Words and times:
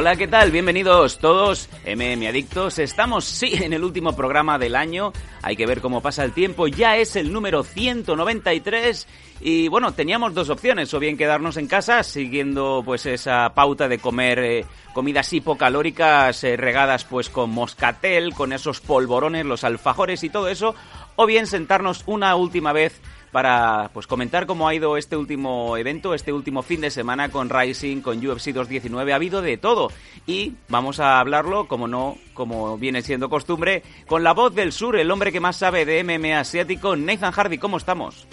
Hola, 0.00 0.14
¿qué 0.14 0.28
tal? 0.28 0.52
Bienvenidos 0.52 1.18
todos, 1.18 1.68
MM 1.84 2.28
Adictos. 2.28 2.78
Estamos, 2.78 3.24
sí, 3.24 3.54
en 3.54 3.72
el 3.72 3.82
último 3.82 4.14
programa 4.14 4.56
del 4.56 4.76
año. 4.76 5.12
Hay 5.42 5.56
que 5.56 5.66
ver 5.66 5.80
cómo 5.80 6.00
pasa 6.00 6.22
el 6.22 6.30
tiempo. 6.30 6.68
Ya 6.68 6.96
es 6.96 7.16
el 7.16 7.32
número 7.32 7.64
193. 7.64 9.08
Y 9.40 9.66
bueno, 9.66 9.90
teníamos 9.94 10.34
dos 10.34 10.50
opciones. 10.50 10.94
O 10.94 11.00
bien 11.00 11.16
quedarnos 11.16 11.56
en 11.56 11.66
casa 11.66 12.04
siguiendo 12.04 12.82
pues 12.84 13.06
esa 13.06 13.52
pauta 13.56 13.88
de 13.88 13.98
comer 13.98 14.38
eh, 14.38 14.66
comidas 14.94 15.32
hipocalóricas 15.32 16.44
eh, 16.44 16.56
regadas 16.56 17.02
pues 17.02 17.28
con 17.28 17.50
moscatel, 17.50 18.34
con 18.34 18.52
esos 18.52 18.78
polvorones, 18.80 19.46
los 19.46 19.64
alfajores 19.64 20.22
y 20.22 20.30
todo 20.30 20.46
eso. 20.46 20.76
O 21.16 21.26
bien 21.26 21.48
sentarnos 21.48 22.04
una 22.06 22.36
última 22.36 22.72
vez 22.72 23.00
para 23.32 23.90
pues 23.92 24.06
comentar 24.06 24.46
cómo 24.46 24.68
ha 24.68 24.74
ido 24.74 24.96
este 24.96 25.16
último 25.16 25.76
evento, 25.76 26.14
este 26.14 26.32
último 26.32 26.62
fin 26.62 26.80
de 26.80 26.90
semana 26.90 27.28
con 27.30 27.50
Rising, 27.50 28.00
con 28.00 28.18
UFC 28.18 28.52
219, 28.52 29.12
ha 29.12 29.16
habido 29.16 29.42
de 29.42 29.56
todo 29.56 29.90
y 30.26 30.54
vamos 30.68 31.00
a 31.00 31.20
hablarlo, 31.20 31.68
como 31.68 31.88
no, 31.88 32.16
como 32.34 32.78
viene 32.78 33.02
siendo 33.02 33.28
costumbre, 33.28 33.82
con 34.06 34.22
la 34.22 34.32
voz 34.32 34.54
del 34.54 34.72
sur, 34.72 34.96
el 34.96 35.10
hombre 35.10 35.32
que 35.32 35.40
más 35.40 35.56
sabe 35.56 35.84
de 35.84 36.02
MMA 36.04 36.40
asiático, 36.40 36.96
Nathan 36.96 37.32
Hardy, 37.32 37.58
¿cómo 37.58 37.76
estamos? 37.76 38.26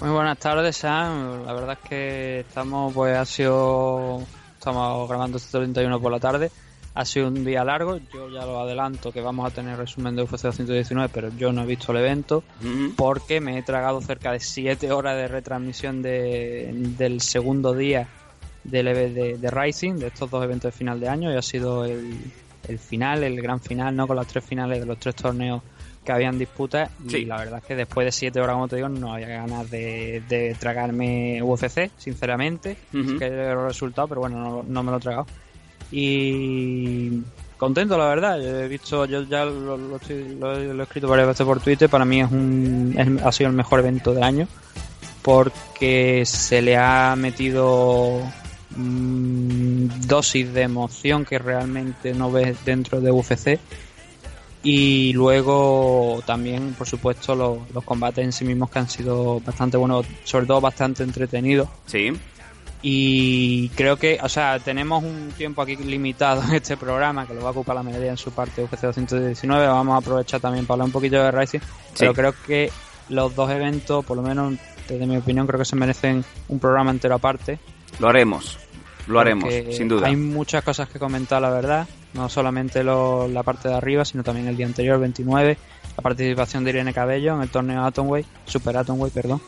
Muy 0.00 0.10
buenas 0.10 0.38
tardes, 0.38 0.78
Sam. 0.78 1.44
La 1.44 1.52
verdad 1.52 1.78
es 1.82 1.88
que 1.88 2.40
estamos, 2.40 2.94
pues 2.94 3.16
ha 3.18 3.24
sido, 3.26 4.22
estamos 4.58 5.06
grabando 5.06 5.36
este 5.36 5.58
31 5.58 6.00
por 6.00 6.10
la 6.10 6.18
tarde. 6.18 6.50
Ha 6.94 7.04
sido 7.04 7.28
un 7.28 7.44
día 7.44 7.62
largo, 7.64 7.98
yo 8.12 8.28
ya 8.30 8.44
lo 8.44 8.60
adelanto 8.60 9.12
que 9.12 9.20
vamos 9.20 9.50
a 9.50 9.54
tener 9.54 9.78
resumen 9.78 10.16
de 10.16 10.22
UFC 10.22 10.42
219, 10.42 11.08
pero 11.14 11.28
yo 11.36 11.52
no 11.52 11.62
he 11.62 11.66
visto 11.66 11.92
el 11.92 11.98
evento 11.98 12.42
porque 12.96 13.40
me 13.40 13.58
he 13.58 13.62
tragado 13.62 14.00
cerca 14.00 14.32
de 14.32 14.40
7 14.40 14.90
horas 14.90 15.16
de 15.16 15.28
retransmisión 15.28 16.02
de, 16.02 16.70
del 16.98 17.20
segundo 17.20 17.74
día 17.74 18.08
del 18.64 18.86
de, 19.14 19.38
de 19.38 19.50
Rising, 19.50 19.94
de 19.94 20.08
estos 20.08 20.30
dos 20.30 20.42
eventos 20.44 20.72
de 20.72 20.78
final 20.78 20.98
de 21.00 21.08
año, 21.08 21.32
y 21.32 21.36
ha 21.36 21.42
sido 21.42 21.84
el, 21.84 22.18
el 22.68 22.78
final, 22.78 23.22
el 23.24 23.40
gran 23.40 23.60
final, 23.60 23.94
¿no? 23.94 24.06
Con 24.06 24.16
las 24.16 24.26
tres 24.26 24.44
finales 24.44 24.80
de 24.80 24.86
los 24.86 24.98
tres 24.98 25.14
torneos 25.14 25.62
que 26.04 26.12
habían 26.12 26.38
disputas 26.38 26.90
y 27.20 27.24
la 27.26 27.36
verdad 27.36 27.58
es 27.58 27.64
que 27.66 27.76
después 27.76 28.04
de 28.06 28.12
7 28.12 28.40
horas, 28.40 28.54
como 28.54 28.68
te 28.68 28.76
digo, 28.76 28.88
no 28.88 29.12
había 29.14 29.28
ganas 29.28 29.70
de, 29.70 30.22
de 30.28 30.56
tragarme 30.58 31.42
UFC, 31.42 31.90
sinceramente, 31.98 32.76
que 33.18 33.30
los 33.30 33.64
resultados, 33.64 34.08
pero 34.08 34.22
bueno, 34.22 34.38
no, 34.38 34.62
no 34.66 34.82
me 34.82 34.90
lo 34.90 34.96
he 34.96 35.00
tragado. 35.00 35.26
Y 35.92 37.20
contento, 37.56 37.98
la 37.98 38.06
verdad. 38.06 38.38
Yo 38.40 38.60
he 38.60 38.68
visto, 38.68 39.04
yo 39.06 39.22
ya 39.22 39.44
lo, 39.44 39.76
lo 39.76 39.96
estoy- 39.96 40.36
lo 40.38 40.56
he, 40.56 40.82
escrito 40.82 41.08
varias 41.08 41.28
veces 41.28 41.46
por 41.46 41.60
Twitter. 41.60 41.88
Para 41.88 42.04
mí 42.04 42.20
es 42.20 42.30
un, 42.30 42.94
es- 42.96 43.22
ha 43.24 43.32
sido 43.32 43.50
el 43.50 43.56
mejor 43.56 43.80
evento 43.80 44.12
del 44.14 44.22
año 44.22 44.48
porque 45.22 46.22
se 46.24 46.62
le 46.62 46.76
ha 46.78 47.14
metido 47.16 48.20
mm, 48.76 50.06
dosis 50.06 50.52
de 50.54 50.62
emoción 50.62 51.24
que 51.24 51.38
realmente 51.38 52.14
no 52.14 52.30
ves 52.30 52.56
dentro 52.64 53.00
de 53.00 53.10
UFC. 53.10 53.58
Y 54.62 55.12
luego 55.14 56.22
también, 56.26 56.74
por 56.74 56.86
supuesto, 56.86 57.34
los, 57.34 57.58
los 57.72 57.82
combates 57.82 58.22
en 58.24 58.32
sí 58.32 58.44
mismos 58.44 58.70
que 58.70 58.78
han 58.78 58.88
sido 58.90 59.40
bastante 59.40 59.78
buenos, 59.78 60.04
sobre 60.24 60.44
todo 60.46 60.60
bastante 60.60 61.02
entretenidos. 61.02 61.66
Sí, 61.86 62.12
Y 62.82 63.68
creo 63.70 63.96
que, 63.96 64.18
o 64.22 64.28
sea, 64.28 64.58
tenemos 64.58 65.02
un 65.04 65.32
tiempo 65.36 65.60
aquí 65.62 65.76
limitado 65.76 66.42
en 66.44 66.54
este 66.54 66.76
programa 66.76 67.26
que 67.26 67.34
lo 67.34 67.42
va 67.42 67.48
a 67.48 67.52
ocupar 67.52 67.76
la 67.76 67.82
mayoría 67.82 68.10
en 68.10 68.16
su 68.16 68.30
parte 68.32 68.62
UFC 68.64 68.80
219. 68.82 69.66
Vamos 69.66 69.94
a 69.94 69.98
aprovechar 69.98 70.40
también 70.40 70.64
para 70.66 70.74
hablar 70.76 70.86
un 70.86 70.92
poquito 70.92 71.16
de 71.22 71.30
Rising. 71.30 71.58
Pero 71.98 72.14
creo 72.14 72.34
que 72.46 72.72
los 73.10 73.34
dos 73.34 73.50
eventos, 73.50 74.04
por 74.04 74.16
lo 74.16 74.22
menos 74.22 74.54
desde 74.88 75.06
mi 75.06 75.16
opinión, 75.16 75.46
creo 75.46 75.58
que 75.58 75.64
se 75.66 75.76
merecen 75.76 76.24
un 76.48 76.58
programa 76.58 76.90
entero 76.90 77.14
aparte. 77.16 77.58
lo 77.98 78.08
haremos, 78.08 78.58
lo 79.08 79.20
haremos, 79.20 79.52
sin 79.72 79.88
duda. 79.88 80.06
Hay 80.06 80.16
muchas 80.16 80.64
cosas 80.64 80.88
que 80.88 80.98
comentar, 80.98 81.42
la 81.42 81.50
verdad. 81.50 81.86
No 82.14 82.28
solamente 82.28 82.82
lo- 82.82 83.28
la 83.28 83.42
parte 83.42 83.68
de 83.68 83.74
arriba, 83.74 84.04
sino 84.04 84.22
también 84.24 84.46
el 84.48 84.56
día 84.56 84.66
anterior, 84.66 84.98
29. 84.98 85.58
La 85.96 86.02
participación 86.02 86.64
de 86.64 86.70
Irene 86.70 86.94
Cabello 86.94 87.34
en 87.34 87.42
el 87.42 87.50
torneo 87.50 87.84
Atomway, 87.84 88.24
Super 88.46 88.76
Atomway, 88.78 89.10
perdón. 89.10 89.40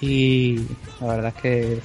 Y 0.00 0.58
la 1.00 1.06
verdad 1.08 1.34
es 1.36 1.42
que 1.42 1.80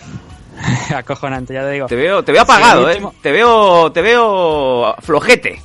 acojonante, 0.96 1.54
ya 1.54 1.62
te 1.64 1.72
digo. 1.72 1.88
Te 1.88 1.96
veo, 1.96 2.24
te 2.24 2.32
veo 2.32 2.42
apagado, 2.42 2.92
Sí, 2.92 2.98
¿eh? 3.00 3.08
Te 3.22 3.32
veo, 3.32 3.92
te 3.92 4.02
veo 4.02 4.96
flojete. 5.02 5.62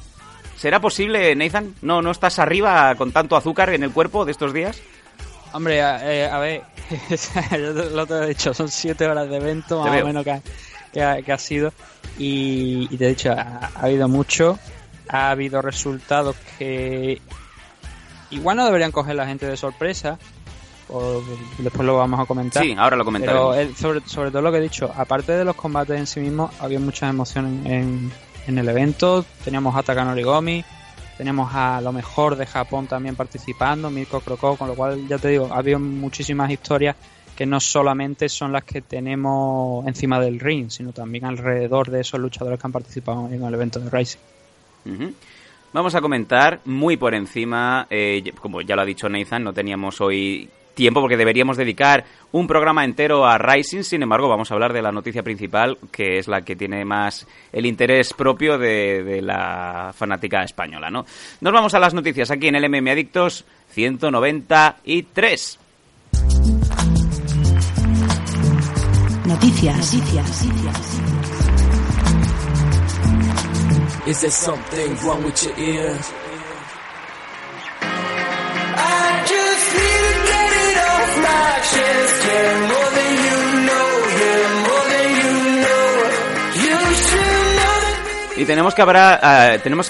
¿Será 0.56 0.80
posible, 0.80 1.34
Nathan? 1.36 1.74
¿No, 1.82 2.02
¿No 2.02 2.10
estás 2.10 2.38
arriba 2.38 2.94
con 2.96 3.12
tanto 3.12 3.36
azúcar 3.36 3.70
en 3.70 3.84
el 3.84 3.92
cuerpo 3.92 4.24
de 4.24 4.32
estos 4.32 4.52
días? 4.52 4.80
Hombre, 5.52 5.82
a, 5.82 6.12
eh, 6.12 6.28
a 6.28 6.38
ver, 6.40 6.62
yo 7.52 7.72
lo 7.72 8.06
te 8.06 8.14
he 8.14 8.26
dicho, 8.28 8.52
son 8.52 8.68
siete 8.68 9.06
horas 9.06 9.28
de 9.30 9.36
evento, 9.36 9.80
más 9.82 10.02
o 10.02 10.04
menos 10.06 10.24
que 10.24 10.30
ha, 10.32 10.40
que 10.92 11.02
ha- 11.02 11.22
que 11.22 11.32
ha 11.32 11.38
sido. 11.38 11.72
Y, 12.18 12.88
y 12.90 12.96
te 12.98 13.06
he 13.06 13.08
dicho, 13.10 13.30
ha, 13.32 13.70
ha 13.74 13.80
habido 13.84 14.08
mucho, 14.08 14.58
ha 15.08 15.30
habido 15.30 15.62
resultados 15.62 16.34
que 16.58 17.22
igual 18.30 18.56
no 18.56 18.64
deberían 18.66 18.92
coger 18.92 19.14
la 19.14 19.26
gente 19.26 19.46
de 19.46 19.56
sorpresa, 19.56 20.18
o 20.90 21.22
después 21.58 21.86
lo 21.86 21.96
vamos 21.96 22.20
a 22.20 22.24
comentar. 22.26 22.62
Sí, 22.62 22.72
ahora 22.78 22.96
lo 22.96 23.04
Pero 23.04 23.04
comentaremos. 23.04 23.56
el- 23.56 23.76
sobre, 23.76 24.00
sobre 24.06 24.30
todo 24.30 24.42
lo 24.42 24.50
que 24.52 24.58
he 24.58 24.62
dicho, 24.62 24.90
aparte 24.96 25.32
de 25.32 25.44
los 25.44 25.54
combates 25.56 25.98
en 25.98 26.06
sí 26.06 26.20
mismos, 26.20 26.50
había 26.60 26.80
muchas 26.80 27.10
emociones 27.10 27.66
en, 27.66 28.10
en 28.46 28.58
el 28.58 28.68
evento. 28.68 29.24
Teníamos 29.44 29.74
a 29.76 29.82
Takano 29.82 30.12
Origomi, 30.12 30.64
teníamos 31.16 31.54
a 31.54 31.80
lo 31.80 31.92
mejor 31.92 32.36
de 32.36 32.46
Japón 32.46 32.86
también 32.86 33.16
participando, 33.16 33.90
Mirko 33.90 34.20
Crocó, 34.20 34.56
con 34.56 34.68
lo 34.68 34.74
cual 34.74 35.06
ya 35.08 35.18
te 35.18 35.28
digo, 35.28 35.48
había 35.52 35.78
muchísimas 35.78 36.50
historias 36.50 36.96
que 37.36 37.46
no 37.46 37.60
solamente 37.60 38.28
son 38.28 38.50
las 38.52 38.64
que 38.64 38.80
tenemos 38.82 39.86
encima 39.86 40.18
del 40.18 40.40
ring, 40.40 40.70
sino 40.70 40.92
también 40.92 41.24
alrededor 41.24 41.88
de 41.88 42.00
esos 42.00 42.18
luchadores 42.18 42.58
que 42.58 42.66
han 42.66 42.72
participado 42.72 43.28
en 43.30 43.44
el 43.44 43.54
evento 43.54 43.78
de 43.78 43.88
Rising. 43.90 44.18
Vamos 45.72 45.94
a 45.94 46.00
comentar 46.00 46.60
muy 46.64 46.96
por 46.96 47.14
encima, 47.14 47.86
eh, 47.90 48.32
como 48.40 48.60
ya 48.62 48.74
lo 48.74 48.82
ha 48.82 48.84
dicho 48.86 49.08
Nathan, 49.08 49.44
no 49.44 49.52
teníamos 49.52 50.00
hoy 50.00 50.48
tiempo 50.78 51.00
porque 51.00 51.16
deberíamos 51.16 51.56
dedicar 51.56 52.04
un 52.30 52.46
programa 52.46 52.84
entero 52.84 53.26
a 53.26 53.36
Rising, 53.36 53.82
sin 53.82 54.00
embargo 54.04 54.28
vamos 54.28 54.48
a 54.48 54.54
hablar 54.54 54.72
de 54.72 54.80
la 54.80 54.92
noticia 54.92 55.24
principal, 55.24 55.76
que 55.90 56.18
es 56.18 56.28
la 56.28 56.42
que 56.42 56.54
tiene 56.54 56.84
más 56.84 57.26
el 57.52 57.66
interés 57.66 58.14
propio 58.14 58.58
de, 58.58 59.02
de 59.02 59.20
la 59.20 59.92
fanática 59.92 60.44
española, 60.44 60.88
¿no? 60.88 61.04
Nos 61.40 61.52
vamos 61.52 61.74
a 61.74 61.80
las 61.80 61.94
noticias 61.94 62.30
aquí 62.30 62.46
en 62.46 62.54
el 62.54 62.70
MM 62.70 62.92
Adictos 62.92 63.44
193. 63.70 65.58
Noticias. 69.26 69.94
Noticias. 69.94 70.44
Is 74.06 74.20
there 74.20 74.30
something 74.30 74.94
wrong 75.04 75.24
with 75.24 75.42
your? 75.44 76.27
Y 88.36 88.44
tenemos 88.44 88.72
que, 88.72 88.82
abra- 88.82 89.18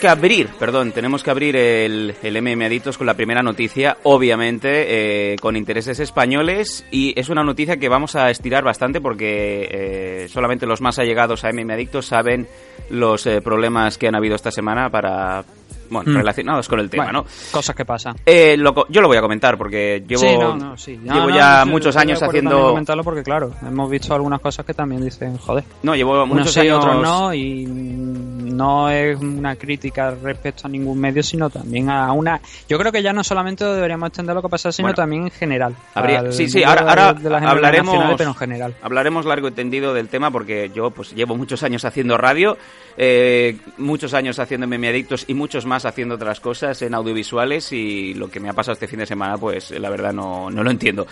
que 0.01 0.09
abrir, 0.09 0.49
perdón, 0.59 0.93
tenemos 0.93 1.23
que 1.23 1.31
abrir 1.31 1.55
el, 1.55 2.15
el 2.23 2.43
MM 2.43 2.65
Adictos 2.65 2.97
con 2.97 3.07
la 3.07 3.13
primera 3.13 3.43
noticia, 3.43 3.99
obviamente, 4.05 5.33
eh, 5.33 5.37
con 5.37 5.55
intereses 5.55 6.01
españoles. 6.01 6.87
Y 6.91 7.13
es 7.21 7.29
una 7.29 7.45
noticia 7.45 7.77
que 7.77 7.91
vamos 7.91 8.17
a 8.17 8.31
estirar 8.31 8.65
bastante 8.65 9.03
porque 9.03 9.69
eh, 9.71 10.29
solamente 10.31 10.65
los 10.67 10.81
más 10.81 10.99
allegados 10.99 11.45
a 11.45 11.51
MM 11.53 11.71
Adictos 11.73 12.07
saben 12.07 12.49
los 12.89 13.27
eh, 13.27 13.43
problemas 13.43 13.99
que 13.99 14.09
han 14.09 14.15
habido 14.17 14.35
esta 14.35 14.51
semana 14.51 14.89
para, 14.89 15.45
bueno, 15.91 16.11
Hmm. 16.13 16.17
relacionados 16.17 16.69
con 16.69 16.81
el 16.81 16.89
tema, 16.91 17.05
Bueno, 17.05 17.23
¿no? 17.23 17.27
Cosas 17.51 17.75
que 17.75 17.85
pasan. 17.85 18.17
Eh, 18.27 18.57
yo 18.89 19.01
lo 19.01 19.09
voy 19.09 19.17
a 19.17 19.21
comentar 19.21 19.57
porque 19.59 20.03
llevo, 20.07 20.21
sí, 20.23 20.37
no, 20.39 20.57
no, 20.57 20.77
sí. 20.77 20.99
No, 21.03 21.15
llevo 21.15 21.31
ya 21.31 21.65
muchos 21.65 21.97
años 21.97 22.23
haciendo... 22.23 22.69
comentarlo 22.71 23.05
porque, 23.05 23.23
claro, 23.23 23.53
hemos 23.63 23.91
visto 23.91 24.15
algunas 24.15 24.41
cosas 24.41 24.65
que 24.65 24.75
también 24.75 25.03
dicen, 25.05 25.37
joder. 25.39 25.65
No, 25.83 25.95
llevo 25.95 26.27
muchos 26.27 26.57
años... 26.57 26.79
otros 26.85 27.03
no, 27.03 27.33
y 27.35 27.67
mm, 27.67 28.57
no 28.57 28.91
es 28.91 29.19
una 29.19 29.57
crítica 29.57 30.11
respecto 30.23 30.67
a 30.67 30.71
ningún 30.71 30.99
medio, 30.99 31.23
sino 31.23 31.49
también 31.51 31.91
a 31.91 32.13
una... 32.13 32.41
Yo 32.69 32.79
creo 32.79 32.91
que 32.93 33.03
ya 33.03 33.13
no 33.13 33.23
solamente 33.25 33.65
deberíamos 33.65 34.09
extender 34.09 34.35
lo 34.35 34.43
que 34.43 34.49
pasa, 34.49 34.73
sino 34.73 34.87
Bueno. 34.87 34.97
también 34.97 35.23
en 35.25 35.31
general. 35.31 35.75
Habría- 35.95 36.31
sí, 36.33 36.49
sí, 36.49 36.63
ahora, 36.65 36.83
ahora 36.89 37.13
de 37.15 37.31
las 37.31 37.43
hablaremos, 37.43 38.15
pero 38.17 38.31
en 38.31 38.37
general. 38.37 38.75
hablaremos 38.83 39.25
largo 39.27 39.49
y 39.49 39.53
tendido 39.53 39.95
del 39.95 40.09
tema 40.09 40.31
porque 40.31 40.71
yo 40.75 40.91
pues 40.91 41.13
llevo 41.15 41.37
muchos 41.37 41.63
años 41.63 41.85
haciendo 41.85 42.17
radio, 42.17 42.57
eh, 42.97 43.57
muchos 43.79 44.15
años 44.15 44.39
haciendo 44.39 44.67
meme 44.67 44.89
adictos 44.89 45.25
y 45.29 45.35
muchos 45.35 45.67
más 45.67 45.78
haciendo 45.85 46.17
otras 46.17 46.41
cosas 46.41 46.81
en 46.83 46.95
audiovisuales 46.95 47.73
y 47.73 48.15
lo 48.15 48.31
que 48.31 48.41
me 48.41 48.49
ha 48.49 48.53
pasado 48.53 48.75
este 48.75 48.89
fin 48.89 49.01
de 49.01 49.07
semana 49.07 49.37
pues 49.37 49.71
la 49.71 49.91
verdad 49.91 50.13
no, 50.13 50.51
no 50.51 50.63
lo 50.63 50.71
entiendo. 50.71 51.07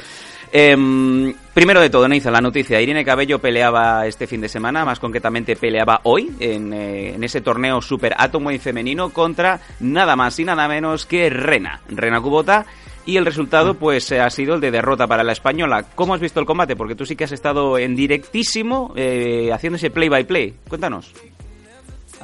Em, 0.52 1.34
primero 1.52 1.80
de 1.80 1.90
todo, 1.90 2.08
Neiza, 2.08 2.30
la 2.30 2.40
noticia. 2.40 2.80
Irene 2.80 3.04
Cabello 3.04 3.38
peleaba 3.38 4.06
este 4.06 4.26
fin 4.26 4.40
de 4.40 4.48
semana, 4.48 4.84
más 4.84 5.00
concretamente 5.00 5.56
peleaba 5.56 6.00
hoy 6.04 6.32
en, 6.40 6.72
eh, 6.72 7.14
en 7.14 7.24
ese 7.24 7.40
torneo 7.40 7.80
Super 7.80 8.14
Átomo 8.16 8.50
y 8.50 8.58
femenino 8.58 9.10
contra 9.10 9.60
nada 9.80 10.16
más 10.16 10.38
y 10.38 10.44
nada 10.44 10.68
menos 10.68 11.06
que 11.06 11.30
Rena, 11.30 11.80
Rena 11.88 12.20
Kubota. 12.20 12.66
Y 13.06 13.16
el 13.18 13.24
resultado, 13.24 13.74
pues, 13.74 14.10
eh, 14.10 14.20
ha 14.20 14.28
sido 14.30 14.56
el 14.56 14.60
de 14.60 14.72
derrota 14.72 15.06
para 15.06 15.22
la 15.22 15.30
española. 15.30 15.84
¿Cómo 15.94 16.14
has 16.14 16.20
visto 16.20 16.40
el 16.40 16.46
combate? 16.46 16.74
Porque 16.74 16.96
tú 16.96 17.06
sí 17.06 17.14
que 17.14 17.22
has 17.22 17.32
estado 17.32 17.78
en 17.78 17.94
directísimo 17.94 18.92
eh, 18.96 19.50
haciendo 19.52 19.76
ese 19.76 19.90
play-by-play. 19.90 20.54
Cuéntanos. 20.68 21.12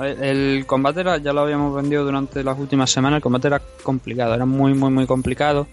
El 0.01 0.65
combate 0.67 1.01
era- 1.01 1.19
ya 1.19 1.33
lo 1.33 1.41
habíamos 1.43 1.75
vendido 1.75 2.05
durante 2.05 2.43
las 2.43 2.59
últimas 2.59 2.91
semanas, 2.91 3.19
el 3.19 3.23
combate 3.23 3.49
era 3.49 3.61
complicado, 3.83 4.35
era 4.35 4.47
muy 4.47 4.73
muy 4.75 4.91
muy 4.91 5.07
complicado 5.07 5.67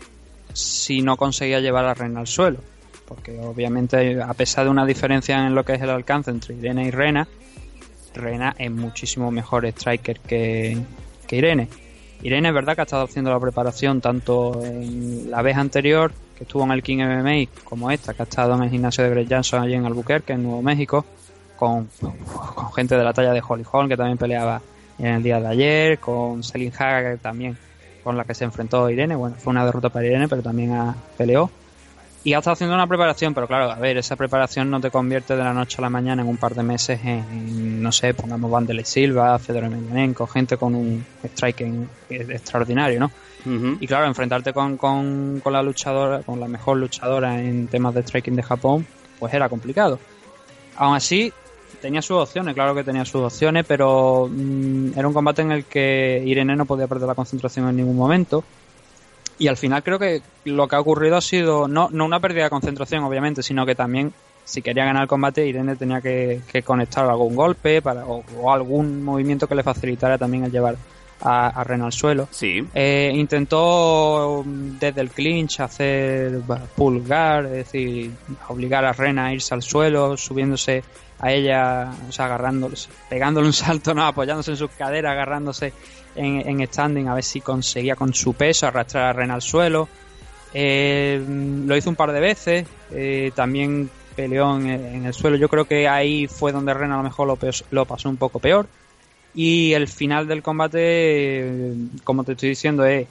si 0.53 1.01
no 1.01 1.15
conseguía 1.15 1.59
llevar 1.61 1.85
a 1.85 1.93
Rena 1.93 2.19
al 2.19 2.27
suelo, 2.27 2.59
porque 3.07 3.39
obviamente 3.39 4.21
a 4.21 4.33
pesar 4.33 4.65
de 4.65 4.71
una 4.71 4.85
diferencia 4.85 5.45
en 5.47 5.55
lo 5.55 5.63
que 5.63 5.73
es 5.73 5.81
el 5.81 5.89
alcance 5.89 6.31
entre 6.31 6.55
Irene 6.55 6.85
y 6.87 6.91
Rena, 6.91 7.27
Rena 8.13 8.55
es 8.57 8.71
muchísimo 8.71 9.31
mejor 9.31 9.65
striker 9.67 10.19
que, 10.19 10.77
que 11.27 11.35
Irene. 11.37 11.69
Irene 12.21 12.49
es 12.49 12.53
verdad 12.53 12.75
que 12.75 12.81
ha 12.81 12.83
estado 12.83 13.05
haciendo 13.05 13.31
la 13.31 13.39
preparación 13.39 14.01
tanto 14.01 14.59
en 14.65 15.31
la 15.31 15.41
vez 15.41 15.55
anterior, 15.55 16.11
que 16.35 16.43
estuvo 16.43 16.63
en 16.65 16.71
el 16.71 16.83
King 16.83 16.97
MMA, 16.97 17.49
como 17.63 17.89
esta, 17.91 18.13
que 18.13 18.23
ha 18.23 18.25
estado 18.25 18.55
en 18.55 18.63
el 18.63 18.69
gimnasio 18.69 19.03
de 19.05 19.11
Greg 19.11 19.27
Johnson 19.29 19.61
allí 19.63 19.75
en 19.75 19.85
Albuquerque, 19.85 20.33
en 20.33 20.43
Nuevo 20.43 20.61
México, 20.61 21.05
con, 21.59 21.89
con 22.55 22.73
gente 22.73 22.95
de 22.95 23.03
la 23.03 23.11
talla 23.11 23.33
de 23.33 23.43
Holly 23.45 23.65
Holm, 23.69 23.89
que 23.89 23.97
también 23.97 24.17
peleaba 24.17 24.61
en 24.97 25.07
el 25.07 25.23
día 25.23 25.39
de 25.39 25.47
ayer, 25.47 25.99
con 25.99 26.41
Selin 26.43 26.71
Haga, 26.77 27.11
que 27.11 27.17
también 27.17 27.57
con 28.03 28.15
la 28.15 28.23
que 28.23 28.33
se 28.33 28.45
enfrentó 28.45 28.89
Irene. 28.89 29.15
Bueno, 29.15 29.35
fue 29.37 29.51
una 29.51 29.65
derrota 29.65 29.89
para 29.89 30.05
Irene, 30.05 30.27
pero 30.27 30.41
también 30.41 30.73
ha, 30.73 30.95
peleó. 31.17 31.51
Y 32.21 32.33
ha 32.33 32.39
estado 32.39 32.53
haciendo 32.53 32.75
una 32.75 32.85
preparación, 32.85 33.33
pero 33.33 33.47
claro, 33.47 33.71
a 33.71 33.75
ver, 33.75 33.97
esa 33.97 34.15
preparación 34.17 34.69
no 34.69 34.81
te 34.81 34.91
convierte 34.91 35.37
de 35.37 35.43
la 35.43 35.53
noche 35.53 35.77
a 35.79 35.81
la 35.81 35.89
mañana 35.89 36.21
en 36.21 36.27
un 36.27 36.35
par 36.35 36.53
de 36.53 36.63
meses 36.63 36.99
en, 37.03 37.23
en, 37.31 37.81
no 37.81 37.93
sé, 37.93 38.13
pongamos 38.13 38.51
Vanderlei 38.51 38.83
Silva, 38.83 39.39
Fedor 39.39 39.65
Emelianenko, 39.65 40.27
gente 40.27 40.57
con 40.57 40.75
un 40.75 41.05
striking 41.23 41.87
extraordinario, 42.09 42.99
¿no? 42.99 43.11
Y 43.79 43.87
claro, 43.87 44.05
enfrentarte 44.05 44.51
con, 44.51 44.75
con, 44.75 45.39
con 45.41 45.53
la 45.53 45.63
luchadora, 45.63 46.19
con 46.23 46.41
la 46.41 46.49
mejor 46.49 46.75
luchadora 46.75 47.39
en 47.41 47.67
temas 47.67 47.93
de 47.93 48.03
striking 48.03 48.35
de 48.35 48.43
Japón, 48.43 48.85
pues 49.17 49.33
era 49.33 49.47
complicado. 49.47 49.97
Aún 50.75 50.95
así, 50.95 51.31
tenía 51.81 52.01
sus 52.01 52.17
opciones, 52.17 52.53
claro 52.53 52.75
que 52.75 52.83
tenía 52.83 53.05
sus 53.05 53.21
opciones, 53.21 53.65
pero 53.67 54.29
mm, 54.31 54.97
era 54.97 55.07
un 55.07 55.13
combate 55.13 55.41
en 55.41 55.51
el 55.51 55.65
que 55.65 56.21
Irene 56.25 56.55
no 56.55 56.65
podía 56.65 56.87
perder 56.87 57.07
la 57.07 57.15
concentración 57.15 57.69
en 57.69 57.77
ningún 57.77 57.97
momento. 57.97 58.43
Y 59.37 59.47
al 59.47 59.57
final 59.57 59.83
creo 59.83 59.97
que 59.97 60.21
lo 60.45 60.67
que 60.67 60.75
ha 60.75 60.79
ocurrido 60.79 61.15
ha 61.15 61.21
sido 61.21 61.67
no, 61.67 61.89
no 61.91 62.05
una 62.05 62.19
pérdida 62.19 62.43
de 62.43 62.49
concentración, 62.49 63.03
obviamente, 63.03 63.41
sino 63.41 63.65
que 63.65 63.73
también 63.73 64.13
si 64.43 64.61
quería 64.61 64.83
ganar 64.83 65.03
el 65.03 65.07
combate, 65.07 65.45
Irene 65.45 65.75
tenía 65.75 66.01
que, 66.01 66.41
que 66.51 66.63
conectar 66.63 67.05
algún 67.05 67.35
golpe 67.35 67.81
para, 67.81 68.05
o, 68.05 68.23
o 68.37 68.51
algún 68.51 69.03
movimiento 69.03 69.47
que 69.47 69.55
le 69.55 69.63
facilitara 69.63 70.17
también 70.17 70.45
el 70.45 70.51
llevar 70.51 70.75
a, 71.21 71.47
a 71.47 71.63
Rena 71.63 71.85
al 71.85 71.93
suelo. 71.93 72.27
Sí. 72.31 72.65
Eh, 72.73 73.11
intentó 73.13 74.43
mm, 74.45 74.79
desde 74.79 75.01
el 75.01 75.11
clinch 75.11 75.59
hacer 75.59 76.41
pulgar, 76.75 77.45
es 77.45 77.51
decir, 77.51 78.11
obligar 78.47 78.85
a 78.85 78.93
Rena 78.93 79.27
a 79.27 79.33
irse 79.33 79.53
al 79.53 79.61
suelo, 79.61 80.17
subiéndose 80.17 80.83
a 81.19 81.31
ella, 81.31 81.91
o 82.07 82.11
sea, 82.11 82.25
agarrándose, 82.25 82.89
pegándole 83.09 83.47
un 83.47 83.53
salto, 83.53 83.93
no, 83.95 84.05
apoyándose 84.05 84.51
en 84.51 84.57
sus 84.57 84.71
caderas, 84.71 85.11
agarrándose 85.11 85.73
en, 86.15 86.47
en 86.47 86.65
standing, 86.67 87.07
a 87.07 87.13
ver 87.13 87.23
si 87.23 87.41
conseguía 87.41 87.95
con 87.95 88.13
su 88.13 88.33
peso 88.33 88.67
arrastrar 88.67 89.05
a 89.05 89.13
Rena 89.13 89.35
al 89.35 89.41
suelo. 89.41 89.87
Eh, 90.53 91.23
lo 91.65 91.77
hizo 91.77 91.89
un 91.89 91.95
par 91.95 92.11
de 92.11 92.19
veces, 92.19 92.67
eh, 92.91 93.31
también 93.35 93.89
peleó 94.15 94.57
en, 94.57 95.05
el 95.05 95.13
suelo. 95.13 95.37
Yo 95.37 95.49
creo 95.49 95.65
que 95.65 95.87
ahí 95.87 96.27
fue 96.27 96.51
donde 96.51 96.73
Rena 96.73 96.95
a 96.95 96.97
lo 96.97 97.03
mejor 97.03 97.37
lo, 97.71 97.85
pasó 97.85 98.09
un 98.09 98.17
poco 98.17 98.39
peor. 98.39 98.67
Y 99.33 99.73
el 99.73 99.87
final 99.87 100.27
del 100.27 100.41
combate, 100.41 100.79
eh, 100.81 101.73
como 102.03 102.23
te 102.23 102.31
estoy 102.31 102.49
diciendo, 102.49 102.83
es 102.85 103.07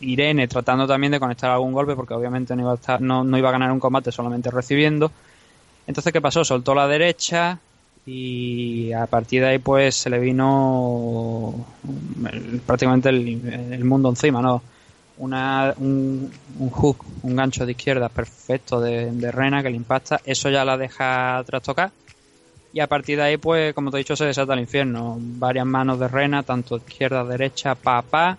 Irene 0.00 0.48
tratando 0.48 0.86
también 0.86 1.12
de 1.12 1.20
conectar 1.20 1.50
algún 1.50 1.72
golpe, 1.72 1.94
porque 1.94 2.14
obviamente 2.14 2.56
no 2.56 2.62
iba 2.62 2.72
a, 2.72 2.76
estar- 2.76 3.00
no 3.00 3.36
iba 3.36 3.48
a 3.50 3.52
ganar 3.52 3.70
un 3.70 3.80
combate 3.80 4.10
solamente 4.10 4.50
recibiendo. 4.50 5.12
Entonces, 5.88 6.12
¿qué 6.12 6.20
pasó? 6.20 6.44
Soltó 6.44 6.74
la 6.74 6.86
derecha 6.86 7.58
y 8.04 8.92
a 8.92 9.06
partir 9.06 9.40
de 9.40 9.48
ahí 9.48 9.58
pues 9.58 9.96
se 9.96 10.10
le 10.10 10.18
vino 10.18 11.64
el- 12.30 12.60
prácticamente 12.60 13.08
el, 13.08 13.84
mundo 13.84 14.10
encima, 14.10 14.42
¿no? 14.42 14.62
Una, 15.16 15.74
un, 15.78 16.30
hook, 16.70 17.04
un 17.22 17.34
gancho 17.34 17.64
de 17.64 17.72
izquierda 17.72 18.10
perfecto 18.10 18.80
de, 18.80 19.32
Rena 19.32 19.62
que 19.62 19.70
le 19.70 19.76
impacta, 19.76 20.20
eso 20.24 20.50
ya 20.50 20.64
la 20.64 20.76
deja 20.76 21.42
trastocar 21.44 21.90
y 22.70 22.80
a 22.80 22.86
partir 22.86 23.16
de 23.16 23.24
ahí 23.24 23.36
pues 23.38 23.72
como 23.74 23.90
te 23.90 23.96
he 23.96 23.98
dicho 23.98 24.14
se 24.14 24.26
desata 24.26 24.52
el 24.52 24.60
infierno, 24.60 25.16
varias 25.18 25.66
manos 25.66 25.98
de 25.98 26.06
Rena, 26.06 26.42
tanto 26.42 26.76
izquierda, 26.76 27.24
derecha, 27.24 27.74
pa, 27.74 28.02
pa, 28.02 28.36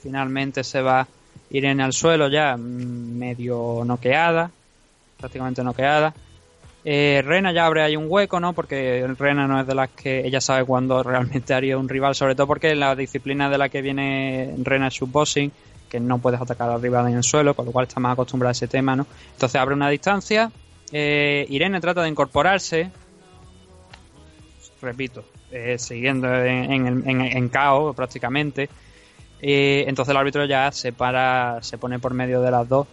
finalmente 0.00 0.62
se 0.62 0.82
va 0.82 1.06
Irene 1.48 1.82
al 1.82 1.94
suelo 1.94 2.28
ya 2.28 2.56
mm, 2.56 3.18
medio 3.18 3.82
noqueada, 3.86 4.50
prácticamente 5.18 5.64
noqueada. 5.64 6.14
Eh, 6.84 7.22
Rena 7.24 7.52
ya 7.52 7.66
abre 7.66 7.82
ahí 7.82 7.96
un 7.96 8.06
hueco, 8.08 8.40
¿no? 8.40 8.52
Porque 8.54 9.06
Rena 9.18 9.46
no 9.46 9.60
es 9.60 9.66
de 9.66 9.74
las 9.74 9.90
que 9.90 10.26
ella 10.26 10.40
sabe 10.40 10.64
cuándo 10.64 11.02
realmente 11.02 11.52
haría 11.52 11.76
un 11.76 11.88
rival, 11.88 12.14
sobre 12.14 12.34
todo 12.34 12.46
porque 12.46 12.74
la 12.74 12.96
disciplina 12.96 13.50
de 13.50 13.58
la 13.58 13.68
que 13.68 13.82
viene 13.82 14.54
Rena 14.62 14.88
es 14.88 14.94
shootboxing, 14.94 15.52
que 15.90 16.00
no 16.00 16.18
puedes 16.18 16.40
atacar 16.40 16.70
al 16.70 16.80
rival 16.80 17.08
en 17.08 17.16
el 17.16 17.22
suelo, 17.22 17.54
con 17.54 17.66
lo 17.66 17.72
cual 17.72 17.86
está 17.86 18.00
más 18.00 18.14
acostumbrada 18.14 18.50
a 18.50 18.52
ese 18.52 18.68
tema, 18.68 18.96
¿no? 18.96 19.06
Entonces 19.32 19.60
abre 19.60 19.74
una 19.74 19.90
distancia, 19.90 20.50
eh, 20.92 21.46
Irene 21.50 21.80
trata 21.80 22.02
de 22.02 22.08
incorporarse, 22.08 22.90
repito, 24.80 25.24
eh, 25.50 25.76
siguiendo 25.78 26.32
en, 26.34 26.86
en, 26.86 27.08
en, 27.08 27.20
en 27.20 27.48
caos 27.48 27.94
prácticamente. 27.94 28.70
Eh, 29.42 29.84
entonces 29.88 30.10
el 30.10 30.16
árbitro 30.16 30.44
ya 30.44 30.70
se 30.70 30.92
para, 30.92 31.62
se 31.62 31.78
pone 31.78 31.98
por 31.98 32.14
medio 32.14 32.40
de 32.40 32.50
las 32.50 32.68
dos, 32.68 32.86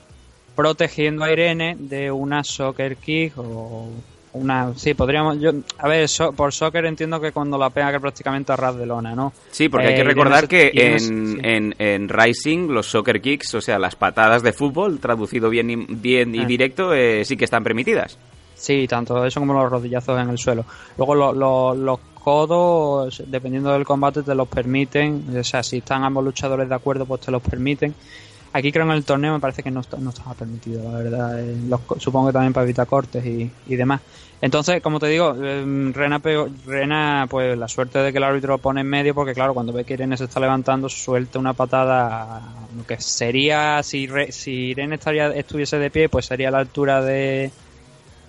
protegiendo 0.58 1.24
a 1.24 1.32
Irene 1.32 1.78
de 1.80 2.12
una 2.12 2.44
soccer 2.44 2.98
kick 2.98 3.38
o 3.38 3.88
una, 4.34 4.74
sí, 4.76 4.94
podríamos, 4.94 5.40
yo, 5.40 5.52
a 5.78 5.88
ver, 5.88 6.10
so- 6.10 6.32
por 6.34 6.52
soccer 6.54 6.86
entiendo 6.86 7.22
que 7.22 7.32
cuando 7.32 7.58
la 7.58 7.70
pega 7.70 7.92
que 7.92 8.00
prácticamente 8.00 8.52
a 8.52 8.56
ras 8.56 8.76
de 8.76 8.86
lona, 8.86 9.16
¿no? 9.16 9.32
Sí, 9.52 9.70
porque 9.70 9.88
hay 9.88 9.94
Eh, 9.94 9.96
que 9.96 10.02
Irene 10.02 10.14
recordar 10.14 10.48
que 10.48 10.72
en, 10.74 11.00
sí. 11.00 11.38
en, 11.44 11.76
en 11.80 12.10
Rising 12.10 12.68
los 12.70 12.88
soccer 12.88 13.22
kicks, 13.22 13.54
o 13.56 13.62
sea, 13.62 13.80
las 13.80 13.96
patadas 13.96 14.44
de 14.44 14.52
fútbol, 14.52 15.00
traducido 15.00 15.50
bien 15.50 15.70
y, 15.70 15.76
bien 15.76 16.36
y 16.36 16.40
Ah. 16.40 16.46
directo, 16.46 16.94
eh, 16.94 17.24
sí 17.24 17.38
que 17.38 17.46
están 17.46 17.64
permitidas. 17.64 18.18
Sí, 18.56 18.88
tanto 18.88 19.24
eso 19.26 19.40
como 19.40 19.54
los 19.54 19.72
rodillazos 19.72 20.20
en 20.20 20.30
el 20.30 20.38
suelo. 20.40 20.66
Luego 20.98 21.14
lo- 21.16 21.34
lo- 21.34 21.74
los 21.76 22.00
codos, 22.16 23.24
dependiendo 23.28 23.72
del 23.72 23.86
combate, 23.86 24.22
te 24.24 24.36
los 24.36 24.48
permiten. 24.48 25.24
O 25.40 25.44
sea, 25.44 25.64
si 25.64 25.78
están 25.78 26.04
ambos 26.04 26.24
luchadores 26.26 26.68
de 26.68 26.76
acuerdo, 26.76 27.06
pues 27.06 27.22
te 27.22 27.32
los 27.32 27.42
permiten. 27.42 27.94
Aquí 28.58 28.72
creo 28.72 28.86
en 28.86 28.92
el 28.92 29.04
torneo 29.06 29.34
me 29.34 29.40
parece 29.40 29.62
que 29.62 29.70
no, 29.70 29.82
estaba 29.82 30.34
permitido, 30.34 30.84
la 30.92 30.98
verdad. 30.98 31.40
Eh, 31.40 31.56
los 31.70 31.80
supongo 32.00 32.28
que 32.28 32.34
también 32.34 32.54
para 32.54 32.64
evitar 32.64 32.88
cortes 32.88 33.24
y, 33.26 33.52
y 33.68 33.76
demás. 33.76 34.02
Entonces, 34.42 34.82
como 34.82 35.00
te 35.00 35.08
digo, 35.08 35.36
eh, 35.40 35.92
Rena, 35.94 37.28
pues 37.30 37.58
la 37.58 37.68
suerte 37.68 38.00
de 38.00 38.12
que 38.12 38.18
el 38.18 38.24
árbitro 38.24 38.54
lo 38.54 38.58
pone 38.60 38.82
en 38.82 38.88
medio, 38.88 39.14
porque 39.16 39.34
claro, 39.34 39.54
cuando 39.54 39.74
ve 39.74 39.84
que 39.84 39.94
Irene 39.94 40.16
se 40.18 40.26
está 40.26 40.40
levantando, 40.40 40.90
suelta 40.90 41.40
una 41.40 41.54
patada, 41.54 42.42
lo 42.76 42.86
que 42.86 43.00
sería, 43.02 43.82
si, 43.84 44.08
Re- 44.08 44.32
si 44.32 44.52
Irene 44.70 44.96
estaría, 44.96 45.28
estuviese 45.30 45.78
de 45.80 45.90
pie, 45.92 46.10
pues 46.10 46.26
sería 46.28 46.50
a 46.50 46.52
la 46.52 46.60
altura 46.60 47.02
de 47.02 47.52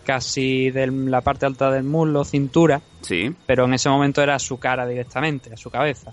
casi 0.04 0.70
de 0.70 0.86
la 0.86 1.20
parte 1.20 1.44
alta 1.46 1.70
del 1.70 1.84
muslo, 1.84 2.24
cintura, 2.24 2.80
Sí. 3.02 3.34
pero 3.46 3.66
en 3.66 3.74
ese 3.74 3.88
momento 3.90 4.22
era 4.22 4.34
a 4.36 4.38
su 4.38 4.58
cara 4.58 4.86
directamente, 4.86 5.52
a 5.52 5.56
su 5.56 5.70
cabeza. 5.70 6.12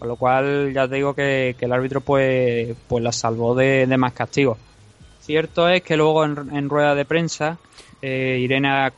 Con 0.00 0.08
lo 0.08 0.16
cual 0.16 0.72
ya 0.74 0.88
te 0.88 0.96
digo 0.96 1.14
que, 1.14 1.54
que 1.56 1.66
el 1.66 1.72
árbitro 1.72 2.00
pues, 2.00 2.74
pues 2.88 3.04
la 3.04 3.12
salvó 3.12 3.54
de, 3.54 3.86
de 3.86 3.96
más 3.96 4.12
castigos. 4.14 4.58
Cierto 5.20 5.68
es 5.68 5.82
que 5.82 5.96
luego 5.96 6.24
en, 6.24 6.36
en 6.56 6.68
rueda 6.68 6.94
de 6.96 7.04
prensa, 7.04 7.58
eh, 8.02 8.38
Irene, 8.40 8.68
ha- 8.68 8.92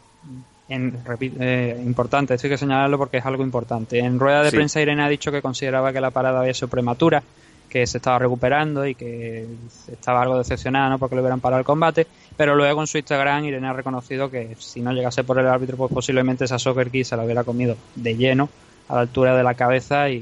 en, 0.68 0.96
eh, 1.40 1.82
importante, 1.84 2.32
esto 2.34 2.46
hay 2.46 2.52
que 2.52 2.56
señalarlo 2.56 2.96
porque 2.96 3.18
es 3.18 3.26
algo 3.26 3.42
importante. 3.42 3.98
En 3.98 4.18
rueda 4.18 4.42
de 4.42 4.50
Sí. 4.50 4.56
prensa 4.56 4.80
Irene 4.80 5.02
ha 5.02 5.08
dicho 5.08 5.30
que 5.32 5.42
consideraba 5.42 5.92
que 5.92 6.00
la 6.00 6.10
parada 6.12 6.40
había 6.40 6.54
sido 6.54 6.68
prematura, 6.68 7.22
que 7.68 7.86
se 7.86 7.98
estaba 7.98 8.20
recuperando 8.20 8.86
y 8.86 8.94
que 8.94 9.44
estaba 9.90 10.22
algo 10.22 10.38
decepcionada 10.38 10.88
¿no? 10.88 10.98
porque 10.98 11.16
le 11.16 11.22
hubieran 11.22 11.40
parado 11.40 11.58
el 11.58 11.66
combate. 11.66 12.06
Pero 12.36 12.54
luego 12.54 12.80
en 12.80 12.86
su 12.86 12.96
Instagram 12.98 13.44
Irene 13.44 13.66
ha 13.66 13.72
reconocido 13.72 14.30
que 14.30 14.54
si 14.58 14.80
no 14.80 14.92
llegase 14.92 15.24
por 15.24 15.38
el 15.38 15.48
árbitro, 15.48 15.76
pues 15.76 15.92
posiblemente 15.92 16.44
esa 16.44 16.58
soccer 16.60 16.90
key 16.90 17.02
se 17.02 17.16
la 17.16 17.24
hubiera 17.24 17.42
comido 17.44 17.76
de 17.96 18.16
lleno 18.16 18.48
a 18.88 18.94
la 18.94 19.00
altura 19.00 19.36
de 19.36 19.42
la 19.42 19.54
cabeza 19.54 20.08
y, 20.08 20.18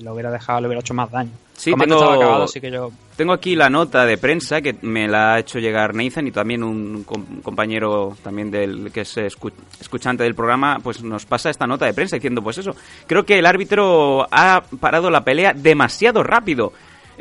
lo 0.00 0.12
hubiera 0.14 0.30
dejado, 0.30 0.60
le 0.60 0.66
hubiera 0.68 0.80
hecho 0.80 0.94
más 0.94 1.10
daño. 1.10 1.30
Sí, 1.54 1.70
combate 1.72 1.90
tengo- 1.90 2.00
estaba 2.02 2.16
acabado, 2.16 2.44
así 2.44 2.60
que 2.60 2.70
yo 2.70 2.90
Tengo 3.16 3.32
aquí 3.34 3.54
la 3.54 3.68
nota 3.68 4.06
de 4.06 4.16
prensa 4.16 4.62
que 4.62 4.76
me 4.80 5.06
la 5.06 5.34
ha 5.34 5.38
hecho 5.40 5.58
llegar 5.58 5.94
Nathan 5.94 6.26
y 6.26 6.30
también 6.30 6.62
un 6.64 7.04
com- 7.04 7.42
compañero 7.42 8.16
también 8.22 8.50
del 8.50 8.90
que 8.92 9.02
es 9.02 9.16
escu- 9.18 9.52
escuchante 9.78 10.22
del 10.22 10.34
programa, 10.34 10.78
pues 10.82 11.02
nos 11.02 11.26
pasa 11.26 11.50
esta 11.50 11.66
nota 11.66 11.84
de 11.84 11.92
prensa 11.92 12.16
diciendo 12.16 12.42
pues 12.42 12.56
eso. 12.58 12.74
Creo 13.06 13.26
que 13.26 13.38
el 13.38 13.44
árbitro 13.46 14.26
ha 14.30 14.62
parado 14.80 15.10
la 15.10 15.22
pelea 15.22 15.52
demasiado 15.54 16.22
rápido. 16.22 16.72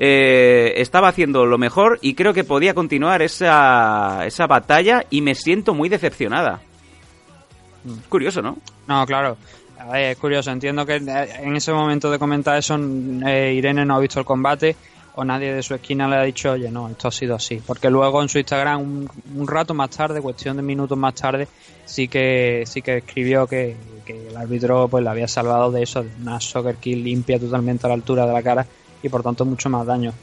Eh, 0.02 0.76
estaba 0.78 1.10
haciendo 1.10 1.46
lo 1.46 1.58
mejor 1.58 2.00
y 2.02 2.14
creo 2.14 2.34
que 2.34 2.46
podía 2.46 2.74
continuar 2.74 3.22
esa, 3.22 4.26
esa 4.26 4.48
batalla 4.48 5.04
y 5.10 5.20
me 5.22 5.36
siento 5.36 5.74
muy 5.74 5.90
decepcionada. 5.90 6.62
Mm. 7.84 7.94
Curioso, 8.08 8.42
¿no? 8.42 8.58
No, 8.88 9.06
claro. 9.06 9.36
Ver, 9.92 10.12
es 10.12 10.18
curioso. 10.18 10.52
Entiendo 10.52 10.86
que 10.86 10.98
eh, 10.98 11.30
en 11.42 11.56
ese 11.56 11.72
momento 11.74 12.12
de 12.12 12.20
comentar 12.20 12.58
eso, 12.58 12.78
eh, 13.26 13.54
Irene 13.56 13.86
no 13.86 13.96
ha 13.96 14.00
visto 14.00 14.20
el 14.20 14.26
combate 14.26 14.76
o 15.16 15.26
nadie 15.26 15.54
de 15.54 15.64
su 15.64 15.74
esquina 15.74 16.08
le 16.08 16.16
ha 16.16 16.22
dicho, 16.24 16.52
oye, 16.52 16.72
no, 16.72 16.88
esto 16.88 17.10
ha 17.10 17.12
sido 17.12 17.36
así. 17.36 17.62
Porque 17.66 17.90
luego 17.90 18.22
en 18.22 18.30
su 18.30 18.38
Instagram, 18.38 18.82
un, 18.82 19.10
un 19.36 19.48
rato 19.48 19.74
más 19.74 19.90
tarde, 19.90 20.22
cuestión 20.22 20.56
de 20.56 20.64
minutos 20.64 20.98
más 20.98 21.16
tarde, 21.16 21.48
sí 21.86 22.08
que 22.08 22.64
sí 22.66 22.82
que 22.82 22.98
escribió 22.98 23.46
que, 23.46 23.76
que 24.06 24.30
el 24.30 24.38
árbitro 24.38 24.88
pues 24.88 25.04
le 25.04 25.10
había 25.10 25.28
salvado 25.28 25.72
de 25.72 25.84
eso, 25.84 26.04
de 26.04 26.10
una 26.22 26.40
soccer 26.40 26.76
kill 26.76 27.04
limpia 27.04 27.40
totalmente 27.40 27.86
a 27.86 27.90
la 27.90 27.96
altura 27.96 28.26
de 28.26 28.34
la 28.34 28.44
cara 28.44 28.66
y 29.04 29.10
por 29.10 29.24
tanto 29.24 29.44
mucho 29.44 29.70
más 29.70 29.86
daño. 29.86 30.14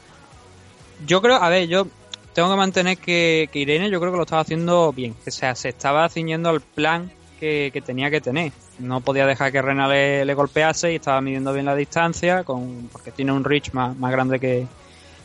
Yo 1.05 1.21
creo, 1.21 1.35
a 1.35 1.49
ver, 1.49 1.67
yo 1.67 1.87
tengo 2.33 2.49
que 2.49 2.55
mantener 2.55 2.97
que, 2.97 3.49
que 3.51 3.59
Irene 3.59 3.89
yo 3.89 3.99
creo 3.99 4.11
que 4.11 4.17
lo 4.17 4.23
estaba 4.23 4.41
haciendo 4.41 4.91
bien. 4.93 5.15
O 5.27 5.31
sea, 5.31 5.53
se 5.53 5.69
estaba 5.69 6.09
ciñendo 6.09 6.49
al 6.49 6.61
plan 6.61 7.11
que, 7.39 7.69
que 7.71 7.81
tenía 7.81 8.09
que 8.09 8.21
tener. 8.21 8.51
No 8.79 9.01
podía 9.01 9.25
dejar 9.25 9.51
que 9.51 9.61
Rena 9.61 9.87
le, 9.87 10.33
golpease 10.33 10.91
y 10.91 10.95
estaba 10.95 11.19
midiendo 11.21 11.51
bien 11.53 11.65
la 11.65 11.75
distancia 11.75 12.43
con, 12.43 12.89
porque 12.91 13.11
tiene 13.11 13.31
un 13.31 13.43
reach 13.43 13.71
más, 13.73 13.97
grande 14.11 14.39
que, 14.39 14.67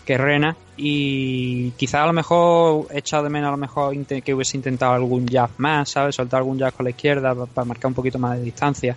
que 0.06 0.16
Rena 0.16 0.56
y 0.76 1.70
quizás 1.72 2.02
a 2.02 2.06
lo 2.06 2.12
mejor 2.12 2.86
he 2.90 2.98
echado 2.98 3.24
de 3.24 3.30
menos 3.30 3.48
a 3.48 3.52
lo 3.52 3.56
mejor 3.58 3.94
que 4.06 4.34
hubiese 4.34 4.56
intentado 4.56 4.94
algún 4.94 5.26
jab 5.28 5.50
más, 5.58 5.90
¿sabes? 5.90 6.14
Soltar 6.14 6.38
algún 6.38 6.58
jab 6.58 6.72
con 6.72 6.84
la 6.84 6.90
izquierda 6.90 7.34
pa- 7.34 7.46
para 7.46 7.64
marcar 7.66 7.88
un 7.88 7.94
poquito 7.94 8.18
más 8.18 8.38
de 8.38 8.44
distancia. 8.44 8.96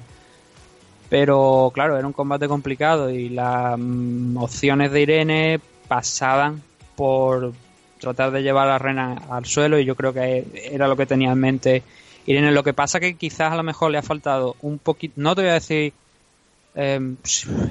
Pero 1.10 1.72
claro, 1.74 1.98
era 1.98 2.08
un 2.08 2.14
combate 2.14 2.48
complicado 2.48 3.10
y 3.10 3.30
las 3.30 3.78
mm, 3.78 4.38
opciones 4.38 4.92
de 4.92 5.02
Irene 5.02 5.60
pasaban 5.88 6.62
por 6.96 7.54
tratar 8.00 8.32
de 8.32 8.42
llevar 8.42 8.70
a 8.70 8.78
Rena 8.80 9.22
al 9.30 9.46
suelo 9.46 9.80
y 9.80 9.86
yo 9.86 9.96
creo 9.96 10.14
que 10.14 10.46
era 10.72 10.88
lo 10.88 10.96
que 10.96 11.06
tenía 11.06 11.32
en 11.32 11.40
mente 11.40 11.84
Irene. 12.26 12.52
Lo 12.52 12.64
que 12.64 12.74
pasa 12.74 13.00
que 13.00 13.16
quizás 13.16 13.52
a 13.52 13.56
lo 13.56 13.64
mejor 13.64 13.92
le 13.92 13.98
ha 13.98 14.02
faltado 14.04 14.56
un 14.62 14.80
poquito, 14.80 15.14
no 15.18 15.36
te 15.36 15.42
voy 15.42 15.52
a 15.52 15.56
decir, 15.56 15.94
eh, 16.76 17.00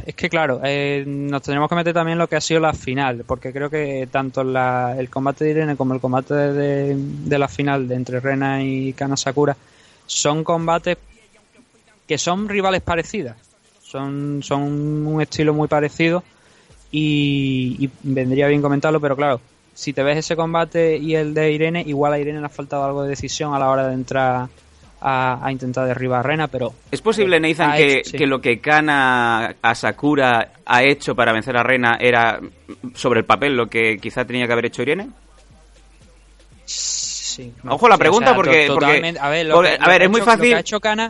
es 0.06 0.14
que 0.14 0.28
claro, 0.30 0.61
eh, 0.64 1.04
nos 1.06 1.42
tenemos 1.42 1.68
que 1.68 1.75
meter 1.75 1.92
también 1.92 2.18
lo 2.18 2.26
que 2.28 2.37
ha 2.37 2.40
sido 2.40 2.61
la 2.61 2.73
final, 2.73 3.25
porque 3.26 3.52
creo 3.52 3.68
que 3.68 4.08
tanto 4.11 4.42
la- 4.44 4.94
el 4.99 5.11
combate 5.11 5.44
de 5.44 5.50
Irene 5.50 5.76
como 5.76 5.94
el 5.94 6.00
combate 6.00 6.34
de, 6.34 6.94
de 6.96 7.38
la 7.38 7.49
final 7.49 7.87
de 7.88 7.94
entre 7.96 8.20
Rena 8.20 8.62
y 8.62 8.92
Kana 8.94 9.16
Sakura 9.16 9.56
son 10.06 10.44
combates 10.44 10.96
que 12.06 12.18
son 12.18 12.49
rivales 12.49 12.82
parecidas, 12.82 13.37
son, 13.82 14.40
son 14.42 14.62
un 15.06 15.20
estilo 15.23 15.54
muy 15.54 15.68
parecido 15.68 16.23
y 16.92 17.90
vendría 18.02 18.46
bien 18.49 18.62
comentarlo, 18.62 19.00
pero 19.00 19.16
claro, 19.16 19.40
si 19.75 19.93
te 19.93 20.02
ves 20.02 20.19
ese 20.19 20.37
combate 20.37 20.97
y 20.97 21.14
el 21.14 21.35
de 21.35 21.52
Irene, 21.52 21.83
igual 21.87 22.12
a 22.12 22.19
Irene 22.19 22.40
le 22.40 22.47
ha 22.47 22.50
faltado 22.50 22.85
algo 22.85 23.02
de 23.02 23.11
decisión 23.11 23.54
a 23.54 23.59
la 23.59 23.69
hora 23.69 23.88
de 23.88 23.95
entrar 23.95 24.49
a, 25.00 25.47
a 25.47 25.52
intentar 25.52 25.87
derribar 25.87 26.21
a 26.21 26.23
Rena, 26.23 26.49
pero 26.49 26.73
¿Es 26.90 27.02
posible, 27.02 27.38
Nathan, 27.38 27.73
ha 27.73 27.76
que, 27.76 27.99
hecho, 27.99 28.11
sí. 28.11 28.16
que 28.16 28.26
lo 28.26 28.40
que 28.40 28.61
Kana 28.61 29.57
a 29.61 29.75
Sakura 29.75 30.52
ha 30.64 30.83
hecho 30.83 31.14
para 31.14 31.33
vencer 31.33 31.57
a 31.57 31.62
Rena 31.62 31.99
era 32.00 32.40
sobre 32.95 33.21
el 33.21 33.26
papel 33.26 33.54
lo 33.54 33.66
que 33.66 33.99
quizá 33.99 34.25
tenía 34.25 34.47
que 34.47 34.52
haber 34.52 34.66
hecho 34.66 34.83
Irene? 34.83 35.11
Sí, 37.35 37.53
Ojo 37.69 37.88
la 37.88 37.99
pregunta 37.99 38.26
o 38.26 38.29
sea, 38.31 38.37
porque, 38.37 38.64
porque- 38.69 38.87
totalmente. 38.87 39.21
a 39.21 39.29
ver, 39.29 39.47
lo 39.47 39.55
porque- 39.57 39.71
que- 39.71 39.76
a 39.76 39.81
lo 39.81 39.87
ver, 39.88 39.99
que 39.99 40.05
es 40.05 40.11
muy 40.11 40.21
fácil 40.21 40.53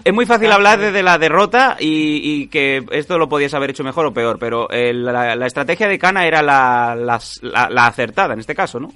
es 0.04 0.14
muy 0.14 0.26
hablar 0.52 0.78
desde 0.78 1.02
la 1.02 1.18
derrota 1.18 1.76
y, 1.78 2.20
y 2.22 2.46
que 2.48 2.84
esto 2.92 3.18
lo 3.18 3.28
podías 3.28 3.54
haber 3.54 3.70
hecho 3.70 3.84
mejor 3.84 4.06
o 4.06 4.14
peor, 4.14 4.38
pero 4.38 4.70
eh, 4.70 4.92
la, 4.94 5.36
la 5.36 5.46
estrategia 5.46 5.88
de 5.88 5.98
Kana 5.98 6.26
era 6.26 6.42
la, 6.42 6.94
la- 6.96 7.68
la 7.70 7.86
acertada 7.86 8.34
en 8.34 8.40
este 8.40 8.54
caso, 8.54 8.80
¿no? 8.80 8.92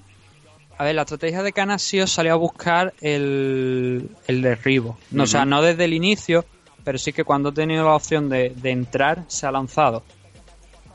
A 0.79 0.85
ver, 0.85 0.95
la 0.95 1.03
estrategia 1.03 1.43
de 1.43 1.53
Kana 1.53 1.77
sí 1.79 2.01
os 2.01 2.11
salió 2.13 2.33
a 2.33 2.37
buscar 2.37 2.95
el, 3.01 4.09
el 4.27 4.43
derribo. 4.43 4.97
No, 5.11 5.25
O 5.25 5.27
sea, 5.27 5.45
no 5.45 5.61
desde 5.61 5.85
el 5.85 5.93
inicio, 5.93 6.45
pero 6.85 6.99
sí 6.99 7.13
que 7.13 7.25
cuando 7.25 7.49
ha 7.49 7.53
tenido 7.53 7.85
la 7.85 7.95
opción 7.95 8.29
de, 8.29 8.51
de 8.57 8.71
entrar, 8.71 9.25
se 9.27 9.47
ha 9.47 9.51
lanzado. 9.51 10.05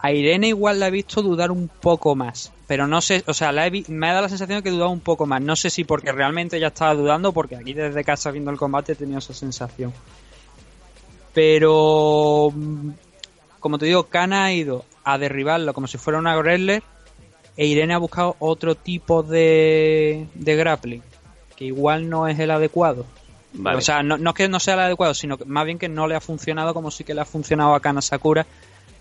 A 0.03 0.11
Irene 0.11 0.49
igual 0.49 0.79
la 0.79 0.87
he 0.87 0.91
visto 0.91 1.21
dudar 1.23 1.49
un 1.49 1.67
poco 1.69 2.13
más. 2.15 2.51
Pero 2.67 2.87
no 2.87 3.01
sé, 3.01 3.23
o 3.25 3.33
sea, 3.33 3.51
la 3.51 3.65
he 3.65 3.69
vi- 3.69 3.85
me 3.87 4.07
ha 4.07 4.11
dado 4.11 4.23
la 4.23 4.29
sensación 4.29 4.59
de 4.59 4.63
que 4.63 4.69
dudaba 4.69 4.89
un 4.91 4.99
poco 4.99 5.25
más. 5.25 5.41
No 5.41 5.55
sé 5.55 5.69
si 5.69 5.83
porque 5.85 6.11
realmente 6.11 6.59
ya 6.59 6.67
estaba 6.67 6.93
dudando, 6.93 7.31
porque 7.31 7.55
aquí 7.55 7.73
desde 7.73 8.03
casa 8.03 8.29
viendo 8.31 8.51
el 8.51 8.57
combate 8.57 8.91
he 8.91 8.95
tenido 8.95 9.19
esa 9.19 9.33
sensación. 9.33 9.93
Pero, 11.33 12.51
mm, 12.53 12.89
como 13.59 13.77
te 13.79 13.85
digo, 13.85 14.03
Kana 14.03 14.45
ha 14.45 14.53
ido 14.53 14.85
a 15.03 15.17
derribarlo 15.17 15.73
como 15.73 15.87
si 15.87 15.97
fuera 15.97 16.19
una 16.19 16.37
wrestler 16.37 16.83
e 17.57 17.65
Irene 17.65 17.93
ha 17.93 17.97
buscado 17.97 18.35
otro 18.39 18.75
tipo 18.75 19.23
de, 19.23 20.27
de 20.33 20.55
grappling 20.55 21.01
que 21.55 21.65
igual 21.65 22.09
no 22.09 22.27
es 22.27 22.39
el 22.39 22.51
adecuado. 22.51 23.05
Vale. 23.53 23.77
O 23.77 23.81
sea, 23.81 24.01
no, 24.01 24.17
no 24.17 24.31
es 24.31 24.35
que 24.35 24.49
no 24.49 24.59
sea 24.59 24.73
el 24.73 24.79
adecuado, 24.81 25.13
sino 25.13 25.37
que 25.37 25.45
más 25.45 25.65
bien 25.65 25.77
que 25.77 25.87
no 25.89 26.07
le 26.07 26.15
ha 26.15 26.21
funcionado 26.21 26.73
como 26.73 26.89
sí 26.91 27.03
que 27.03 27.13
le 27.13 27.21
ha 27.21 27.25
funcionado 27.25 27.75
a 27.75 27.79
Kana 27.79 28.01
Sakura 28.01 28.45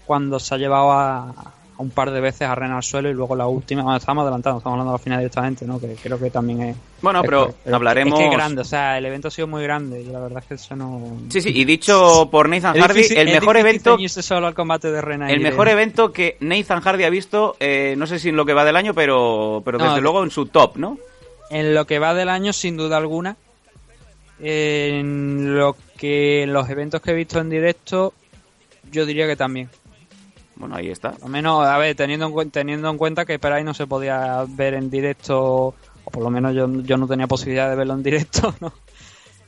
cuando 0.07 0.39
se 0.41 0.55
ha 0.55 0.59
llevado 0.59 0.93
a, 0.93 1.35
un 1.79 1.91
par 1.91 2.11
de 2.13 2.21
veces 2.21 2.43
a 2.43 2.55
Rena 2.55 2.77
al 2.77 2.83
suelo 2.85 3.11
y 3.11 3.15
luego 3.15 3.35
la 3.35 3.47
última, 3.47 3.83
bueno, 3.83 3.97
estamos 3.97 4.23
adelantando, 4.23 4.59
estamos 4.59 4.75
hablando 4.75 4.93
de 4.93 4.99
la 4.99 5.03
final 5.03 5.19
directamente, 5.19 5.65
¿no? 5.67 5.81
Que 5.81 5.95
creo 6.01 6.17
que 6.19 6.31
también 6.31 6.63
es... 6.63 6.77
Bueno, 7.01 7.21
es- 7.21 7.25
pero 7.25 7.55
es- 7.65 7.73
hablaremos- 7.73 8.13
Es 8.13 8.19
que 8.21 8.25
es 8.27 8.31
grande, 8.37 8.61
o 8.61 8.65
sea, 8.65 8.99
el 8.99 9.07
evento 9.07 9.29
ha 9.29 9.31
sido 9.33 9.49
muy 9.49 9.63
grande 9.65 10.01
y 10.01 10.05
la 10.05 10.21
verdad 10.21 10.41
es 10.43 10.47
que 10.49 10.55
eso 10.55 10.77
no... 10.77 11.03
Sí, 11.31 11.41
sí, 11.41 11.51
y 11.53 11.65
dicho 11.65 12.29
por 12.31 12.49
Nathan 12.49 12.77
Hardy, 12.79 13.01
difícil- 13.01 13.19
el 13.19 13.29
mejor 13.41 13.57
evento 13.57 13.97
solo 14.09 14.47
al 14.47 14.55
combate 14.55 14.93
de 14.93 15.01
Rena 15.01 15.29
y 15.31 15.35
el 15.35 15.41
mejor 15.41 15.69
evento 15.69 16.13
que 16.13 16.37
Nathan 16.41 16.81
Hardy 16.83 17.03
ha 17.05 17.11
visto, 17.11 17.57
eh, 17.59 17.95
no 17.99 18.07
sé 18.07 18.19
si 18.21 18.29
en 18.29 18.37
lo 18.37 18.45
que 18.45 18.53
va 18.55 18.65
del 18.65 18.77
año, 18.77 18.95
pero, 18.95 19.63
pero 19.65 19.79
desde 19.79 19.97
de- 19.97 20.01
luego 20.03 20.23
en 20.23 20.31
su 20.31 20.47
top, 20.47 20.77
¿no? 20.77 20.99
En 21.51 21.75
lo 21.75 21.85
que 21.87 21.99
va 21.99 22.15
del 22.15 22.29
año, 22.29 22.53
sin 22.53 22.77
duda 22.77 22.97
alguna. 22.97 23.37
En 24.41 25.57
lo 25.59 25.77
que 25.97 26.43
en 26.45 26.53
los 26.53 26.69
eventos 26.69 27.01
que 27.01 27.11
he 27.13 27.15
visto 27.15 27.39
en 27.41 27.49
directo, 27.51 28.13
yo 28.91 29.07
diría 29.07 29.27
que 29.27 29.37
también. 29.37 29.69
Bueno, 30.63 30.77
ahí 30.77 30.91
está. 30.91 31.13
Lo 31.21 31.27
menos, 31.27 31.67
a 31.67 31.77
ver, 31.77 31.97
teniendo 31.97 32.41
en, 32.41 32.51
teniendo 32.53 32.89
en 32.89 32.97
cuenta 32.97 33.25
que 33.25 33.37
Perai 33.41 33.65
no 33.65 33.75
se 33.75 33.89
podía 33.89 34.45
ver 34.49 34.75
en 34.75 34.91
directo, 34.91 35.75
o 36.05 36.11
por 36.13 36.23
lo 36.23 36.31
menos 36.31 36.55
yo, 36.55 36.71
yo 36.83 36.97
no 36.97 37.09
tenía 37.09 37.27
posibilidad 37.27 37.69
de 37.69 37.75
verlo 37.75 37.95
en 37.95 38.03
directo, 38.05 38.55
¿no? 38.61 38.73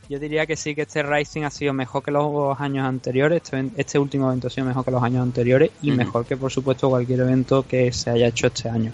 Yo 0.09 0.19
diría 0.19 0.45
que 0.45 0.57
sí 0.57 0.75
que 0.75 0.83
este 0.83 1.05
Rising 1.05 1.45
ha 1.45 1.51
sido 1.51 1.73
mejor 1.73 2.03
que 2.03 2.11
los 2.11 2.61
años 2.61 2.85
anteriores, 2.85 3.43
este, 3.45 3.71
este 3.77 3.97
último 3.97 4.27
evento 4.27 4.49
ha 4.49 4.51
sido 4.51 4.67
mejor 4.67 4.85
que 4.85 4.91
los 4.91 5.05
años 5.05 5.23
anteriores 5.23 5.71
y 5.83 5.93
mejor 5.93 6.27
que 6.27 6.37
por 6.37 6.51
supuesto 6.51 6.91
cualquier 6.91 7.21
evento 7.21 7.65
que 7.65 7.93
se 7.93 8.11
haya 8.11 8.27
hecho 8.27 8.49
este 8.49 8.69
año. 8.69 8.91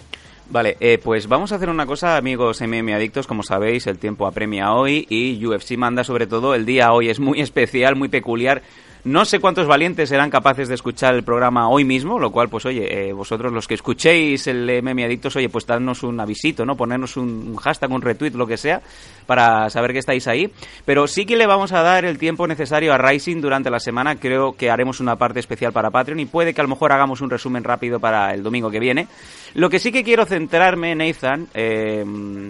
Vale, 0.51 0.77
eh, 0.79 0.99
pues 1.03 1.27
vamos 1.27 1.51
a 1.51 1.55
hacer 1.55 1.69
una 1.69 1.87
cosa, 1.87 2.17
amigos 2.17 2.61
MM 2.61 2.93
Adictos. 2.93 3.25
Como 3.25 3.41
sabéis, 3.41 3.87
el 3.87 3.97
tiempo 3.97 4.27
apremia 4.27 4.73
hoy 4.73 5.07
y 5.09 5.43
UFC 5.43 5.75
manda 5.75 6.03
sobre 6.03 6.27
todo. 6.27 6.53
El 6.53 6.67
día 6.67 6.93
hoy 6.93 7.09
es 7.09 7.19
muy 7.19 7.41
especial, 7.41 7.95
muy 7.95 8.09
peculiar. 8.09 8.61
No 9.03 9.25
sé 9.25 9.39
cuántos 9.39 9.65
valientes 9.65 10.09
serán 10.09 10.29
capaces 10.29 10.67
de 10.67 10.75
escuchar 10.75 11.15
el 11.15 11.23
programa 11.23 11.69
hoy 11.69 11.83
mismo, 11.83 12.19
lo 12.19 12.31
cual, 12.31 12.49
pues 12.49 12.67
oye, 12.67 13.09
eh, 13.09 13.13
vosotros 13.13 13.51
los 13.51 13.67
que 13.67 13.73
escuchéis 13.73 14.45
el 14.45 14.69
MM 14.83 15.03
Adictos, 15.03 15.35
oye, 15.35 15.49
pues 15.49 15.65
darnos 15.65 16.03
un 16.03 16.19
avisito, 16.19 16.65
¿no? 16.67 16.77
Ponernos 16.77 17.17
un, 17.17 17.55
hashtag, 17.55 17.91
un 17.91 18.03
retweet, 18.03 18.33
lo 18.33 18.45
que 18.45 18.57
sea, 18.57 18.79
para 19.25 19.71
saber 19.71 19.93
que 19.93 19.99
estáis 19.99 20.27
ahí. 20.27 20.51
Pero 20.85 21.07
sí 21.07 21.25
que 21.25 21.35
le 21.35 21.47
vamos 21.47 21.71
a 21.71 21.81
dar 21.81 22.05
el 22.05 22.19
tiempo 22.19 22.45
necesario 22.45 22.93
a 22.93 22.99
Rising 22.99 23.41
durante 23.41 23.71
la 23.71 23.79
semana. 23.79 24.17
Creo 24.17 24.53
que 24.53 24.69
haremos 24.69 24.99
una 24.99 25.15
parte 25.15 25.39
especial 25.39 25.73
para 25.73 25.89
Patreon 25.89 26.19
y 26.19 26.25
puede 26.25 26.53
que 26.53 26.61
a 26.61 26.63
lo 26.63 26.69
mejor 26.69 26.91
hagamos 26.91 27.21
un 27.21 27.31
resumen 27.31 27.63
rápido 27.63 27.99
para 27.99 28.35
el 28.35 28.43
domingo 28.43 28.69
que 28.69 28.79
viene. 28.79 29.07
Lo 29.55 29.67
que 29.71 29.79
sí 29.79 29.91
que 29.91 30.03
quiero 30.03 30.27
centrarme, 30.27 30.93
Nathan, 30.93 31.47
eh, 31.55 32.05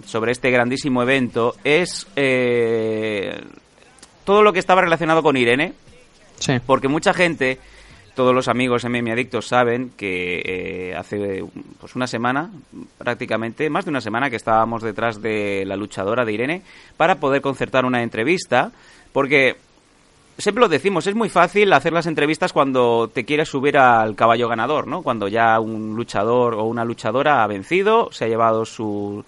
sobre 0.06 0.34
este 0.34 0.52
grandísimo 0.52 1.02
evento 1.02 1.56
es 1.64 2.08
eh, 2.18 3.40
todo 4.26 4.44
lo 4.44 4.52
que 4.52 4.60
estaba 4.60 4.82
relacionado 4.82 5.24
con 5.24 5.38
Irene. 5.38 5.74
Porque 6.66 6.88
mucha 6.88 7.14
gente, 7.14 7.60
todos 8.16 8.34
los 8.34 8.48
amigos 8.48 8.84
MM 8.86 9.12
Adictos 9.12 9.48
saben 9.48 9.92
que 9.96 10.42
eh, 10.46 10.96
hace 10.96 11.44
pues 11.80 11.96
una 11.96 12.08
semana, 12.08 12.50
prácticamente, 12.98 13.70
más 13.70 13.86
de 13.86 13.92
una 13.92 14.02
semana 14.02 14.30
que 14.30 14.36
estábamos 14.36 14.82
detrás 14.82 15.22
de 15.22 15.64
la 15.66 15.76
luchadora 15.76 16.26
de 16.26 16.34
Irene 16.34 16.62
para 16.98 17.16
poder 17.16 17.42
concertar 17.42 17.86
una 17.86 18.04
entrevista, 18.04 18.72
porque 19.14 19.56
siempre 20.38 20.62
lo 20.62 20.70
decimos, 20.70 21.08
es 21.08 21.16
muy 21.16 21.30
fácil 21.30 21.72
hacer 21.74 21.94
las 21.94 22.08
entrevistas 22.08 22.54
cuando 22.54 23.10
te 23.14 23.26
quieres 23.26 23.50
subir 23.50 23.78
al 23.78 24.16
caballo 24.16 24.48
ganador, 24.48 24.88
¿no? 24.88 25.02
Cuando 25.02 25.28
ya 25.28 25.60
un 25.60 25.96
luchador 25.96 26.56
o 26.56 26.64
una 26.64 26.84
luchadora 26.84 27.44
ha 27.44 27.48
vencido, 27.48 28.12
se 28.12 28.26
ha 28.26 28.28
llevado 28.28 28.66
su 28.66 29.24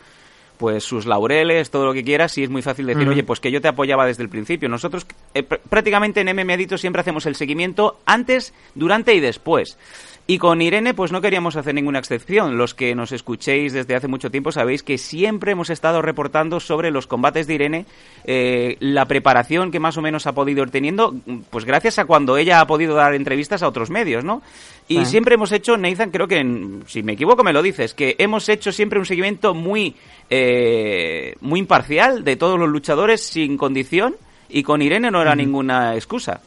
pues 0.64 0.86
sus 0.86 1.06
laureles, 1.06 1.70
todo 1.72 1.86
lo 1.86 1.92
que 1.92 2.06
quieras, 2.06 2.38
y 2.38 2.44
es 2.44 2.50
muy 2.50 2.62
fácil 2.62 2.86
decir, 2.86 3.06
oye, 3.10 3.26
pues 3.26 3.42
que 3.42 3.52
yo 3.52 3.60
te 3.60 3.68
apoyaba 3.68 4.06
desde 4.06 4.24
el 4.24 4.30
principio. 4.30 4.70
Nosotros 4.70 5.06
eh, 5.34 5.46
pr- 5.46 5.60
prácticamente 5.70 6.22
en 6.22 6.34
MM 6.34 6.54
Adicto 6.54 6.78
siempre 6.78 7.02
hacemos 7.02 7.26
el 7.26 7.36
seguimiento 7.36 7.98
antes, 8.06 8.54
durante 8.74 9.14
y 9.14 9.20
después. 9.20 9.78
Y 10.26 10.38
con 10.38 10.62
Irene, 10.62 10.94
pues 10.94 11.12
no 11.12 11.20
queríamos 11.20 11.58
hacer 11.58 11.76
ninguna 11.76 12.00
excepción. 12.00 12.58
Los 12.58 12.74
que 12.74 12.96
nos 12.96 13.12
escuchéis 13.12 13.74
desde 13.74 13.94
hace 13.94 14.08
mucho 14.08 14.32
tiempo 14.32 14.54
sabéis 14.54 14.82
que 14.82 14.98
siempre 14.98 15.52
hemos 15.52 15.70
estado 15.70 16.02
reportando 16.02 16.62
sobre 16.62 16.92
los 16.92 17.08
combates 17.08 17.46
de 17.46 17.56
Irene, 17.56 17.86
eh, 18.24 18.78
la 18.80 19.06
preparación 19.06 19.70
que 19.70 19.82
más 19.82 19.98
o 19.98 20.02
menos 20.02 20.26
ha 20.26 20.32
podido 20.32 20.64
ir 20.64 20.70
teniendo, 20.72 21.14
pues 21.50 21.66
gracias 21.66 22.00
a 22.00 22.06
cuando 22.06 22.38
ella 22.38 22.62
ha 22.62 22.68
podido 22.68 22.96
dar 22.96 23.14
entrevistas 23.16 23.64
a 23.64 23.68
otros 23.68 23.90
medios, 23.90 24.24
¿no? 24.24 24.42
Y 24.88 25.00
siempre 25.06 25.36
hemos 25.36 25.52
hecho, 25.52 25.76
Nathan, 25.76 26.10
creo 26.10 26.28
que, 26.30 26.38
en- 26.40 26.84
si 26.88 27.04
me 27.04 27.14
equivoco 27.14 27.44
me 27.44 27.52
lo 27.52 27.62
dices, 27.62 27.94
que 27.94 28.16
hemos 28.18 28.48
hecho 28.48 28.72
siempre 28.72 29.00
un 29.00 29.06
seguimiento 29.06 29.54
muy, 29.54 29.94
eh, 30.30 31.36
muy 31.42 31.60
imparcial 31.60 32.24
de 32.24 32.38
todos 32.38 32.58
los 32.58 32.70
luchadores 32.70 33.22
sin 33.22 33.58
condición 33.58 34.16
y 34.48 34.64
con 34.64 34.82
Irene 34.82 35.12
no 35.12 35.22
era 35.22 35.36
ninguna 35.36 35.96
excusa. 35.96 36.40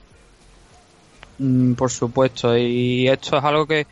Mm, 1.39 1.75
por 1.75 1.91
supuesto, 1.91 2.57
y 2.57 3.09
esto 3.09 3.37
es 3.39 3.45
algo 3.45 3.67
que 3.67 3.87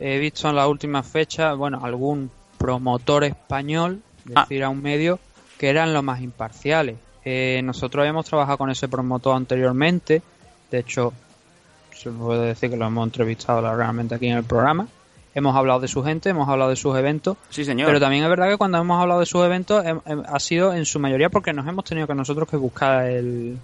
he 0.00 0.18
visto 0.18 0.48
en 0.48 0.56
las 0.56 0.66
últimas 0.68 1.06
fechas, 1.06 1.56
bueno, 1.56 1.80
algún 1.82 2.30
promotor 2.58 3.24
español 3.24 4.00
Ah. 4.34 4.42
decir 4.42 4.62
a 4.64 4.68
un 4.68 4.80
medio 4.82 5.18
que 5.58 5.68
eran 5.68 5.92
los 5.92 6.02
más 6.04 6.20
imparciales. 6.20 6.96
Eh, 7.24 7.60
nosotros 7.64 8.02
habíamos 8.02 8.26
trabajado 8.26 8.58
con 8.58 8.70
ese 8.70 8.88
promotor 8.88 9.36
anteriormente, 9.36 10.22
de 10.70 10.78
hecho, 10.78 11.12
se 11.94 12.10
puede 12.10 12.46
decir 12.48 12.70
que 12.70 12.76
lo 12.76 12.86
hemos 12.86 13.04
entrevistado 13.06 13.60
realmente 13.76 14.14
aquí 14.16 14.26
en 14.26 14.38
el 14.38 14.44
programa. 14.44 14.88
Hemos 15.34 15.56
hablado 15.56 15.80
de 15.80 15.88
su 15.88 16.02
gente, 16.04 16.28
hemos 16.30 16.48
hablado 16.48 16.70
de 16.70 16.76
sus 16.76 16.96
eventos, 16.96 17.36
Sí, 17.50 17.64
señor. 17.64 17.86
pero 17.86 18.00
también 18.00 18.22
es 18.24 18.28
verdad 18.28 18.48
que 18.50 18.56
cuando 18.58 18.78
hemos 18.78 19.00
hablado 19.00 19.20
de 19.20 19.26
sus 19.26 19.44
eventos 19.44 19.84
hem- 19.84 20.24
ha 20.28 20.38
sido 20.40 20.74
en 20.74 20.84
su 20.84 20.98
mayoría 20.98 21.30
porque 21.30 21.52
nos 21.52 21.66
hemos 21.66 21.84
tenido 21.84 22.06
que 22.06 22.14
nosotros 22.14 22.48
que 22.48 22.56
buscar 22.56 23.06
el, 23.06 23.56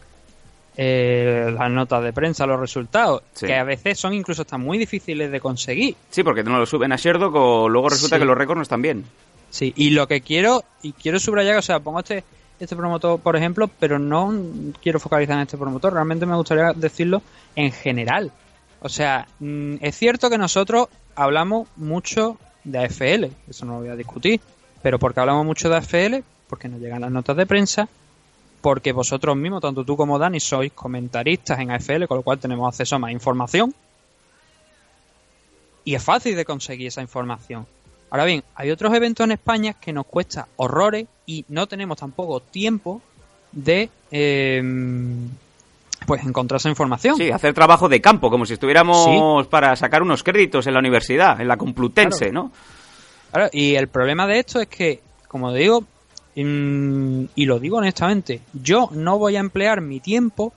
eh, 0.80 1.52
las 1.58 1.70
notas 1.72 2.04
de 2.04 2.12
prensa, 2.12 2.46
los 2.46 2.60
resultados, 2.60 3.22
Sí. 3.32 3.46
que 3.46 3.54
a 3.56 3.64
veces 3.64 3.98
son 3.98 4.14
incluso 4.14 4.42
hasta 4.42 4.58
muy 4.58 4.78
difíciles 4.78 5.30
de 5.32 5.40
conseguir. 5.40 5.96
Sí, 6.08 6.22
porque 6.22 6.44
no 6.44 6.56
lo 6.56 6.66
suben 6.66 6.92
a 6.92 6.96
Sherdog 6.96 7.34
o 7.34 7.68
luego 7.68 7.88
resulta 7.88 8.14
Sí. 8.16 8.20
que 8.20 8.26
los 8.26 8.38
récords 8.38 8.56
no 8.58 8.62
están 8.62 8.80
bien. 8.80 9.04
Sí, 9.50 9.72
y 9.76 9.90
lo 9.90 10.06
que 10.06 10.20
quiero, 10.20 10.62
y 10.82 10.92
quiero 10.92 11.18
subrayar, 11.18 11.56
o 11.56 11.62
sea, 11.62 11.80
pongo 11.80 11.98
este, 11.98 12.22
este 12.60 12.76
promotor, 12.76 13.18
por 13.18 13.34
ejemplo, 13.34 13.68
pero 13.80 13.98
no 13.98 14.32
quiero 14.80 15.00
focalizar 15.00 15.34
en 15.36 15.42
este 15.42 15.58
promotor, 15.58 15.94
realmente 15.94 16.26
me 16.26 16.36
gustaría 16.36 16.72
decirlo 16.74 17.22
en 17.56 17.72
general. 17.72 18.30
O 18.80 18.88
sea, 18.88 19.26
mm, 19.40 19.76
es 19.80 19.96
cierto 19.96 20.30
que 20.30 20.38
nosotros 20.38 20.86
hablamos 21.16 21.66
mucho 21.76 22.38
de 22.62 22.78
AFL, 22.78 23.30
eso 23.48 23.64
no 23.66 23.72
lo 23.74 23.78
voy 23.80 23.88
a 23.88 23.96
discutir, 23.96 24.40
pero 24.80 25.00
porque 25.00 25.18
hablamos 25.18 25.44
mucho 25.44 25.68
de 25.68 25.76
AFL, 25.78 26.22
porque 26.48 26.68
nos 26.68 26.80
llegan 26.80 27.00
las 27.00 27.10
notas 27.10 27.36
de 27.36 27.46
prensa, 27.46 27.88
porque 28.60 28.92
vosotros 28.92 29.36
mismos, 29.36 29.60
tanto 29.60 29.84
tú 29.84 29.96
como 29.96 30.18
Dani, 30.18 30.40
sois 30.40 30.72
comentaristas 30.72 31.58
en 31.60 31.70
AFL, 31.70 32.06
con 32.06 32.18
lo 32.18 32.22
cual 32.22 32.38
tenemos 32.38 32.68
acceso 32.68 32.96
a 32.96 32.98
más 32.98 33.12
información. 33.12 33.74
Y 35.84 35.94
es 35.94 36.02
fácil 36.02 36.36
de 36.36 36.44
conseguir 36.44 36.88
esa 36.88 37.00
información. 37.00 37.66
Ahora 38.10 38.24
bien, 38.24 38.42
hay 38.54 38.70
otros 38.70 38.92
eventos 38.94 39.24
en 39.24 39.32
España 39.32 39.74
que 39.74 39.92
nos 39.92 40.06
cuesta 40.06 40.48
horrores 40.56 41.06
y 41.26 41.44
no 41.48 41.66
tenemos 41.66 41.98
tampoco 41.98 42.40
tiempo 42.40 43.02
de 43.52 43.90
eh, 44.10 44.62
pues 46.06 46.24
encontrar 46.24 46.56
esa 46.58 46.68
información. 46.68 47.16
Sí, 47.16 47.30
hacer 47.30 47.54
trabajo 47.54 47.88
de 47.88 48.00
campo, 48.00 48.30
como 48.30 48.46
si 48.46 48.54
estuviéramos 48.54 49.46
para 49.48 49.76
sacar 49.76 50.02
unos 50.02 50.22
créditos 50.22 50.66
en 50.66 50.74
la 50.74 50.78
universidad, 50.80 51.40
en 51.40 51.48
la 51.48 51.56
Complutense, 51.56 52.32
¿no? 52.32 52.50
Claro, 53.30 53.50
y 53.52 53.74
el 53.74 53.88
problema 53.88 54.26
de 54.26 54.38
esto 54.38 54.60
es 54.60 54.68
que, 54.68 55.00
como 55.28 55.52
digo, 55.52 55.84
y 56.46 57.46
lo 57.46 57.58
digo 57.58 57.78
honestamente, 57.78 58.40
yo 58.52 58.88
no 58.92 59.18
voy 59.18 59.36
a 59.36 59.40
emplear 59.40 59.80
mi 59.80 59.98
tiempo 60.00 60.52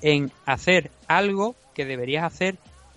en 0.00 0.30
hacer 0.46 0.90
algo 1.08 1.54
que 1.74 1.84
deberías 1.84 2.24
hacer 2.24 2.56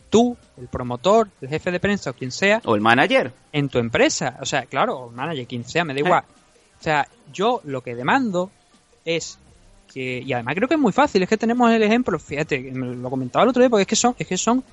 tú, 0.10 0.38
el 0.58 0.68
promotor, 0.68 1.28
el 1.42 1.50
jefe 1.50 1.72
de 1.72 1.80
prensa 1.80 2.12
o 2.12 2.14
quien 2.14 2.32
sea, 2.32 2.62
O 2.66 2.76
el 2.76 2.82
manager. 2.82 3.34
en 3.52 3.70
tu 3.70 3.78
empresa. 3.80 4.38
O 4.42 4.46
sea, 4.46 4.66
claro, 4.66 4.98
o 4.98 5.12
manager, 5.12 5.46
quien 5.48 5.66
sea, 5.66 5.84
me 5.84 5.94
da 5.94 6.00
igual. 6.00 6.24
O 6.80 6.84
sea, 6.84 7.08
yo 7.34 7.62
lo 7.66 7.82
que 7.82 7.94
demando 7.96 8.50
es 9.06 9.38
que, 9.94 10.20
y 10.26 10.32
además 10.34 10.56
creo 10.56 10.68
que 10.68 10.76
es 10.76 10.80
muy 10.80 10.94
fácil, 10.94 11.22
es 11.24 11.30
que 11.30 11.38
tenemos 11.38 11.70
el 11.72 11.84
ejemplo, 11.84 12.18
fíjate, 12.20 12.72
lo 12.72 13.10
comentaba 13.10 13.44
el 13.44 13.50
otro 13.50 13.62
día, 13.62 13.70
porque 13.70 13.82
es 13.82 13.88
que 13.88 13.96
son, 13.96 14.16
es 14.18 14.28
que 14.28 14.38
son 14.38 14.64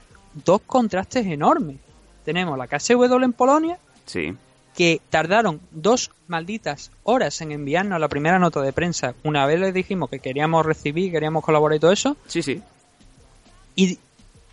dos 0.45 0.61
contrastes 0.67 1.27
enormes. 1.27 1.77
Tenemos 2.25 2.57
la 2.57 2.67
KSW 2.69 3.23
en 3.25 3.33
Polonia, 3.33 3.79
Sí. 4.05 4.33
Que 4.77 5.01
tardaron 5.11 5.61
dos 5.73 6.11
malditas 6.29 6.91
horas 7.03 7.41
en 7.41 7.51
enviarnos 7.51 7.99
la 7.99 8.09
primera 8.09 8.39
nota 8.39 8.61
de 8.61 8.73
prensa. 8.73 9.15
Una 9.25 9.47
vez 9.47 9.59
les 9.59 9.73
dijimos 9.75 10.11
que 10.11 10.19
queríamos 10.21 10.65
recibir, 10.67 11.11
queríamos 11.11 11.43
colaborar 11.45 11.77
y 11.77 11.81
todo 11.81 11.93
eso, 11.93 12.17
Sí, 12.27 12.43
sí. 12.43 12.63
y 13.75 13.99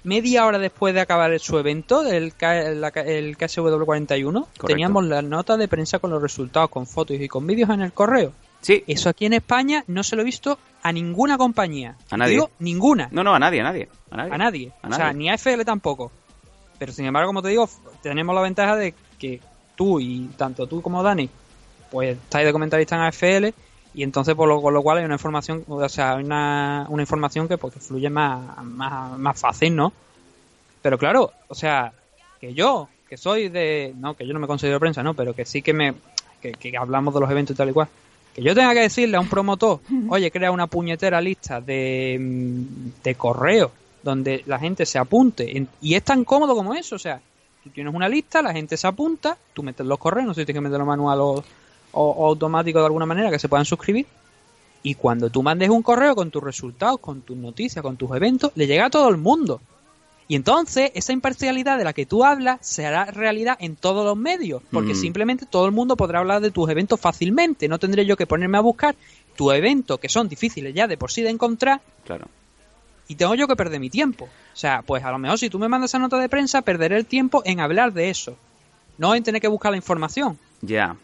media 0.03 0.45
hora 0.45 0.59
después 0.59 0.93
de 0.93 1.01
acabar 1.01 1.37
su 1.39 1.57
evento, 1.57 2.03
el, 2.07 2.33
K- 2.35 2.71
la- 2.71 2.89
el 2.89 3.37
KSW 3.37 3.83
41, 3.85 4.47
teníamos 4.65 5.03
la 5.05 5.21
nota 5.21 5.57
de 5.57 5.67
prensa 5.67 5.99
con 5.99 6.11
los 6.11 6.21
resultados, 6.21 6.69
con 6.69 6.87
fotos 6.87 7.17
y 7.19 7.27
con 7.27 7.45
vídeos 7.47 7.69
en 7.69 7.81
el 7.81 7.93
correo. 7.93 8.33
Sí. 8.61 8.83
Eso 8.87 9.09
aquí 9.09 9.25
en 9.25 9.33
España 9.33 9.83
no 9.87 10.03
se 10.03 10.15
lo 10.15 10.21
he 10.21 10.25
visto 10.25 10.57
a 10.83 10.91
ninguna 10.93 11.37
compañía. 11.37 11.97
A 12.09 12.15
nadie. 12.17 12.31
Digo, 12.33 12.49
ninguna. 12.59 13.09
No, 13.11 13.23
no, 13.23 13.35
a 13.35 13.39
nadie, 13.39 13.59
a 13.59 13.63
nadie. 13.63 13.89
A 14.09 14.15
nadie. 14.17 14.33
A 14.33 14.37
nadie. 14.37 14.71
A 14.81 14.87
O 14.87 14.93
sea, 14.93 15.11
ni 15.13 15.29
a 15.29 15.33
FL 15.37 15.65
tampoco. 15.65 16.11
Pero 16.79 16.93
sin 16.93 17.05
embargo, 17.05 17.27
como 17.27 17.41
te 17.41 17.49
digo, 17.49 17.69
tenemos 18.01 18.33
la 18.33 18.41
ventaja 18.41 18.77
de 18.77 18.93
que 19.19 19.41
tú 19.75 19.99
y 19.99 20.29
tanto 20.37 20.67
tú 20.67 20.81
como 20.81 21.01
Dani, 21.03 21.29
pues 21.91 22.17
estáis 22.17 22.45
de 22.45 22.51
comentarista 22.53 22.95
en 22.95 23.01
AFL 23.03 23.53
y 23.95 24.03
entonces 24.03 24.33
por 24.35 24.47
lo, 24.47 24.61
con 24.61 24.73
lo 24.73 24.81
cual 24.81 24.97
hay 24.99 25.05
una 25.05 25.15
información, 25.15 25.63
o 25.67 25.87
sea, 25.89 26.15
hay 26.15 26.23
una, 26.23 26.85
una 26.89 27.03
información 27.03 27.47
que 27.47 27.57
pues 27.57 27.73
que 27.73 27.79
fluye 27.79 28.09
más, 28.09 28.63
más, 28.63 29.17
más 29.19 29.39
fácil, 29.39 29.75
¿no? 29.75 29.93
Pero 30.81 30.97
claro, 30.97 31.31
o 31.47 31.55
sea, 31.55 31.93
que 32.41 32.53
yo, 32.53 32.89
que 33.07 33.17
soy 33.17 33.49
de, 33.49 33.93
no, 33.97 34.15
que 34.15 34.25
yo 34.27 34.33
no 34.33 34.39
me 34.39 34.47
considero 34.47 34.79
prensa, 34.79 35.03
no, 35.03 35.13
pero 35.13 35.33
que 35.33 35.45
sí 35.45 35.61
que 35.61 35.73
me, 35.73 35.93
que, 36.41 36.51
que 36.53 36.75
hablamos 36.77 37.13
de 37.13 37.19
los 37.19 37.29
eventos 37.31 37.53
y 37.53 37.57
tal 37.57 37.69
y 37.69 37.73
cual, 37.73 37.87
que 38.33 38.41
yo 38.41 38.55
tenga 38.55 38.73
que 38.73 38.79
decirle 38.81 39.17
a 39.17 39.19
un 39.19 39.29
promotor, 39.29 39.79
oye, 40.09 40.31
crea 40.31 40.51
una 40.51 40.67
puñetera 40.67 41.21
lista 41.21 41.61
de, 41.61 42.17
de 43.03 43.15
correos 43.15 43.71
donde 44.01 44.43
la 44.47 44.59
gente 44.59 44.85
se 44.85 44.97
apunte. 44.99 45.55
En- 45.57 45.69
Y 45.81 45.93
es 45.93 46.03
tan 46.03 46.25
cómodo 46.25 46.55
como 46.55 46.73
eso, 46.73 46.95
o 46.95 46.99
sea, 46.99 47.21
tú 47.63 47.69
tienes 47.69 47.93
una 47.93 48.09
lista, 48.09 48.41
la 48.41 48.51
gente 48.53 48.75
se 48.77 48.87
apunta, 48.87 49.37
tú 49.53 49.63
metes 49.63 49.85
los 49.85 49.97
correos, 49.97 50.27
no 50.27 50.33
sé 50.33 50.41
si 50.41 50.45
tienes 50.45 50.59
que 50.61 50.63
meterlo 50.69 50.85
manual 50.85 51.19
o, 51.21 51.31
o- 51.31 51.43
o 52.11 52.27
automático 52.27 52.79
de 52.79 52.85
alguna 52.85 53.05
manera, 53.05 53.31
que 53.31 53.39
se 53.39 53.47
puedan 53.49 53.65
suscribir. 53.65 54.05
Y 54.83 54.95
cuando 54.95 55.29
tú 55.29 55.41
mandes 55.43 55.69
un 55.69 55.81
correo 55.81 56.13
con 56.15 56.29
tus 56.29 56.43
resultados, 56.43 56.99
con 56.99 57.21
tus 57.21 57.37
noticias, 57.37 57.81
con 57.81 57.95
tus 57.95 58.13
eventos, 58.15 58.51
le 58.55 58.67
llega 58.67 58.87
a 58.87 58.89
todo 58.89 59.07
el 59.09 59.17
mundo. 59.17 59.61
Y 60.27 60.35
entonces 60.35 60.91
esa 60.93 61.13
imparcialidad 61.13 61.77
de 61.77 61.83
la 61.83 61.93
que 61.93 62.05
tú 62.05 62.23
hablas 62.23 62.57
se 62.65 62.85
hará 62.85 63.05
realidad 63.05 63.57
en 63.59 63.75
todos 63.75 64.05
los 64.05 64.17
medios, 64.17 64.61
porque 64.71 64.93
Mm. 64.93 64.97
simplemente 64.97 65.45
todo 65.45 65.65
el 65.65 65.71
mundo 65.71 65.95
podrá 65.95 66.19
hablar 66.19 66.41
de 66.41 66.51
tus 66.51 66.69
eventos 66.69 66.99
fácilmente. 66.99 67.67
No 67.67 67.77
tendré 67.79 68.05
yo 68.05 68.17
que 68.17 68.25
ponerme 68.27 68.57
a 68.57 68.61
buscar 68.61 68.95
tu 69.37 69.51
evento, 69.51 69.97
que 69.99 70.09
son 70.09 70.27
difíciles 70.29 70.73
ya 70.73 70.87
de 70.87 70.97
por 70.97 71.11
sí 71.11 71.21
de 71.21 71.29
encontrar, 71.29 71.81
Claro. 72.05 72.25
Y 73.07 73.15
tengo 73.15 73.35
yo 73.35 73.47
que 73.47 73.55
perder 73.55 73.79
mi 73.79 73.89
tiempo. 73.89 74.25
O 74.25 74.55
sea, 74.55 74.81
pues 74.81 75.03
a 75.03 75.11
lo 75.11 75.17
mejor 75.19 75.37
si 75.39 75.49
tú 75.49 75.59
me 75.59 75.67
mandas 75.67 75.91
esa 75.91 75.99
nota 75.99 76.17
de 76.17 76.29
prensa, 76.29 76.61
perderé 76.61 76.97
el 76.97 77.05
tiempo 77.05 77.41
en 77.45 77.59
hablar 77.59 77.93
de 77.93 78.09
eso, 78.09 78.37
no 78.97 79.15
en 79.15 79.23
tener 79.23 79.41
que 79.41 79.47
buscar 79.47 79.71
la 79.71 79.77
información. 79.77 80.37
Ya. 80.61 80.95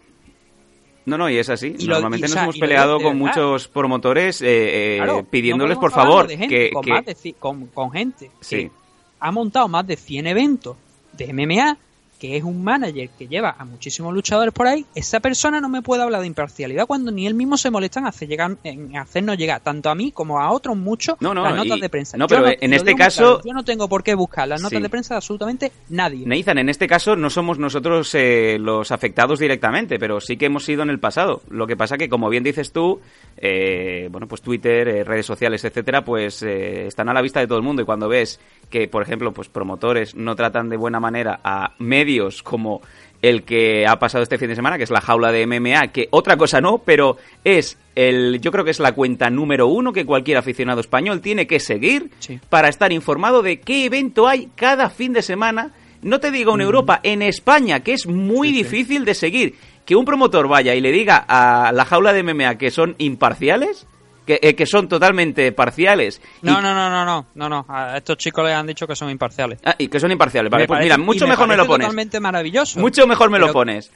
No, 1.05 1.17
no, 1.17 1.29
y 1.29 1.38
es 1.38 1.49
así. 1.49 1.75
Y 1.79 1.85
lo- 1.85 1.93
Normalmente 1.95 2.25
o 2.25 2.29
nos 2.29 2.33
sea, 2.33 2.43
hemos 2.43 2.57
peleado 2.59 2.97
de 2.99 3.03
con 3.03 3.19
verdad. 3.19 3.35
muchos 3.35 3.67
promotores 3.67 4.41
eh, 4.41 4.47
eh, 4.49 4.97
Claro, 4.97 5.23
pidiéndoles, 5.23 5.77
no 5.77 5.81
por 5.81 5.91
favor, 5.91 6.27
de 6.27 6.38
gente, 6.38 6.55
que... 6.55 6.71
con, 6.71 6.83
que- 6.83 6.91
más 6.91 7.05
de 7.05 7.33
con, 7.39 7.65
con 7.67 7.91
gente 7.91 8.29
Sí. 8.41 8.55
que 8.57 8.71
ha 9.19 9.31
montado 9.31 9.67
más 9.67 9.88
de 9.88 9.95
100 9.97 10.27
eventos 10.27 10.77
de 11.13 11.33
MMA, 11.33 11.77
que 12.19 12.36
es 12.38 12.43
un 12.43 12.63
manager 12.63 13.10
que 13.17 13.27
lleva 13.27 13.55
a 13.58 13.63
muchísimos 13.65 14.13
luchadores 14.13 14.53
por 14.53 14.67
ahí, 14.67 14.86
esa 14.93 15.19
persona 15.21 15.62
no 15.62 15.69
me 15.69 15.82
puede 15.82 16.03
hablar 16.03 16.21
de 16.21 16.27
imparcialidad 16.27 16.86
cuando 16.86 17.12
ni 17.12 17.25
él 17.25 17.34
mismo 17.34 17.58
se 17.58 17.71
molesta 17.71 18.01
en, 18.01 18.08
hacer 18.08 18.27
llegar, 18.27 18.58
en 18.65 18.97
hacernos 18.97 19.38
llegar 19.38 19.62
tanto 19.62 19.89
a 19.89 19.95
mí 19.95 20.12
como 20.12 20.39
a 20.39 20.51
otros 20.51 20.75
muchos 20.75 21.15
No, 21.21 21.34
no, 21.34 21.43
las 21.43 21.55
notas 21.55 21.77
y- 21.77 21.82
de 21.82 21.89
prensa. 21.89 22.17
no, 22.17 22.27
Yo 22.27 22.36
pero 22.43 22.58
en 22.60 22.73
este 22.73 22.93
caso- 22.93 23.36
claro, 23.36 23.41
yo 23.45 23.53
no 23.53 23.63
tengo 23.63 23.88
por 23.88 24.03
qué 24.03 24.13
buscar 24.15 24.47
las 24.49 24.62
notas 24.62 24.77
Sí. 24.77 24.84
de 24.84 24.89
prensa 24.89 25.13
de 25.13 25.17
absolutamente 25.17 25.71
nadie. 25.89 26.25
Nathan, 26.25 26.58
en 26.58 26.67
este 26.69 26.88
caso 26.88 27.15
no 27.15 27.29
somos 27.29 27.58
nosotros 27.58 28.13
eh, 28.15 28.58
los 28.60 28.91
afectados 28.91 29.39
directamente, 29.39 29.97
pero 29.97 30.19
sí 30.19 30.36
que 30.36 30.47
hemos 30.47 30.65
sido 30.65 30.84
en 30.84 30.89
el 30.89 30.99
pasado. 30.99 31.41
Lo 31.49 31.67
que 31.67 31.77
pasa 31.77 31.97
que, 31.97 32.10
como 32.10 32.27
bien 32.29 32.43
dices 32.43 32.73
tú, 32.73 32.99
eh, 33.38 34.10
bueno, 34.12 34.27
pues 34.27 34.41
Twitter, 34.41 34.88
eh, 34.89 35.03
redes 35.05 35.25
sociales, 35.25 35.63
etcétera, 35.63 36.03
pues 36.03 36.43
están 36.43 37.08
a 37.08 37.13
la 37.13 37.21
vista 37.21 37.39
de 37.39 37.47
todo 37.47 37.58
el 37.58 37.63
mundo. 37.63 37.82
Y 37.82 37.86
cuando 37.86 38.10
ves 38.10 38.39
que, 38.69 38.88
por 38.89 39.01
ejemplo, 39.03 39.32
pues 39.34 39.47
promotores 39.47 40.15
no 40.15 40.36
tratan 40.36 40.67
de 40.69 40.75
buena 40.77 40.99
manera 40.99 41.39
a 41.43 41.73
medios 41.79 42.08
como 42.43 42.81
el 43.21 43.43
que 43.43 43.85
ha 43.85 43.99
pasado 43.99 44.23
este 44.23 44.37
fin 44.37 44.47
de 44.47 44.55
semana, 44.55 44.77
que 44.77 44.83
es 44.85 44.89
la 44.91 45.01
jaula 45.01 45.31
de 45.31 45.45
MMA, 45.45 45.89
que 45.89 46.07
otra 46.11 46.37
cosa 46.37 46.61
no, 46.61 46.77
pero 46.77 47.17
es 47.43 47.77
el, 47.95 48.39
yo 48.39 48.49
creo 48.51 48.63
que 48.63 48.71
es 48.71 48.79
la 48.79 48.93
cuenta 48.93 49.29
número 49.29 49.67
uno 49.67 49.91
que 49.91 50.05
cualquier 50.05 50.37
aficionado 50.37 50.79
español 50.79 51.19
tiene 51.19 51.45
que 51.45 51.59
seguir 51.59 52.09
Sí. 52.19 52.39
para 52.49 52.69
estar 52.69 52.93
informado 52.93 53.41
de 53.41 53.59
qué 53.59 53.83
evento 53.85 54.27
hay 54.27 54.47
cada 54.55 54.89
fin 54.89 55.11
de 55.11 55.21
semana. 55.21 55.73
No 56.01 56.21
te 56.21 56.31
digo 56.31 56.55
en 56.55 56.61
Europa, 56.61 57.01
en 57.03 57.21
España, 57.21 57.81
que 57.81 57.91
es 57.91 58.07
muy 58.07 58.53
difícil 58.53 59.03
de 59.03 59.13
seguir. 59.13 59.55
que 59.85 59.95
un 59.95 60.05
promotor 60.05 60.47
vaya 60.47 60.75
y 60.75 60.81
le 60.81 60.91
diga 60.91 61.17
a 61.27 61.71
la 61.73 61.83
jaula 61.83 62.13
de 62.13 62.21
MMA 62.23 62.59
que 62.59 62.69
son 62.69 62.93
imparciales, 62.99 63.87
que, 64.29 64.39
eh, 64.47 64.53
que 64.53 64.67
son 64.67 64.87
totalmente 64.87 65.51
parciales. 65.53 66.21
y- 66.43 66.45
No, 66.45 66.61
no, 66.61 66.71
no, 66.71 66.87
no, 66.91 67.03
no, 67.03 67.25
no, 67.33 67.49
no. 67.49 67.65
A 67.67 67.97
estos 67.97 68.15
chicos 68.17 68.45
les 68.45 68.53
han 68.53 68.67
dicho 68.67 68.85
que 68.85 68.95
son 68.95 69.09
imparciales. 69.09 69.57
Ah, 69.65 69.73
y 69.75 69.87
que 69.87 69.99
son 69.99 70.11
imparciales. 70.11 70.51
Vale, 70.51 70.65
Me 70.65 70.67
pues 70.67 70.77
parece- 70.77 70.85
mira, 70.93 70.97
mucho 71.03 71.25
me 71.25 71.31
mejor 71.31 71.47
me 71.47 71.57
lo 71.57 71.65
pones. 71.65 71.87
Totalmente 71.87 72.19
maravilloso. 72.19 72.79
Mucho 72.79 73.07
mejor 73.07 73.31
me 73.31 73.39
lo 73.39 73.51
pones. 73.51 73.91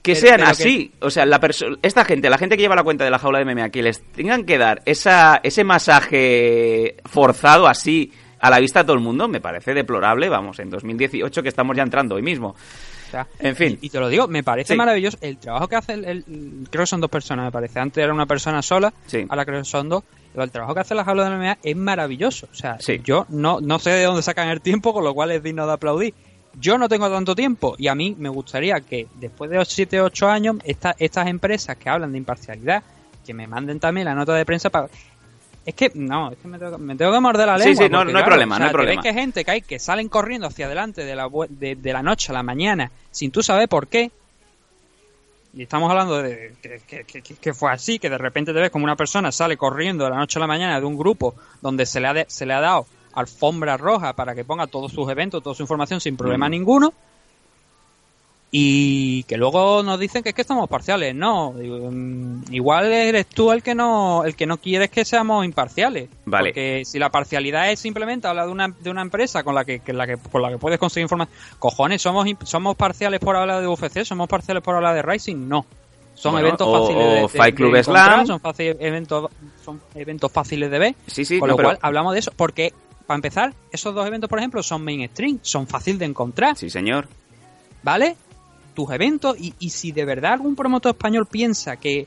Que 0.00 0.14
sean 0.14 0.36
pero 0.36 0.48
así. 0.50 0.92
O 1.00 1.10
sea, 1.10 1.26
la 1.26 1.40
esta 1.82 2.04
gente, 2.04 2.30
la 2.30 2.38
gente 2.38 2.56
que 2.56 2.62
lleva 2.62 2.76
la 2.76 2.84
cuenta 2.84 3.02
de 3.04 3.10
la 3.10 3.18
jaula 3.18 3.38
de 3.40 3.44
MMA, 3.44 3.70
que 3.70 3.82
les 3.82 4.02
tengan 4.12 4.44
que 4.44 4.56
dar 4.56 4.82
esa, 4.84 5.40
ese 5.42 5.64
masaje 5.64 6.96
forzado 7.04 7.66
así 7.66 8.12
a 8.38 8.50
la 8.50 8.58
vista 8.60 8.80
de 8.80 8.84
todo 8.86 8.96
el 8.96 9.02
mundo, 9.02 9.26
me 9.28 9.40
parece 9.40 9.74
deplorable. 9.74 10.28
Vamos, 10.28 10.58
en 10.60 10.70
2018 10.70 11.42
que 11.42 11.48
estamos 11.48 11.76
ya 11.76 11.82
entrando 11.82 12.14
hoy 12.16 12.22
mismo. 12.22 12.54
Sea, 13.12 13.26
En 13.38 13.54
fin. 13.56 13.78
Y, 13.80 13.86
y 13.86 13.90
te 13.90 14.00
lo 14.00 14.08
digo, 14.08 14.26
me 14.26 14.42
parece 14.42 14.72
Sí. 14.74 14.76
maravilloso 14.78 15.18
el 15.20 15.38
trabajo 15.38 15.68
que 15.68 15.76
hace 15.76 15.92
el, 15.94 16.04
el- 16.04 16.24
Creo 16.70 16.82
que 16.82 16.86
son 16.86 17.00
dos 17.00 17.10
personas, 17.10 17.44
me 17.44 17.52
parece. 17.52 17.78
Antes 17.78 18.02
era 18.02 18.12
una 18.12 18.26
persona 18.26 18.60
sola, 18.62 18.92
Sí. 19.06 19.24
ahora 19.28 19.44
creo 19.44 19.60
que 19.60 19.64
son 19.64 19.88
dos. 19.88 20.02
Pero 20.32 20.44
el 20.44 20.50
trabajo 20.50 20.72
que 20.74 20.80
hace 20.80 20.94
la 20.94 21.04
jaula 21.04 21.24
de 21.24 21.30
la 21.30 21.36
MMA 21.36 21.58
es 21.62 21.76
maravilloso. 21.76 22.48
O 22.50 22.54
sea, 22.54 22.78
Sí. 22.80 23.00
yo 23.04 23.26
no, 23.28 23.60
no 23.60 23.78
sé 23.78 23.90
de 23.90 24.04
dónde 24.04 24.22
sacan 24.22 24.48
el 24.48 24.60
tiempo, 24.62 24.92
con 24.94 25.04
lo 25.04 25.12
cual 25.14 25.30
es 25.30 25.42
digno 25.42 25.66
de 25.66 25.72
aplaudir. 25.74 26.14
Yo 26.58 26.76
no 26.78 26.88
tengo 26.88 27.10
tanto 27.10 27.34
tiempo 27.34 27.74
y 27.78 27.88
a 27.88 27.94
mí 27.94 28.14
me 28.18 28.28
gustaría 28.30 28.80
que 28.80 29.06
después 29.20 29.50
de 29.50 29.62
7 29.64 30.00
o 30.00 30.04
8 30.06 30.28
años, 30.28 30.56
esta- 30.64 30.94
estas 30.98 31.26
empresas 31.28 31.76
que 31.76 31.88
hablan 31.90 32.12
de 32.12 32.18
imparcialidad, 32.18 32.82
que 33.26 33.34
me 33.34 33.46
manden 33.46 33.78
también 33.78 34.06
la 34.06 34.14
nota 34.14 34.34
de 34.34 34.44
prensa 34.44 34.68
para... 34.70 34.88
Es 35.64 35.74
que, 35.74 35.92
no, 35.94 36.32
es 36.32 36.38
que 36.38 36.48
me 36.48 36.58
tengo, 36.58 36.76
me 36.78 36.96
tengo 36.96 37.12
que 37.12 37.20
morder 37.20 37.46
la 37.46 37.58
Sí, 37.58 37.68
lengua. 37.68 37.84
sí, 37.84 37.90
no- 37.90 37.98
porque, 37.98 38.12
no 38.12 38.18
hay 38.18 38.24
claro, 38.24 38.30
problema, 38.32 38.56
o 38.56 38.58
no 38.58 38.64
hay 38.64 38.72
problema. 38.72 39.02
que 39.02 39.08
hay 39.10 39.14
gente 39.14 39.44
que 39.44 39.50
hay 39.52 39.62
que 39.62 39.78
salen 39.78 40.08
corriendo 40.08 40.46
hacia 40.48 40.66
adelante 40.66 41.04
de 41.04 41.14
la, 41.14 41.28
de, 41.48 41.76
de 41.76 41.92
la 41.92 42.02
noche 42.02 42.32
a 42.32 42.34
la 42.34 42.42
mañana 42.42 42.90
sin 43.12 43.30
tú 43.30 43.42
saber 43.42 43.68
por 43.68 43.86
qué. 43.86 44.10
Y 45.54 45.62
estamos 45.62 45.90
hablando 45.90 46.20
de 46.22 46.54
que, 46.62 46.80
que- 46.86 47.04
que- 47.04 47.22
que- 47.22 47.34
que 47.36 47.54
fue 47.54 47.70
así, 47.70 47.98
que 47.98 48.08
de 48.08 48.16
repente 48.18 48.52
te 48.54 48.60
ves 48.60 48.70
como 48.70 48.84
una 48.84 48.96
persona 48.96 49.30
sale 49.30 49.56
corriendo 49.56 50.04
de 50.04 50.10
la 50.10 50.16
noche 50.16 50.38
a 50.38 50.40
la 50.40 50.46
mañana 50.46 50.80
de 50.80 50.86
un 50.86 50.96
grupo 50.96 51.34
donde 51.60 51.84
se 51.86 52.00
le 52.00 52.08
ha, 52.08 52.14
de- 52.14 52.26
se 52.28 52.46
le 52.46 52.54
ha 52.54 52.60
dado 52.60 52.86
alfombra 53.14 53.76
roja 53.76 54.14
para 54.14 54.34
que 54.34 54.44
ponga 54.44 54.66
todos 54.66 54.90
sus 54.92 55.08
eventos, 55.10 55.42
toda 55.42 55.54
su 55.54 55.62
información 55.62 56.00
sin 56.00 56.16
problema 56.16 56.48
Mm. 56.48 56.50
ninguno. 56.50 56.94
Y 58.54 59.22
que 59.22 59.38
luego 59.38 59.82
nos 59.82 59.98
dicen 59.98 60.22
que 60.22 60.28
es 60.28 60.34
que 60.34 60.42
estamos 60.42 60.68
parciales. 60.68 61.14
No, 61.14 61.52
mm, 61.52 62.52
igual 62.52 62.92
eres 62.92 63.26
tú 63.26 63.50
el 63.50 63.62
que 63.62 63.74
no 63.74 64.24
el 64.26 64.36
que 64.36 64.46
no 64.46 64.58
quieres 64.58 64.90
que 64.90 65.06
seamos 65.06 65.46
imparciales. 65.46 66.10
Vale. 66.26 66.50
Porque 66.50 66.82
si 66.84 66.98
la 66.98 67.08
parcialidad 67.10 67.70
es 67.70 67.80
simplemente 67.80 68.28
hablar 68.28 68.44
de 68.44 68.52
una, 68.52 68.68
de 68.68 68.90
una 68.90 69.00
empresa 69.00 69.42
con 69.42 69.54
la 69.54 69.64
que, 69.64 69.80
que 69.80 69.94
la 69.94 70.06
que 70.06 70.18
con 70.18 70.42
la 70.42 70.50
que 70.50 70.58
puedes 70.58 70.78
conseguir 70.78 71.04
información, 71.04 71.34
cojones, 71.58 72.02
somos 72.02 72.28
somos 72.44 72.76
parciales 72.76 73.20
por 73.20 73.36
hablar 73.36 73.62
de 73.62 73.68
UFC, 73.68 74.04
somos 74.04 74.28
parciales 74.28 74.62
por 74.62 74.74
hablar 74.76 74.94
de 74.96 75.00
Racing, 75.00 75.48
no. 75.48 75.64
Son 76.14 76.32
Bueno, 76.32 76.48
eventos 76.48 76.68
o- 76.68 76.78
fáciles 76.82 77.06
de, 77.06 77.20
de- 77.22 77.28
Fight 77.30 77.56
Club 77.56 77.82
Slam. 77.82 78.26
son, 78.26 78.38
fácil- 78.40 78.76
eventos, 78.80 79.30
son 79.64 79.80
eventos 79.94 80.30
fáciles 80.30 80.70
de 80.70 80.78
ver. 80.78 80.94
Sí, 81.06 81.24
sí, 81.24 81.38
con 81.38 81.48
no, 81.48 81.52
lo 81.52 81.56
pero- 81.56 81.68
cual 81.70 81.78
hablamos 81.80 82.12
de 82.12 82.18
eso 82.18 82.32
porque 82.36 82.74
para 83.06 83.16
empezar, 83.16 83.54
esos 83.70 83.94
dos 83.94 84.06
eventos, 84.06 84.28
por 84.28 84.38
ejemplo, 84.38 84.62
son 84.62 84.84
mainstream, 84.84 85.38
son 85.40 85.66
fácil 85.66 85.98
de 85.98 86.04
encontrar. 86.04 86.54
Sí, 86.58 86.68
señor. 86.68 87.08
¿vale? 87.82 88.14
Tus 88.74 88.90
eventos, 88.90 89.38
y, 89.38 89.54
y 89.58 89.70
si 89.70 89.92
de 89.92 90.04
verdad 90.04 90.34
algún 90.34 90.56
promotor 90.56 90.92
español 90.92 91.26
piensa 91.26 91.76
que 91.76 92.06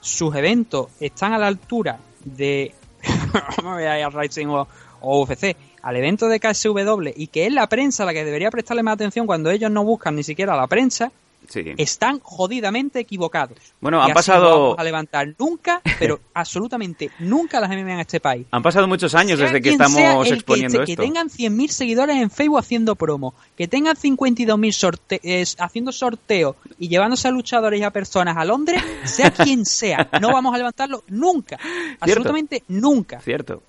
sus 0.00 0.34
eventos 0.34 0.88
están 1.00 1.32
a 1.32 1.38
la 1.38 1.46
altura 1.46 1.98
de. 2.24 2.74
voy 3.62 3.84
a 3.84 3.98
ir 3.98 4.04
a 4.04 4.10
Rising 4.10 4.46
o, 4.48 4.68
o 5.00 5.22
UFC, 5.22 5.56
al 5.82 5.96
evento 5.96 6.28
de 6.28 6.40
KSW, 6.40 7.10
y 7.16 7.26
que 7.28 7.46
es 7.46 7.52
la 7.52 7.68
prensa 7.68 8.04
la 8.04 8.12
que 8.12 8.24
debería 8.24 8.50
prestarle 8.50 8.82
más 8.82 8.94
atención 8.94 9.26
cuando 9.26 9.50
ellos 9.50 9.70
no 9.70 9.84
buscan 9.84 10.16
ni 10.16 10.22
siquiera 10.22 10.54
a 10.54 10.56
la 10.56 10.66
prensa, 10.66 11.10
Sí. 11.48 11.64
están 11.76 12.20
jodidamente 12.20 12.98
equivocados. 13.00 13.58
Bueno, 13.80 13.98
Y 13.98 14.00
han 14.00 14.06
así 14.06 14.14
pasado- 14.14 14.44
No 14.44 14.60
vamos 14.60 14.78
a 14.78 14.84
levantar 14.84 15.34
nunca, 15.38 15.80
pero 15.98 16.20
absolutamente 16.34 17.10
nunca 17.18 17.60
las 17.60 17.70
MMA 17.70 17.94
en 17.94 18.00
este 18.00 18.20
país. 18.20 18.46
Han 18.50 18.62
pasado 18.62 18.86
muchos 18.88 19.14
años 19.14 19.38
Sea 19.38 19.46
desde 19.48 19.62
que 19.62 19.70
estamos 19.70 19.96
que 20.28 20.34
exponiendo 20.34 20.82
esté- 20.82 20.92
esto. 20.92 21.02
Que 21.02 21.06
tengan 21.06 21.28
100.000 21.28 21.68
seguidores 21.70 22.16
en 22.16 22.30
Facebook 22.30 22.58
haciendo 22.58 22.94
promo, 22.96 23.34
que 23.56 23.68
tengan 23.68 23.96
52.000 23.96 24.72
sorte 24.72 25.20
es- 25.22 25.56
haciendo 25.58 25.92
sorteos 25.92 26.56
y 26.78 26.88
llevándose 26.88 27.28
a 27.28 27.30
luchadores 27.30 27.80
y 27.80 27.84
a 27.84 27.90
personas 27.90 28.36
a 28.36 28.44
Londres, 28.44 28.82
sea 29.04 29.30
quien 29.30 29.64
sea, 29.64 30.08
no 30.20 30.32
vamos 30.32 30.54
a 30.54 30.58
levantarlo 30.58 31.04
nunca. 31.08 31.58
Absolutamente 32.00 32.62
nunca. 32.68 33.20
Cierto. 33.20 33.62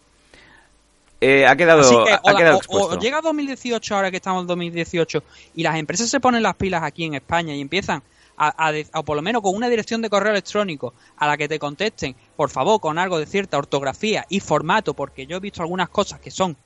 Eh, 1.21 1.45
ha 1.47 1.55
quedado, 1.55 1.81
Así 1.81 1.95
que 2.05 2.11
ha 2.13 2.19
o, 2.23 2.31
la- 2.31 2.37
quedado 2.37 2.59
o- 2.67 2.93
o 2.93 2.99
llega 2.99 3.21
2018, 3.21 3.95
ahora 3.95 4.11
que 4.11 4.17
estamos 4.17 4.41
en 4.41 4.47
2018, 4.47 5.23
y 5.55 5.63
las 5.63 5.75
empresas 5.77 6.09
se 6.09 6.19
ponen 6.19 6.43
las 6.43 6.55
pilas 6.55 6.83
aquí 6.83 7.05
en 7.05 7.13
España 7.15 7.53
y 7.55 7.61
empiezan 7.61 8.03
a, 8.37 8.69
a 8.91 9.03
por 9.03 9.15
lo 9.15 9.21
menos 9.21 9.41
con 9.41 9.55
una 9.55 9.69
dirección 9.69 10.01
de 10.01 10.09
correo 10.09 10.31
electrónico 10.33 10.93
a 11.17 11.25
la 11.25 11.37
que 11.37 11.47
te 11.47 11.57
contesten, 11.57 12.15
por 12.35 12.49
favor, 12.49 12.81
con 12.81 12.97
algo 12.99 13.17
de 13.17 13.25
cierta 13.25 13.57
ortografía 13.57 14.25
y 14.29 14.41
formato, 14.41 14.93
porque 14.93 15.25
yo 15.25 15.37
he 15.37 15.39
visto 15.39 15.61
algunas 15.61 15.87
cosas 15.89 16.19
que 16.19 16.31
son 16.31 16.57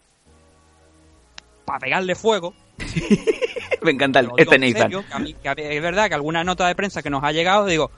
para 1.66 1.80
pegarle 1.80 2.16
fuego. 2.16 2.54
Me 3.82 3.92
encanta 3.92 4.20
el, 4.20 4.30
este 4.38 4.58
Nathan. 4.58 4.82
serio, 4.82 5.06
que 5.08 5.14
a 5.14 5.20
mí- 5.20 5.34
que 5.36 5.48
a 5.50 5.56
mí- 5.56 5.62
es 5.64 5.82
verdad 5.82 6.10
que 6.10 6.16
alguna 6.16 6.44
nota 6.44 6.68
de 6.68 6.76
prensa 6.76 7.02
que 7.04 7.10
nos 7.12 7.24
ha 7.24 7.32
llegado, 7.32 7.66
digo, 7.68 7.92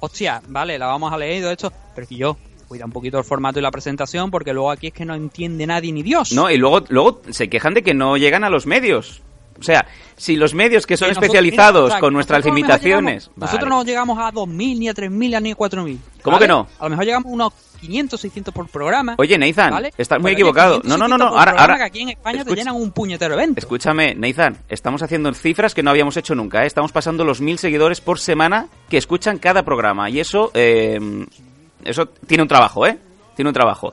hostia, 0.00 0.42
vale, 0.48 0.78
la 0.78 0.86
vamos 0.86 1.12
a 1.12 1.16
leer 1.16 1.38
y 1.38 1.40
todo 1.42 1.52
esto, 1.52 1.72
pero 1.94 2.06
que 2.08 2.16
yo 2.16 2.36
cuida 2.72 2.86
un 2.86 2.90
poquito 2.90 3.18
el 3.18 3.24
formato 3.24 3.58
y 3.58 3.62
la 3.62 3.70
presentación, 3.70 4.30
porque 4.30 4.54
luego 4.54 4.70
aquí 4.70 4.86
es 4.86 4.92
que 4.94 5.04
no 5.04 5.14
entiende 5.14 5.66
nadie 5.66 5.92
ni 5.92 6.02
Dios. 6.02 6.32
No, 6.32 6.50
y 6.50 6.56
luego, 6.56 6.82
luego 6.88 7.20
se 7.28 7.48
quejan 7.50 7.74
de 7.74 7.82
que 7.82 7.92
no 7.92 8.16
llegan 8.16 8.44
a 8.44 8.48
los 8.48 8.64
medios. 8.66 9.20
O 9.60 9.62
sea, 9.62 9.86
si 10.16 10.36
los 10.36 10.54
medios 10.54 10.86
que 10.86 10.96
son 10.96 11.08
nosotros- 11.08 11.26
especializados 11.28 11.82
mira, 11.82 11.86
o 11.86 11.90
sea, 11.90 12.00
con 12.00 12.14
nuestras 12.14 12.38
nosotros 12.38 12.56
limitaciones. 12.56 13.24
llegamos- 13.26 13.36
nosotros 13.42 13.68
no 13.68 13.84
llegamos 13.84 14.18
a 14.18 14.32
2.000, 14.32 14.78
ni 14.78 14.88
a 14.88 14.94
3.000, 14.94 15.38
ni 15.42 15.50
a 15.50 15.54
4.000. 15.54 15.98
¿Cómo 16.22 16.36
¿vale? 16.36 16.44
que 16.46 16.48
no? 16.48 16.66
A 16.80 16.84
lo 16.84 16.90
mejor 16.90 17.04
llegamos 17.04 17.26
a 17.30 17.34
unos 17.34 17.52
500, 17.78 18.18
600 18.20 18.54
por 18.54 18.66
programa. 18.68 19.14
Oye, 19.18 19.36
Nathan, 19.36 19.70
¿vale? 19.70 19.92
estás 19.98 20.18
muy 20.18 20.30
Pero, 20.30 20.34
equivocado. 20.38 20.80
500, 20.80 20.88
No, 20.88 20.96
no, 20.96 21.06
no, 21.06 21.16
600 21.16 21.18
no. 21.34 21.38
Ahora, 21.38 21.50
programa 21.52 21.62
ahora. 21.74 21.76
que 21.76 21.82
aquí 21.84 22.00
en 22.00 22.08
España 22.08 22.38
Escucha- 22.38 22.54
te 22.54 22.60
llenan 22.62 22.76
un 22.76 22.90
puñetero 22.92 23.34
evento. 23.34 23.60
Escúchame, 23.60 24.14
Nathan, 24.14 24.56
estamos 24.70 25.02
haciendo 25.02 25.32
cifras 25.34 25.74
que 25.74 25.82
no 25.82 25.90
habíamos 25.90 26.16
hecho 26.16 26.34
nunca. 26.34 26.64
¿eh? 26.64 26.66
Estamos 26.66 26.90
pasando 26.90 27.22
los 27.24 27.40
mil 27.42 27.58
seguidores 27.58 28.00
por 28.00 28.18
semana 28.18 28.68
que 28.88 28.96
escuchan 28.96 29.38
cada 29.38 29.62
programa. 29.64 30.08
Y 30.08 30.18
eso, 30.18 30.50
eh, 30.54 30.98
eso 31.84 32.06
tiene 32.06 32.42
un 32.42 32.48
trabajo, 32.48 32.86
¿eh? 32.86 32.98
Tiene 33.34 33.48
un 33.48 33.54
trabajo. 33.54 33.92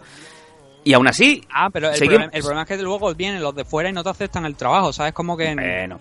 Y 0.84 0.94
aún 0.94 1.08
así, 1.08 1.44
Ah, 1.54 1.70
pero 1.72 1.92
el 1.92 2.00
problema, 2.00 2.26
el 2.32 2.42
problema 2.42 2.62
es 2.64 2.68
que 2.68 2.78
luego 2.78 3.14
vienen 3.14 3.42
los 3.42 3.54
de 3.54 3.66
fuera 3.66 3.90
y 3.90 3.94
no 3.94 4.04
te 4.04 4.10
aceptan 4.10 4.46
el 4.46 4.56
trabajo, 4.56 4.94
¿sabes? 4.94 5.14
Como 5.14 5.36
que... 5.36 5.54
Bueno, 5.54 6.00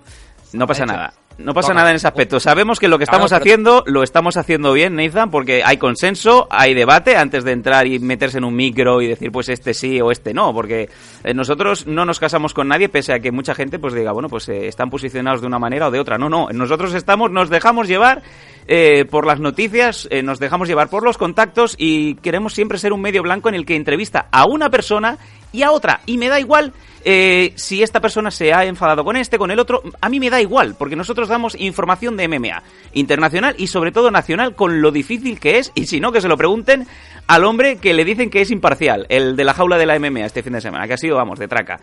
no 0.53 0.67
pasa 0.67 0.85
hecho. 0.85 0.93
nada. 0.93 1.13
No 1.39 1.55
pasa 1.55 1.73
nada 1.73 1.91
en 1.91 1.97
ese 1.97 2.09
aspecto. 2.09 2.41
Sabemos 2.41 2.81
que 2.81 2.89
lo 2.89 2.99
que 2.99 3.05
Claro, 3.05 3.25
estamos 3.25 3.33
haciendo 3.33 3.85
lo 3.87 4.03
estamos 4.03 4.37
haciendo 4.37 4.73
bien, 4.73 4.97
Nathan, 4.97 5.31
porque 5.31 5.63
hay 5.65 5.77
consenso, 5.77 6.49
hay 6.51 6.75
debate 6.75 7.17
antes 7.17 7.45
de 7.45 7.53
entrar 7.53 7.87
y 7.87 8.01
meterse 8.01 8.39
en 8.39 8.45
un 8.45 8.57
micro 8.57 9.01
y 9.01 9.07
decir 9.07 9.31
pues 9.31 9.49
este 9.49 9.73
sí 9.73 10.01
o 10.01 10.11
este 10.11 10.35
no, 10.35 10.53
porque 10.53 10.89
eh, 11.23 11.35
nosotros 11.35 11.87
no 11.87 12.05
nos 12.05 12.19
casamos 12.19 12.55
con 12.55 12.67
nadie 12.67 12.89
pese 12.89 13.13
a 13.13 13.21
que 13.21 13.31
mucha 13.31 13.55
gente 13.55 13.79
pues 13.79 13.95
diga, 13.95 14.13
bueno, 14.13 14.29
pues 14.29 14.49
eh, 14.49 14.67
están 14.67 14.91
posicionados 14.91 15.41
de 15.41 15.47
una 15.47 15.59
manera 15.59 15.89
o 15.89 15.91
de 15.93 16.01
otra. 16.01 16.19
No, 16.19 16.29
no, 16.29 16.49
nosotros 16.53 16.93
estamos, 16.95 17.31
nos 17.31 17.51
dejamos 17.51 17.87
llevar 17.87 18.23
eh, 18.71 19.07
por 19.07 19.27
las 19.27 19.41
noticias, 19.41 20.07
eh, 20.11 20.23
nos 20.23 20.39
dejamos 20.39 20.69
llevar 20.69 20.91
por 20.91 21.03
los 21.03 21.17
contactos 21.17 21.75
y 21.79 22.17
queremos 22.17 22.53
siempre 22.53 22.77
ser 22.77 22.93
un 22.93 23.01
medio 23.01 23.23
blanco 23.23 23.49
en 23.49 23.55
el 23.55 23.65
que 23.65 23.75
entrevista 23.77 24.29
a 24.31 24.45
una 24.47 24.69
persona 24.69 25.17
y 25.53 25.63
a 25.63 25.71
otra. 25.71 26.01
Y 26.05 26.19
me 26.19 26.29
da 26.29 26.39
igual 26.39 26.75
eh, 27.11 27.53
si 27.57 27.83
esta 27.83 28.01
persona 28.03 28.31
se 28.31 28.53
ha 28.53 28.67
enfadado 28.67 29.03
con 29.03 29.17
este, 29.17 29.39
con 29.39 29.51
el 29.51 29.59
otro. 29.59 29.83
A 30.03 30.11
mí 30.11 30.21
me 30.21 30.29
da 30.29 30.43
igual, 30.43 30.75
porque 30.79 30.95
nosotros 30.95 31.27
damos 31.29 31.55
información 31.59 32.19
de 32.19 32.29
MMA 32.29 32.63
internacional 32.93 33.55
y 33.57 33.69
sobre 33.69 33.93
todo 33.93 34.11
nacional 34.11 34.55
con 34.55 34.83
lo 34.83 34.91
difícil 34.91 35.41
que 35.41 35.57
es. 35.59 35.73
Y 35.75 35.87
si 35.87 36.01
no, 36.01 36.13
que 36.13 36.21
se 36.21 36.29
lo 36.29 36.37
pregunten 36.37 36.87
al 37.27 37.45
hombre 37.45 37.79
que 37.79 37.95
le 37.95 38.05
dicen 38.05 38.29
que 38.29 38.43
es 38.43 38.51
imparcial, 38.51 39.07
el 39.09 39.37
de 39.37 39.45
la 39.45 39.55
jaula 39.55 39.79
de 39.79 39.87
la 39.87 39.99
MMA 39.99 40.27
este 40.27 40.43
fin 40.43 40.53
de 40.53 40.61
semana, 40.61 40.87
que 40.87 40.93
ha 40.93 40.99
sido, 40.99 41.17
vamos, 41.17 41.39
de 41.39 41.49
traca. 41.49 41.81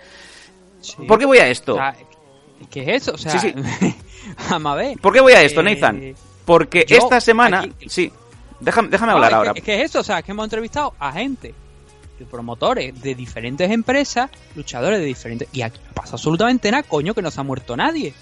Sí. 0.82 0.98
¿Por 1.08 1.18
qué 1.18 1.26
voy 1.26 1.40
a 1.40 1.48
esto? 1.48 1.74
O 1.74 1.78
sea, 1.78 1.96
¿Qué 2.70 2.82
es 2.84 2.88
eso? 3.02 3.14
O 3.14 3.18
sea, 3.18 3.40
Sí, 3.40 3.52
vamos 4.52 4.74
a 4.74 4.76
ver. 4.76 4.98
¿Por 5.00 5.12
qué 5.12 5.22
voy 5.22 5.34
a 5.34 5.42
esto, 5.42 5.62
Eh, 5.62 5.64
Nathan? 5.64 6.14
Porque 6.46 6.86
yo, 6.88 6.98
esta 6.98 7.20
semana... 7.20 7.62
aquí- 7.62 7.90
Sí, 7.90 8.12
déjame, 8.60 8.90
déjame 8.90 9.12
No, 9.12 9.16
hablar 9.16 9.32
es 9.32 9.36
ahora. 9.38 9.54
Que, 9.54 9.60
es 9.60 9.66
que 9.66 9.76
es 9.82 9.90
eso, 9.90 10.02
o 10.02 10.04
sea, 10.04 10.22
que 10.22 10.32
hemos 10.34 10.44
entrevistado 10.46 10.94
a 11.00 11.12
gente, 11.14 11.56
promotores 12.24 13.02
de 13.02 13.14
diferentes 13.16 13.70
empresas, 13.70 14.30
luchadores 14.56 15.00
de 15.00 15.06
diferentes... 15.06 15.48
Y 15.52 15.62
aquí 15.64 15.80
no 15.86 15.94
pasa 15.94 16.14
absolutamente 16.14 16.72
nada, 16.72 16.84
coño, 16.84 17.14
que 17.14 17.22
no 17.22 17.30
se 17.32 17.42
ha 17.42 17.44
muerto 17.44 17.76
nadie. 17.76 18.14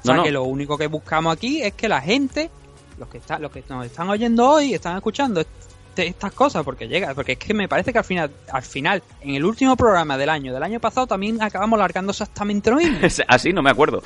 O 0.00 0.04
sea, 0.04 0.14
No, 0.14 0.16
no. 0.18 0.22
que 0.24 0.32
lo 0.32 0.42
único 0.44 0.76
que 0.76 0.88
buscamos 0.88 1.32
aquí 1.36 1.62
es 1.62 1.74
que 1.74 1.88
la 1.88 2.00
gente, 2.00 2.50
los 2.98 3.08
que, 3.08 3.18
está, 3.18 3.38
los 3.38 3.52
que 3.52 3.62
nos 3.68 3.86
están 3.86 4.08
oyendo 4.10 4.48
hoy, 4.50 4.74
están 4.74 4.96
escuchando 4.96 5.40
este- 5.40 6.06
estas 6.08 6.32
cosas, 6.32 6.64
porque 6.64 6.88
llega, 6.88 7.14
porque 7.14 7.32
es 7.32 7.38
que 7.38 7.54
me 7.54 7.68
parece 7.68 7.92
que 7.92 7.98
al 7.98 8.04
final, 8.04 8.30
al 8.52 8.62
final, 8.62 9.02
en 9.20 9.36
el 9.36 9.44
último 9.44 9.76
programa 9.76 10.18
del 10.18 10.28
año, 10.28 10.52
del 10.52 10.62
año 10.64 10.80
pasado, 10.80 11.06
también 11.06 11.40
acabamos 11.40 11.78
largando 11.78 12.10
exactamente 12.10 12.70
lo 12.70 12.76
mismo. 12.78 12.98
Así, 13.28 13.52
no 13.52 13.62
me 13.62 13.70
acuerdo. 13.70 14.02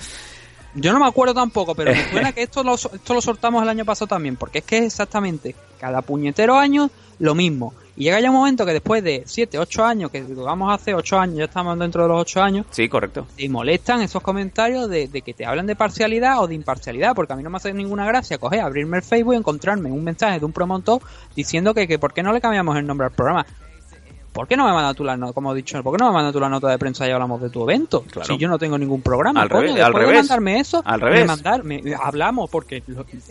Yo 0.74 0.92
no 0.92 1.00
me 1.00 1.06
acuerdo 1.06 1.32
tampoco, 1.32 1.74
pero 1.74 1.92
me 1.92 2.04
suena 2.10 2.32
que 2.32 2.42
esto 2.42 2.62
lo, 2.62 2.74
esto 2.74 3.14
lo 3.14 3.22
soltamos 3.22 3.62
el 3.62 3.70
año 3.70 3.84
pasado 3.86 4.06
también, 4.06 4.36
porque 4.36 4.58
es 4.58 4.64
que 4.64 4.78
es 4.78 4.84
exactamente 4.84 5.54
cada 5.80 6.02
puñetero 6.02 6.58
año 6.58 6.90
lo 7.18 7.34
mismo. 7.34 7.72
Y 7.98 8.04
llega 8.04 8.20
ya 8.20 8.30
un 8.30 8.36
momento 8.36 8.64
que 8.64 8.72
después 8.72 9.02
de 9.02 9.24
7, 9.26 9.58
8 9.58 9.84
años, 9.84 10.10
que 10.12 10.22
vamos 10.22 10.70
a 10.70 10.74
hacer 10.74 10.94
8 10.94 11.18
años, 11.18 11.36
ya 11.38 11.44
estamos 11.46 11.76
dentro 11.78 12.02
de 12.04 12.08
los 12.08 12.20
8 12.20 12.40
años, 12.42 12.66
Sí, 12.70 12.88
correcto. 12.88 13.26
te 13.36 13.48
molestan 13.48 14.00
esos 14.02 14.22
comentarios 14.22 14.88
de, 14.88 15.08
de 15.08 15.20
que 15.22 15.34
te 15.34 15.44
hablan 15.44 15.66
de 15.66 15.74
parcialidad 15.74 16.40
o 16.40 16.46
de 16.46 16.54
imparcialidad, 16.54 17.14
porque 17.16 17.32
a 17.32 17.36
mí 17.36 17.42
no 17.42 17.50
me 17.50 17.56
hace 17.56 17.74
ninguna 17.74 18.06
gracia 18.06 18.38
coger, 18.38 18.60
abrirme 18.60 18.98
el 18.98 19.02
Facebook 19.02 19.34
y 19.34 19.36
encontrarme 19.38 19.90
un 19.90 20.04
mensaje 20.04 20.38
de 20.38 20.44
un 20.44 20.52
promotor 20.52 21.02
diciendo 21.34 21.74
que, 21.74 21.88
que 21.88 21.98
por 21.98 22.14
qué 22.14 22.22
no 22.22 22.32
le 22.32 22.40
cambiamos 22.40 22.76
el 22.76 22.86
nombre 22.86 23.06
al 23.08 23.12
programa. 23.12 23.44
¿Por 24.32 24.46
qué 24.46 24.56
no 24.56 24.66
me 24.66 24.72
mandas 24.72 24.94
tú 24.94 25.02
la 25.04 25.16
nota, 25.16 25.32
como 25.32 25.52
he 25.52 25.56
dicho, 25.56 25.82
por 25.82 25.96
qué 25.96 26.02
no 26.04 26.10
me 26.10 26.14
mandas 26.14 26.32
tú 26.32 26.38
la 26.38 26.48
nota 26.48 26.68
de 26.68 26.78
prensa 26.78 27.08
y 27.08 27.10
hablamos 27.10 27.40
de 27.42 27.50
tu 27.50 27.62
evento? 27.64 28.02
Claro. 28.10 28.26
Si 28.28 28.38
yo 28.38 28.48
no 28.48 28.58
tengo 28.58 28.78
ningún 28.78 29.00
programa, 29.02 29.42
Al 29.42 29.48
coño, 29.48 29.62
revés, 29.62 29.82
al 29.82 29.92
de 29.92 29.98
revés. 29.98 30.16
mandarme 30.18 30.60
eso, 30.60 30.82
Al 30.84 31.00
revés. 31.00 31.26
mandar- 31.26 31.64
me- 31.64 31.82
hablamos 32.00 32.48
porque 32.50 32.82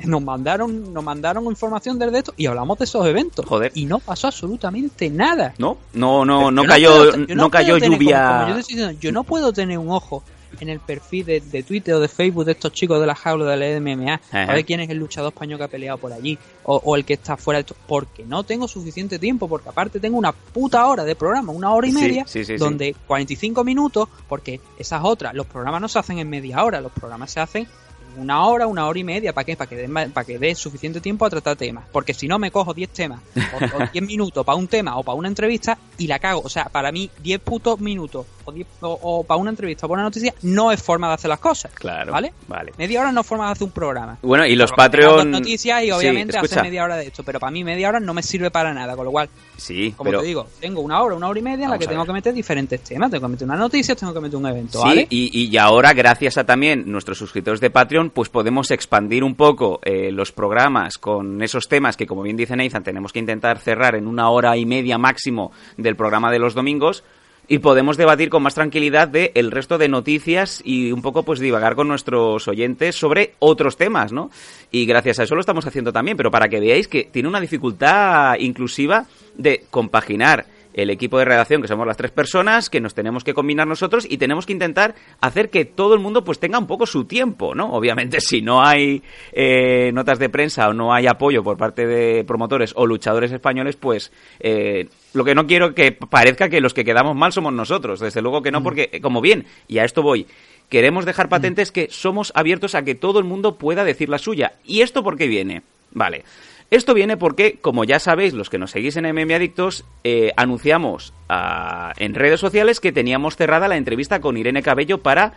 nos 0.06 0.22
mandaron, 0.22 0.94
nos 0.94 1.04
mandaron 1.04 1.46
información 1.46 1.98
desde 1.98 2.18
esto 2.18 2.34
y 2.36 2.48
hablamos 2.48 2.78
de 2.80 2.86
esos 2.86 3.06
eventos. 3.06 3.46
Joder. 3.46 3.72
Y 3.76 3.86
no 3.86 4.00
pasó 4.00 4.28
absolutamente 4.28 5.10
nada. 5.10 5.54
No, 5.60 5.78
no, 5.94 6.26
no, 6.26 6.52
no 6.52 6.64
cayó, 6.66 6.90
puedo 7.12 7.18
no 7.36 7.50
cayó 7.50 7.76
tener, 7.80 7.92
lluvia. 8.00 8.46
como- 8.48 8.62
como 8.62 8.92
yo 9.00 9.12
no 9.12 9.24
puedo 9.24 9.54
tener 9.54 9.78
un 9.78 9.92
ojo 9.92 10.24
en 10.60 10.70
el 10.70 10.80
perfil 10.80 11.26
de, 11.26 11.42
de 11.42 11.64
Twitter 11.64 11.94
o 11.96 12.00
de 12.00 12.08
Facebook 12.08 12.46
de 12.46 12.54
estos 12.54 12.72
chicos 12.72 13.00
de 13.00 13.06
la 13.06 13.16
jaula 13.16 13.46
de 13.46 13.58
la 13.58 13.80
MMA 13.80 14.14
Ajá. 14.14 14.44
a 14.44 14.54
ver 14.54 14.66
quién 14.66 14.80
es 14.80 14.90
el 14.90 14.98
luchador 14.98 15.34
español 15.34 15.58
que 15.58 15.64
ha 15.66 15.68
peleado 15.68 15.98
por 15.98 16.14
allí 16.14 16.38
o, 16.64 16.82
o 16.84 16.96
el 16.96 17.06
que 17.06 17.14
está 17.14 17.38
fuera 17.38 17.58
de 17.58 17.62
esto, 17.62 17.76
porque 17.88 18.24
no 18.26 18.44
tengo 18.44 18.68
suficiente 18.68 19.20
tiempo, 19.20 19.48
porque 19.48 19.70
aparte 19.70 20.00
tengo 20.00 20.18
una 20.18 20.32
puta 20.32 20.86
hora 20.86 21.04
de 21.04 21.16
programa, 21.16 21.52
una 21.52 21.72
hora 21.74 21.88
y 21.88 21.92
media, 21.92 22.26
sí, 22.28 22.44
sí, 22.44 22.54
sí. 22.54 22.58
donde 22.58 22.96
45 23.08 23.64
minutos, 23.64 24.10
porque 24.28 24.60
esas 24.78 25.02
otras, 25.04 25.34
los 25.34 25.46
programas 25.46 25.82
no 25.82 25.88
se 25.88 26.00
hacen 26.00 26.20
en 26.20 26.30
media 26.30 26.64
hora, 26.64 26.82
los 26.82 26.92
programas 26.92 27.32
se 27.32 27.40
hacen 27.40 27.64
en 27.64 27.87
una 28.18 28.46
hora, 28.46 28.68
una 28.68 28.88
hora 28.88 29.00
y 29.00 29.04
media, 29.04 29.34
¿para 29.34 29.46
qué? 29.46 29.56
Para 29.56 29.70
que 29.70 29.76
dé 29.76 29.88
para 30.10 30.26
que 30.26 30.38
dé 30.40 30.54
suficiente 30.56 31.02
tiempo 31.02 31.26
a 31.26 31.30
tratar 31.30 31.56
temas, 31.56 31.86
porque 31.92 32.14
si 32.14 32.28
no 32.28 32.40
me 32.40 32.52
cojo 32.52 32.74
10 32.74 32.90
temas 32.90 33.22
o, 33.36 33.84
o 33.84 33.88
10 33.92 34.06
minutos 34.08 34.46
para 34.46 34.56
un 34.58 34.68
tema 34.68 34.98
o 34.98 35.04
para 35.04 35.16
una 35.18 35.28
entrevista 35.28 35.78
y 35.98 36.08
la 36.08 36.20
cago, 36.20 36.42
o 36.44 36.50
sea, 36.50 36.66
para 36.66 36.92
mí 36.92 37.10
10 37.22 37.40
putos 37.42 37.80
minutos 37.80 38.26
o, 38.46 38.52
10 38.52 38.68
o, 38.82 39.00
o 39.02 39.24
para 39.24 39.38
una 39.40 39.50
entrevista 39.50 39.86
o 39.86 39.90
para 39.90 40.00
una 40.02 40.08
noticia 40.10 40.34
no 40.44 40.72
es 40.72 40.82
forma 40.82 41.08
de 41.10 41.14
hacer 41.16 41.30
las 41.30 41.40
cosas, 41.40 41.72
Claro. 41.74 42.12
¿vale? 42.12 42.34
Vale. 42.48 42.74
Media 42.78 43.02
hora 43.02 43.12
no 43.12 43.22
es 43.22 43.28
forma 43.28 43.46
de 43.48 43.52
hacer 43.54 43.64
un 43.66 43.72
programa. 43.72 44.18
Bueno, 44.22 44.46
y 44.46 44.56
los 44.56 44.72
Patreon. 44.72 45.30
noticias 45.32 45.84
y 45.84 45.92
obviamente 45.92 46.38
hacer 46.38 46.64
media 46.64 46.84
hora 46.84 46.98
de 46.98 47.08
esto, 47.08 47.24
pero 47.24 47.40
para 47.40 47.52
mí 47.52 47.64
media 47.64 47.90
hora 47.90 48.00
no 48.00 48.14
me 48.14 48.24
sirve 48.24 48.52
para 48.52 48.74
nada, 48.74 48.96
con 48.96 49.06
lo 49.06 49.12
cual, 49.12 49.30
Sí, 49.58 49.92
como 49.98 50.10
pero. 50.10 50.22
te 50.22 50.28
digo, 50.28 50.48
tengo 50.60 50.82
una 50.82 51.02
hora, 51.02 51.16
una 51.16 51.28
hora 51.28 51.40
y 51.40 51.42
media 51.42 51.66
en 51.66 51.72
la 51.72 51.78
que 51.80 51.88
tengo 51.88 52.06
que 52.06 52.14
meter 52.14 52.34
diferentes 52.34 52.82
temas, 52.82 53.10
tengo 53.10 53.26
que 53.28 53.32
meter 53.32 53.46
una 53.46 53.58
noticia, 53.58 53.96
tengo 53.96 54.14
que 54.14 54.20
meter 54.22 54.38
un 54.38 54.46
evento, 54.48 54.80
Sí, 54.82 54.88
¿vale? 54.88 55.08
y, 55.10 55.48
y 55.50 55.58
ahora, 55.58 55.94
gracias 55.94 56.38
a 56.38 56.44
también 56.46 56.84
nuestros 56.92 57.18
suscriptores 57.18 57.60
de 57.60 57.70
Patreon, 57.70 58.07
pues 58.10 58.30
podemos 58.30 58.72
expandir 58.72 59.24
un 59.24 59.36
poco 59.36 59.80
eh, 59.84 60.12
los 60.12 60.32
programas 60.32 60.98
con 60.98 61.42
esos 61.42 61.68
temas 61.68 61.98
que, 61.98 62.08
como 62.08 62.24
bien 62.24 62.38
dice 62.38 62.56
Nathan, 62.56 62.84
tenemos 62.84 63.14
que 63.14 63.20
intentar 63.20 63.60
cerrar 63.60 63.96
en 63.96 64.08
una 64.08 64.30
hora 64.30 64.58
y 64.58 64.66
media 64.66 64.98
máximo 64.98 65.52
del 65.78 65.96
programa 65.96 66.32
de 66.32 66.40
los 66.40 66.54
domingos. 66.54 67.04
Y 67.50 67.60
podemos 67.60 67.96
debatir 67.96 68.30
con 68.30 68.44
más 68.44 68.56
tranquilidad 68.56 69.08
de 69.08 69.32
el 69.34 69.52
resto 69.52 69.78
de 69.78 69.88
noticias 69.88 70.62
y 70.66 70.92
un 70.92 71.02
poco 71.02 71.24
pues 71.24 71.40
divagar 71.40 71.76
con 71.76 71.88
nuestros 71.88 72.46
oyentes 72.50 72.96
sobre 72.96 73.36
otros 73.40 73.78
temas, 73.78 74.12
¿no? 74.12 74.30
Y 74.70 74.86
gracias 74.86 75.20
a 75.20 75.24
eso 75.24 75.34
lo 75.34 75.40
estamos 75.40 75.66
haciendo 75.66 75.94
también, 75.94 76.18
pero 76.18 76.30
para 76.30 76.50
que 76.50 76.60
veáis 76.60 76.90
que 76.90 77.06
tiene 77.06 77.30
una 77.30 77.40
dificultad 77.40 78.36
inclusiva 78.38 79.06
de 79.38 79.64
compaginar 79.70 80.46
el 80.78 80.92
equipo 80.92 81.18
de 81.18 81.26
redacción, 81.26 81.62
que 81.62 81.68
somos 81.68 81.88
las 81.88 81.98
tres 81.98 82.12
personas, 82.12 82.70
que 82.70 82.80
nos 82.80 82.94
tenemos 82.94 83.24
que 83.24 83.34
combinar 83.34 83.68
nosotros 83.68 84.06
y 84.08 84.18
tenemos 84.18 84.46
que 84.46 84.54
intentar 84.54 84.94
hacer 85.20 85.50
que 85.50 85.66
todo 85.66 85.96
el 85.96 86.00
mundo 86.00 86.24
pues 86.24 86.40
tenga 86.40 86.60
un 86.60 86.68
poco 86.68 86.86
su 86.86 87.06
tiempo, 87.06 87.56
¿no? 87.56 87.74
Obviamente 87.74 88.22
si 88.22 88.42
no 88.42 88.64
hay 88.64 89.02
eh, 89.34 89.92
notas 89.92 90.20
de 90.20 90.30
prensa 90.30 90.70
o 90.70 90.74
no 90.74 90.94
hay 90.94 91.08
apoyo 91.08 91.44
por 91.44 91.58
parte 91.58 91.88
de 91.88 92.24
promotores 92.24 92.74
o 92.76 92.86
luchadores 92.86 93.32
españoles, 93.32 93.76
pues 93.76 94.12
eh, 94.40 94.88
lo 95.14 95.26
que 95.26 95.34
no 95.34 95.48
quiero 95.48 95.74
que 95.74 95.94
parezca 95.94 96.48
que 96.48 96.62
los 96.62 96.76
que 96.76 96.86
quedamos 96.86 97.16
mal 97.16 97.34
somos 97.34 97.54
nosotros, 97.54 98.00
desde 98.00 98.22
luego 98.22 98.44
que 98.44 98.52
no, 98.52 98.62
porque 98.62 98.90
eh, 98.92 99.02
como 99.02 99.20
bien, 99.20 99.48
y 99.68 99.80
a 99.80 99.84
esto 99.84 100.04
voy, 100.04 100.28
queremos 100.70 101.06
dejar 101.06 101.28
patentes 101.28 101.72
que 101.72 101.88
somos 101.90 102.32
abiertos 102.36 102.76
a 102.76 102.84
que 102.84 102.94
todo 102.94 103.18
el 103.18 103.26
mundo 103.26 103.56
pueda 103.58 103.84
decir 103.84 104.10
la 104.10 104.20
suya. 104.20 104.54
¿Y 104.64 104.82
esto 104.82 105.04
por 105.04 105.18
qué 105.18 105.28
viene? 105.28 105.64
Vale. 105.92 106.24
Esto 106.70 106.94
viene 106.94 107.16
porque, 107.16 107.60
como 107.62 107.86
ya 107.86 107.98
sabéis, 108.00 108.34
los 108.34 108.50
que 108.50 108.58
nos 108.58 108.72
seguís 108.72 108.98
en 108.98 109.06
MM 109.06 109.34
Adictos, 109.34 109.86
eh, 110.04 110.32
anunciamos 110.36 111.14
ah, 111.30 111.94
en 111.98 112.14
redes 112.14 112.40
sociales 112.42 112.80
que 112.82 112.92
teníamos 112.92 113.38
cerrada 113.38 113.68
la 113.70 113.78
entrevista 113.78 114.20
con 114.20 114.36
Irene 114.36 114.62
Cabello 114.62 114.98
para 114.98 115.34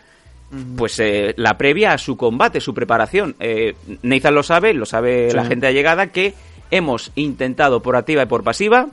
pues 0.76 0.98
eh, 0.98 1.32
la 1.36 1.56
previa 1.56 1.92
a 1.92 1.98
su 1.98 2.16
combate, 2.16 2.60
su 2.60 2.74
preparación. 2.74 3.36
Eh, 3.38 3.74
Nathan 4.02 4.34
lo 4.34 4.42
sabe, 4.42 4.74
lo 4.74 4.84
sabe 4.86 5.30
Sí. 5.30 5.36
la 5.36 5.44
gente 5.44 5.68
allegada, 5.68 6.08
que 6.08 6.34
hemos 6.72 7.12
intentado 7.14 7.80
por 7.80 7.94
activa 7.94 8.24
y 8.24 8.26
por 8.26 8.42
pasiva 8.42 8.88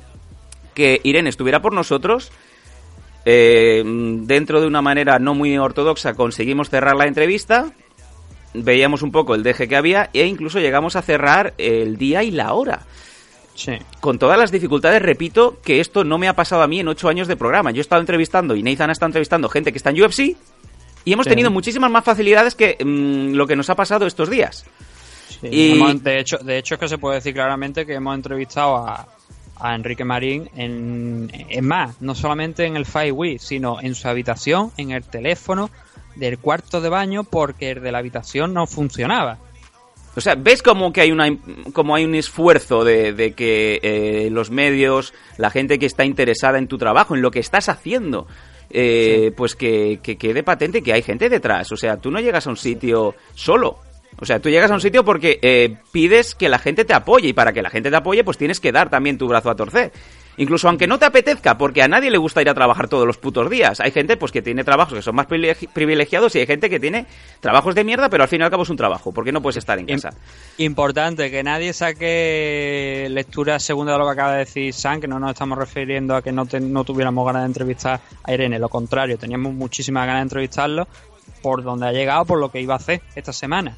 que 0.76 1.02
Irene 1.04 1.30
estuviera 1.30 1.60
por 1.60 1.74
nosotros. 1.74 2.32
Eh, 3.26 3.84
dentro 3.84 4.62
de 4.62 4.68
una 4.68 4.84
manera 4.84 5.18
no 5.18 5.34
muy 5.34 5.58
ortodoxa 5.58 6.14
conseguimos 6.14 6.70
cerrar 6.70 6.96
la 6.96 7.08
entrevista, 7.08 7.72
veíamos 8.54 9.02
un 9.02 9.12
poco 9.12 9.36
el 9.36 9.44
deje 9.44 9.68
que 9.68 9.76
había 9.76 10.10
e 10.14 10.26
incluso 10.26 10.60
llegamos 10.60 10.96
a 10.96 11.02
cerrar 11.02 11.54
el 11.58 11.98
día 11.98 12.24
y 12.24 12.32
la 12.32 12.54
hora. 12.54 12.82
Sí. 13.56 13.74
Con 14.02 14.20
todas 14.20 14.38
las 14.38 14.52
dificultades, 14.52 15.02
repito 15.02 15.60
que 15.64 15.80
esto 15.80 16.04
no 16.04 16.18
me 16.20 16.28
ha 16.28 16.36
pasado 16.36 16.62
a 16.62 16.68
mí 16.68 16.80
en 16.80 16.88
ocho 16.88 17.10
años 17.10 17.28
de 17.28 17.36
programa. 17.36 17.72
Yo 17.72 17.80
he 17.80 17.82
estado 17.82 18.02
entrevistando 18.02 18.56
y 18.56 18.62
Nathan 18.64 18.90
ha 18.90 18.94
estado 18.94 19.08
entrevistando 19.10 19.50
gente 19.50 19.72
que 19.72 19.78
está 19.78 19.90
en 19.90 20.02
UFC 20.02 20.36
y 21.06 21.14
hemos 21.14 21.24
Sí. 21.26 21.30
tenido 21.32 21.50
muchísimas 21.50 21.90
más 21.90 22.04
facilidades 22.04 22.54
que 22.54 22.78
mm, 22.84 23.34
lo 23.34 23.48
que 23.48 23.56
nos 23.56 23.70
ha 23.70 23.76
pasado 23.76 24.06
estos 24.06 24.30
días. 24.30 24.66
Sí, 25.42 25.48
Y- 25.52 25.72
hemos- 25.74 26.04
de 26.04 26.20
hecho, 26.20 26.38
de 26.38 26.58
hecho 26.60 26.76
es 26.76 26.80
que 26.80 26.88
se 26.88 26.98
puede 27.00 27.16
decir 27.16 27.34
claramente 27.34 27.86
que 27.86 27.96
hemos 27.96 28.14
entrevistado 28.16 28.78
a, 28.78 29.08
a 29.60 29.76
Enrique 29.76 30.04
Marín 30.06 30.50
en, 30.56 31.32
en 31.34 31.66
más, 31.68 32.00
no 32.02 32.14
solamente 32.14 32.66
en 32.66 32.76
el 32.78 32.86
Five 32.86 33.12
Week, 33.12 33.40
sino 33.40 33.82
en 33.82 33.96
su 33.96 34.08
habitación, 34.08 34.72
en 34.78 34.92
el 34.92 35.04
teléfono 35.04 35.72
del 36.18 36.40
cuarto 36.40 36.82
de 36.82 36.90
baño, 36.90 37.24
porque 37.24 37.72
el 37.72 37.82
de 37.82 37.92
la 37.92 38.00
habitación 38.00 38.54
no 38.54 38.68
funcionaba. 38.68 39.38
O 40.16 40.22
sea, 40.22 40.34
¿ves 40.34 40.64
como 40.64 40.92
que 40.92 41.02
hay 41.02 41.12
una 41.12 41.28
como 41.74 41.94
hay 41.94 42.04
un 42.04 42.16
esfuerzo 42.16 42.84
de, 42.84 43.14
de 43.14 43.34
que 43.34 43.80
eh, 43.84 44.30
los 44.32 44.50
medios, 44.50 45.14
la 45.38 45.52
gente 45.52 45.78
que 45.78 45.86
está 45.86 46.06
interesada 46.06 46.58
en 46.58 46.68
tu 46.68 46.80
trabajo, 46.80 47.16
en 47.16 47.22
lo 47.22 47.30
que 47.30 47.40
estás 47.40 47.70
haciendo, 47.70 48.26
eh, 48.72 49.32
pues 49.38 49.56
que, 49.56 50.00
que 50.02 50.18
quede 50.18 50.42
patente 50.42 50.82
que 50.82 50.94
hay 50.94 51.04
gente 51.04 51.30
detrás. 51.30 51.72
O 51.72 51.78
sea, 51.78 51.98
tú 51.98 52.10
no 52.10 52.20
llegas 52.20 52.48
a 52.48 52.50
un 52.50 52.58
sitio 52.58 53.14
solo. 53.36 53.78
O 54.20 54.26
sea, 54.26 54.40
tú 54.40 54.50
llegas 54.50 54.72
a 54.72 54.74
un 54.74 54.82
sitio 54.82 55.06
porque 55.06 55.40
eh, 55.42 55.78
pides 55.92 56.34
que 56.34 56.50
la 56.50 56.58
gente 56.58 56.86
te 56.86 56.94
apoye 56.94 57.28
y 57.28 57.34
para 57.34 57.54
que 57.54 57.62
la 57.62 57.70
gente 57.70 57.92
te 57.92 57.96
apoye, 57.96 58.24
pues 58.24 58.38
tienes 58.38 58.60
que 58.60 58.72
dar 58.72 58.90
también 58.90 59.18
tu 59.18 59.28
brazo 59.28 59.52
a 59.52 59.56
torcer. 59.56 59.92
Incluso 60.38 60.68
aunque 60.70 60.86
no 60.88 61.00
te 61.00 61.06
apetezca, 61.06 61.58
porque 61.58 61.82
a 61.82 61.88
nadie 61.88 62.12
le 62.12 62.18
gusta 62.18 62.42
ir 62.42 62.50
a 62.50 62.54
trabajar 62.54 62.88
todos 62.88 63.08
los 63.08 63.18
putos 63.18 63.50
días. 63.50 63.80
Hay 63.80 63.92
gente 63.92 64.18
pues 64.18 64.32
que 64.32 64.42
tiene 64.44 64.64
trabajos 64.64 64.94
que 64.94 65.02
son 65.02 65.16
más 65.16 65.28
privilegi- 65.28 65.68
privilegiados 65.68 66.36
y 66.36 66.40
hay 66.40 66.46
gente 66.46 66.70
que 66.70 66.80
tiene 66.80 67.06
trabajos 67.40 67.74
de 67.76 67.84
mierda, 67.84 68.08
pero 68.10 68.24
al 68.24 68.30
fin 68.30 68.42
y 68.42 68.44
al 68.44 68.50
cabo 68.52 68.64
es 68.64 68.70
un 68.70 68.78
trabajo, 68.78 69.12
porque 69.12 69.32
no 69.32 69.42
puedes 69.42 69.58
estar 69.58 69.80
en 69.80 69.88
casa. 69.88 70.10
Importante, 70.60 71.32
que 71.32 71.44
nadie 71.44 71.74
saque 71.74 73.08
lectura 73.10 73.60
segunda 73.60 73.94
de 73.94 74.00
lo 74.00 74.06
que 74.06 74.12
acaba 74.12 74.34
de 74.34 74.40
decir 74.40 74.74
Sam, 74.74 75.02
que 75.02 75.08
no 75.08 75.20
nos 75.20 75.32
estamos 75.32 75.58
refiriendo 75.58 76.16
a 76.16 76.22
que 76.22 76.32
no, 76.32 76.46
te- 76.46 76.60
no 76.60 76.84
tuviéramos 76.84 77.26
ganas 77.26 77.42
de 77.44 77.48
entrevistar 77.48 78.00
a 78.24 78.34
Irene, 78.34 78.60
lo 78.60 78.70
contrario, 78.70 79.18
teníamos 79.18 79.54
muchísimas 79.54 80.06
ganas 80.06 80.20
de 80.22 80.24
entrevistarlo 80.24 80.88
por 81.42 81.64
donde 81.64 81.88
ha 81.88 81.92
llegado, 81.92 82.26
por 82.26 82.40
lo 82.40 82.50
que 82.52 82.62
iba 82.62 82.74
a 82.74 82.78
hacer 82.78 83.02
esta 83.16 83.34
semana. 83.34 83.76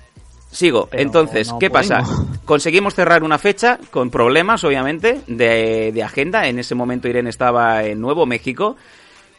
Sigo. 0.51 0.87
Pero 0.89 1.03
Entonces, 1.03 1.49
no 1.49 1.59
¿qué 1.59 1.69
pasa? 1.69 2.01
Conseguimos 2.45 2.95
cerrar 2.95 3.23
una 3.23 3.37
fecha 3.37 3.79
con 3.91 4.09
problemas, 4.09 4.63
obviamente, 4.63 5.21
de, 5.27 5.91
de 5.93 6.03
agenda. 6.03 6.47
En 6.47 6.57
ese 6.59 6.73
momento 6.75 7.07
Irene 7.07 7.29
estaba 7.29 7.83
en 7.83 8.01
Nuevo 8.01 8.25
México. 8.25 8.75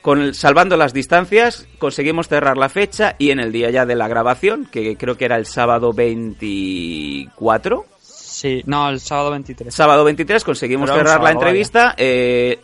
Con 0.02 0.32
salvando 0.32 0.78
las 0.78 0.94
distancias, 0.94 1.66
conseguimos 1.78 2.26
cerrar 2.28 2.56
la 2.56 2.70
fecha 2.70 3.16
y 3.18 3.32
en 3.32 3.38
el 3.40 3.52
día 3.52 3.68
ya 3.70 3.84
de 3.84 3.94
la 3.96 4.08
grabación, 4.08 4.66
que 4.72 4.96
creo 4.96 5.18
que 5.18 5.26
era 5.26 5.36
el 5.36 5.44
sábado 5.44 5.92
24, 5.92 7.84
Sí, 8.02 8.62
no, 8.64 8.88
el 8.88 9.00
sábado 9.00 9.32
23. 9.32 9.74
sábado 9.74 10.02
23 10.04 10.42
conseguimos 10.44 10.88
Pero 10.90 11.02
cerrar 11.02 11.22
la 11.22 11.32
entrevista. 11.32 11.94
eh, 11.98 12.58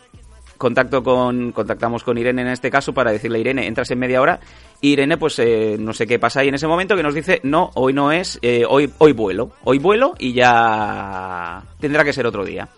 contacto 0.57 1.03
con, 1.03 1.51
contactamos 1.51 2.03
con 2.03 2.17
Irene 2.17 2.41
en 2.41 2.49
este 2.49 2.69
caso 2.69 2.93
para 2.93 3.11
decirle, 3.11 3.39
Irene, 3.39 3.67
entras 3.67 3.91
en 3.91 3.99
media 3.99 4.21
hora. 4.21 4.39
Y 4.81 4.93
Irene, 4.93 5.17
pues 5.17 5.39
eh, 5.39 5.77
no 5.79 5.93
sé 5.93 6.05
qué 6.05 6.19
pasa 6.19 6.41
ahí 6.41 6.49
en 6.49 6.55
ese 6.55 6.67
momento, 6.67 6.95
que 6.95 7.03
nos 7.03 7.13
dice, 7.13 7.39
no, 7.43 7.71
hoy 7.75 7.93
no 7.93 8.11
es, 8.11 8.39
eh, 8.41 8.63
hoy, 8.67 8.91
hoy 8.97 9.13
vuelo. 9.13 9.51
Hoy 9.63 9.79
vuelo 9.79 10.15
y 10.19 10.33
ya 10.33 11.63
tendrá 11.79 12.03
que 12.03 12.13
ser 12.13 12.25
otro 12.25 12.45
día. 12.45 12.69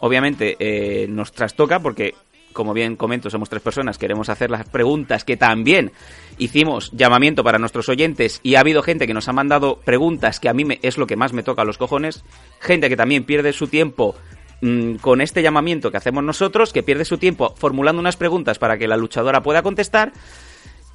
Obviamente 0.00 0.56
eh, 0.58 1.06
nos 1.08 1.32
trastoca 1.32 1.78
porque, 1.80 2.14
como 2.52 2.72
bien 2.72 2.96
comento, 2.96 3.28
somos 3.28 3.50
tres 3.50 3.62
personas, 3.62 3.98
queremos 3.98 4.28
hacer 4.30 4.50
las 4.50 4.68
preguntas 4.68 5.24
que 5.24 5.36
también 5.36 5.92
hicimos 6.38 6.90
llamamiento 6.92 7.44
para 7.44 7.58
nuestros 7.58 7.88
oyentes 7.90 8.40
y 8.42 8.54
ha 8.54 8.60
habido 8.60 8.82
gente 8.82 9.06
que 9.06 9.14
nos 9.14 9.28
ha 9.28 9.32
mandado 9.32 9.76
preguntas 9.76 10.40
que 10.40 10.48
a 10.48 10.54
mí 10.54 10.64
me, 10.64 10.78
es 10.82 10.96
lo 10.96 11.06
que 11.06 11.16
más 11.16 11.34
me 11.34 11.42
toca 11.42 11.62
a 11.62 11.66
los 11.66 11.76
cojones, 11.76 12.24
gente 12.60 12.88
que 12.88 12.96
también 12.96 13.24
pierde 13.24 13.52
su 13.52 13.66
tiempo 13.66 14.14
mm, 14.60 14.96
con 14.96 15.20
este 15.20 15.42
llamamiento 15.42 15.90
que 15.90 15.96
hacemos 15.96 16.24
nosotros, 16.24 16.72
que 16.72 16.82
pierde 16.82 17.04
su 17.04 17.18
tiempo 17.18 17.54
formulando 17.56 18.00
unas 18.00 18.16
preguntas 18.16 18.58
para 18.58 18.78
que 18.78 18.88
la 18.88 18.96
luchadora 18.96 19.42
pueda 19.42 19.62
contestar 19.62 20.12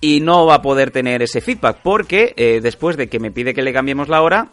y 0.02 0.20
no 0.20 0.46
va 0.46 0.56
a 0.56 0.62
poder 0.62 0.92
tener 0.92 1.22
ese 1.22 1.42
feedback 1.42 1.80
porque 1.82 2.34
eh, 2.38 2.60
después 2.62 2.98
de 2.98 3.08
que 3.08 3.20
me 3.20 3.32
pide 3.32 3.54
que 3.54 3.64
le 3.64 3.74
cambiemos 3.74 4.10
la 4.10 4.22
hora, 4.22 4.50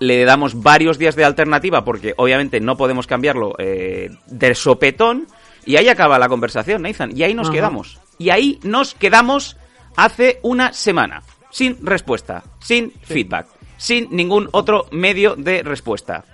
le 0.00 0.24
damos 0.24 0.62
varios 0.62 0.98
días 0.98 1.16
de 1.16 1.24
alternativa 1.24 1.84
porque 1.84 2.14
obviamente 2.16 2.60
no 2.60 2.76
podemos 2.76 3.06
cambiarlo 3.06 3.54
eh, 3.58 4.10
de 4.26 4.54
sopetón 4.54 5.26
y 5.66 5.76
ahí 5.76 5.88
acaba 5.88 6.18
la 6.18 6.28
conversación, 6.28 6.82
Nathan, 6.82 7.16
y 7.16 7.22
ahí 7.22 7.34
nos 7.34 7.48
Ajá. 7.48 7.54
quedamos. 7.54 8.00
Y 8.18 8.30
ahí 8.30 8.60
nos 8.62 8.94
quedamos 8.94 9.56
hace 9.96 10.38
una 10.42 10.72
semana, 10.72 11.22
sin 11.50 11.84
respuesta, 11.84 12.44
sin 12.60 12.92
feedback, 13.02 13.46
sin 13.76 14.08
ningún 14.10 14.48
otro 14.52 14.86
medio 14.90 15.36
de 15.36 15.62
respuesta. 15.62 16.24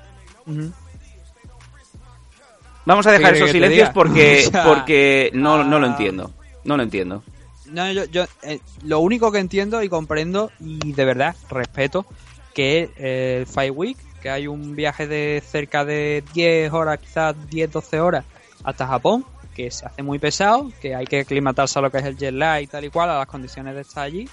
Vamos 2.91 3.07
a 3.07 3.13
dejar 3.13 3.35
¿Qué 3.35 3.39
esos 3.39 3.53
silencios 3.53 3.91
porque, 3.95 4.45
O 4.49 4.51
sea, 4.51 4.65
porque 4.65 5.31
no, 5.33 5.63
no 5.63 5.79
lo 5.79 5.87
entiendo. 5.87 6.33
No 6.65 6.77
lo 6.77 6.83
entiendo. 6.83 7.23
No, 7.67 7.91
yo, 7.93 8.05
yo 8.07 8.25
eh, 8.43 8.59
lo 8.83 8.99
único 8.99 9.31
que 9.31 9.39
entiendo 9.39 9.81
y 9.81 9.89
comprendo 9.89 10.51
y 10.59 10.93
de 10.93 11.05
verdad 11.05 11.37
respeto 11.49 12.05
que 12.53 12.83
es 12.83 12.91
eh, 12.97 13.37
el 13.39 13.47
Five 13.47 13.71
Week, 13.71 13.97
que 14.21 14.29
hay 14.29 14.49
un 14.49 14.75
viaje 14.75 15.07
de 15.07 15.41
cerca 15.47 15.85
de 15.85 16.25
10 16.35 16.73
horas, 16.73 16.99
quizás 16.99 17.37
10, 17.49 17.71
12 17.71 18.01
horas 18.01 18.25
hasta 18.65 18.89
Japón, 18.89 19.25
que 19.55 19.71
se 19.71 19.87
hace 19.87 20.03
muy 20.03 20.19
pesado, 20.19 20.73
que 20.83 20.97
hay 20.97 21.07
que 21.07 21.21
aclimatarse 21.21 21.79
a 21.79 21.83
lo 21.83 21.93
que 21.93 21.99
es 21.99 22.05
el 22.05 22.17
jet 22.17 22.35
lag 22.35 22.61
y 22.61 22.67
tal 22.67 22.85
y 22.85 22.91
cual, 22.91 23.11
a 23.11 23.19
las 23.19 23.29
condiciones 23.29 23.77
de 23.77 23.83
estar 23.83 24.03
allí. 24.03 24.29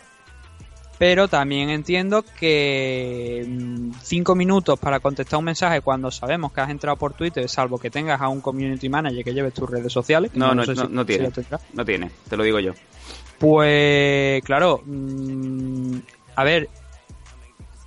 Pero 0.99 1.27
también 1.27 1.69
entiendo 1.69 2.23
que 2.39 3.45
5 4.01 4.33
minutos 4.33 4.79
para 4.79 4.99
contestar 4.99 5.37
un 5.37 5.45
mensaje 5.45 5.81
cuando 5.81 6.09
sabemos 6.09 6.51
que 6.51 6.61
has 6.61 6.71
entrado 6.71 6.97
por 6.97 7.13
Twitter, 7.13 7.47
salvo 7.47 7.77
que 7.77 7.91
tengas 7.91 8.19
a 8.19 8.29
un 8.29 8.41
community 8.41 8.89
manager 8.89 9.23
que 9.23 9.33
lleve 9.33 9.51
tus 9.51 9.69
redes 9.69 9.93
sociales. 9.93 10.31
que 10.31 10.39
No, 10.39 10.55
no, 10.55 10.63
sé 10.65 10.73
no, 10.73 10.87
si- 10.87 10.93
no 10.93 11.05
tiene. 11.05 11.29
No 11.73 11.85
tiene, 11.85 12.09
te 12.29 12.35
lo 12.35 12.43
digo 12.43 12.59
yo. 12.59 12.73
Pues 13.37 14.43
claro, 14.43 14.81
mm, 14.85 15.97
a 16.35 16.43
ver, 16.43 16.67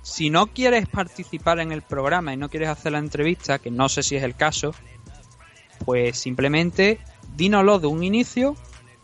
si 0.01 0.29
no 0.29 0.47
quieres 0.47 0.87
participar 0.87 1.59
en 1.59 1.73
el 1.73 1.81
programa 1.81 2.33
y 2.33 2.37
no 2.37 2.47
quieres 2.47 2.69
hacer 2.69 2.93
la 2.93 2.99
entrevista, 2.99 3.59
que 3.59 3.71
no 3.71 3.89
sé 3.89 4.03
si 4.03 4.15
es 4.15 4.23
el 4.23 4.35
caso, 4.35 4.73
pues 5.83 6.17
simplemente 6.17 6.99
dínoslo 7.35 7.79
de 7.79 7.87
un 7.87 8.03
inicio 8.03 8.55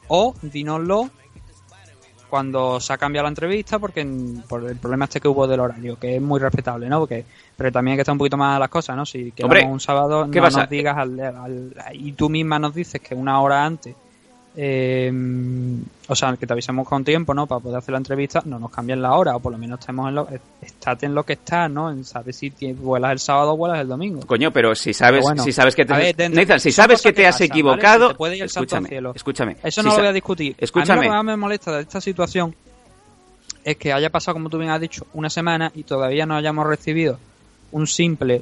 o 0.07 0.33
dínoslo 0.41 1.09
cuando 2.29 2.79
se 2.79 2.93
ha 2.93 2.97
cambiado 2.97 3.23
la 3.23 3.29
entrevista 3.29 3.79
porque 3.79 4.01
en- 4.01 4.43
por 4.47 4.63
el 4.69 4.75
problema 4.77 5.05
este 5.05 5.19
que 5.21 5.27
hubo 5.27 5.47
del 5.47 5.59
horario, 5.59 5.97
que 5.97 6.15
es 6.17 6.21
muy 6.21 6.39
respetable, 6.39 6.87
¿no? 6.89 6.99
Porque 6.99 7.25
pero 7.55 7.71
también 7.71 7.93
hay 7.93 7.97
que 7.97 8.01
estar 8.01 8.13
un 8.13 8.19
poquito 8.19 8.37
más 8.37 8.55
a 8.57 8.59
las 8.59 8.69
cosas, 8.69 8.95
¿no? 8.95 9.05
Si 9.05 9.31
quedamos 9.31 9.57
Hombre, 9.57 9.71
un 9.73 9.79
sábado, 9.79 10.27
¿qué 10.31 10.39
no 10.39 10.45
pasa? 10.45 10.59
nos 10.61 10.69
digas 10.69 10.97
al- 10.97 11.19
al- 11.19 11.73
y 11.93 12.11
tú 12.13 12.29
misma 12.29 12.59
nos 12.59 12.75
dices 12.75 13.01
que 13.01 13.15
una 13.15 13.41
hora 13.41 13.65
antes 13.65 13.95
eh, 14.59 15.11
o 16.07 16.15
sea, 16.15 16.35
que 16.35 16.47
te 16.47 16.53
avisemos 16.53 16.87
con 16.87 17.03
tiempo, 17.05 17.31
¿no? 17.33 17.45
Para 17.45 17.59
poder 17.59 17.77
hacer 17.77 17.91
la 17.91 17.99
entrevista, 17.99 18.41
no 18.45 18.57
nos 18.57 18.71
cambien 18.71 18.99
la 19.01 19.13
hora, 19.13 19.35
o 19.35 19.39
por 19.39 19.51
lo 19.51 19.57
menos 19.59 19.79
estemos 19.79 20.09
en 20.09 20.15
lo, 20.15 20.27
estate 20.61 21.05
en 21.05 21.13
lo 21.13 21.23
que 21.23 21.33
estás, 21.33 21.69
¿no? 21.69 21.91
En 21.91 22.03
saber 22.03 22.33
si 22.33 22.49
vuelas 22.73 23.11
el 23.11 23.19
sábado 23.19 23.53
o 23.53 23.57
vuelas 23.57 23.79
el 23.81 23.87
domingo. 23.87 24.21
Coño, 24.25 24.51
pero 24.51 24.73
si 24.73 24.93
sabes, 24.93 25.19
Pero 25.19 25.23
bueno, 25.27 25.43
si 25.43 25.51
sabes 25.51 25.75
que 25.75 25.85
te... 25.85 25.93
a 25.93 25.97
ver, 25.97 26.15
dentro- 26.15 26.41
Nathan, 26.41 26.59
si 26.59 26.71
sabes 26.71 27.01
que 27.03 27.13
te 27.13 27.27
has 27.27 27.39
equivocado... 27.41 28.15
Te 28.15 28.43
escúchame, 28.45 28.89
cielo. 28.89 29.11
escúchame. 29.15 29.57
Eso 29.63 29.81
Si 29.81 29.87
no 29.87 29.93
lo 29.93 29.99
voy 29.99 30.07
a 30.07 30.13
discutir. 30.13 30.55
Escúchame. 30.57 30.91
A 30.91 31.01
mí 31.01 31.07
lo 31.07 31.11
que 31.11 31.15
más 31.17 31.25
me 31.25 31.37
molesta 31.37 31.75
de 31.75 31.81
esta 31.83 32.01
situación 32.01 32.55
es 33.63 33.77
que 33.77 33.93
haya 33.93 34.09
pasado, 34.09 34.35
como 34.35 34.49
tú 34.49 34.57
bien 34.57 34.71
has 34.71 34.81
dicho, 34.81 35.05
una 35.13 35.29
semana 35.29 35.71
y 35.75 35.83
todavía 35.83 36.25
no 36.25 36.35
hayamos 36.35 36.65
recibido 36.65 37.19
un 37.71 37.85
simple 37.85 38.41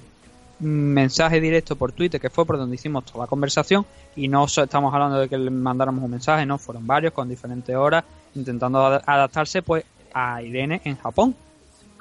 mensaje 0.59 1.41
directo 1.41 1.75
por 1.75 1.91
Twitter, 1.91 2.19
que 2.21 2.29
fue 2.29 2.45
por 2.45 2.57
donde 2.57 2.75
hicimos 2.75 3.05
toda 3.05 3.25
la 3.25 3.27
conversación, 3.27 3.85
y 4.15 4.27
no 4.27 4.45
estamos 4.45 4.93
hablando 4.93 5.19
de 5.19 5.27
que 5.29 5.37
le 5.37 5.49
mandáramos 5.51 6.03
un 6.03 6.11
mensaje, 6.11 6.45
no, 6.45 6.57
fueron 6.57 6.85
varios 6.87 7.13
con 7.13 7.27
diferentes 7.27 7.75
horas, 7.75 8.03
intentando 8.35 8.85
ad- 8.85 9.03
adaptarse 9.05 9.61
pues 9.61 9.83
a 10.13 10.41
Irene 10.41 10.81
en 10.85 10.95
Japón, 10.97 11.35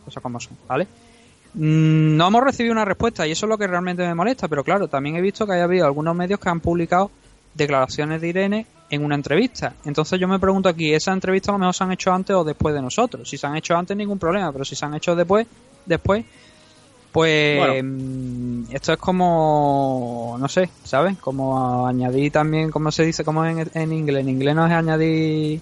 cosas 0.04 0.22
como 0.22 0.38
son, 0.38 0.56
¿vale? 0.68 0.86
Mm, 1.54 2.16
No 2.16 2.28
hemos 2.28 2.44
recibido 2.44 2.72
una 2.72 2.84
respuesta 2.84 3.26
y 3.26 3.32
eso 3.32 3.46
es 3.46 3.50
lo 3.50 3.58
que 3.58 3.66
realmente 3.66 4.06
me 4.06 4.14
molesta, 4.14 4.48
pero 4.48 4.62
claro, 4.64 4.88
también 4.88 5.16
he 5.16 5.20
visto 5.20 5.46
que 5.46 5.52
haya 5.52 5.64
habido 5.64 5.86
algunos 5.86 6.14
medios 6.14 6.38
que 6.40 6.48
han 6.48 6.60
publicado 6.60 7.10
declaraciones 7.54 8.20
de 8.20 8.28
Irene 8.28 8.66
en 8.90 9.04
una 9.04 9.14
entrevista. 9.14 9.74
Entonces 9.84 10.18
yo 10.20 10.28
me 10.28 10.38
pregunto 10.38 10.68
aquí, 10.68 10.92
¿esas 10.92 11.14
entrevistas 11.14 11.50
a 11.50 11.52
lo 11.52 11.58
mejor 11.58 11.74
se 11.74 11.84
han 11.84 11.92
hecho 11.92 12.12
antes 12.12 12.34
o 12.36 12.44
después 12.44 12.74
de 12.74 12.82
nosotros? 12.82 13.28
Si 13.28 13.36
se 13.38 13.46
han 13.46 13.56
hecho 13.56 13.76
antes, 13.76 13.96
ningún 13.96 14.18
problema, 14.18 14.52
pero 14.52 14.64
si 14.64 14.74
se 14.76 14.84
han 14.84 14.94
hecho 14.94 15.14
después, 15.16 15.46
después, 15.86 16.24
pues 17.14 17.58
Bueno. 17.58 17.74
mm, 17.80 18.74
esto 18.74 18.92
es 18.92 18.98
como, 18.98 20.36
no 20.36 20.48
sé, 20.48 20.68
¿sabes? 20.82 21.16
Como 21.18 21.86
añadir 21.86 22.32
también, 22.32 22.72
como 22.72 22.90
se 22.90 23.04
dice, 23.04 23.22
como 23.22 23.46
en, 23.46 23.70
en 23.72 23.92
inglés, 23.92 24.22
en 24.22 24.30
inglés 24.30 24.56
no 24.56 24.66
es 24.66 24.72
añadir, 24.72 25.60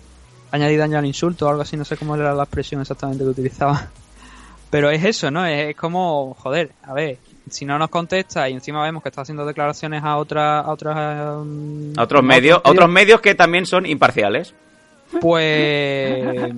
añadir 0.51 0.79
daño 0.79 0.97
al 0.97 1.05
insulto 1.05 1.45
o 1.45 1.51
algo 1.51 1.61
así, 1.61 1.77
no 1.77 1.85
sé 1.85 1.99
cómo 1.99 2.17
era 2.17 2.33
la 2.35 2.45
expresión 2.45 2.81
exactamente 2.81 3.23
que 3.23 3.29
utilizaba. 3.29 3.87
Pero 4.71 4.89
es 4.89 5.05
eso, 5.05 5.31
¿no? 5.31 5.45
Es, 5.45 5.69
es 5.69 5.77
como, 5.77 6.35
joder, 6.41 6.71
a 6.85 6.95
ver, 6.95 7.19
si 7.51 7.67
no 7.67 7.79
nos 7.79 7.91
contesta 7.91 8.49
y 8.49 8.55
encima 8.55 8.83
vemos 8.83 9.03
que 9.03 9.11
está 9.11 9.21
haciendo 9.21 9.45
declaraciones 9.45 10.03
a 10.03 10.17
otras, 10.17 10.65
a 10.65 10.71
otras, 10.71 11.37
um, 11.37 11.93
A 11.99 12.03
otros 12.05 12.23
medios, 12.25 12.63
a 12.65 12.71
otros 12.71 12.89
medios 12.89 13.21
que 13.21 13.35
también 13.35 13.67
son 13.67 13.85
imparciales. 13.85 14.55
pues 15.21 16.51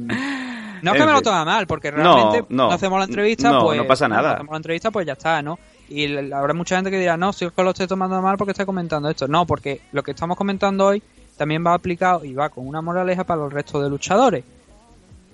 no 0.85 0.93
es 0.93 1.01
que 1.01 1.07
me 1.07 1.13
lo 1.13 1.23
toma 1.23 1.45
mal 1.45 1.67
porque 1.67 1.91
No, 1.91 1.97
realmente 1.97 2.45
no. 2.51 2.71
hacemos 2.71 2.99
la 2.99 3.05
entrevista 3.07 3.51
No, 3.51 3.65
pues 3.65 3.79
no 3.79 3.87
pasa 3.87 4.07
nada. 4.09 4.35
hacemos 4.35 4.51
la 4.53 4.57
entrevista 4.59 4.91
pues 4.91 5.07
ya 5.07 5.15
está 5.15 5.43
no 5.43 5.59
y 5.89 6.33
habrá 6.33 6.55
mucha 6.55 6.77
gente 6.77 6.91
que 6.91 6.99
dirá 6.99 7.17
no 7.17 7.33
si 7.33 7.45
es 7.45 7.53
que 7.53 7.63
lo 7.63 7.71
estoy 7.71 7.87
tomando 7.87 8.21
mal 8.23 8.37
porque 8.37 8.53
estoy 8.53 8.67
comentando 8.67 9.09
esto 9.11 9.27
no 9.29 9.47
porque 9.47 9.81
lo 9.93 10.03
que 10.03 10.13
estamos 10.13 10.37
comentando 10.37 10.87
hoy 10.87 11.03
también 11.37 11.65
va 11.67 11.75
aplicado 11.75 12.25
y 12.25 12.33
va 12.35 12.49
con 12.49 12.67
una 12.67 12.81
moraleja 12.81 13.25
para 13.25 13.41
los 13.43 13.53
restos 13.53 13.83
de 13.83 13.91
luchadores. 13.91 14.45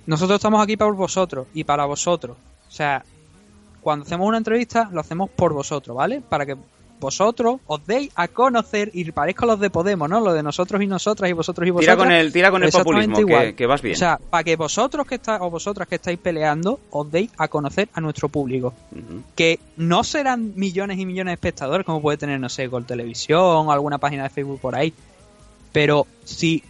Nosotros 0.06 0.36
estamos 0.36 0.62
aquí 0.62 0.76
para 0.76 0.90
vosotros 0.92 1.46
y 1.52 1.62
para 1.64 1.84
vosotros. 1.84 2.36
O 2.68 2.70
sea 2.70 3.04
cuando 3.82 4.04
hacemos 4.04 4.26
una 4.26 4.38
entrevista 4.38 4.88
lo 4.92 5.00
hacemos 5.00 5.30
por 5.30 5.52
vosotros 5.52 5.96
vale 5.96 6.20
para 6.26 6.44
que 6.46 6.56
vosotros 7.00 7.60
os 7.66 7.86
deis 7.86 8.12
a 8.14 8.28
conocer 8.28 8.90
y 8.92 9.10
parezca 9.10 9.46
los 9.46 9.58
de 9.58 9.70
Podemos, 9.70 10.08
¿no? 10.08 10.20
Lo 10.20 10.32
de 10.34 10.42
nosotros 10.42 10.82
y 10.82 10.86
nosotras 10.86 11.30
y 11.30 11.32
vosotros 11.32 11.66
y 11.66 11.70
Tira 11.70 11.94
vosotras. 11.94 11.96
con 11.96 12.12
el, 12.12 12.32
tira 12.32 12.50
con 12.50 12.62
el 12.62 12.68
Exactamente 12.68 13.06
populismo, 13.08 13.26
que, 13.26 13.32
igual. 13.32 13.54
que 13.54 13.66
vas 13.66 13.82
bien. 13.82 13.94
O 13.94 13.98
sea, 13.98 14.18
para 14.30 14.44
que 14.44 14.56
vosotros 14.56 15.06
que 15.06 15.14
estáis, 15.16 15.40
o 15.40 15.50
vosotras 15.50 15.88
que 15.88 15.94
estáis 15.96 16.18
peleando, 16.18 16.78
os 16.90 17.10
deis 17.10 17.30
a 17.38 17.48
conocer 17.48 17.88
a 17.94 18.00
nuestro 18.00 18.28
público. 18.28 18.74
Que 19.34 19.58
no 19.76 20.04
serán 20.04 20.52
millones 20.56 20.98
y 20.98 21.06
millones 21.06 21.30
de 21.32 21.34
espectadores, 21.34 21.86
como 21.86 22.02
puede 22.02 22.18
tener, 22.18 22.38
no 22.38 22.48
sé, 22.48 22.66
Gol 22.66 22.84
Televisión 22.84 23.40
o 23.40 23.72
alguna 23.72 23.98
página 23.98 24.24
de 24.24 24.30
Facebook 24.30 24.60
por 24.60 24.74
ahí. 24.74 24.92
Pero 25.72 26.06
si 26.24 26.62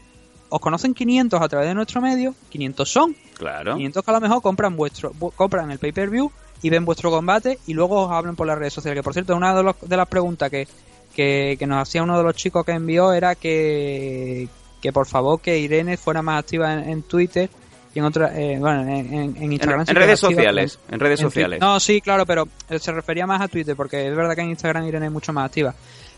os 0.48 0.60
conocen 0.60 0.94
500 0.94 1.40
a 1.40 1.48
través 1.48 1.68
de 1.68 1.74
nuestro 1.74 2.00
medio, 2.00 2.34
500 2.50 2.88
son. 2.88 3.16
Claro. 3.34 3.74
500 3.76 4.04
que 4.04 4.10
a 4.10 4.14
lo 4.14 4.20
mejor 4.20 4.42
compran 4.42 4.76
vuestro 4.76 5.12
compran 5.34 5.70
el 5.70 5.78
pay-per-view 5.78 6.30
y 6.62 6.70
ven 6.70 6.84
vuestro 6.84 7.10
combate 7.10 7.58
y 7.66 7.74
luego 7.74 8.02
os 8.04 8.10
hablan 8.12 8.36
por 8.36 8.46
las 8.46 8.58
redes 8.58 8.72
sociales. 8.72 8.98
Que 8.98 9.02
por 9.04 9.12
cierto, 9.14 9.34
una 9.36 9.54
de, 9.54 9.62
los- 9.62 9.76
de 9.80 9.96
las 9.96 10.08
preguntas 10.08 10.50
que, 10.50 10.66
que, 11.14 11.56
que 11.58 11.66
nos 11.66 11.82
hacía 11.82 12.02
uno 12.02 12.16
de 12.18 12.24
los 12.24 12.34
chicos 12.36 12.64
que 12.64 12.72
envió 12.72 13.12
era 13.12 13.34
que, 13.34 14.48
que 14.80 14.92
por 14.92 15.06
favor 15.06 15.40
que 15.40 15.58
Irene 15.58 15.96
fuera 15.96 16.22
más 16.22 16.40
activa 16.40 16.72
en, 16.74 16.88
en 16.88 17.02
Twitter 17.02 17.48
y 17.94 17.98
en 17.98 18.04
otras, 18.04 18.32
eh, 18.36 18.56
bueno, 18.60 18.82
en, 18.82 19.12
en- 19.12 19.36
en 19.36 19.52
Instagram. 19.52 19.80
En- 19.80 19.86
sí 19.86 19.92
redes 19.94 20.20
sociales, 20.20 20.78
en 20.90 21.00
redes 21.00 21.20
sociales. 21.20 21.60
No, 21.60 21.80
sí, 21.80 22.00
claro, 22.00 22.24
pero 22.26 22.46
eh, 22.68 22.78
se 22.78 22.92
refería 22.92 23.26
más 23.26 23.40
a 23.40 23.48
Twitter 23.48 23.74
porque 23.74 24.06
es 24.08 24.14
verdad 24.14 24.34
que 24.34 24.42
en 24.42 24.50
Instagram 24.50 24.86
Irene 24.86 25.06
es 25.06 25.12
mucho 25.12 25.32
más 25.32 25.46
activa. 25.46 25.74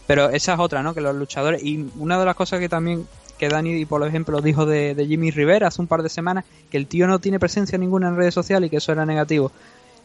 Pero 0.06 0.28
esa 0.30 0.54
es 0.54 0.58
otra, 0.58 0.82
¿no? 0.82 0.92
Que 0.94 1.00
los 1.00 1.14
luchadores. 1.14 1.62
Y 1.62 1.86
una 1.98 2.18
de 2.18 2.24
las 2.26 2.34
cosas 2.34 2.58
que 2.58 2.68
también 2.68 3.06
que 3.38 3.48
Dani, 3.48 3.84
por 3.86 4.06
ejemplo, 4.06 4.40
dijo 4.40 4.66
de, 4.66 4.94
de 4.94 5.06
Jimmy 5.06 5.30
Rivera 5.30 5.68
hace 5.68 5.80
un 5.80 5.88
par 5.88 6.02
de 6.02 6.08
semanas, 6.08 6.44
que 6.70 6.76
el 6.76 6.86
tío 6.86 7.06
no 7.06 7.18
tiene 7.20 7.38
presencia 7.40 7.78
ninguna 7.78 8.08
en 8.08 8.16
redes 8.16 8.34
sociales 8.34 8.66
y 8.66 8.70
que 8.70 8.76
eso 8.76 8.92
era 8.92 9.06
negativo. 9.06 9.50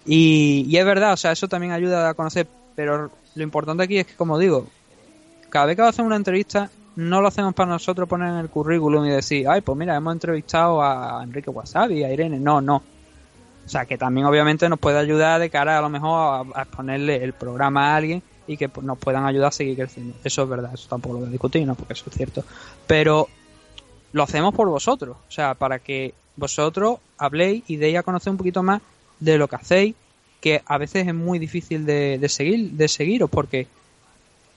Y, 0.08 0.66
y 0.68 0.78
es 0.78 0.86
verdad, 0.86 1.14
o 1.14 1.18
sea, 1.18 1.34
eso 1.34 1.48
también 1.48 1.74
ayuda 1.74 2.10
a 2.10 2.14
conocer. 2.14 2.48
Pero 2.76 3.12
lo 3.36 3.44
importante 3.44 3.84
aquí 3.84 3.98
es 3.98 4.08
que, 4.08 4.16
como 4.16 4.40
digo, 4.40 4.68
cada 5.50 5.66
vez 5.66 5.76
que 5.76 5.82
hacemos 5.84 6.08
una 6.08 6.16
entrevista, 6.16 6.70
no 6.96 7.22
lo 7.22 7.28
hacemos 7.28 7.54
para 7.54 7.70
nosotros 7.70 8.10
poner 8.10 8.30
en 8.30 8.38
el 8.38 8.50
currículum 8.50 9.06
y 9.06 9.10
decir, 9.10 9.48
ay, 9.48 9.62
pues 9.62 9.78
mira, 9.78 9.96
hemos 9.96 10.14
entrevistado 10.14 10.82
a 10.82 11.22
Enrique 11.24 11.50
Wasabi, 11.50 12.04
a 12.04 12.12
Irene. 12.12 12.40
No, 12.40 12.62
no. 12.62 12.82
O 13.68 13.70
sea, 13.70 13.86
que 13.86 13.98
también 13.98 14.26
obviamente 14.26 14.70
nos 14.70 14.80
puede 14.80 14.98
ayudar 14.98 15.42
de 15.42 15.50
cara 15.50 15.78
a 15.78 15.82
lo 15.82 15.90
mejor 15.90 16.48
a, 16.56 16.62
exponerle 16.62 17.22
el 17.22 17.34
programa 17.34 17.92
a 17.92 17.98
alguien 17.98 18.24
y 18.48 18.56
que 18.56 18.70
pues, 18.70 18.86
nos 18.86 18.98
puedan 18.98 19.26
ayudar 19.26 19.50
a 19.50 19.52
seguir 19.52 19.76
creciendo. 19.76 20.16
Eso 20.24 20.44
es 20.44 20.50
verdad, 20.50 20.72
eso 20.74 20.88
tampoco 20.88 21.16
lo 21.16 21.20
voy 21.20 21.28
a 21.28 21.32
discutir, 21.32 21.68
¿no? 21.68 21.76
Porque 21.76 21.94
eso 21.94 22.06
es 22.10 22.16
cierto. 22.16 22.46
Pero 22.88 23.28
lo 24.14 24.24
hacemos 24.24 24.56
por 24.56 24.70
vosotros, 24.70 25.18
o 25.18 25.32
sea, 25.32 25.54
para 25.54 25.80
que 25.80 26.14
vosotros 26.38 27.00
habléis 27.18 27.64
y 27.68 27.76
deis 27.76 27.98
a 27.98 28.04
conocer 28.04 28.32
un 28.32 28.38
poquito 28.38 28.64
más 28.64 28.82
de 29.20 29.38
lo 29.38 29.48
que 29.48 29.56
hacéis, 29.56 29.96
que 30.42 30.62
a 30.66 30.78
veces 30.78 31.08
es 31.08 31.14
muy 31.14 31.40
difícil 31.40 31.86
de, 31.86 32.18
de 32.20 32.30
seguir, 32.30 32.72
de 32.72 32.88
seguiros, 32.88 33.30
porque 33.30 33.68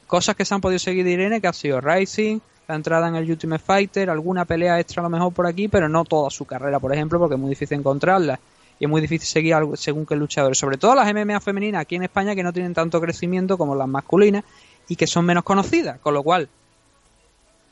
cosas 0.07 0.37
que 0.37 0.45
se 0.45 0.55
han 0.55 0.61
podido 0.61 0.79
seguir 0.79 1.05
de 1.05 1.13
Irene, 1.13 1.41
que 1.41 1.47
ha 1.47 1.53
sido 1.53 1.81
Rising, 1.81 2.41
la 2.69 2.77
entrada 2.77 3.09
en 3.09 3.17
el 3.17 3.31
Ultimate 3.31 3.63
Fighter, 3.65 4.11
alguna 4.11 4.45
pelea 4.45 4.79
extra 4.79 5.01
a 5.01 5.05
lo 5.05 5.11
mejor 5.11 5.33
por 5.33 5.47
aquí, 5.47 5.69
pero 5.69 5.89
no 5.89 6.05
toda 6.05 6.31
su 6.31 6.45
carrera, 6.45 6.79
por 6.79 6.93
ejemplo, 6.95 7.19
porque 7.19 7.35
es 7.35 7.41
muy 7.41 7.51
difícil 7.51 7.79
encontrarla 7.79 8.39
y 8.79 8.85
es 8.85 8.91
muy 8.91 9.01
difícil 9.01 9.27
seguir 9.27 9.55
algo 9.55 9.77
según 9.77 10.07
qué 10.07 10.17
luchadores, 10.17 10.59
sobre 10.59 10.79
todo 10.79 10.95
las 10.95 11.13
MMA 11.13 11.41
femeninas 11.41 11.83
aquí 11.83 11.97
en 11.97 12.05
España 12.05 12.35
que 12.35 12.43
no 12.43 12.53
tienen 12.53 12.73
tanto 12.73 13.01
crecimiento 13.01 13.59
como 13.59 13.75
las 13.75 13.89
masculinas 13.89 14.45
y 14.89 14.97
que 14.97 15.07
son 15.07 15.27
menos 15.27 15.45
conocidas, 15.45 15.99
con 16.01 16.15
lo 16.15 16.23
cual 16.23 16.49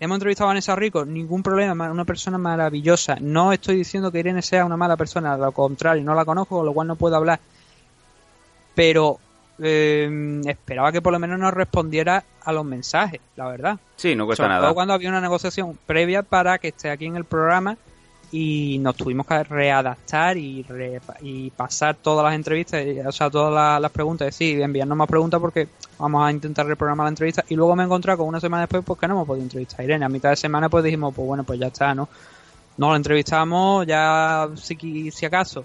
hemos 0.01 0.17
entrevistado 0.17 0.49
a 0.49 0.51
Vanessa 0.51 0.75
Rico, 0.77 1.05
ningún 1.05 1.43
problema, 1.43 1.91
una 1.91 2.05
persona 2.05 2.39
maravillosa. 2.39 3.17
No 3.21 3.53
estoy 3.53 3.77
diciendo 3.77 4.11
que 4.13 4.21
Irene 4.21 4.43
sea 4.43 4.65
una 4.65 4.77
mala 4.77 4.97
persona, 4.97 5.35
al 5.35 5.53
contrario, 5.53 6.05
no 6.05 6.15
la 6.15 6.25
conozco, 6.25 6.57
con 6.59 6.67
lo 6.67 6.73
cual 6.73 6.89
no 6.89 6.97
puedo 6.97 7.17
hablar. 7.17 7.41
pero 8.75 9.19
eh, 9.61 10.41
esperaba 10.47 10.93
que 10.93 11.03
por 11.03 11.13
lo 11.13 11.19
menos 11.19 11.39
nos 11.41 11.53
respondiera 11.53 12.23
a 12.45 12.53
los 12.53 12.65
mensajes, 12.65 13.21
la 13.35 13.49
verdad. 13.49 13.79
Sí, 13.97 14.15
no 14.15 14.25
cuesta 14.25 14.45
Sobre 14.45 14.55
nada. 14.55 14.67
todo 14.67 14.75
cuando 14.75 14.95
había 14.95 15.09
una 15.09 15.21
negociación 15.21 15.77
previa 15.87 16.23
para 16.23 16.59
que 16.59 16.69
esté 16.69 16.91
aquí 16.91 17.07
en 17.07 17.17
el 17.17 17.25
programa 17.25 17.77
y 18.31 18.79
nos 18.79 18.95
tuvimos 18.97 19.27
que 19.27 19.43
readaptar 19.43 20.37
y, 20.37 20.63
re- 20.63 21.01
y 21.23 21.51
pasar 21.51 21.97
todas 21.97 22.25
las 22.25 22.35
entrevistas, 22.35 22.85
o 23.07 23.13
sea, 23.13 23.31
todas 23.31 23.53
las, 23.53 23.81
las 23.81 23.91
preguntas, 23.91 24.27
decir, 24.27 24.61
enviarnos 24.61 24.97
más 24.99 25.09
preguntas 25.09 25.41
porque 25.41 25.69
vamos 25.99 26.27
a 26.27 26.31
intentar 26.31 26.67
reprogramar 26.67 27.05
la 27.07 27.11
entrevista 27.11 27.45
y 27.49 27.55
luego 27.55 27.75
me 27.75 27.83
he 27.83 27.87
encontrado 27.87 28.19
con 28.19 28.29
una 28.29 28.41
semana 28.41 28.63
después 28.65 28.85
pues 28.85 29.01
que 29.01 29.09
no 29.09 29.15
hemos 29.15 29.27
podido 29.27 29.45
entrevistar 29.45 29.81
a 29.81 29.85
Irene. 29.85 30.05
A 30.05 30.09
mitad 30.09 30.31
de 30.31 30.37
semana 30.37 30.69
pues 30.69 30.85
dijimos, 30.85 31.15
pues 31.15 31.27
bueno, 31.27 31.45
pues 31.45 31.59
ya 31.59 31.69
está, 31.69 31.95
¿no? 31.95 32.09
No 32.77 32.91
la 32.91 32.97
entrevistamos 32.97 33.87
ya 33.87 34.49
si, 34.57 35.11
si 35.11 35.27
acaso 35.27 35.65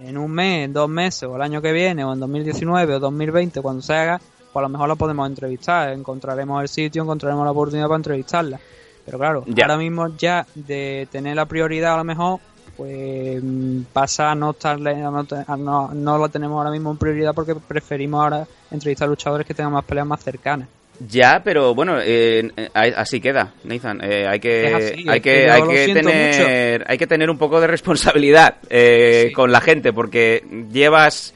en 0.00 0.16
un 0.16 0.30
mes, 0.30 0.66
en 0.66 0.72
dos 0.72 0.88
meses, 0.88 1.24
o 1.24 1.34
el 1.34 1.42
año 1.42 1.60
que 1.60 1.72
viene, 1.72 2.04
o 2.04 2.12
en 2.12 2.20
2019 2.20 2.94
o 2.94 3.00
2020, 3.00 3.60
cuando 3.60 3.82
se 3.82 3.92
haga, 3.94 4.18
pues 4.52 4.56
a 4.56 4.60
lo 4.60 4.68
mejor 4.68 4.88
la 4.88 4.94
podemos 4.94 5.28
entrevistar. 5.28 5.92
Encontraremos 5.92 6.62
el 6.62 6.68
sitio, 6.68 7.02
encontraremos 7.02 7.44
la 7.44 7.50
oportunidad 7.50 7.86
para 7.88 7.96
entrevistarla. 7.96 8.60
Pero 9.08 9.18
claro, 9.18 9.44
Ya. 9.46 9.64
ahora 9.64 9.78
mismo 9.78 10.14
ya 10.16 10.46
de 10.54 11.08
tener 11.10 11.34
la 11.36 11.46
prioridad 11.46 11.94
a 11.94 11.96
lo 11.98 12.04
mejor, 12.04 12.40
pues 12.76 13.42
mm, 13.42 13.82
pasa 13.92 14.30
a 14.30 14.34
no 14.34 14.50
estarle, 14.50 14.90
a 14.92 15.10
no, 15.10 15.26
no, 15.56 15.90
no 15.94 16.18
la 16.18 16.28
tenemos 16.28 16.56
ahora 16.58 16.70
mismo 16.70 16.90
en 16.90 16.96
prioridad 16.98 17.34
porque 17.34 17.54
preferimos 17.54 18.22
ahora 18.22 18.46
entrevistar 18.70 19.06
a 19.06 19.10
luchadores 19.10 19.46
que 19.46 19.54
tengan 19.54 19.72
más 19.72 19.84
peleas 19.84 20.06
más 20.06 20.22
cercanas. 20.22 20.68
Ya, 21.08 21.40
pero 21.44 21.76
bueno, 21.76 21.98
eh, 22.02 22.50
eh, 22.56 22.68
así 22.74 23.20
queda, 23.20 23.52
Nathan. 23.62 24.00
Eh, 24.02 24.26
hay 24.28 24.40
que, 24.40 24.74
así, 24.74 25.08
hay 25.08 25.20
que, 25.20 25.48
hay 25.48 25.62
que 25.62 25.94
tener, 25.94 26.84
hay 26.88 26.98
que 26.98 27.06
tener 27.06 27.30
un 27.30 27.38
poco 27.38 27.60
de 27.60 27.68
responsabilidad 27.68 28.56
eh, 28.68 29.26
Sí. 29.28 29.32
con 29.32 29.52
la 29.52 29.60
gente, 29.60 29.92
porque 29.92 30.44
llevas 30.72 31.34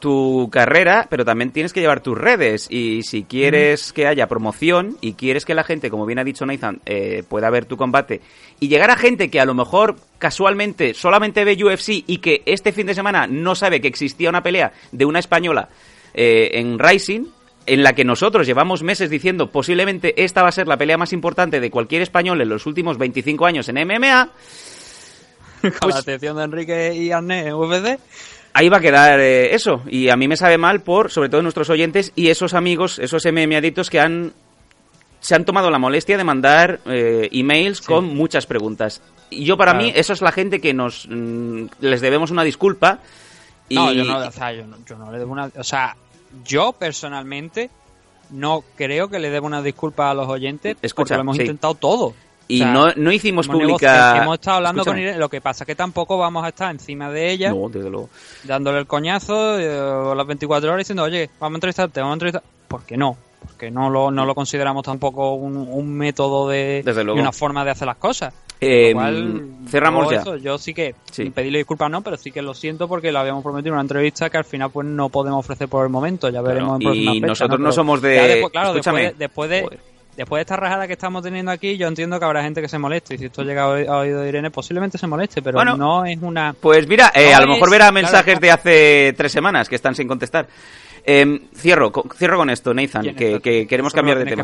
tu 0.00 0.48
carrera, 0.50 1.06
pero 1.08 1.24
también 1.24 1.52
tienes 1.52 1.72
que 1.72 1.80
llevar 1.80 2.00
tus 2.00 2.18
redes. 2.18 2.66
Y 2.70 3.02
si 3.02 3.22
quieres 3.22 3.92
que 3.92 4.06
haya 4.06 4.26
promoción 4.26 4.96
y 5.00 5.12
quieres 5.12 5.44
que 5.44 5.54
la 5.54 5.62
gente, 5.62 5.90
como 5.90 6.06
bien 6.06 6.18
ha 6.18 6.24
dicho 6.24 6.44
Nathan, 6.46 6.80
eh, 6.86 7.22
pueda 7.28 7.50
ver 7.50 7.66
tu 7.66 7.76
combate 7.76 8.20
y 8.58 8.68
llegar 8.68 8.90
a 8.90 8.96
gente 8.96 9.30
que 9.30 9.40
a 9.40 9.44
lo 9.44 9.54
mejor 9.54 9.96
casualmente 10.18 10.94
solamente 10.94 11.44
ve 11.44 11.56
UFC 11.62 12.02
y 12.06 12.18
que 12.18 12.42
este 12.46 12.72
fin 12.72 12.86
de 12.86 12.94
semana 12.94 13.26
no 13.26 13.54
sabe 13.54 13.80
que 13.80 13.88
existía 13.88 14.30
una 14.30 14.42
pelea 14.42 14.72
de 14.90 15.04
una 15.04 15.18
española 15.20 15.68
eh, 16.14 16.50
en 16.54 16.78
Rising, 16.78 17.26
en 17.66 17.82
la 17.82 17.92
que 17.92 18.04
nosotros 18.04 18.46
llevamos 18.46 18.82
meses 18.82 19.10
diciendo 19.10 19.50
posiblemente 19.50 20.24
esta 20.24 20.42
va 20.42 20.48
a 20.48 20.52
ser 20.52 20.66
la 20.66 20.76
pelea 20.76 20.96
más 20.96 21.12
importante 21.12 21.60
de 21.60 21.70
cualquier 21.70 22.02
español 22.02 22.40
en 22.40 22.48
los 22.48 22.66
últimos 22.66 22.98
25 22.98 23.46
años 23.46 23.68
en 23.68 23.76
MMA, 23.86 24.30
Con 25.60 25.72
Pues- 25.80 25.94
la 25.94 26.00
atención 26.00 26.36
de 26.38 26.44
Enrique 26.44 26.94
y 26.94 27.10
Arnés 27.12 27.46
en 27.46 27.52
UFC. 27.52 28.00
Ahí 28.52 28.68
va 28.68 28.78
a 28.78 28.80
quedar 28.80 29.20
eh, 29.20 29.54
eso. 29.54 29.82
Y 29.88 30.08
a 30.08 30.16
mí 30.16 30.28
me 30.28 30.36
sabe 30.36 30.58
mal 30.58 30.80
por, 30.82 31.10
sobre 31.10 31.28
todo, 31.28 31.42
nuestros 31.42 31.70
oyentes 31.70 32.12
y 32.16 32.28
esos 32.28 32.54
amigos, 32.54 32.98
esos 32.98 33.24
MM 33.24 33.54
adictos 33.56 33.90
que 33.90 34.00
han 34.00 34.32
se 35.20 35.34
han 35.34 35.44
tomado 35.44 35.70
la 35.70 35.78
molestia 35.78 36.16
de 36.16 36.24
mandar 36.24 36.80
eh, 36.86 37.28
emails 37.32 37.82
con 37.82 38.06
muchas 38.06 38.46
preguntas. 38.46 39.02
Y 39.28 39.44
yo 39.44 39.56
para 39.58 39.72
Claro. 39.72 39.86
mí, 39.86 39.92
eso 39.94 40.14
es 40.14 40.22
la 40.22 40.32
gente 40.32 40.60
que 40.60 40.72
nos 40.72 41.06
mm, 41.08 41.64
les 41.80 42.00
debemos 42.00 42.30
una 42.30 42.42
disculpa. 42.42 43.00
Y, 43.68 43.74
No, 43.74 43.92
yo 43.92 44.04
no, 44.04 44.18
o 44.26 44.30
sea, 44.32 44.52
yo 44.52 44.66
no, 44.66 44.78
yo 44.86 44.96
no 44.96 45.12
le 45.12 45.18
debo 45.18 45.32
una... 45.32 45.50
O 45.56 45.62
sea, 45.62 45.94
yo 46.44 46.72
personalmente 46.72 47.68
no 48.30 48.64
creo 48.76 49.08
que 49.08 49.18
le 49.18 49.28
deba 49.30 49.46
una 49.46 49.62
disculpa 49.62 50.10
a 50.10 50.14
los 50.14 50.26
oyentes 50.28 50.76
Escucha, 50.80 51.02
porque 51.02 51.14
lo 51.16 51.20
hemos 51.20 51.36
sí. 51.36 51.42
intentado 51.42 51.74
todo. 51.74 52.14
Y 52.56 52.60
O 52.60 52.64
sea, 52.64 52.72
no, 52.72 52.92
no 52.96 53.12
hicimos 53.12 53.46
pública... 53.48 54.22
Hemos 54.22 54.34
estado 54.34 54.56
hablando 54.58 54.82
Escúchame. 54.82 55.00
con 55.00 55.02
Irene, 55.02 55.18
lo 55.18 55.28
que 55.28 55.40
pasa 55.40 55.64
es 55.64 55.66
que 55.66 55.74
tampoco 55.74 56.18
vamos 56.18 56.44
a 56.44 56.48
estar 56.48 56.70
encima 56.70 57.10
de 57.10 57.30
ella 57.30 57.50
No, 57.50 57.68
desde 57.68 57.90
luego. 57.90 58.08
dándole 58.44 58.78
el 58.78 58.86
coñazo 58.86 59.58
eh, 59.58 60.14
las 60.16 60.26
24 60.26 60.68
horas 60.70 60.78
diciendo, 60.78 61.02
oye, 61.04 61.30
vamos 61.38 61.54
a 61.54 61.58
entrevistarte, 61.58 62.00
vamos 62.00 62.12
a 62.12 62.14
entrevistar. 62.14 62.42
¿Por 62.68 62.84
qué 62.84 62.96
no? 62.96 63.16
Porque 63.46 63.70
no 63.70 63.88
lo, 63.90 64.10
no 64.10 64.26
lo 64.26 64.34
consideramos 64.34 64.82
tampoco 64.84 65.32
un, 65.34 65.56
un 65.56 65.92
método 65.92 66.48
de 66.48 66.82
Desde 66.84 67.04
luego. 67.04 67.18
y 67.18 67.22
una 67.22 67.32
forma 67.32 67.64
de 67.64 67.70
hacer 67.70 67.86
las 67.86 67.96
cosas. 67.96 68.34
Eh, 68.62 68.92
cual, 68.92 69.42
cerramos 69.68 70.10
ya. 70.10 70.18
eso, 70.18 70.36
yo 70.36 70.58
sí 70.58 70.74
que 70.74 70.94
Sí. 71.10 71.30
pedirle 71.30 71.58
disculpas 71.60 71.90
no, 71.90 72.02
pero 72.02 72.18
sí 72.18 72.30
que 72.30 72.42
lo 72.42 72.52
siento 72.52 72.86
porque 72.88 73.10
lo 73.10 73.18
habíamos 73.18 73.42
prometido 73.42 73.72
una 73.72 73.80
entrevista 73.80 74.28
que 74.28 74.36
al 74.36 74.44
final 74.44 74.70
pues 74.70 74.86
no 74.86 75.08
podemos 75.08 75.38
ofrecer 75.40 75.66
por 75.68 75.82
el 75.84 75.90
momento. 75.90 76.28
Ya 76.28 76.42
veremos 76.42 76.78
en 76.82 76.94
y 76.94 77.20
nosotros 77.22 77.58
no 77.58 77.72
somos 77.72 78.02
de- 78.02 78.10
después, 78.10 78.52
claro, 78.52 78.70
escúchame. 78.70 79.14
después, 79.16 79.18
de- 79.18 79.24
después 79.24 79.50
de 79.50 79.62
Joder. 79.62 79.80
Después 80.22 80.38
de 80.38 80.42
esta 80.42 80.56
rajada 80.56 80.86
que 80.86 80.92
estamos 80.94 81.22
teniendo 81.22 81.50
aquí, 81.50 81.76
yo 81.76 81.86
entiendo 81.88 82.18
que 82.18 82.24
habrá 82.24 82.42
gente 82.42 82.60
que 82.62 82.68
se 82.68 82.78
moleste 82.78 83.14
y 83.14 83.18
si 83.18 83.24
esto 83.26 83.42
llega 83.42 83.62
a 83.62 83.68
oí- 83.68 83.86
a 83.86 83.96
oído 83.98 84.20
de 84.20 84.28
Irene 84.28 84.50
posiblemente 84.50 84.98
se 84.98 85.06
moleste, 85.06 85.42
pero 85.42 85.56
Bueno. 85.56 85.76
no 85.76 86.04
es 86.04 86.18
una 86.20 86.54
Pues 86.60 86.86
mira, 86.86 87.10
eh, 87.14 87.30
No 87.32 87.36
a 87.36 87.40
lo 87.42 87.46
mejor 87.48 87.70
verá 87.70 87.90
mensajes 87.92 88.40
de 88.40 88.50
hace 88.50 89.14
tres 89.16 89.32
semanas 89.32 89.68
que 89.68 89.76
están 89.76 89.94
sin 89.94 90.06
contestar. 90.08 90.46
Eh, 91.04 91.40
cierro, 91.54 91.90
co- 91.92 92.06
cierro 92.16 92.36
con 92.36 92.50
esto, 92.50 92.74
Nathan, 92.74 93.02
¿Quién 93.02 93.16
que, 93.40 93.66
queremos 93.66 93.92
cambiar 93.92 94.18
de 94.18 94.24
tema. 94.30 94.42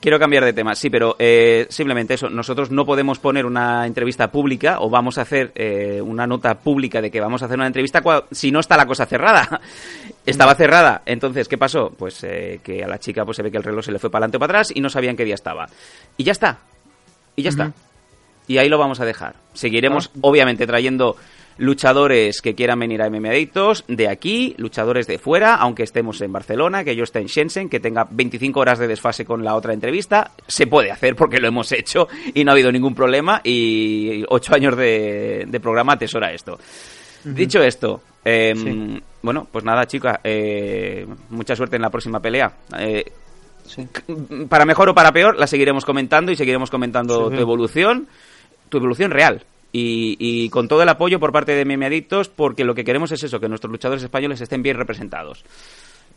Quiero 0.00 0.18
cambiar 0.18 0.44
de 0.44 0.52
tema, 0.52 0.74
sí, 0.74 0.88
pero 0.90 1.16
eh, 1.18 1.66
simplemente 1.70 2.14
eso. 2.14 2.28
Nosotros 2.30 2.70
no 2.70 2.84
podemos 2.86 3.18
poner 3.18 3.44
una 3.46 3.86
entrevista 3.86 4.30
pública 4.30 4.78
o 4.80 4.88
vamos 4.90 5.18
a 5.18 5.22
hacer 5.22 5.52
eh, 5.54 6.00
una 6.02 6.26
nota 6.26 6.54
pública 6.58 7.00
de 7.02 7.10
que 7.10 7.20
vamos 7.20 7.42
a 7.42 7.46
hacer 7.46 7.56
una 7.58 7.66
entrevista 7.66 8.02
si 8.30 8.50
no 8.50 8.60
está 8.60 8.76
la 8.76 8.86
cosa 8.86 9.06
cerrada. 9.06 9.60
Estaba 10.26 10.54
cerrada. 10.54 11.02
Entonces, 11.04 11.48
¿qué 11.48 11.58
pasó? 11.58 11.90
Pues 11.98 12.22
eh, 12.24 12.60
que 12.62 12.84
a 12.84 12.88
la 12.88 12.98
chica 12.98 13.24
pues 13.24 13.36
se 13.36 13.42
ve 13.42 13.50
que 13.50 13.56
el 13.58 13.64
reloj 13.64 13.84
se 13.84 13.92
le 13.92 13.98
fue 13.98 14.10
para 14.10 14.24
adelante 14.24 14.36
o 14.36 14.40
para 14.40 14.52
atrás 14.60 14.72
y 14.74 14.80
no 14.80 14.88
sabían 14.88 15.16
qué 15.16 15.24
día 15.24 15.34
estaba. 15.34 15.66
Y 16.16 16.24
ya 16.24 16.32
está. 16.32 16.58
Y 17.36 17.42
ya 17.42 17.50
está. 17.50 17.72
Y 18.46 18.58
ahí 18.58 18.68
lo 18.68 18.78
vamos 18.78 19.00
a 19.00 19.04
dejar. 19.04 19.34
Seguiremos, 19.52 20.10
obviamente, 20.20 20.66
trayendo 20.66 21.16
luchadores 21.58 22.40
que 22.42 22.54
quieran 22.54 22.78
venir 22.80 23.02
a 23.02 23.08
MMA 23.10 23.28
Adictos 23.30 23.84
de 23.88 24.08
aquí, 24.08 24.54
luchadores 24.58 25.06
de 25.06 25.18
fuera, 25.18 25.54
aunque 25.56 25.82
estemos 25.82 26.20
en 26.20 26.32
Barcelona, 26.32 26.84
que 26.84 26.96
yo 26.96 27.04
esté 27.04 27.20
en 27.20 27.26
Shenzhen, 27.26 27.68
que 27.68 27.80
tenga 27.80 28.06
25 28.10 28.60
horas 28.60 28.78
de 28.78 28.88
desfase 28.88 29.24
con 29.24 29.44
la 29.44 29.54
otra 29.54 29.72
entrevista. 29.72 30.32
Se 30.46 30.66
puede 30.66 30.90
hacer 30.90 31.16
porque 31.16 31.38
lo 31.38 31.48
hemos 31.48 31.70
hecho 31.72 32.08
y 32.34 32.44
no 32.44 32.50
ha 32.50 32.54
habido 32.54 32.72
ningún 32.72 32.94
problema 32.94 33.40
y 33.44 34.24
8 34.28 34.54
años 34.54 34.76
de, 34.76 35.44
de 35.48 35.60
programa 35.60 35.94
atesora 35.94 36.32
esto. 36.32 36.58
Dicho 37.24 37.62
esto, 37.62 38.02
eh, 38.24 38.52
Sí. 38.56 39.00
bueno, 39.22 39.46
pues 39.50 39.64
nada, 39.64 39.86
chica, 39.86 40.20
eh, 40.24 41.06
mucha 41.30 41.54
suerte 41.54 41.76
en 41.76 41.82
la 41.82 41.90
próxima 41.90 42.20
pelea. 42.20 42.52
Eh, 42.78 43.04
Sí. 43.64 43.86
para 44.48 44.64
mejor 44.64 44.88
o 44.88 44.94
para 44.94 45.12
peor, 45.12 45.38
la 45.38 45.46
seguiremos 45.46 45.84
comentando 45.84 46.32
y 46.32 46.36
seguiremos 46.36 46.68
comentando 46.68 47.30
Sí. 47.30 47.36
tu 47.36 47.40
evolución, 47.42 48.08
tu 48.68 48.78
evolución 48.78 49.12
real. 49.12 49.44
Y, 49.72 50.16
y 50.18 50.50
con 50.50 50.68
todo 50.68 50.82
el 50.82 50.88
apoyo 50.90 51.18
por 51.18 51.32
parte 51.32 51.54
de 51.54 51.64
Meme 51.64 51.86
Adictos, 51.86 52.28
porque 52.28 52.64
lo 52.64 52.74
que 52.74 52.84
queremos 52.84 53.10
es 53.12 53.22
eso, 53.22 53.40
que 53.40 53.48
nuestros 53.48 53.70
luchadores 53.70 54.02
españoles 54.04 54.40
estén 54.40 54.62
bien 54.62 54.76
representados. 54.76 55.44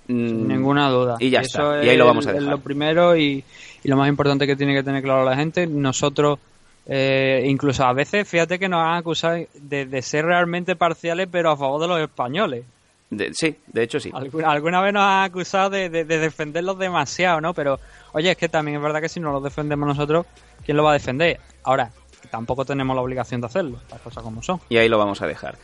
Sin 0.08 0.44
Mm, 0.46 0.48
ninguna 0.48 0.90
duda. 0.90 1.16
Y 1.20 1.30
ya 1.30 1.40
Eso 1.40 1.74
está, 1.74 1.86
y 1.86 1.90
ahí 1.90 1.98
lo 1.98 2.04
es- 2.04 2.08
vamos 2.08 2.28
a 2.28 2.32
es 2.32 2.36
dejar. 2.38 2.52
lo 2.52 2.60
primero 2.60 3.16
y, 3.16 3.44
y 3.84 3.88
lo 3.88 3.96
más 3.98 4.08
importante 4.10 4.46
que 4.46 4.56
tiene 4.56 4.74
que 4.76 4.84
tener 4.84 5.02
claro 5.02 5.24
la 5.26 5.36
gente. 5.36 5.66
Nosotros, 5.68 6.38
eh, 6.86 7.44
incluso 7.48 7.84
a 7.86 7.94
veces, 7.94 8.28
fíjate 8.28 8.60
que 8.60 8.68
nos 8.70 8.82
han 8.86 8.96
acusado 8.98 9.38
de, 9.54 9.86
de 9.86 10.02
ser 10.02 10.26
realmente 10.26 10.76
parciales, 10.76 11.28
pero 11.32 11.50
a 11.50 11.58
favor 11.58 11.82
de 11.82 11.88
los 11.88 12.00
españoles. 12.02 12.66
De- 13.10 13.34
sí, 13.34 13.56
de 13.68 13.84
hecho 13.84 14.00
sí. 14.00 14.12
Alguna, 14.14 14.52
alguna 14.52 14.82
vez 14.82 14.94
nos 14.94 15.04
han 15.04 15.24
acusado 15.24 15.70
de, 15.70 15.90
de- 15.90 16.04
de 16.06 16.20
defenderlos 16.20 16.78
demasiado, 16.78 17.40
¿no? 17.42 17.54
Pero, 17.54 17.80
oye, 18.12 18.32
es 18.32 18.38
que 18.38 18.50
también 18.50 18.78
es 18.78 18.84
verdad 18.84 19.00
que 19.02 19.10
si 19.10 19.20
no 19.20 19.32
los 19.32 19.44
defendemos 19.44 19.88
nosotros, 19.88 20.26
¿quién 20.66 20.76
lo 20.78 20.84
va 20.84 20.92
a 20.92 20.94
defender? 20.96 21.40
Ahora, 21.64 21.90
tampoco 22.26 22.66
tenemos 22.66 22.96
la 22.96 23.02
obligación 23.02 23.42
de 23.42 23.48
hacerlo, 23.48 23.80
las 23.90 24.02
cosas 24.02 24.24
como 24.24 24.42
son. 24.42 24.60
Y 24.70 24.78
ahí 24.78 24.90
lo 24.90 24.98
vamos 24.98 25.22
a 25.22 25.28
dejar. 25.28 25.58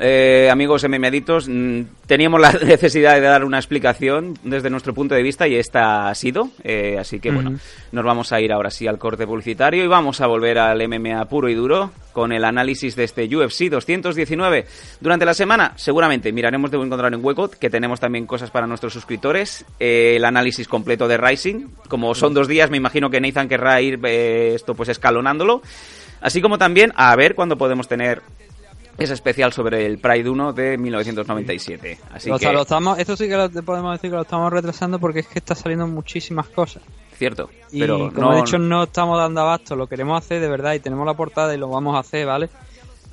Eh, 0.00 0.48
amigos 0.50 0.84
MMAditos, 0.88 1.48
mm, 1.48 1.80
teníamos 2.06 2.40
la 2.40 2.52
necesidad 2.64 3.14
de 3.14 3.20
dar 3.22 3.44
una 3.44 3.58
explicación 3.58 4.38
desde 4.44 4.70
nuestro 4.70 4.94
punto 4.94 5.14
de 5.14 5.22
vista 5.22 5.48
y 5.48 5.56
esta 5.56 6.08
ha 6.08 6.14
sido. 6.14 6.50
eh, 6.62 6.96
así 7.00 7.18
que 7.18 7.32
bueno, 7.32 7.58
nos 7.90 8.04
vamos 8.04 8.32
a 8.32 8.40
ir 8.40 8.52
ahora 8.52 8.70
sí 8.70 8.86
al 8.86 8.98
corte 8.98 9.26
publicitario 9.26 9.84
y 9.84 9.88
vamos 9.88 10.20
a 10.20 10.26
volver 10.26 10.58
al 10.58 10.86
MMA 10.88 11.24
puro 11.24 11.48
y 11.48 11.54
duro 11.54 11.90
con 12.12 12.32
el 12.32 12.44
análisis 12.44 12.96
de 12.96 13.04
este 13.04 13.24
UFC 13.24 13.70
219. 13.70 14.66
Durante 15.00 15.24
la 15.24 15.34
semana, 15.34 15.72
seguramente 15.76 16.32
miraremos 16.32 16.70
de 16.70 16.78
encontrar 16.78 17.14
un 17.14 17.24
hueco, 17.24 17.48
que 17.48 17.70
tenemos 17.70 18.00
también 18.00 18.26
cosas 18.26 18.50
para 18.50 18.66
nuestros 18.66 18.92
suscriptores. 18.92 19.64
eh, 19.80 20.14
el 20.16 20.24
análisis 20.24 20.68
completo 20.68 21.08
de 21.08 21.16
Rising. 21.16 21.66
Como 21.88 22.14
son 22.14 22.34
dos 22.34 22.48
días, 22.48 22.70
me 22.70 22.76
imagino 22.76 23.10
que 23.10 23.20
Nathan 23.20 23.48
querrá 23.48 23.80
ir 23.80 24.00
eh, 24.04 24.54
esto 24.54 24.74
pues 24.74 24.88
escalonándolo. 24.88 25.62
Así 26.20 26.40
como 26.40 26.58
también 26.58 26.92
a 26.96 27.14
ver 27.14 27.34
cuándo 27.34 27.56
podemos 27.56 27.86
tener 27.86 28.22
ese 28.98 29.14
especial 29.14 29.52
sobre 29.52 29.86
el 29.86 29.98
Pride 29.98 30.28
1 30.28 30.52
de 30.52 30.76
1997. 30.76 31.98
Así 32.12 32.30
o 32.30 32.38
sea, 32.38 32.50
que, 32.50 32.54
lo 32.56 32.62
estamos, 32.62 32.98
esto 32.98 33.16
sí 33.16 33.28
que 33.28 33.36
lo 33.36 33.48
podemos 33.62 33.92
decir 33.92 34.10
que 34.10 34.16
lo 34.16 34.22
estamos 34.22 34.52
retrasando 34.52 34.98
porque 34.98 35.20
es 35.20 35.28
que 35.28 35.38
está 35.38 35.54
saliendo 35.54 35.86
muchísimas 35.86 36.48
cosas. 36.48 36.82
cierto. 37.16 37.48
Y 37.70 37.80
pero 37.80 38.12
como 38.12 38.32
no, 38.32 38.36
he 38.36 38.40
dicho, 38.40 38.58
no 38.58 38.82
estamos 38.82 39.16
dando 39.18 39.40
abasto, 39.40 39.76
lo 39.76 39.86
queremos 39.86 40.18
hacer 40.18 40.40
de 40.40 40.48
verdad 40.48 40.74
y 40.74 40.80
tenemos 40.80 41.06
la 41.06 41.14
portada 41.14 41.54
y 41.54 41.58
lo 41.58 41.68
vamos 41.68 41.94
a 41.94 42.00
hacer, 42.00 42.26
¿vale? 42.26 42.50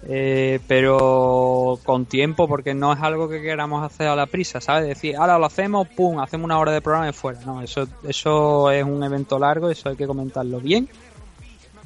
Eh, 0.07 0.59
pero 0.67 1.79
con 1.83 2.05
tiempo, 2.05 2.47
porque 2.47 2.73
no 2.73 2.93
es 2.93 3.01
algo 3.01 3.29
que 3.29 3.41
queramos 3.41 3.83
hacer 3.83 4.07
a 4.07 4.15
la 4.15 4.25
prisa, 4.25 4.61
¿sabes? 4.61 4.88
Decir, 4.88 5.15
ahora 5.15 5.38
lo 5.38 5.45
hacemos, 5.45 5.88
pum, 5.88 6.19
hacemos 6.19 6.45
una 6.45 6.59
hora 6.59 6.71
de 6.71 6.81
programa 6.81 7.09
y 7.09 7.13
fuera. 7.13 7.39
No, 7.45 7.61
eso, 7.61 7.88
eso 8.07 8.71
es 8.71 8.83
un 8.83 9.03
evento 9.03 9.39
largo, 9.39 9.69
eso 9.69 9.89
hay 9.89 9.95
que 9.95 10.07
comentarlo 10.07 10.59
bien. 10.59 10.89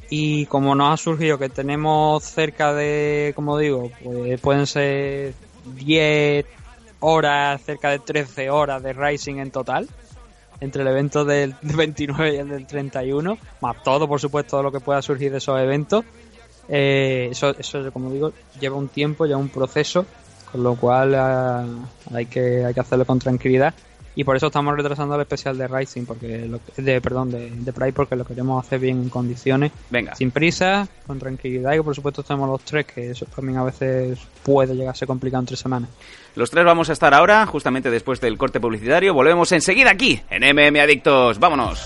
Y 0.09 0.47
como 0.47 0.73
nos 0.73 0.93
ha 0.93 0.97
surgido 0.97 1.37
que 1.37 1.49
tenemos 1.49 2.23
cerca 2.23 2.73
de, 2.73 3.33
como 3.35 3.57
digo, 3.57 3.91
pues 4.03 4.41
pueden 4.41 4.65
ser 4.65 5.33
10 5.75 6.45
horas, 6.99 7.61
cerca 7.61 7.91
de 7.91 7.99
13 7.99 8.49
horas 8.49 8.81
de 8.81 8.93
Rising 8.93 9.35
en 9.35 9.51
total, 9.51 9.87
entre 10.59 10.81
el 10.81 10.87
evento 10.87 11.25
del 11.25 11.55
29 11.61 12.35
y 12.35 12.37
el 12.37 12.49
del 12.49 12.65
31, 12.65 13.37
más 13.61 13.83
todo, 13.83 14.07
por 14.07 14.19
supuesto, 14.19 14.63
lo 14.63 14.71
que 14.71 14.79
pueda 14.79 15.01
surgir 15.01 15.31
de 15.31 15.37
esos 15.37 15.59
eventos. 15.59 16.03
Eh, 16.67 17.29
eso, 17.31 17.55
eso, 17.57 17.91
como 17.91 18.11
digo, 18.11 18.31
lleva 18.59 18.77
un 18.77 18.89
tiempo, 18.89 19.25
lleva 19.25 19.39
un 19.39 19.49
proceso, 19.49 20.05
con 20.51 20.63
lo 20.63 20.75
cual 20.75 21.13
eh, 21.15 22.15
hay, 22.15 22.25
que, 22.25 22.65
hay 22.65 22.73
que 22.73 22.79
hacerlo 22.79 23.05
con 23.05 23.19
tranquilidad. 23.19 23.73
Y 24.15 24.23
por 24.23 24.35
eso 24.35 24.47
estamos 24.47 24.75
retrasando 24.75 25.15
el 25.15 25.21
especial 25.21 25.57
de 25.57 25.67
Rising, 25.67 26.05
porque 26.05 26.45
lo, 26.47 26.59
de 26.75 26.99
perdón, 27.01 27.31
de, 27.31 27.49
de 27.51 27.73
Pride, 27.73 27.93
porque 27.93 28.15
lo 28.15 28.25
queremos 28.25 28.65
hacer 28.65 28.79
bien 28.79 29.01
en 29.01 29.09
condiciones, 29.09 29.71
Venga. 29.89 30.15
sin 30.15 30.31
prisa, 30.31 30.87
con 31.07 31.19
tranquilidad. 31.19 31.73
Y 31.73 31.81
por 31.81 31.95
supuesto 31.95 32.23
tenemos 32.23 32.49
los 32.49 32.61
tres, 32.61 32.85
que 32.85 33.11
eso 33.11 33.25
también 33.27 33.57
a 33.59 33.63
veces 33.63 34.19
puede 34.43 34.75
llegar 34.75 34.91
a 34.91 34.95
ser 34.95 35.07
complicado 35.07 35.41
en 35.41 35.47
tres 35.47 35.59
semanas. 35.59 35.89
Los 36.35 36.49
tres 36.49 36.65
vamos 36.65 36.89
a 36.89 36.93
estar 36.93 37.13
ahora, 37.13 37.45
justamente 37.45 37.89
después 37.89 38.19
del 38.19 38.37
corte 38.37 38.59
publicitario. 38.59 39.13
Volvemos 39.13 39.51
enseguida 39.51 39.91
aquí, 39.91 40.21
en 40.29 40.43
MM 40.43 40.79
Adictos. 40.79 41.39
¡Vámonos! 41.39 41.85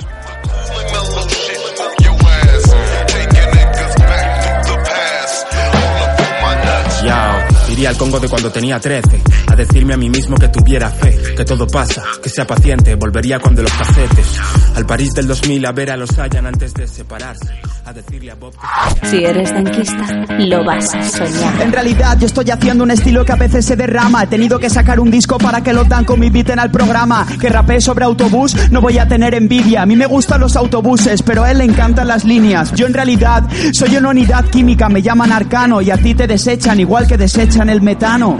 Iría 7.73 7.89
al 7.89 7.97
Congo 7.97 8.19
de 8.19 8.29
cuando 8.29 8.51
tenía 8.51 8.79
13 8.79 9.21
a 9.47 9.55
decirme 9.55 9.93
a 9.93 9.97
mí 9.97 10.09
mismo 10.09 10.37
que 10.37 10.47
tuviera 10.47 10.89
fe, 10.89 11.17
que 11.35 11.43
todo 11.43 11.67
pasa, 11.67 12.03
que 12.21 12.29
sea 12.29 12.45
paciente, 12.45 12.95
volvería 12.95 13.39
cuando 13.39 13.61
los 13.61 13.71
casetes. 13.71 14.39
Al 14.75 14.85
París 14.85 15.13
del 15.13 15.27
2000 15.27 15.65
a 15.65 15.71
ver 15.71 15.91
a 15.91 15.97
los 15.97 16.17
Hayan 16.17 16.45
antes 16.45 16.73
de 16.73 16.87
separarse, 16.87 17.53
a 17.85 17.93
decirle 17.93 18.31
a 18.31 18.35
Bob 18.35 18.53
que 18.53 19.07
Si 19.07 19.23
eres 19.23 19.51
tanquista, 19.51 20.07
lo 20.39 20.63
vas 20.63 20.93
a 20.93 21.03
soñar. 21.03 21.61
En 21.61 21.71
realidad 21.71 22.17
yo 22.19 22.27
estoy 22.27 22.49
haciendo 22.51 22.83
un 22.83 22.91
estilo 22.91 23.25
que 23.25 23.31
a 23.31 23.35
veces 23.35 23.65
se 23.65 23.75
derrama 23.75 24.23
He 24.23 24.27
tenido 24.27 24.59
que 24.59 24.69
sacar 24.69 24.99
un 24.99 25.11
disco 25.11 25.37
para 25.37 25.61
que 25.61 25.73
los 25.73 25.87
dan 25.89 26.05
me 26.17 26.27
inviten 26.27 26.59
al 26.59 26.69
programa 26.69 27.25
Que 27.39 27.49
rapee 27.49 27.81
sobre 27.81 28.05
autobús, 28.05 28.55
no 28.71 28.81
voy 28.81 28.97
a 28.99 29.07
tener 29.07 29.33
envidia 29.33 29.81
A 29.81 29.85
mí 29.85 29.95
me 29.95 30.05
gustan 30.05 30.41
los 30.41 30.55
autobuses, 30.55 31.23
pero 31.23 31.43
a 31.43 31.51
él 31.51 31.59
le 31.59 31.63
encantan 31.63 32.07
las 32.07 32.23
líneas 32.23 32.71
Yo 32.73 32.85
en 32.85 32.93
realidad 32.93 33.43
soy 33.71 33.95
una 33.97 34.09
unidad 34.09 34.45
química, 34.45 34.89
me 34.89 35.01
llaman 35.01 35.31
arcano 35.31 35.81
Y 35.81 35.89
a 35.89 35.97
ti 35.97 36.13
te 36.13 36.27
desechan 36.27 36.79
igual 36.79 37.07
que 37.07 37.17
desechan 37.17 37.62
el 37.69 37.81
metano 37.81 38.37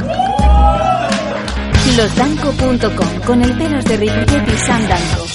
Losdanco.com 1.98 3.20
con 3.26 3.42
el 3.44 3.56
pelos 3.56 3.86
de 3.86 3.98
Ripollet 3.98 4.48
y 4.48 4.58
Sam 4.58 4.88
Danco. 4.88 5.26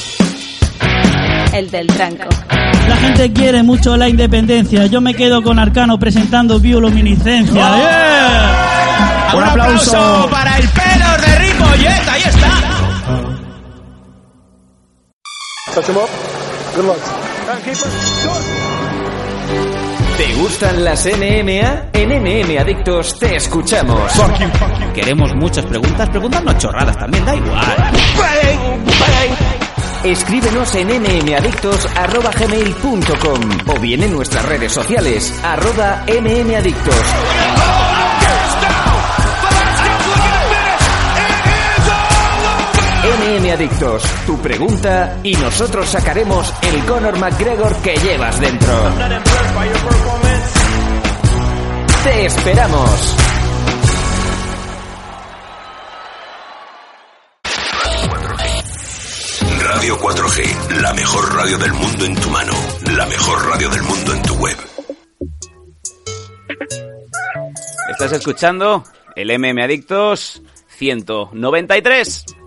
El 1.53 1.70
del 1.70 1.86
tranco. 1.86 2.28
La 2.89 2.97
gente 2.97 3.32
quiere 3.32 3.62
mucho 3.62 3.97
la 3.97 4.09
independencia. 4.09 4.86
Yo 4.86 5.01
me 5.01 5.14
quedo 5.14 5.43
con 5.43 5.59
Arcano 5.61 5.99
presentando 5.99 6.59
bioluminiscencia. 6.59 7.55
¡Yeah! 7.55 9.34
Un 9.36 9.45
aplauso 9.45 10.28
para 10.30 10.59
el 10.59 10.68
pelos 10.68 11.20
de 11.20 11.39
Ripollet. 11.39 12.09
Ahí 12.09 12.22
está. 12.22 12.51
¿Te 20.19 20.35
gustan 20.35 20.85
las 20.85 21.07
NMA? 21.07 21.91
En 21.93 22.09
NM 22.09 22.59
Adictos 22.59 23.19
te 23.21 23.37
escuchamos. 23.37 24.12
Queremos 24.93 25.33
muchas 25.37 25.64
preguntas. 25.64 26.09
Preguntarnos 26.09 26.59
chorradas 26.59 26.99
también, 26.99 27.25
da 27.25 27.37
igual. 27.37 27.93
Escríbenos 30.03 30.75
en 30.75 30.89
mmadictos.gmail.com 30.89 33.59
o 33.69 33.79
bien 33.79 34.03
en 34.03 34.12
nuestras 34.12 34.45
redes 34.45 34.73
sociales, 34.73 35.33
arroba 35.45 36.05
mmadictos. 36.09 36.97
MM 43.09 43.50
Adictos, 43.50 44.02
tu 44.26 44.38
pregunta 44.38 45.20
y 45.22 45.32
nosotros 45.32 45.88
sacaremos 45.88 46.52
el 46.61 46.84
Conor 46.84 47.18
McGregor 47.18 47.74
que 47.76 47.96
llevas 47.96 48.38
dentro. 48.38 48.68
¡Te 52.04 52.26
esperamos! 52.26 53.16
Radio 59.62 59.98
4G, 59.98 60.80
la 60.82 60.92
mejor 60.92 61.34
radio 61.34 61.56
del 61.59 61.72
mundo 61.72 62.04
en 62.04 62.14
tu 62.14 62.28
mano, 62.28 62.52
la 62.94 63.06
mejor 63.06 63.48
radio 63.48 63.70
del 63.70 63.82
mundo 63.84 64.12
en 64.12 64.22
tu 64.22 64.34
web. 64.34 64.56
Estás 67.90 68.12
escuchando 68.12 68.84
el 69.16 69.30
MM 69.38 69.62
Adictos 69.62 70.42
193. 70.76 72.38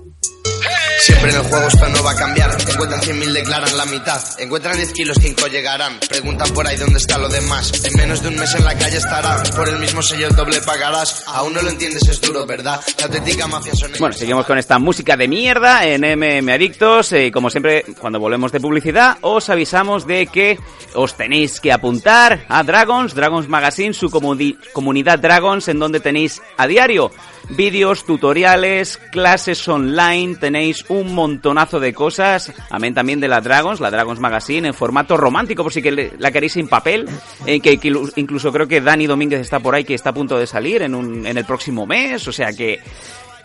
Siempre 1.12 1.30
en 1.32 1.36
el 1.36 1.44
juego 1.44 1.68
esto 1.68 1.90
no 1.90 2.04
va 2.04 2.12
a 2.12 2.16
cambiar. 2.16 2.52
Encuentran 2.70 3.02
100.000, 3.02 3.32
declaran 3.34 3.78
la 3.78 3.86
mitad. 3.86 4.22
Encuentran 4.40 4.78
10 4.78 4.94
kilos, 4.94 5.18
5 5.22 5.48
llegarán. 5.48 6.00
Preguntan 6.08 6.50
por 6.54 6.66
ahí 6.66 6.78
dónde 6.78 6.98
está 7.00 7.18
lo 7.18 7.28
demás. 7.28 7.84
En 7.86 7.94
menos 7.98 8.22
de 8.22 8.30
un 8.30 8.36
mes 8.38 8.56
en 8.56 8.64
la 8.64 8.78
calle 8.78 8.96
estará. 8.98 9.44
Por 9.56 9.68
el 9.68 9.78
mismo 9.80 10.02
sello 10.02 10.28
el 10.28 10.36
doble 10.36 10.62
pagarás. 10.62 11.24
Aún 11.28 11.54
no 11.54 11.62
lo 11.62 11.70
entiendes, 11.70 12.08
es 12.08 12.22
duro, 12.22 12.46
¿verdad? 12.46 12.80
La 13.00 13.06
auténtica 13.06 13.46
mafia 13.48 13.74
son. 13.76 13.92
Bueno, 14.00 14.14
seguimos 14.16 14.46
con 14.46 14.58
esta 14.58 14.80
música 14.80 15.18
de 15.18 15.28
mierda 15.28 15.86
en 15.86 16.02
MM 16.06 16.50
Adictos. 16.54 17.12
Eh, 17.12 17.30
como 17.32 17.50
siempre, 17.50 17.84
cuando 18.00 18.18
volvemos 18.20 18.54
de 18.54 18.62
publicidad, 18.62 19.18
os 19.22 19.50
avisamos 19.50 20.08
de 20.08 20.28
que 20.28 20.58
os 20.96 21.16
tenéis 21.16 21.60
que 21.60 21.74
apuntar 21.74 22.46
a 22.48 22.64
Dragons, 22.64 23.14
Dragons 23.14 23.50
Magazine, 23.50 23.94
su 23.94 24.10
comuni- 24.10 24.58
comunidad 24.72 25.20
Dragons, 25.20 25.68
en 25.68 25.78
donde 25.80 26.00
tenéis 26.00 26.42
a 26.58 26.68
diario 26.68 27.12
vídeos, 27.50 28.06
tutoriales, 28.06 28.98
clases 29.12 29.68
online, 29.68 30.36
tenéis 30.38 30.86
un 30.88 31.01
montonazo 31.04 31.80
de 31.80 31.94
cosas, 31.94 32.52
amén 32.70 32.94
también 32.94 33.20
de 33.20 33.28
la 33.28 33.42
Dragons, 33.42 33.80
la 33.80 33.92
Dragons 33.92 34.20
Magazine, 34.20 34.68
en 34.68 34.74
formato 34.74 35.18
romántico, 35.18 35.64
por 35.64 35.74
si 35.74 35.82
que 35.82 36.14
la 36.18 36.32
queréis 36.32 36.54
sin 36.54 36.68
papel, 36.68 37.08
en 37.46 37.62
que 37.62 37.80
incluso 38.16 38.52
creo 38.52 38.68
que 38.68 38.82
Dani 38.82 39.08
Domínguez 39.08 39.42
está 39.42 39.60
por 39.60 39.76
ahí, 39.76 39.84
que 39.84 39.94
está 39.94 40.10
a 40.12 40.14
punto 40.14 40.38
de 40.38 40.48
salir 40.48 40.82
en, 40.82 40.96
un, 40.96 41.26
en 41.26 41.38
el 41.38 41.46
próximo 41.46 41.86
mes, 41.86 42.28
o 42.28 42.32
sea 42.32 42.52
que... 42.54 42.80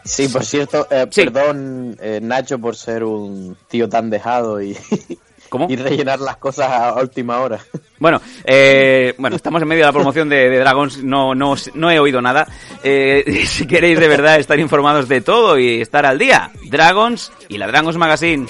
Sí, 0.04 0.28
por 0.28 0.44
cierto, 0.44 0.86
eh, 0.88 1.06
Sí. 1.10 1.24
perdón 1.24 1.96
eh, 2.00 2.20
Nacho 2.22 2.60
por 2.60 2.76
ser 2.76 3.02
un 3.02 3.56
tío 3.68 3.88
tan 3.88 4.08
dejado 4.08 4.62
y, 4.62 4.76
¿Cómo? 5.58 5.72
y 5.72 5.76
rellenar 5.76 6.20
las 6.20 6.36
cosas 6.36 6.70
a 6.70 6.94
última 6.94 7.40
hora. 7.40 7.58
Bueno, 7.98 8.20
eh, 8.44 9.14
bueno, 9.16 9.36
estamos 9.36 9.62
en 9.62 9.68
medio 9.68 9.80
de 9.80 9.86
la 9.86 9.92
promoción 9.94 10.28
de, 10.28 10.50
de 10.50 10.58
Dragons, 10.58 11.02
no, 11.02 11.34
no, 11.34 11.54
no 11.72 11.90
he 11.90 11.98
oído 11.98 12.20
nada. 12.20 12.46
Eh, 12.84 13.44
si 13.46 13.66
queréis 13.66 13.98
de 13.98 14.06
verdad 14.06 14.38
estar 14.38 14.60
informados 14.60 15.08
de 15.08 15.22
todo 15.22 15.58
y 15.58 15.80
estar 15.80 16.04
al 16.04 16.18
día, 16.18 16.50
Dragons 16.68 17.32
y 17.48 17.56
la 17.56 17.66
Dragons 17.66 17.96
Magazine. 17.96 18.46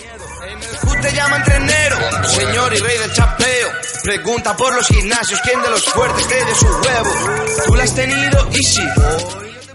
Te 1.01 1.13
llaman 1.13 1.45
trenero, 1.45 1.97
señor 2.25 2.75
y 2.75 2.79
rey 2.79 2.99
del 2.99 3.13
chapeo. 3.13 3.69
Pregunta 4.03 4.57
por 4.57 4.75
los 4.75 4.87
gimnasios, 4.89 5.41
¿quién 5.43 5.63
de 5.63 5.71
los 5.71 5.85
fuertes 5.85 6.27
cree 6.27 6.45
de 6.45 6.55
su 6.57 6.67
huevo? 6.67 7.11
Tú 7.67 7.75
la 7.77 7.85
has 7.85 7.95
tenido 7.95 8.49
y 8.53 8.63
sí. 8.65 8.83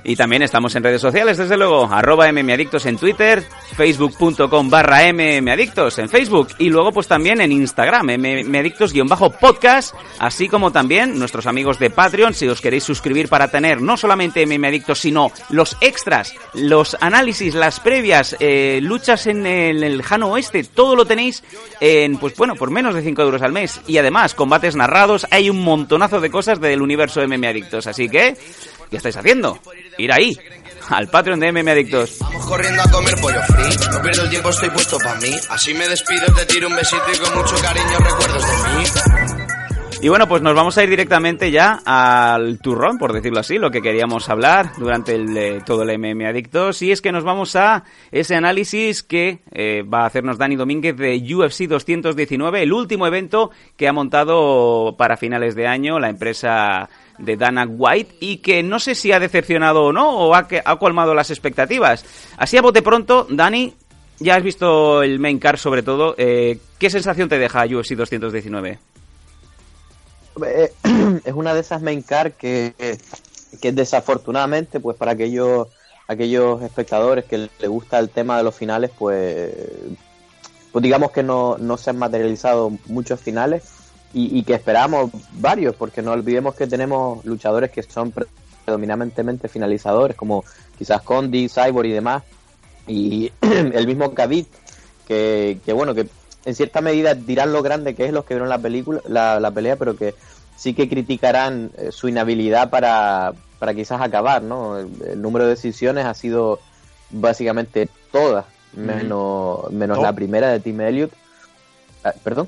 Y 0.03 0.15
también 0.15 0.41
estamos 0.41 0.75
en 0.75 0.83
redes 0.83 1.01
sociales, 1.01 1.37
desde 1.37 1.57
luego, 1.57 1.85
arroba 1.85 2.31
mmadictos 2.31 2.87
en 2.87 2.97
Twitter, 2.97 3.43
facebook.com 3.75 4.69
barra 4.69 5.13
mmadictos 5.13 5.99
en 5.99 6.09
Facebook 6.09 6.49
y 6.57 6.69
luego 6.69 6.91
pues 6.91 7.07
también 7.07 7.39
en 7.39 7.51
Instagram, 7.51 8.07
mmadictos-podcast, 8.07 9.93
así 10.17 10.49
como 10.49 10.71
también 10.71 11.19
nuestros 11.19 11.45
amigos 11.45 11.77
de 11.77 11.91
Patreon, 11.91 12.33
si 12.33 12.47
os 12.47 12.61
queréis 12.61 12.83
suscribir 12.83 13.29
para 13.29 13.49
tener 13.49 13.79
no 13.81 13.95
solamente 13.95 14.43
mmadictos, 14.45 14.99
sino 14.99 15.31
los 15.49 15.77
extras, 15.81 16.33
los 16.53 16.97
análisis, 16.99 17.53
las 17.53 17.79
previas, 17.79 18.35
eh, 18.39 18.79
luchas 18.81 19.27
en 19.27 19.45
el, 19.45 19.97
lejano 19.97 20.29
oeste, 20.29 20.63
todo 20.63 20.95
lo 20.95 21.05
tenéis 21.05 21.43
en, 21.79 22.17
pues 22.17 22.35
bueno, 22.35 22.55
por 22.55 22.71
menos 22.71 22.95
de 22.95 23.03
5 23.03 23.21
euros 23.21 23.41
al 23.41 23.51
mes. 23.51 23.81
Y 23.87 23.97
además, 23.97 24.33
combates 24.33 24.75
narrados, 24.75 25.27
hay 25.29 25.49
un 25.49 25.63
montonazo 25.63 26.19
de 26.19 26.31
cosas 26.31 26.59
del 26.59 26.81
universo 26.81 27.21
MM 27.21 27.45
Adictos, 27.45 27.85
así 27.87 28.09
que... 28.09 28.35
¿Qué 28.91 28.97
estáis 28.97 29.15
haciendo? 29.15 29.57
Ir 29.97 30.11
ahí, 30.11 30.37
al 30.89 31.07
Patreon 31.07 31.39
de 31.39 31.53
MM 31.53 31.69
Adictos. 31.69 32.17
Vamos 32.19 32.45
corriendo 32.45 32.81
a 32.81 32.91
comer 32.91 33.15
pollo 33.21 33.41
free. 33.43 33.89
No 33.89 34.01
pierdo 34.01 34.23
el 34.23 34.29
tiempo, 34.29 34.49
estoy 34.49 34.69
puesto 34.69 34.97
para 34.97 35.17
mí. 35.21 35.33
Así 35.49 35.73
me 35.73 35.87
despido, 35.87 36.25
te 36.35 36.45
tiro 36.45 36.67
un 36.67 36.75
besito 36.75 37.05
y 37.13 37.17
con 37.17 37.37
mucho 37.37 37.55
cariño 37.61 37.97
recuerdos 37.97 38.45
de 38.45 38.79
mí. 38.79 38.83
Y 40.03 40.09
bueno, 40.09 40.27
pues 40.27 40.41
nos 40.41 40.55
vamos 40.55 40.77
a 40.77 40.83
ir 40.83 40.89
directamente 40.89 41.51
ya 41.51 41.79
al 41.85 42.59
turrón, 42.59 42.97
por 42.97 43.13
decirlo 43.13 43.39
así, 43.39 43.59
lo 43.59 43.71
que 43.71 43.81
queríamos 43.81 44.27
hablar 44.29 44.71
durante 44.77 45.15
el, 45.15 45.37
eh, 45.37 45.61
todo 45.65 45.83
el 45.83 45.97
MM 45.97 46.25
Adictos. 46.25 46.81
Y 46.81 46.91
es 46.91 47.01
que 47.01 47.13
nos 47.13 47.23
vamos 47.23 47.55
a 47.55 47.83
ese 48.11 48.35
análisis 48.35 49.03
que 49.03 49.39
eh, 49.51 49.83
va 49.83 50.01
a 50.01 50.07
hacernos 50.07 50.37
Dani 50.37 50.57
Domínguez 50.57 50.97
de 50.97 51.15
UFC 51.33 51.67
219, 51.67 52.63
el 52.63 52.73
último 52.73 53.07
evento 53.07 53.51
que 53.77 53.87
ha 53.87 53.93
montado 53.93 54.97
para 54.97 55.15
finales 55.15 55.55
de 55.55 55.67
año 55.67 55.97
la 55.97 56.09
empresa 56.09 56.89
de 57.21 57.37
Dana 57.37 57.65
White 57.65 58.15
y 58.19 58.37
que 58.37 58.63
no 58.63 58.79
sé 58.79 58.95
si 58.95 59.11
ha 59.11 59.19
decepcionado 59.19 59.85
o 59.85 59.93
no 59.93 60.09
o 60.09 60.35
ha, 60.35 60.47
ha 60.65 60.79
colmado 60.79 61.13
las 61.13 61.29
expectativas. 61.29 62.05
Así 62.37 62.57
a 62.57 62.61
bote 62.61 62.81
pronto, 62.81 63.27
Dani, 63.29 63.73
ya 64.19 64.35
has 64.35 64.43
visto 64.43 65.03
el 65.03 65.19
main 65.19 65.39
card 65.39 65.57
sobre 65.57 65.83
todo. 65.83 66.15
eh, 66.17 66.59
¿Qué 66.77 66.89
sensación 66.89 67.29
te 67.29 67.39
deja 67.39 67.65
UFC 67.65 67.91
219? 67.91 68.79
Eh, 70.45 70.73
es 71.25 71.33
una 71.33 71.53
de 71.53 71.59
esas 71.59 71.81
main 71.81 72.01
car 72.01 72.33
que, 72.33 72.73
que 73.61 73.71
desafortunadamente, 73.71 74.79
pues 74.79 74.97
para 74.97 75.11
aquellos, 75.11 75.67
aquellos 76.07 76.61
espectadores 76.61 77.25
que 77.25 77.49
le 77.59 77.67
gusta 77.67 77.99
el 77.99 78.09
tema 78.09 78.37
de 78.37 78.43
los 78.43 78.55
finales, 78.55 78.91
pues, 78.97 79.53
pues 80.71 80.83
digamos 80.83 81.11
que 81.11 81.23
no, 81.23 81.57
no 81.57 81.77
se 81.77 81.89
han 81.89 81.97
materializado 81.97 82.71
muchos 82.87 83.19
finales 83.19 83.80
y, 84.13 84.37
y 84.39 84.43
que 84.43 84.53
esperamos 84.53 85.11
varios, 85.33 85.75
porque 85.75 86.01
no 86.01 86.11
olvidemos 86.11 86.55
que 86.55 86.67
tenemos 86.67 87.23
luchadores 87.25 87.71
que 87.71 87.83
son 87.83 88.13
predominantemente 88.65 89.47
finalizadores, 89.47 90.15
como 90.15 90.43
quizás 90.77 91.01
Condi, 91.01 91.49
Cyborg 91.49 91.87
y 91.87 91.91
demás, 91.91 92.23
y 92.87 93.31
el 93.41 93.87
mismo 93.87 94.13
Khabib, 94.13 94.45
que, 95.07 95.59
que 95.65 95.73
bueno, 95.73 95.93
que 95.93 96.07
en 96.45 96.55
cierta 96.55 96.81
medida 96.81 97.13
dirán 97.13 97.53
lo 97.53 97.61
grande 97.61 97.95
que 97.95 98.05
es 98.05 98.13
los 98.13 98.25
que 98.25 98.33
vieron 98.33 98.49
la 98.49 98.57
película, 98.57 99.01
la, 99.07 99.39
la 99.39 99.51
pelea, 99.51 99.75
pero 99.75 99.95
que 99.95 100.15
sí 100.55 100.73
que 100.73 100.89
criticarán 100.89 101.71
eh, 101.77 101.91
su 101.91 102.07
inhabilidad 102.07 102.69
para, 102.69 103.33
para 103.59 103.73
quizás 103.73 104.01
acabar, 104.01 104.41
¿no? 104.41 104.77
El, 104.77 104.89
el 105.07 105.21
número 105.21 105.45
de 105.45 105.51
decisiones 105.51 106.05
ha 106.05 106.13
sido 106.13 106.59
básicamente 107.11 107.89
todas, 108.11 108.45
menos, 108.73 109.71
menos 109.71 110.01
la 110.01 110.13
primera 110.13 110.49
de 110.49 110.59
Tim 110.59 110.81
Elliott. 110.81 111.11
Ah, 112.03 112.13
¿Perdón? 112.23 112.47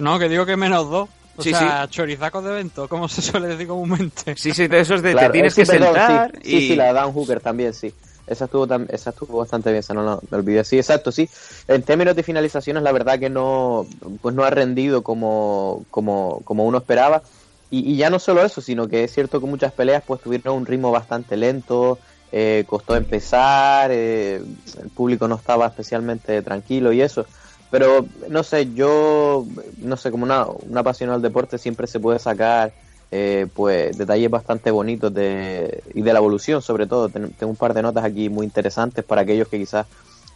No, 0.00 0.18
que 0.18 0.28
digo 0.28 0.46
que 0.46 0.56
menos 0.56 0.88
dos. 0.90 1.08
O 1.36 1.42
Sí, 1.42 1.50
sea, 1.52 1.88
chorizacos 1.88 2.44
de 2.44 2.50
evento, 2.50 2.88
como 2.88 3.08
se 3.08 3.22
suele 3.22 3.48
decir 3.48 3.66
comúnmente. 3.66 4.36
Sí, 4.36 4.52
sí, 4.52 4.66
de 4.66 4.80
esos 4.80 5.02
de 5.02 5.12
Claro, 5.12 5.28
te 5.28 5.32
tienes 5.34 5.54
que 5.54 5.64
sí, 5.64 5.70
perdón, 5.70 5.94
sentar 5.94 6.32
sí, 6.32 6.40
sí, 6.42 6.56
y... 6.56 6.68
sí, 6.68 6.76
la 6.76 6.86
de 6.86 6.92
Dan 6.92 7.12
Hooker 7.12 7.40
también, 7.40 7.72
sí. 7.72 7.94
Esa 8.26 8.44
estuvo, 8.44 8.66
tam- 8.66 8.86
esa 8.90 9.10
estuvo 9.10 9.38
bastante 9.38 9.70
bien, 9.70 9.80
esa 9.80 9.94
no 9.94 10.02
la- 10.04 10.20
me 10.30 10.36
olvidé. 10.38 10.64
Sí, 10.64 10.76
exacto, 10.76 11.10
sí. 11.10 11.28
En 11.66 11.82
términos 11.82 12.14
de 12.14 12.22
finalizaciones, 12.22 12.82
la 12.82 12.92
verdad 12.92 13.18
que 13.18 13.30
no, 13.30 13.86
pues 14.20 14.34
no 14.34 14.44
ha 14.44 14.50
rendido 14.50 15.02
como, 15.02 15.84
como, 15.90 16.42
como 16.44 16.64
uno 16.64 16.78
esperaba. 16.78 17.22
Y, 17.70 17.92
y 17.92 17.96
ya 17.96 18.10
no 18.10 18.18
solo 18.18 18.44
eso, 18.44 18.60
sino 18.60 18.86
que 18.88 19.04
es 19.04 19.12
cierto 19.12 19.40
que 19.40 19.46
muchas 19.46 19.72
peleas 19.72 20.02
pues 20.06 20.20
tuvieron 20.20 20.56
un 20.56 20.66
ritmo 20.66 20.90
bastante 20.90 21.36
lento, 21.36 21.98
eh, 22.32 22.64
costó 22.66 22.96
empezar, 22.96 23.90
eh, 23.92 24.42
el 24.82 24.90
público 24.90 25.26
no 25.28 25.36
estaba 25.36 25.66
especialmente 25.66 26.42
tranquilo 26.42 26.92
y 26.92 27.00
eso. 27.02 27.26
Pero 27.70 28.08
no 28.28 28.42
sé, 28.42 28.72
yo, 28.72 29.46
no 29.78 29.96
sé, 29.96 30.10
como 30.10 30.24
una, 30.24 30.46
un 30.48 30.76
apasionado 30.76 31.18
del 31.20 31.30
deporte 31.30 31.58
siempre 31.58 31.86
se 31.86 32.00
puede 32.00 32.18
sacar 32.18 32.74
eh, 33.12 33.46
pues 33.54 33.96
detalles 33.96 34.30
bastante 34.30 34.70
bonitos 34.70 35.12
de, 35.14 35.82
y 35.94 36.02
de 36.02 36.12
la 36.12 36.18
evolución 36.18 36.62
sobre 36.62 36.86
todo. 36.86 37.10
Ten- 37.10 37.34
tengo 37.34 37.50
un 37.52 37.56
par 37.56 37.74
de 37.74 37.82
notas 37.82 38.04
aquí 38.04 38.28
muy 38.28 38.44
interesantes 38.46 39.04
para 39.04 39.22
aquellos 39.22 39.48
que 39.48 39.58
quizás 39.58 39.86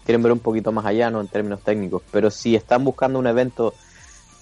quieren 0.04 0.22
ver 0.22 0.32
un 0.32 0.40
poquito 0.40 0.70
más 0.72 0.86
allá, 0.86 1.10
no 1.10 1.20
en 1.20 1.28
términos 1.28 1.62
técnicos. 1.62 2.02
Pero 2.10 2.30
si 2.30 2.54
están 2.56 2.84
buscando 2.84 3.18
un 3.18 3.26
evento 3.26 3.74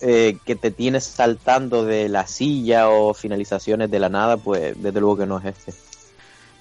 eh, 0.01 0.40
que 0.45 0.57
te 0.57 0.70
tienes 0.72 1.05
saltando 1.05 1.84
de 1.84 2.09
la 2.09 2.26
silla 2.26 2.88
o 2.90 3.14
finalizaciones 3.14 3.90
de 3.90 4.01
la 4.01 4.09
nada, 4.09 4.38
pues 4.38 4.74
desde 4.80 5.01
luego 5.01 5.18
que 5.18 5.26
no 5.26 5.38
es 5.38 5.47
este. 5.47 5.74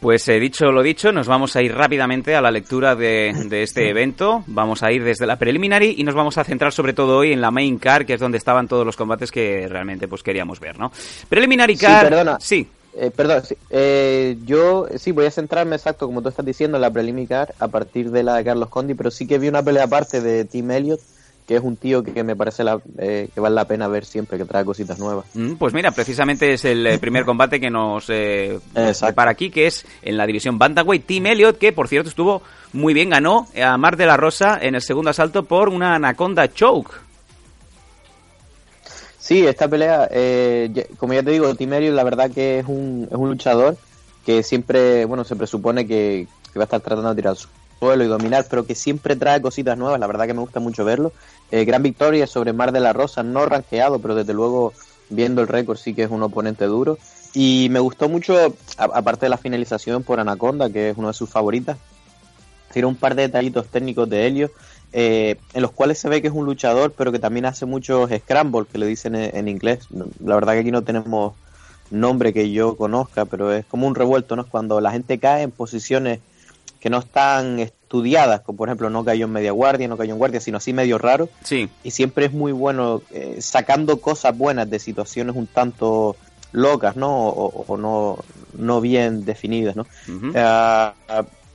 Pues 0.01 0.27
eh, 0.29 0.39
dicho 0.39 0.71
lo 0.71 0.81
dicho, 0.81 1.11
nos 1.11 1.27
vamos 1.27 1.55
a 1.55 1.61
ir 1.61 1.75
rápidamente 1.75 2.35
a 2.35 2.41
la 2.41 2.49
lectura 2.49 2.95
de, 2.95 3.33
de 3.45 3.61
este 3.61 3.87
evento. 3.87 4.43
Vamos 4.47 4.81
a 4.81 4.91
ir 4.91 5.03
desde 5.03 5.27
la 5.27 5.37
preliminary 5.37 5.93
y 5.97 6.03
nos 6.03 6.15
vamos 6.15 6.39
a 6.39 6.43
centrar 6.43 6.73
sobre 6.73 6.93
todo 6.93 7.19
hoy 7.19 7.31
en 7.33 7.39
la 7.39 7.51
main 7.51 7.77
car, 7.77 8.03
que 8.05 8.15
es 8.15 8.19
donde 8.19 8.39
estaban 8.39 8.67
todos 8.67 8.83
los 8.83 8.97
combates 8.97 9.31
que 9.31 9.67
realmente 9.69 10.07
pues 10.07 10.23
queríamos 10.23 10.59
ver, 10.59 10.79
¿no? 10.79 10.91
Preliminary 11.29 11.75
Sí, 11.77 11.85
car... 11.85 12.09
perdona. 12.09 12.37
Sí. 12.39 12.67
Eh, 12.97 13.11
perdón, 13.15 13.43
sí. 13.45 13.55
Eh, 13.69 14.37
yo 14.43 14.87
sí 14.97 15.11
voy 15.11 15.27
a 15.27 15.31
centrarme 15.31 15.75
exacto 15.75 16.07
como 16.07 16.21
tú 16.23 16.29
estás 16.29 16.45
diciendo 16.45 16.77
en 16.77 16.81
la 16.81 16.89
preliminar 16.91 17.53
a 17.59 17.67
partir 17.67 18.09
de 18.09 18.23
la 18.23 18.35
de 18.35 18.43
Carlos 18.43 18.69
Condi, 18.69 18.95
pero 18.95 19.11
sí 19.11 19.27
que 19.27 19.37
vi 19.37 19.47
una 19.49 19.61
pelea 19.63 19.83
aparte 19.83 20.19
de 20.19 20.45
Tim 20.45 20.71
Elliott, 20.71 20.99
que 21.51 21.57
es 21.57 21.63
un 21.63 21.75
tío 21.75 22.01
que, 22.01 22.23
me 22.23 22.33
parece 22.33 22.63
la, 22.63 22.79
eh, 22.97 23.27
que 23.33 23.41
vale 23.41 23.55
la 23.55 23.65
pena 23.65 23.89
ver 23.89 24.05
siempre, 24.05 24.37
que 24.37 24.45
trae 24.45 24.63
cositas 24.63 24.97
nuevas. 24.99 25.25
Mm, 25.33 25.55
Pues 25.55 25.73
mira, 25.73 25.91
precisamente 25.91 26.53
es 26.53 26.63
el 26.63 26.87
eh, 26.87 26.97
primer 26.97 27.25
combate 27.25 27.59
que 27.59 27.69
nos 27.69 28.05
eh, 28.07 28.57
para 29.13 29.31
aquí, 29.31 29.49
que 29.49 29.67
es 29.67 29.85
en 30.01 30.15
la 30.15 30.25
división 30.25 30.57
Bantamweight. 30.57 31.05
Team 31.05 31.25
Elliott, 31.25 31.57
que 31.57 31.73
por 31.73 31.89
cierto 31.89 32.07
estuvo 32.07 32.41
muy 32.71 32.93
bien, 32.93 33.09
ganó 33.09 33.47
a 33.61 33.77
Mar 33.77 33.97
de 33.97 34.05
la 34.05 34.15
Rosa 34.15 34.59
en 34.61 34.75
el 34.75 34.81
segundo 34.81 35.09
asalto 35.09 35.43
por 35.43 35.67
una 35.67 35.95
Anaconda 35.95 36.47
Choke. 36.53 36.93
Sí, 39.19 39.45
esta 39.45 39.67
pelea, 39.67 40.07
eh, 40.09 40.87
como 40.97 41.11
ya 41.11 41.21
te 41.21 41.31
digo, 41.31 41.53
Tim 41.55 41.73
Elliott 41.73 41.95
la 41.95 42.05
verdad 42.05 42.31
que 42.31 42.59
es 42.59 42.65
un, 42.65 43.09
es 43.11 43.17
un 43.17 43.27
luchador 43.27 43.75
que 44.25 44.41
siempre, 44.41 45.03
bueno, 45.03 45.25
se 45.25 45.35
presupone 45.35 45.85
que, 45.85 46.29
que 46.53 46.59
va 46.59 46.63
a 46.63 46.67
estar 46.67 46.79
tratando 46.79 47.09
de 47.09 47.15
tirar 47.15 47.35
suelo 47.81 48.03
y 48.03 48.07
dominar, 48.07 48.45
pero 48.47 48.63
que 48.63 48.75
siempre 48.75 49.15
trae 49.15 49.41
cositas 49.41 49.75
nuevas, 49.75 49.99
la 49.99 50.05
verdad 50.05 50.27
que 50.27 50.35
me 50.35 50.41
gusta 50.41 50.59
mucho 50.59 50.85
verlo. 50.85 51.13
Eh, 51.49 51.65
gran 51.65 51.81
victoria 51.81 52.27
sobre 52.27 52.53
Mar 52.53 52.71
de 52.71 52.79
la 52.79 52.93
Rosa, 52.93 53.23
no 53.23 53.43
rankeado, 53.47 53.97
pero 53.97 54.13
desde 54.13 54.35
luego 54.35 54.71
viendo 55.09 55.41
el 55.41 55.47
récord 55.47 55.77
sí 55.77 55.95
que 55.95 56.03
es 56.03 56.11
un 56.11 56.21
oponente 56.21 56.65
duro. 56.65 56.99
Y 57.33 57.69
me 57.71 57.79
gustó 57.79 58.07
mucho, 58.07 58.37
aparte 58.77 59.25
de 59.25 59.31
la 59.31 59.37
finalización 59.37 60.03
por 60.03 60.19
Anaconda, 60.19 60.69
que 60.69 60.91
es 60.91 60.97
una 60.97 61.07
de 61.07 61.15
sus 61.15 61.27
favoritas, 61.27 61.79
tiene 62.71 62.87
un 62.87 62.95
par 62.95 63.15
de 63.15 63.23
detallitos 63.23 63.65
técnicos 63.65 64.07
de 64.07 64.27
Helio, 64.27 64.51
eh, 64.93 65.37
en 65.53 65.61
los 65.63 65.71
cuales 65.71 65.97
se 65.97 66.07
ve 66.07 66.21
que 66.21 66.27
es 66.27 66.33
un 66.33 66.45
luchador, 66.45 66.93
pero 66.95 67.11
que 67.11 67.17
también 67.17 67.47
hace 67.47 67.65
muchos 67.65 68.11
scrambles, 68.11 68.67
que 68.71 68.77
le 68.77 68.85
dicen 68.85 69.15
en, 69.15 69.35
en 69.35 69.47
inglés. 69.47 69.87
La 70.23 70.35
verdad 70.35 70.53
que 70.53 70.59
aquí 70.59 70.71
no 70.71 70.83
tenemos 70.83 71.33
nombre 71.89 72.31
que 72.31 72.51
yo 72.51 72.77
conozca, 72.77 73.25
pero 73.25 73.51
es 73.51 73.65
como 73.65 73.87
un 73.87 73.95
revuelto, 73.95 74.35
¿no? 74.35 74.45
Cuando 74.45 74.79
la 74.81 74.91
gente 74.91 75.17
cae 75.17 75.41
en 75.41 75.51
posiciones 75.51 76.19
que 76.81 76.89
no 76.89 76.97
están 76.97 77.59
estudiadas, 77.59 78.41
como 78.41 78.57
por 78.57 78.67
ejemplo 78.67 78.89
no 78.89 79.05
cayó 79.05 79.25
en 79.25 79.31
media 79.31 79.51
guardia, 79.51 79.87
no 79.87 79.97
cayó 79.97 80.13
en 80.13 80.17
guardia, 80.17 80.41
sino 80.41 80.57
así 80.57 80.73
medio 80.73 80.97
raro. 80.97 81.29
Sí. 81.43 81.69
Y 81.83 81.91
siempre 81.91 82.25
es 82.25 82.33
muy 82.33 82.51
bueno 82.51 83.03
eh, 83.11 83.37
sacando 83.39 84.01
cosas 84.01 84.35
buenas 84.35 84.69
de 84.69 84.79
situaciones 84.79 85.35
un 85.35 85.45
tanto 85.45 86.15
locas, 86.51 86.97
¿no? 86.97 87.27
O, 87.29 87.65
o 87.67 87.77
no, 87.77 88.17
no 88.57 88.81
bien 88.81 89.25
definidas, 89.25 89.75
¿no? 89.75 89.85
Ah, 90.35 90.93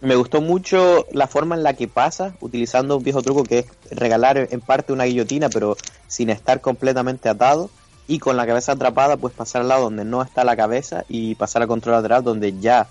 me 0.01 0.15
gustó 0.15 0.41
mucho 0.41 1.07
la 1.11 1.27
forma 1.27 1.57
en 1.57 1.65
la 1.65 1.75
que 1.75 1.89
pasa, 1.89 2.35
utilizando 2.41 2.97
un 2.97 3.03
viejo 3.03 3.23
truco 3.23 3.43
que 3.43 3.61
es 3.61 3.67
regalar 3.91 4.49
en 4.51 4.61
parte 4.61 4.93
una 4.93 5.05
guillotina, 5.05 5.49
pero 5.49 5.77
sin 6.07 6.31
estar 6.31 6.61
completamente 6.61 7.29
atado. 7.29 7.69
Y 8.09 8.21
con 8.21 8.37
la 8.37 8.47
cabeza 8.47 8.73
atrapada, 8.73 9.17
pues 9.17 9.35
pasar 9.35 9.63
al 9.63 9.69
lado 9.69 9.83
donde 9.85 10.05
no 10.05 10.23
está 10.23 10.45
la 10.45 10.55
cabeza 10.55 11.05
y 11.09 11.35
pasar 11.35 11.63
a 11.63 11.67
control 11.67 11.97
lateral 11.97 12.23
donde 12.23 12.57
ya 12.61 12.87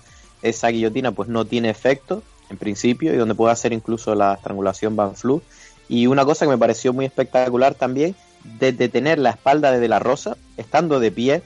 esa 0.48 0.68
guillotina 0.68 1.12
pues 1.12 1.28
no 1.28 1.44
tiene 1.44 1.70
efecto 1.70 2.22
en 2.50 2.56
principio 2.56 3.12
y 3.12 3.16
donde 3.16 3.34
puede 3.34 3.52
hacer 3.52 3.72
incluso 3.72 4.14
la 4.14 4.34
estrangulación 4.34 4.96
Van 4.96 5.16
Flu. 5.16 5.42
Y 5.88 6.06
una 6.06 6.24
cosa 6.24 6.44
que 6.44 6.50
me 6.50 6.58
pareció 6.58 6.92
muy 6.92 7.04
espectacular 7.04 7.74
también, 7.74 8.14
desde 8.58 8.88
tener 8.88 9.18
la 9.18 9.30
espalda 9.30 9.70
de 9.72 9.80
De 9.80 9.88
La 9.88 9.98
Rosa, 9.98 10.36
estando 10.56 11.00
de 11.00 11.10
pie, 11.10 11.42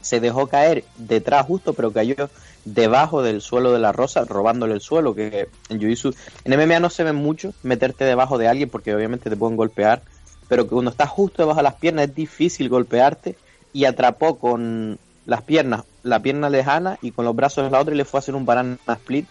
se 0.00 0.20
dejó 0.20 0.46
caer 0.46 0.84
detrás 0.96 1.46
justo, 1.46 1.72
pero 1.72 1.92
cayó 1.92 2.30
debajo 2.64 3.22
del 3.22 3.40
suelo 3.40 3.72
de 3.72 3.78
la 3.78 3.92
rosa, 3.92 4.24
robándole 4.24 4.74
el 4.74 4.80
suelo, 4.80 5.14
que 5.14 5.48
en 5.68 5.80
Jiu-Jitsu, 5.80 6.14
en 6.44 6.58
MMA 6.58 6.80
no 6.80 6.90
se 6.90 7.04
ve 7.04 7.12
mucho 7.12 7.52
meterte 7.62 8.04
debajo 8.04 8.38
de 8.38 8.48
alguien 8.48 8.68
porque 8.68 8.94
obviamente 8.94 9.30
te 9.30 9.36
pueden 9.36 9.56
golpear, 9.56 10.02
pero 10.48 10.64
que 10.64 10.70
cuando 10.70 10.90
estás 10.90 11.08
justo 11.08 11.42
debajo 11.42 11.58
de 11.58 11.64
las 11.64 11.74
piernas 11.74 12.08
es 12.08 12.14
difícil 12.14 12.68
golpearte 12.68 13.36
y 13.72 13.84
atrapó 13.84 14.38
con 14.38 14.98
las 15.28 15.42
piernas, 15.42 15.84
la 16.02 16.22
pierna 16.22 16.48
lejana 16.48 16.98
y 17.02 17.12
con 17.12 17.26
los 17.26 17.36
brazos 17.36 17.66
en 17.66 17.72
la 17.72 17.80
otra 17.80 17.94
y 17.94 17.98
le 17.98 18.06
fue 18.06 18.16
a 18.16 18.20
hacer 18.20 18.34
un 18.34 18.46
banana 18.46 18.78
split. 18.86 19.28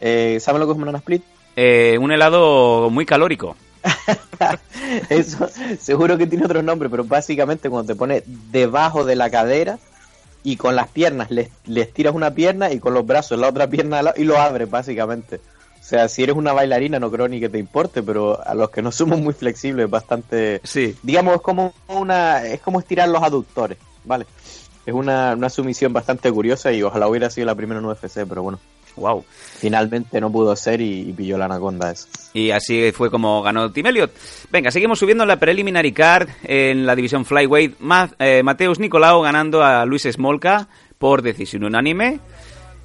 Eh, 0.00 0.38
¿Saben 0.40 0.60
lo 0.60 0.66
que 0.66 0.72
es 0.72 0.76
un 0.76 0.80
banana 0.80 0.98
split? 0.98 1.22
Eh, 1.56 1.98
un 2.00 2.10
helado 2.10 2.88
muy 2.88 3.04
calórico. 3.04 3.54
Eso 5.10 5.46
seguro 5.78 6.16
que 6.16 6.26
tiene 6.26 6.46
otro 6.46 6.62
nombre, 6.62 6.88
pero 6.88 7.04
básicamente 7.04 7.68
cuando 7.68 7.92
te 7.92 7.98
pones 7.98 8.22
debajo 8.50 9.04
de 9.04 9.14
la 9.14 9.28
cadera 9.28 9.78
y 10.42 10.56
con 10.56 10.74
las 10.74 10.88
piernas 10.88 11.30
le, 11.30 11.50
le 11.66 11.82
estiras 11.82 12.14
una 12.14 12.30
pierna 12.30 12.72
y 12.72 12.80
con 12.80 12.94
los 12.94 13.06
brazos 13.06 13.38
la 13.38 13.48
otra 13.48 13.68
pierna 13.68 14.00
y 14.16 14.24
lo 14.24 14.38
abres 14.38 14.70
básicamente. 14.70 15.36
O 15.36 15.84
sea, 15.88 16.08
si 16.08 16.22
eres 16.22 16.34
una 16.34 16.54
bailarina 16.54 16.98
no 16.98 17.10
creo 17.10 17.28
ni 17.28 17.40
que 17.40 17.50
te 17.50 17.58
importe, 17.58 18.02
pero 18.02 18.40
a 18.42 18.54
los 18.54 18.70
que 18.70 18.80
no 18.80 18.90
somos 18.90 19.20
muy 19.20 19.34
flexibles 19.34 19.90
bastante... 19.90 20.62
Sí. 20.64 20.96
Digamos, 21.02 21.34
es 21.34 21.40
como 21.42 21.74
una 21.88 22.42
es 22.46 22.62
como 22.62 22.80
estirar 22.80 23.10
los 23.10 23.22
aductores, 23.22 23.76
¿vale? 24.06 24.24
Es 24.86 24.94
una, 24.94 25.34
una 25.34 25.50
sumisión 25.50 25.92
bastante 25.92 26.30
curiosa 26.32 26.72
y 26.72 26.82
ojalá 26.82 27.08
hubiera 27.08 27.28
sido 27.28 27.46
la 27.46 27.54
primera 27.54 27.80
en 27.80 27.86
UFC, 27.86 28.24
pero 28.28 28.42
bueno. 28.42 28.58
Wow. 28.96 29.24
Finalmente 29.58 30.18
no 30.22 30.32
pudo 30.32 30.56
ser 30.56 30.80
y, 30.80 31.00
y 31.10 31.12
pilló 31.12 31.36
la 31.36 31.44
anaconda 31.44 31.90
eso. 31.90 32.06
Y 32.32 32.50
así 32.50 32.92
fue 32.92 33.10
como 33.10 33.42
ganó 33.42 33.70
Tim 33.70 33.84
Elliott. 33.86 34.10
Venga, 34.50 34.70
seguimos 34.70 34.98
subiendo 34.98 35.24
en 35.24 35.28
la 35.28 35.38
preliminary 35.38 35.92
card 35.92 36.28
en 36.44 36.86
la 36.86 36.94
división 36.96 37.26
Flyweight. 37.26 37.78
Ma- 37.80 38.10
eh, 38.18 38.42
Mateus 38.42 38.78
Nicolau 38.78 39.20
ganando 39.20 39.62
a 39.62 39.84
Luis 39.84 40.04
Smolka 40.10 40.68
por 40.98 41.20
decisión 41.20 41.64
unánime. 41.64 42.20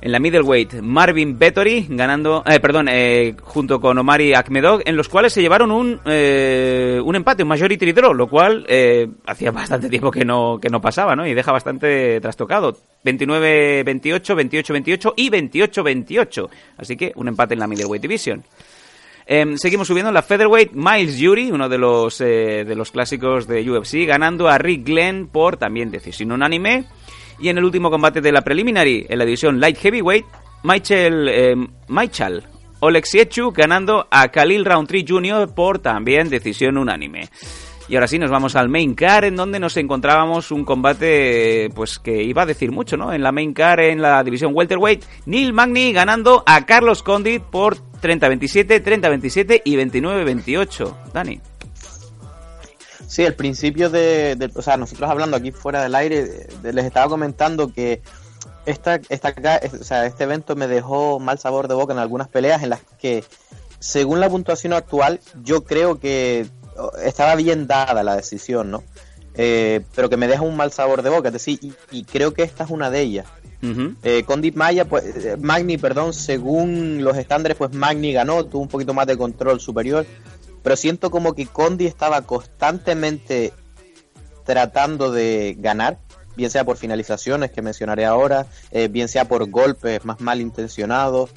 En 0.04 0.12
la 0.12 0.20
middleweight, 0.20 0.82
Marvin 0.82 1.38
Vettori 1.38 1.86
ganando, 1.88 2.44
eh, 2.48 2.60
perdón, 2.60 2.88
eh, 2.90 3.36
junto 3.40 3.80
con 3.80 3.96
Omari 4.00 4.34
Akhmedov, 4.34 4.82
en 4.84 4.98
los 4.98 5.08
cuales 5.08 5.32
se 5.32 5.42
llevaron 5.42 5.72
un, 5.72 6.00
eh, 6.06 7.00
un 7.04 7.16
empate, 7.16 7.44
un 7.44 7.50
majority 7.50 7.92
draw, 7.92 8.12
lo 8.12 8.28
cual 8.28 8.66
eh, 8.68 9.08
hacía 9.28 9.52
bastante 9.52 9.90
tiempo 9.90 10.10
que 10.10 10.26
no, 10.26 10.58
que 10.60 10.70
no 10.70 10.82
pasaba, 10.82 11.16
¿no? 11.16 11.28
Y 11.28 11.36
deja 11.36 11.52
bastante 11.52 12.20
trastocado. 12.20 12.76
29-28, 13.06 14.64
28-28 14.64 15.14
y 15.18 15.30
28-28. 15.30 16.50
Así 16.78 16.98
que 16.98 17.12
un 17.16 17.28
empate 17.28 17.54
en 17.54 17.60
la 17.60 17.68
middleweight 17.68 18.02
division. 18.02 18.44
Em, 19.28 19.56
seguimos 19.56 19.88
subiendo 19.88 20.10
en 20.10 20.16
la 20.16 20.24
featherweight. 20.24 20.72
Miles 20.74 21.18
Jury, 21.22 21.52
uno 21.52 21.70
de 21.70 21.78
los, 21.78 22.20
eh, 22.22 22.66
de 22.66 22.76
los 22.76 22.92
clásicos 22.92 23.48
de 23.48 23.70
UFC, 23.70 24.06
ganando 24.06 24.50
a 24.50 24.58
Rick 24.58 24.84
Glenn 24.86 25.28
por 25.28 25.58
también 25.58 25.92
decisión 25.92 26.32
unánime. 26.32 26.86
Y 27.42 27.50
en 27.50 27.58
el 27.58 27.66
último 27.66 27.90
combate 27.90 28.22
de 28.22 28.32
la 28.32 28.42
preliminary, 28.42 29.06
en 29.10 29.18
la 29.18 29.26
división 29.26 29.60
light 29.60 29.78
heavyweight, 29.78 30.26
Michael, 30.64 31.28
eh, 31.28 31.56
Michael 31.88 32.44
ganando 33.54 34.08
a 34.10 34.28
Khalil 34.30 34.66
Roundtree 34.66 35.06
Jr. 35.08 35.54
por 35.54 35.80
también 35.80 36.30
decisión 36.30 36.78
unánime. 36.78 37.30
Y 37.88 37.96
ahora 37.96 38.08
sí, 38.08 38.18
nos 38.18 38.32
vamos 38.32 38.56
al 38.56 38.70
main 38.70 38.96
car, 38.96 39.26
en 39.26 39.36
donde 39.36 39.60
nos 39.60 39.76
encontrábamos 39.76 40.52
un 40.52 40.64
combate, 40.64 41.70
pues 41.76 42.00
que 42.00 42.24
iba 42.24 42.44
a 42.44 42.46
decir 42.46 42.72
mucho, 42.72 42.96
¿no? 42.96 43.12
En 43.12 43.22
la 43.22 43.32
main 43.32 43.54
car, 43.54 43.82
en 43.82 44.02
la 44.02 44.24
división 44.24 44.54
welterweight, 44.56 45.04
Neil 45.26 45.52
Magny 45.52 45.92
ganando 45.92 46.44
a 46.46 46.66
Carlos 46.66 47.04
Condit 47.04 47.42
por 47.42 47.78
30-27, 48.02 48.82
30-27 48.82 49.62
y 49.66 49.76
29-28. 49.76 51.12
Dani. 51.14 51.51
Sí, 53.12 53.24
el 53.24 53.36
principio 53.36 53.90
de, 53.90 54.38
de- 54.38 54.50
O 54.56 54.62
sea, 54.62 54.78
nosotros 54.78 55.10
hablando 55.10 55.36
aquí 55.36 55.52
fuera 55.52 55.84
del 55.84 55.96
aire, 55.96 56.48
les 56.64 56.86
estaba 56.86 57.10
comentando 57.10 57.74
que 57.74 58.02
esta, 58.66 59.02
esta, 59.10 59.34
o 59.82 59.84
sea, 59.84 60.06
este 60.06 60.24
evento 60.24 60.56
me 60.56 60.66
dejó 60.70 61.20
mal 61.20 61.38
sabor 61.38 61.68
de 61.68 61.74
boca 61.74 61.92
en 61.92 62.00
algunas 62.00 62.30
peleas 62.30 62.64
en 62.64 62.70
las 62.70 62.80
que, 63.02 63.26
según 63.80 64.22
la 64.22 64.30
puntuación 64.30 64.72
actual, 64.72 65.20
yo 65.44 65.66
creo 65.66 66.00
que 66.00 66.46
estaba 67.04 67.36
bien 67.36 67.68
dada 67.68 68.02
la 68.02 68.16
decisión, 68.16 68.72
¿no? 68.72 68.82
Eh, 69.36 69.82
pero 69.94 70.10
que 70.10 70.16
me 70.16 70.30
deja 70.30 70.44
un 70.44 70.56
mal 70.56 70.72
sabor 70.72 71.02
de 71.02 71.10
boca, 71.10 71.28
es 71.28 71.34
decir, 71.34 71.60
y, 71.62 71.74
y 71.92 72.06
creo 72.06 72.34
que 72.34 72.44
esta 72.44 72.64
es 72.64 72.70
una 72.70 72.90
de 72.90 73.02
ellas. 73.02 73.28
Ujú. 73.62 73.94
Eh, 74.04 74.24
Condit 74.26 74.56
Maya, 74.56 74.86
pues, 74.86 75.04
eh, 75.26 75.36
Magni, 75.38 75.78
perdón, 75.78 76.14
según 76.14 77.04
los 77.04 77.18
estándares, 77.18 77.58
pues 77.58 77.74
Magni 77.74 78.14
ganó, 78.14 78.46
tuvo 78.46 78.62
un 78.62 78.70
poquito 78.70 78.94
más 78.94 79.06
de 79.06 79.18
control 79.18 79.60
superior, 79.60 80.06
pero 80.64 80.76
siento 80.76 81.12
como 81.12 81.34
que 81.34 81.48
Condi 81.48 81.86
estaba 81.86 82.22
constantemente 82.24 83.54
tratando 84.44 85.12
de 85.12 85.56
ganar, 85.60 86.00
bien 86.36 86.50
sea 86.50 86.64
por 86.64 86.78
finalizaciones 86.78 87.52
que 87.52 87.62
mencionaré 87.62 88.06
ahora, 88.06 88.48
eh, 88.72 88.88
bien 88.88 89.08
sea 89.08 89.26
por 89.26 89.50
golpes 89.50 90.04
más 90.06 90.20
malintencionados, 90.22 91.32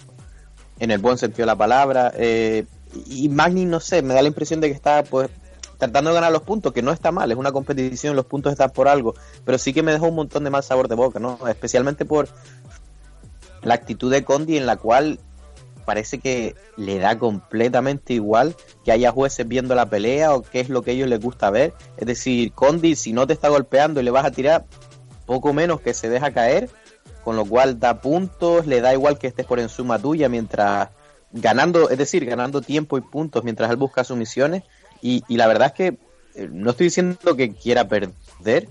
en 0.78 0.90
el 0.90 0.98
buen 0.98 1.18
sentido 1.18 1.42
de 1.42 1.46
la 1.46 1.56
palabra, 1.56 2.12
eh, 2.16 2.66
y 3.06 3.28
Magni, 3.28 3.64
no 3.64 3.80
sé, 3.80 4.02
me 4.02 4.14
da 4.14 4.22
la 4.22 4.28
impresión 4.28 4.60
de 4.60 4.68
que 4.68 4.74
estaba 4.74 5.02
pues 5.02 5.30
tratando 5.78 6.10
de 6.10 6.14
ganar 6.14 6.32
los 6.32 6.42
puntos, 6.42 6.72
que 6.72 6.82
no 6.82 6.92
está 6.92 7.12
mal, 7.12 7.30
es 7.30 7.36
una 7.36 7.52
competición, 7.52 8.16
los 8.16 8.26
puntos 8.26 8.52
están 8.52 8.70
por 8.70 8.88
algo, 8.88 9.14
pero 9.44 9.58
sí 9.58 9.72
que 9.72 9.82
me 9.82 9.92
dejó 9.92 10.06
un 10.06 10.14
montón 10.14 10.44
de 10.44 10.50
mal 10.50 10.62
sabor 10.62 10.88
de 10.88 10.94
boca, 10.94 11.18
¿no? 11.18 11.38
Especialmente 11.48 12.04
por 12.04 12.28
la 13.62 13.74
actitud 13.74 14.10
de 14.10 14.24
Condi 14.24 14.56
en 14.56 14.66
la 14.66 14.76
cual 14.76 15.18
parece 15.84 16.18
que 16.18 16.54
le 16.76 16.98
da 16.98 17.18
completamente 17.18 18.14
igual 18.14 18.54
que 18.84 18.92
haya 18.92 19.10
jueces 19.10 19.46
viendo 19.46 19.74
la 19.74 19.86
pelea 19.86 20.34
o 20.34 20.42
qué 20.42 20.60
es 20.60 20.68
lo 20.68 20.82
que 20.82 20.90
a 20.90 20.94
ellos 20.94 21.08
les 21.08 21.20
gusta 21.20 21.50
ver. 21.50 21.74
Es 21.96 22.06
decir, 22.06 22.52
Condi, 22.52 22.96
si 22.96 23.12
no 23.12 23.26
te 23.26 23.32
está 23.32 23.48
golpeando 23.48 24.00
y 24.00 24.04
le 24.04 24.10
vas 24.10 24.24
a 24.24 24.30
tirar, 24.30 24.64
poco 25.26 25.52
menos 25.52 25.80
que 25.80 25.94
se 25.94 26.08
deja 26.08 26.32
caer, 26.32 26.68
con 27.22 27.36
lo 27.36 27.44
cual 27.44 27.78
da 27.80 28.00
puntos, 28.00 28.66
le 28.66 28.80
da 28.80 28.92
igual 28.92 29.18
que 29.18 29.26
estés 29.26 29.46
por 29.46 29.60
encima 29.60 29.98
tuya 29.98 30.28
mientras 30.28 30.90
ganando, 31.32 31.90
es 31.90 31.98
decir, 31.98 32.24
ganando 32.26 32.60
tiempo 32.60 32.98
y 32.98 33.00
puntos 33.00 33.44
mientras 33.44 33.70
él 33.70 33.76
busca 33.76 34.04
sus 34.04 34.16
misiones. 34.16 34.62
Y, 35.02 35.22
y 35.28 35.36
la 35.36 35.46
verdad 35.46 35.68
es 35.68 35.72
que 35.72 35.98
eh, 36.34 36.48
no 36.50 36.70
estoy 36.70 36.86
diciendo 36.86 37.36
que 37.36 37.54
quiera 37.54 37.88
perder, 37.88 38.68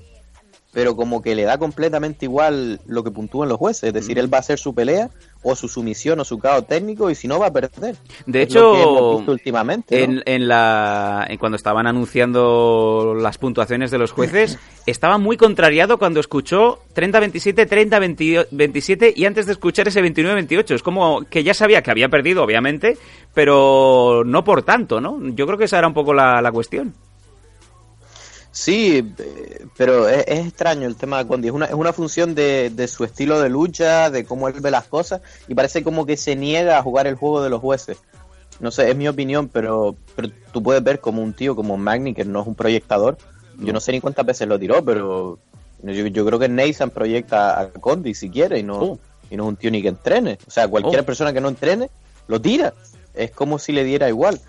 pero 0.72 0.96
como 0.96 1.22
que 1.22 1.36
le 1.36 1.44
da 1.44 1.58
completamente 1.58 2.26
igual 2.26 2.82
lo 2.86 3.04
que 3.04 3.12
puntúan 3.12 3.50
los 3.50 3.58
jueces. 3.58 3.84
Es 3.84 3.94
decir, 3.94 4.18
él 4.18 4.34
va 4.34 4.38
a 4.38 4.42
hacer 4.42 4.60
su 4.60 4.74
pelea 4.74 5.10
o 5.44 5.56
su 5.56 5.68
sumisión 5.68 6.20
o 6.20 6.26
su 6.26 6.40
caos 6.40 6.66
técnico 6.68 7.10
y 7.10 7.16
si 7.16 7.28
no 7.28 7.40
va 7.40 7.48
a 7.48 7.54
perder. 7.54 7.96
De 8.26 8.44
Es 8.44 8.50
hecho, 8.50 9.18
últimamente. 9.28 10.08
¿no? 10.08 10.14
en, 10.14 10.24
en 10.26 10.48
la, 10.48 11.26
en 11.30 11.38
cuando 11.38 11.56
estaban 11.56 11.88
anunciando 11.88 13.16
las 13.20 13.38
puntuaciones 13.38 13.92
de 13.92 13.98
los 13.98 14.12
jueces, 14.12 14.58
estaba 14.86 15.18
muy 15.18 15.38
contrariado 15.38 15.98
cuando 15.98 16.20
escuchó 16.20 16.80
30-27, 16.96 17.68
30-27 18.50 19.14
y 19.16 19.26
antes 19.26 19.46
de 19.46 19.52
escuchar 19.54 19.88
ese 19.88 20.02
29-28. 20.02 20.76
Es 20.76 20.84
como 20.84 21.24
que 21.30 21.44
ya 21.44 21.54
sabía 21.54 21.82
que 21.82 21.92
había 21.92 22.10
perdido, 22.10 22.44
obviamente, 22.44 22.98
pero 23.34 24.24
no 24.26 24.44
por 24.44 24.64
tanto, 24.64 25.02
¿no? 25.02 25.20
Yo 25.30 25.46
creo 25.46 25.58
que 25.58 25.66
esa 25.66 25.78
era 25.78 25.88
un 25.88 25.94
poco 25.94 26.14
la, 26.14 26.42
la 26.42 26.52
cuestión. 26.52 26.94
Sí, 28.56 29.04
eh, 29.18 29.66
pero 29.76 30.08
es, 30.08 30.26
es 30.28 30.46
extraño 30.46 30.88
el 30.88 30.96
tema 30.96 31.18
de 31.18 31.28
Condi. 31.28 31.48
Es 31.48 31.54
una, 31.54 31.66
es 31.66 31.74
una 31.74 31.92
función 31.92 32.36
de, 32.36 32.70
de 32.70 32.88
su 32.88 33.04
estilo 33.04 33.42
de 33.42 33.50
lucha, 33.50 34.12
de 34.12 34.26
cómo 34.26 34.48
él 34.48 34.54
ve 34.62 34.70
las 34.70 34.86
cosas, 34.86 35.22
y 35.48 35.56
parece 35.56 35.84
como 35.84 36.06
que 36.06 36.16
se 36.18 36.36
niega 36.36 36.78
a 36.78 36.84
jugar 36.84 37.08
el 37.08 37.16
juego 37.16 37.42
de 37.44 37.50
los 37.50 37.60
jueces. 37.62 37.98
No 38.60 38.70
sé, 38.70 38.92
es 38.92 38.96
mi 38.96 39.08
opinión, 39.08 39.50
pero, 39.50 39.96
pero 40.16 40.30
tú 40.52 40.62
puedes 40.62 40.84
ver 40.84 41.00
como 41.00 41.24
un 41.24 41.34
tío 41.34 41.56
como 41.56 41.78
Magni, 41.78 42.14
que 42.14 42.24
no 42.26 42.42
es 42.42 42.48
un 42.48 42.54
proyectador. 42.54 43.18
Yo 43.58 43.74
no 43.74 43.80
sé 43.80 43.92
ni 43.92 44.00
cuántas 44.00 44.26
veces 44.26 44.48
lo 44.48 44.60
tiró, 44.60 44.86
pero 44.86 45.40
yo, 45.82 46.08
yo 46.08 46.26
creo 46.26 46.38
que 46.40 46.48
Nathan 46.48 46.92
proyecta 46.92 47.60
a 47.60 47.70
Condi 47.72 48.14
si 48.14 48.30
quiere, 48.30 48.60
y 48.60 48.64
no, 48.64 49.00
y 49.32 49.36
no 49.36 49.44
es 49.44 49.50
un 49.50 49.56
tío 49.56 49.72
ni 49.72 49.82
que 49.82 49.88
entrene. 49.88 50.38
O 50.48 50.52
sea, 50.52 50.68
cualquier 50.68 51.02
Oh. 51.02 51.06
persona 51.06 51.34
que 51.34 51.42
no 51.42 51.50
entrene, 51.50 51.90
lo 52.28 52.40
tira. 52.40 52.74
Es 53.16 53.32
como 53.32 53.58
si 53.58 53.72
le 53.72 53.84
diera 53.84 54.08
igual. 54.10 54.40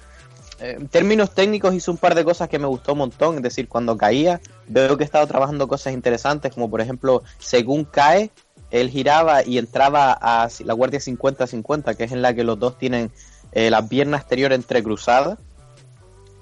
En 0.65 0.89
términos 0.89 1.35
técnicos 1.35 1.75
hizo 1.75 1.91
un 1.93 1.99
par 1.99 2.15
de 2.15 2.25
cosas 2.25 2.49
que 2.49 2.59
me 2.59 2.67
gustó 2.67 2.93
un 2.93 2.99
montón, 2.99 3.37
es 3.37 3.43
decir, 3.43 3.69
cuando 3.69 3.99
caía 3.99 4.41
veo 4.67 4.97
que 4.97 5.05
he 5.05 5.07
estado 5.07 5.27
trabajando 5.27 5.69
cosas 5.69 5.93
interesantes, 5.93 6.55
como 6.55 6.71
por 6.71 6.81
ejemplo, 6.81 7.23
según 7.39 7.85
cae, 7.85 8.31
él 8.71 8.89
giraba 8.89 9.45
y 9.45 9.59
entraba 9.59 10.13
a 10.13 10.49
la 10.65 10.73
guardia 10.73 11.01
50-50, 11.01 11.95
que 11.97 12.05
es 12.05 12.13
en 12.13 12.23
la 12.23 12.33
que 12.35 12.45
los 12.45 12.59
dos 12.59 12.79
tienen 12.79 13.11
eh, 13.53 13.69
la 13.69 13.87
pierna 13.87 14.17
exterior 14.17 14.53
entrecruzada, 14.55 15.37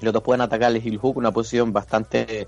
y 0.01 0.05
los 0.05 0.15
dos 0.15 0.23
pueden 0.23 0.41
atacar 0.41 0.71
el 0.71 0.77
heel 0.77 0.99
hook, 0.99 1.17
una 1.17 1.33
posición 1.33 1.73
bastante 1.73 2.47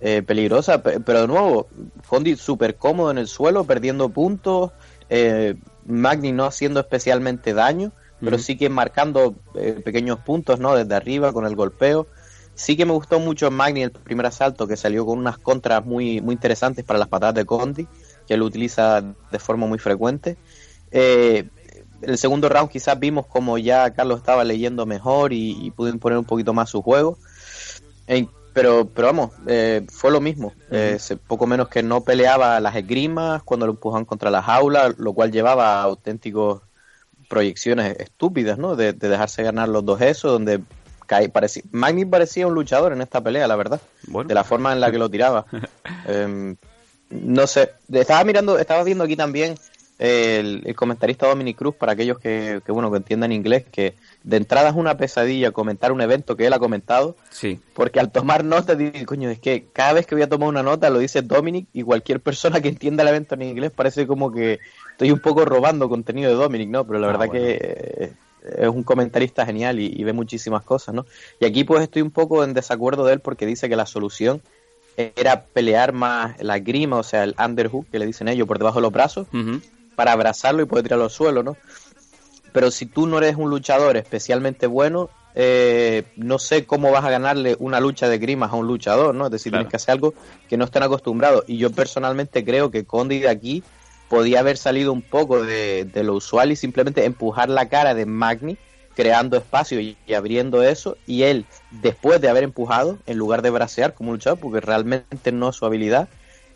eh, 0.00 0.22
peligrosa, 0.22 0.82
pe- 0.82 1.00
pero 1.00 1.22
de 1.22 1.26
nuevo, 1.26 1.66
Condi 2.08 2.36
súper 2.36 2.76
cómodo 2.76 3.10
en 3.10 3.18
el 3.18 3.26
suelo, 3.26 3.64
perdiendo 3.64 4.08
puntos, 4.10 4.70
eh, 5.08 5.56
Magni 5.86 6.30
no 6.32 6.44
haciendo 6.44 6.80
especialmente 6.80 7.52
daño, 7.52 7.92
pero 8.22 8.38
sí 8.38 8.56
que 8.56 8.68
marcando 8.68 9.36
eh, 9.54 9.80
pequeños 9.84 10.20
puntos, 10.20 10.58
¿no? 10.60 10.74
Desde 10.74 10.94
arriba 10.94 11.32
con 11.32 11.46
el 11.46 11.56
golpeo. 11.56 12.08
Sí 12.54 12.76
que 12.76 12.86
me 12.86 12.92
gustó 12.92 13.20
mucho 13.20 13.50
Magni 13.50 13.82
el 13.82 13.92
primer 13.92 14.26
asalto, 14.26 14.66
que 14.66 14.76
salió 14.76 15.04
con 15.04 15.18
unas 15.18 15.38
contras 15.38 15.84
muy, 15.84 16.20
muy 16.22 16.32
interesantes 16.34 16.84
para 16.84 16.98
las 16.98 17.08
patadas 17.08 17.34
de 17.34 17.44
Condi, 17.44 17.90
que 18.26 18.34
él 18.34 18.42
utiliza 18.42 19.02
de 19.30 19.38
forma 19.38 19.66
muy 19.66 19.78
frecuente. 19.78 20.38
Eh, 20.90 21.50
el 22.00 22.18
segundo 22.18 22.48
round 22.48 22.70
quizás 22.70 22.98
vimos 22.98 23.26
como 23.26 23.58
ya 23.58 23.92
Carlos 23.92 24.18
estaba 24.18 24.44
leyendo 24.44 24.86
mejor 24.86 25.32
y, 25.32 25.66
y 25.66 25.70
pudo 25.70 25.88
imponer 25.90 26.18
un 26.18 26.24
poquito 26.24 26.54
más 26.54 26.70
su 26.70 26.82
juego. 26.82 27.18
Pero, 28.52 28.90
pero 28.92 29.08
vamos, 29.08 29.32
eh, 29.46 29.86
fue 29.92 30.10
lo 30.10 30.20
mismo. 30.20 30.54
Eh, 30.70 30.96
se- 30.98 31.16
poco 31.18 31.46
menos 31.46 31.68
que 31.68 31.82
no 31.82 32.04
peleaba 32.04 32.58
las 32.60 32.74
esgrimas 32.74 33.42
cuando 33.42 33.66
lo 33.66 33.72
empujaban 33.72 34.06
contra 34.06 34.30
la 34.30 34.42
jaula, 34.42 34.94
lo 34.96 35.12
cual 35.12 35.30
llevaba 35.30 35.80
a 35.80 35.82
auténticos 35.82 36.62
proyecciones 37.28 37.96
estúpidas, 37.98 38.58
¿no? 38.58 38.76
De, 38.76 38.92
de 38.92 39.08
dejarse 39.08 39.42
ganar 39.42 39.68
los 39.68 39.84
dos 39.84 40.00
esos, 40.00 40.32
donde 40.32 40.60
cae, 41.06 41.28
parecía, 41.28 41.62
Magni 41.70 42.04
parecía 42.04 42.46
un 42.46 42.54
luchador 42.54 42.92
en 42.92 43.00
esta 43.00 43.20
pelea, 43.20 43.46
la 43.46 43.56
verdad. 43.56 43.80
De 44.26 44.34
la 44.34 44.44
forma 44.44 44.72
en 44.72 44.80
la 44.80 44.90
que 44.90 44.98
lo 44.98 45.08
tiraba. 45.08 45.46
Em, 46.08 46.56
no 47.10 47.46
sé, 47.46 47.70
estaba 47.92 48.24
mirando, 48.24 48.58
estaba 48.58 48.82
viendo 48.82 49.04
aquí 49.04 49.14
también 49.16 49.54
el, 49.98 50.62
el 50.66 50.74
comentarista 50.74 51.26
Dominic 51.28 51.56
Cruz, 51.56 51.74
para 51.74 51.92
aquellos 51.92 52.18
que, 52.18 52.60
que, 52.66 52.72
bueno, 52.72 52.90
que 52.90 52.98
entiendan 52.98 53.32
inglés, 53.32 53.64
que 53.70 53.94
de 54.24 54.36
entrada 54.36 54.68
es 54.70 54.74
una 54.74 54.96
pesadilla 54.96 55.52
comentar 55.52 55.92
un 55.92 56.00
evento 56.00 56.36
que 56.36 56.46
él 56.46 56.52
ha 56.52 56.58
comentado, 56.58 57.16
Sí. 57.30 57.60
porque 57.74 58.00
al 58.00 58.10
tomar 58.10 58.44
notas, 58.44 58.76
digo, 58.76 58.92
coño, 59.06 59.30
es 59.30 59.38
que 59.38 59.66
cada 59.72 59.94
vez 59.94 60.06
que 60.06 60.14
voy 60.16 60.22
a 60.22 60.28
tomar 60.28 60.48
una 60.48 60.62
nota 60.62 60.90
lo 60.90 60.98
dice 60.98 61.22
Dominic 61.22 61.68
y 61.72 61.82
cualquier 61.82 62.20
persona 62.20 62.60
que 62.60 62.68
entienda 62.68 63.02
el 63.04 63.08
evento 63.08 63.36
en 63.36 63.42
inglés 63.42 63.70
parece 63.74 64.06
como 64.06 64.32
que 64.32 64.58
estoy 64.96 65.10
un 65.12 65.20
poco 65.20 65.44
robando 65.44 65.88
contenido 65.90 66.30
de 66.30 66.36
Dominic, 66.36 66.70
¿no? 66.70 66.86
Pero 66.86 66.98
la 66.98 67.06
Ah, 67.08 67.10
verdad 67.12 67.26
bueno. 67.26 67.32
que 67.44 67.58
eh, 67.60 68.12
es 68.62 68.68
un 68.68 68.82
comentarista 68.82 69.44
genial 69.44 69.78
y, 69.78 69.92
y 69.94 70.04
ve 70.04 70.12
muchísimas 70.14 70.62
cosas, 70.62 70.94
¿no? 70.94 71.04
Y 71.38 71.44
aquí 71.44 71.64
pues 71.64 71.82
estoy 71.82 72.00
un 72.02 72.10
poco 72.10 72.42
en 72.44 72.54
desacuerdo 72.54 73.04
de 73.04 73.12
él 73.14 73.20
porque 73.20 73.44
dice 73.44 73.68
que 73.68 73.76
la 73.76 73.86
solución 73.86 74.40
era 74.96 75.44
pelear 75.44 75.92
más 75.92 76.40
la 76.42 76.58
grima, 76.58 76.96
o 76.96 77.02
sea, 77.02 77.24
el 77.24 77.34
underhook 77.38 77.86
que 77.90 77.98
le 77.98 78.06
dicen 78.06 78.28
ellos 78.28 78.48
por 78.48 78.56
debajo 78.58 78.78
de 78.78 78.82
los 78.82 78.92
brazos, 78.92 79.26
para 79.94 80.12
abrazarlo 80.12 80.62
y 80.62 80.66
poder 80.66 80.84
tirarlo 80.84 81.04
al 81.04 81.10
suelo, 81.10 81.42
¿no? 81.42 81.56
Pero 82.52 82.70
si 82.70 82.86
tú 82.86 83.06
no 83.06 83.18
eres 83.18 83.36
un 83.36 83.50
luchador 83.50 83.98
especialmente 83.98 84.66
bueno, 84.66 85.10
eh, 85.34 86.04
no 86.16 86.38
sé 86.38 86.64
cómo 86.64 86.90
vas 86.90 87.04
a 87.04 87.10
ganarle 87.10 87.56
una 87.58 87.78
lucha 87.80 88.08
de 88.08 88.16
grimas 88.16 88.52
a 88.52 88.56
un 88.56 88.66
luchador, 88.66 89.14
¿no? 89.14 89.26
Es 89.26 89.30
decir, 89.32 89.52
Claro. 89.52 89.64
tienes 89.64 89.70
que 89.72 89.76
hacer 89.76 89.92
algo 89.92 90.14
que 90.48 90.56
no 90.56 90.64
estén 90.64 90.82
acostumbrados. 90.82 91.44
Y 91.46 91.58
yo 91.58 91.70
personalmente 91.70 92.42
creo 92.42 92.70
que 92.70 92.86
Condi 92.86 93.18
de 93.18 93.28
aquí 93.28 93.62
podía 94.08 94.40
haber 94.40 94.56
salido 94.56 94.92
un 94.92 95.02
poco 95.02 95.42
de, 95.44 95.84
de 95.84 96.04
lo 96.04 96.14
usual 96.14 96.52
y 96.52 96.56
simplemente 96.56 97.04
empujar 97.04 97.48
la 97.48 97.68
cara 97.68 97.94
de 97.94 98.06
Magni, 98.06 98.56
creando 98.94 99.36
espacio 99.36 99.80
y, 99.80 99.96
y 100.06 100.14
abriendo 100.14 100.62
eso. 100.62 100.96
Y 101.06 101.22
él, 101.24 101.44
después 101.70 102.20
de 102.20 102.28
haber 102.28 102.44
empujado, 102.44 102.98
en 103.06 103.18
lugar 103.18 103.42
de 103.42 103.50
bracear 103.50 103.94
como 103.94 104.10
un 104.10 104.16
luchador, 104.16 104.38
porque 104.38 104.60
realmente 104.60 105.32
no 105.32 105.50
es 105.50 105.56
su 105.56 105.66
habilidad, 105.66 106.08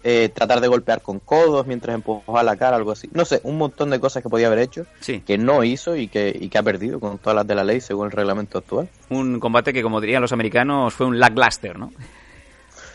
eh, 0.02 0.30
tratar 0.32 0.62
de 0.62 0.68
golpear 0.68 1.02
con 1.02 1.18
codos 1.18 1.66
mientras 1.66 1.94
empujaba 1.94 2.42
la 2.42 2.56
cara, 2.56 2.76
algo 2.76 2.92
así. 2.92 3.10
No 3.12 3.26
sé, 3.26 3.40
un 3.44 3.58
montón 3.58 3.90
de 3.90 4.00
cosas 4.00 4.22
que 4.22 4.30
podía 4.30 4.46
haber 4.46 4.60
hecho, 4.60 4.86
Sí. 5.00 5.20
que 5.20 5.36
no 5.36 5.62
hizo 5.62 5.94
y 5.96 6.08
que, 6.08 6.34
y 6.40 6.48
que 6.48 6.56
ha 6.56 6.62
perdido 6.62 6.98
con 7.00 7.18
todas 7.18 7.36
las 7.36 7.46
de 7.46 7.54
la 7.54 7.64
ley 7.64 7.82
según 7.82 8.06
el 8.06 8.12
reglamento 8.12 8.56
actual. 8.58 8.88
Un 9.10 9.38
combate 9.38 9.74
que, 9.74 9.82
como 9.82 10.00
dirían 10.00 10.22
los 10.22 10.32
americanos, 10.32 10.94
fue 10.94 11.04
un 11.06 11.18
lackluster, 11.20 11.78
¿no? 11.78 11.92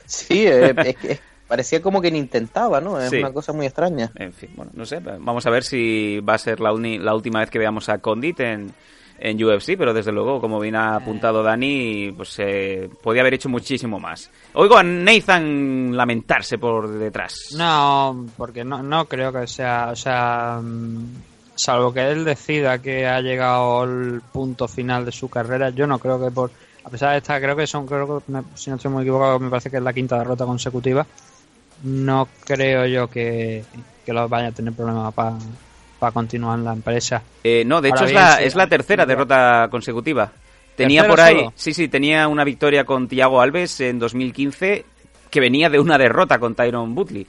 Sí, 0.07 0.47
eh, 0.47 0.73
es, 0.83 0.95
que, 0.97 1.19
parecía 1.47 1.81
como 1.81 2.01
que 2.01 2.11
ni 2.11 2.19
intentaba, 2.19 2.81
¿no? 2.81 2.99
Es 2.99 3.09
Sí. 3.09 3.17
una 3.17 3.31
cosa 3.33 3.53
muy 3.53 3.65
extraña. 3.65 4.11
En 4.15 4.33
fin, 4.33 4.49
bueno, 4.55 4.71
no 4.75 4.85
sé. 4.85 4.99
Vamos 4.99 5.45
a 5.45 5.49
ver 5.49 5.63
si 5.63 6.19
va 6.19 6.33
a 6.35 6.37
ser 6.37 6.59
la, 6.59 6.71
uni- 6.73 6.97
la 6.99 7.13
última 7.15 7.39
vez 7.39 7.49
que 7.49 7.59
veamos 7.59 7.87
a 7.89 7.99
Condit 7.99 8.39
en, 8.41 8.71
en 9.19 9.43
UFC, 9.43 9.77
pero 9.77 9.93
desde 9.93 10.11
luego, 10.11 10.41
como 10.41 10.59
bien 10.59 10.75
ha 10.75 10.95
apuntado 10.95 11.41
Dani, 11.43 12.11
pues 12.15 12.35
eh, 12.39 12.89
podía 13.01 13.21
haber 13.21 13.35
hecho 13.35 13.47
muchísimo 13.49 13.99
más. 13.99 14.29
Oigo 14.53 14.77
a 14.77 14.83
Nathan 14.83 15.95
lamentarse 15.95 16.57
por 16.57 16.89
detrás. 16.89 17.53
No, 17.57 18.25
porque 18.37 18.63
no, 18.63 18.83
no 18.83 19.05
creo 19.05 19.31
que 19.31 19.47
sea, 19.47 19.89
o 19.91 19.95
sea, 19.95 20.59
mm, 20.61 21.05
salvo 21.55 21.93
que 21.93 22.09
él 22.11 22.25
decida 22.25 22.79
que 22.81 23.05
ha 23.07 23.21
llegado 23.21 23.81
al 23.83 24.21
punto 24.31 24.67
final 24.67 25.05
de 25.05 25.11
su 25.11 25.29
carrera, 25.29 25.69
yo 25.69 25.87
no 25.87 25.99
creo 25.99 26.19
que 26.21 26.31
por, 26.31 26.51
a 26.83 26.89
pesar 26.89 27.11
de 27.13 27.17
esta, 27.19 27.39
creo 27.39 27.55
que 27.55 27.65
son, 27.67 27.85
creo 27.87 28.21
que 28.25 28.31
me- 28.31 28.43
si 28.55 28.69
no 28.69 28.75
estoy 28.75 28.91
muy 28.91 29.03
equivocado, 29.03 29.39
me 29.39 29.49
parece 29.49 29.69
que 29.69 29.77
es 29.77 29.83
la 29.83 29.93
quinta 29.93 30.17
derrota 30.17 30.45
consecutiva, 30.45 31.05
no 31.83 32.27
creo 32.45 32.85
yo 32.85 33.09
que, 33.09 33.63
que 34.05 34.13
lo 34.13 34.27
vaya 34.27 34.47
a 34.47 34.51
tener 34.51 34.73
problemas 34.73 35.13
para 35.13 36.11
continuar 36.11 36.59
en 36.59 36.65
la 36.65 36.73
empresa. 36.73 37.21
Eh, 37.43 37.63
no, 37.65 37.81
de 37.81 37.89
hecho 37.89 38.05
es 38.05 38.13
la, 38.13 38.37
sí, 38.37 38.43
es 38.43 38.55
la 38.55 38.67
tercera 38.67 39.05
derrota 39.05 39.67
consecutiva. 39.69 40.31
Tenía 40.75 41.01
¿Tercera 41.03 41.13
por 41.13 41.21
ahí, 41.21 41.37
solo? 41.37 41.53
sí, 41.55 41.73
sí, 41.73 41.87
tenía 41.87 42.27
una 42.27 42.43
victoria 42.43 42.83
con 42.83 43.07
Thiago 43.07 43.41
Alves 43.41 43.79
en 43.79 43.97
2015 43.97 44.85
que 45.29 45.39
venía 45.39 45.69
de 45.69 45.79
una 45.79 45.97
derrota 45.97 46.39
con 46.39 46.55
Tyron 46.55 46.95
Butley. 46.95 47.27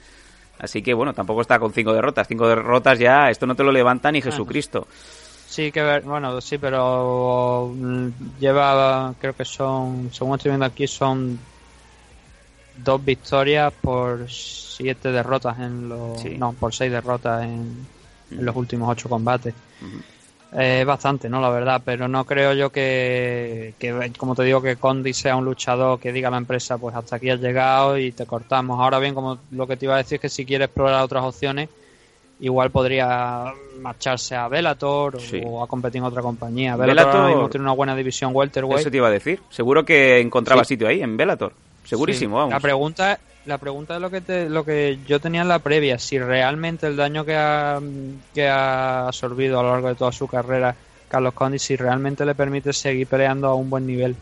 Así 0.59 0.81
que 0.81 0.93
bueno, 0.93 1.13
tampoco 1.13 1.41
está 1.41 1.59
con 1.59 1.71
cinco 1.71 1.93
derrotas. 1.93 2.27
Cinco 2.27 2.47
derrotas 2.47 2.99
ya, 2.99 3.29
esto 3.29 3.45
no 3.45 3.55
te 3.55 3.63
lo 3.63 3.71
levanta 3.71 4.11
ni 4.11 4.21
Jesucristo. 4.21 4.87
Sí, 5.47 5.71
que 5.71 5.81
ver, 5.81 6.03
bueno, 6.03 6.39
sí, 6.41 6.57
pero 6.57 7.71
mm, 7.73 8.07
lleva, 8.39 9.13
creo 9.19 9.33
que 9.33 9.45
son, 9.45 10.09
según 10.11 10.35
estoy 10.35 10.51
viendo 10.51 10.65
aquí, 10.65 10.87
son 10.87 11.39
dos 12.77 13.03
victorias 13.03 13.73
por 13.81 14.29
siete 14.29 15.11
derrotas 15.11 15.59
en 15.59 15.89
los, 15.89 16.19
Sí. 16.21 16.35
no, 16.37 16.53
por 16.53 16.73
seis 16.73 16.91
derrotas 16.91 17.43
en, 17.43 17.85
en 18.31 18.45
los 18.45 18.55
últimos 18.55 18.89
ocho 18.89 19.09
combates. 19.09 19.53
Es 20.57 20.85
bastante, 20.85 21.27
¿no? 21.29 21.41
La 21.41 21.49
verdad, 21.49 21.81
pero 21.83 22.07
no 22.07 22.23
creo 22.23 22.53
yo 22.53 22.69
que, 22.69 23.73
que, 23.77 24.13
como 24.17 24.33
te 24.33 24.43
digo, 24.43 24.61
que 24.61 24.77
Condi 24.77 25.11
sea 25.13 25.35
un 25.35 25.43
luchador 25.43 25.99
que 25.99 26.13
diga 26.13 26.29
a 26.29 26.31
la 26.31 26.37
empresa, 26.37 26.77
pues 26.77 26.95
hasta 26.95 27.17
aquí 27.17 27.29
has 27.29 27.41
llegado 27.41 27.97
y 27.97 28.13
te 28.13 28.25
cortamos. 28.25 28.79
Ahora 28.79 28.97
bien, 28.99 29.13
como 29.13 29.39
lo 29.51 29.67
que 29.67 29.75
te 29.75 29.85
iba 29.85 29.95
a 29.95 29.97
decir 29.97 30.15
es 30.15 30.21
que 30.21 30.29
si 30.29 30.45
quiere 30.45 30.65
explorar 30.65 31.03
otras 31.03 31.25
opciones, 31.25 31.67
igual 32.39 32.71
podría 32.71 33.51
marcharse 33.81 34.35
a 34.35 34.47
Bellator 34.47 35.17
o- 35.17 35.19
Sí. 35.19 35.41
o 35.45 35.61
a 35.61 35.67
competir 35.67 35.97
en 35.99 36.05
otra 36.05 36.21
compañía. 36.21 36.77
Mismo 36.77 37.49
tiene 37.49 37.63
una 37.63 37.73
buena 37.73 37.93
división 37.95 38.31
welterweight. 38.33 38.79
Eso 38.79 38.91
te 38.91 38.97
iba 38.97 39.07
a 39.07 39.11
decir. 39.11 39.41
Seguro 39.49 39.83
que 39.83 40.21
encontraba 40.21 40.63
Sí. 40.63 40.75
sitio 40.75 40.87
ahí, 40.87 41.01
en 41.01 41.17
Bellator. 41.17 41.51
Segurísimo, 41.87 42.35
Sí. 42.35 42.37
vamos. 42.39 42.53
La 42.53 42.59
pregunta, 42.59 43.19
la 43.45 43.57
pregunta 43.57 43.95
es 43.95 44.01
lo 44.01 44.09
que 44.09 44.21
te, 44.21 44.49
lo 44.49 44.63
que 44.65 44.99
yo 45.07 45.19
tenía 45.19 45.41
en 45.41 45.47
la 45.47 45.59
previa, 45.59 45.97
si 45.99 46.19
realmente 46.19 46.87
el 46.87 46.95
daño 46.97 47.23
que 47.25 47.35
ha, 47.35 47.79
que 48.33 48.47
ha 48.47 49.07
absorbido 49.07 49.59
a 49.59 49.63
lo 49.63 49.71
largo 49.71 49.87
de 49.89 49.95
toda 49.95 50.11
su 50.11 50.27
carrera 50.27 50.75
Carlos 51.07 51.33
Condi, 51.33 51.57
si 51.59 51.75
realmente 51.77 52.25
le 52.25 52.35
permite 52.35 52.73
seguir 52.73 53.07
peleando 53.07 53.47
a 53.47 53.55
un 53.55 53.69
buen 53.69 53.85
nivel. 53.87 54.15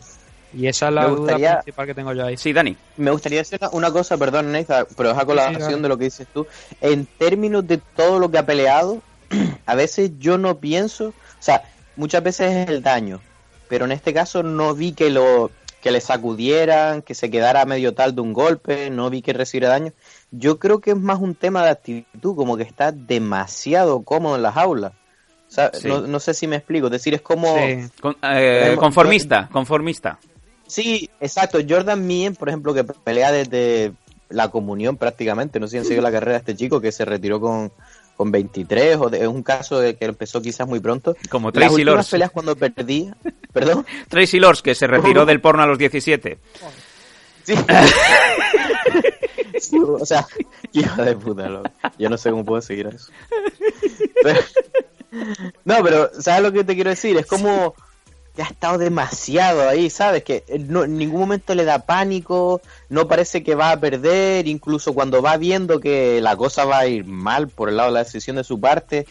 Y 0.54 0.68
esa 0.68 0.88
es 0.88 0.94
la 0.94 1.02
Me 1.02 1.08
duda 1.08 1.18
gustaría- 1.18 1.54
principal 1.62 1.86
que 1.86 1.94
tengo 1.94 2.12
yo 2.12 2.24
ahí. 2.24 2.36
Sí, 2.36 2.52
Dani. 2.52 2.76
Me 2.96 3.10
gustaría 3.10 3.40
decir 3.40 3.58
una, 3.72 3.90
cosa, 3.90 4.16
perdón, 4.16 4.52
Neisa, 4.52 4.86
pero 4.96 5.10
es 5.10 5.18
a 5.18 5.24
colaboración 5.26 5.82
de 5.82 5.88
lo 5.88 5.98
que 5.98 6.04
dices 6.04 6.26
tú. 6.32 6.46
En 6.80 7.04
términos 7.04 7.66
de 7.66 7.78
todo 7.78 8.20
lo 8.20 8.30
que 8.30 8.38
ha 8.38 8.46
peleado, 8.46 9.02
a 9.66 9.74
veces 9.74 10.12
yo 10.20 10.38
no 10.38 10.58
pienso, 10.58 11.08
o 11.08 11.14
sea, 11.40 11.62
muchas 11.96 12.22
veces 12.22 12.52
es 12.54 12.68
el 12.70 12.82
daño, 12.82 13.20
pero 13.68 13.84
en 13.84 13.92
este 13.92 14.14
caso 14.14 14.44
no 14.44 14.72
vi 14.74 14.92
que 14.92 15.10
lo 15.10 15.50
que 15.86 15.92
le 15.92 16.00
sacudieran, 16.00 17.00
que 17.02 17.14
se 17.14 17.30
quedara 17.30 17.64
medio 17.64 17.94
tal 17.94 18.12
de 18.16 18.20
un 18.20 18.32
golpe, 18.32 18.90
no 18.90 19.08
vi 19.08 19.22
que 19.22 19.32
recibiera 19.32 19.68
daño. 19.68 19.92
Yo 20.32 20.58
creo 20.58 20.80
que 20.80 20.90
es 20.90 20.96
más 20.96 21.20
un 21.20 21.36
tema 21.36 21.62
de 21.62 21.70
actitud, 21.70 22.34
como 22.34 22.56
que 22.56 22.64
está 22.64 22.90
demasiado 22.90 24.02
cómodo 24.02 24.34
en 24.34 24.42
las 24.42 24.56
aulas. 24.56 24.92
O 25.48 25.50
sea, 25.52 25.70
Sí. 25.72 25.86
no, 25.86 26.00
no 26.00 26.18
sé 26.18 26.34
si 26.34 26.48
me 26.48 26.56
explico, 26.56 26.86
es 26.86 26.92
decir, 26.92 27.14
es 27.14 27.22
como... 27.22 27.54
Con- 28.00 28.16
eh, 28.22 28.74
conformista, 28.80 29.48
conformista. 29.52 30.18
Sí, 30.66 31.08
exacto. 31.20 31.58
Jordan 31.68 32.04
Mien, 32.04 32.34
por 32.34 32.48
ejemplo, 32.48 32.74
que 32.74 32.82
pelea 32.82 33.30
desde 33.30 33.92
la 34.28 34.48
comunión 34.48 34.96
prácticamente. 34.96 35.60
No 35.60 35.68
sé 35.68 35.70
si 35.72 35.78
han 35.78 35.84
seguido 35.84 36.02
la 36.02 36.10
carrera 36.10 36.32
de 36.32 36.38
este 36.38 36.56
chico 36.56 36.80
que 36.80 36.90
se 36.90 37.04
retiró 37.04 37.40
con, 37.40 37.70
con 38.16 38.30
23 38.32 38.96
o 38.98 39.10
de- 39.10 39.20
es 39.22 39.28
un 39.28 39.42
caso 39.42 39.78
de 39.78 39.96
que 39.96 40.06
empezó 40.06 40.40
quizás 40.40 40.66
muy 40.66 40.80
pronto. 40.80 41.16
Como 41.28 41.48
Las 41.48 41.54
Tracy 41.54 41.74
últimas 41.74 41.94
Lords. 41.94 42.10
peleas 42.10 42.30
cuando 42.30 42.56
perdía, 42.56 43.16
perdón. 43.52 43.86
Tracy 44.08 44.38
Lords, 44.40 44.62
que 44.62 44.74
se 44.74 44.86
retiró 44.86 45.24
del 45.26 45.40
porno 45.40 45.62
a 45.62 45.66
los 45.66 45.78
17. 45.78 46.38
Sí, 49.58 49.78
o 49.78 50.04
sea, 50.04 50.26
hijo 50.72 51.02
de 51.02 51.16
puta, 51.16 51.48
loco. 51.48 51.70
yo 51.98 52.10
no 52.10 52.18
sé 52.18 52.30
cómo 52.30 52.44
puedo 52.44 52.60
seguir 52.60 52.88
a 52.88 52.90
eso. 52.90 53.10
Pero- 54.22 54.40
no, 55.64 55.82
pero 55.82 56.10
¿sabes 56.20 56.42
lo 56.42 56.52
que 56.52 56.62
te 56.62 56.74
quiero 56.74 56.90
decir? 56.90 57.16
Es 57.16 57.24
como 57.26 57.74
que 58.36 58.42
ha 58.42 58.46
estado 58.46 58.78
demasiado 58.78 59.68
ahí, 59.68 59.90
¿sabes? 59.90 60.22
Que 60.22 60.44
no, 60.68 60.84
en 60.84 60.98
ningún 60.98 61.20
momento 61.20 61.54
le 61.54 61.64
da 61.64 61.80
pánico, 61.80 62.60
no 62.90 63.08
parece 63.08 63.42
que 63.42 63.54
va 63.54 63.72
a 63.72 63.80
perder, 63.80 64.46
incluso 64.46 64.92
cuando 64.92 65.22
va 65.22 65.36
viendo 65.38 65.80
que 65.80 66.20
la 66.20 66.36
cosa 66.36 66.64
va 66.66 66.80
a 66.80 66.86
ir 66.86 67.04
mal 67.06 67.48
por 67.48 67.70
el 67.70 67.76
lado 67.78 67.88
de 67.88 67.94
la 67.94 68.04
decisión 68.04 68.36
de 68.36 68.44
su 68.44 68.60
parte, 68.60 69.06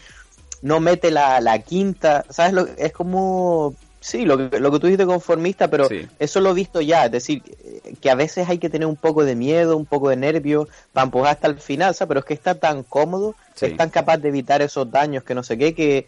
no 0.62 0.80
mete 0.80 1.12
la, 1.12 1.42
la 1.42 1.60
quinta, 1.60 2.26
¿sabes? 2.30 2.54
Lo, 2.54 2.68
es 2.78 2.92
como, 2.94 3.74
sí, 4.00 4.26
lo 4.26 4.38
que, 4.50 4.60
lo 4.60 4.72
que 4.72 4.80
tú 4.80 4.88
dijiste 4.88 5.06
conformista, 5.06 5.68
pero 5.70 5.90
Sí. 5.90 6.08
eso 6.20 6.40
lo 6.40 6.52
he 6.52 6.54
visto 6.54 6.80
ya, 6.82 7.06
es 7.06 7.12
decir, 7.12 7.42
eh, 7.64 7.96
que 8.00 8.10
a 8.12 8.16
veces 8.16 8.48
hay 8.48 8.60
que 8.60 8.70
tener 8.70 8.88
un 8.88 8.96
poco 8.96 9.26
de 9.26 9.36
miedo, 9.36 9.76
un 9.76 9.86
poco 9.86 10.10
de 10.10 10.16
nervio 10.18 10.68
para 10.94 11.06
empujar 11.06 11.32
hasta 11.34 11.48
el 11.48 11.60
final, 11.60 11.94
¿sabes? 11.96 12.10
Pero 12.10 12.20
es 12.20 12.26
que 12.26 12.34
está 12.36 12.56
tan 12.56 12.84
cómodo, 12.84 13.36
Sí. 13.56 13.68
es 13.68 13.78
tan 13.78 13.90
capaz 13.90 14.18
de 14.18 14.30
evitar 14.30 14.62
esos 14.62 14.92
daños 14.92 15.24
que 15.24 15.34
no 15.34 15.42
sé 15.44 15.58
qué, 15.58 15.74
que 15.74 16.06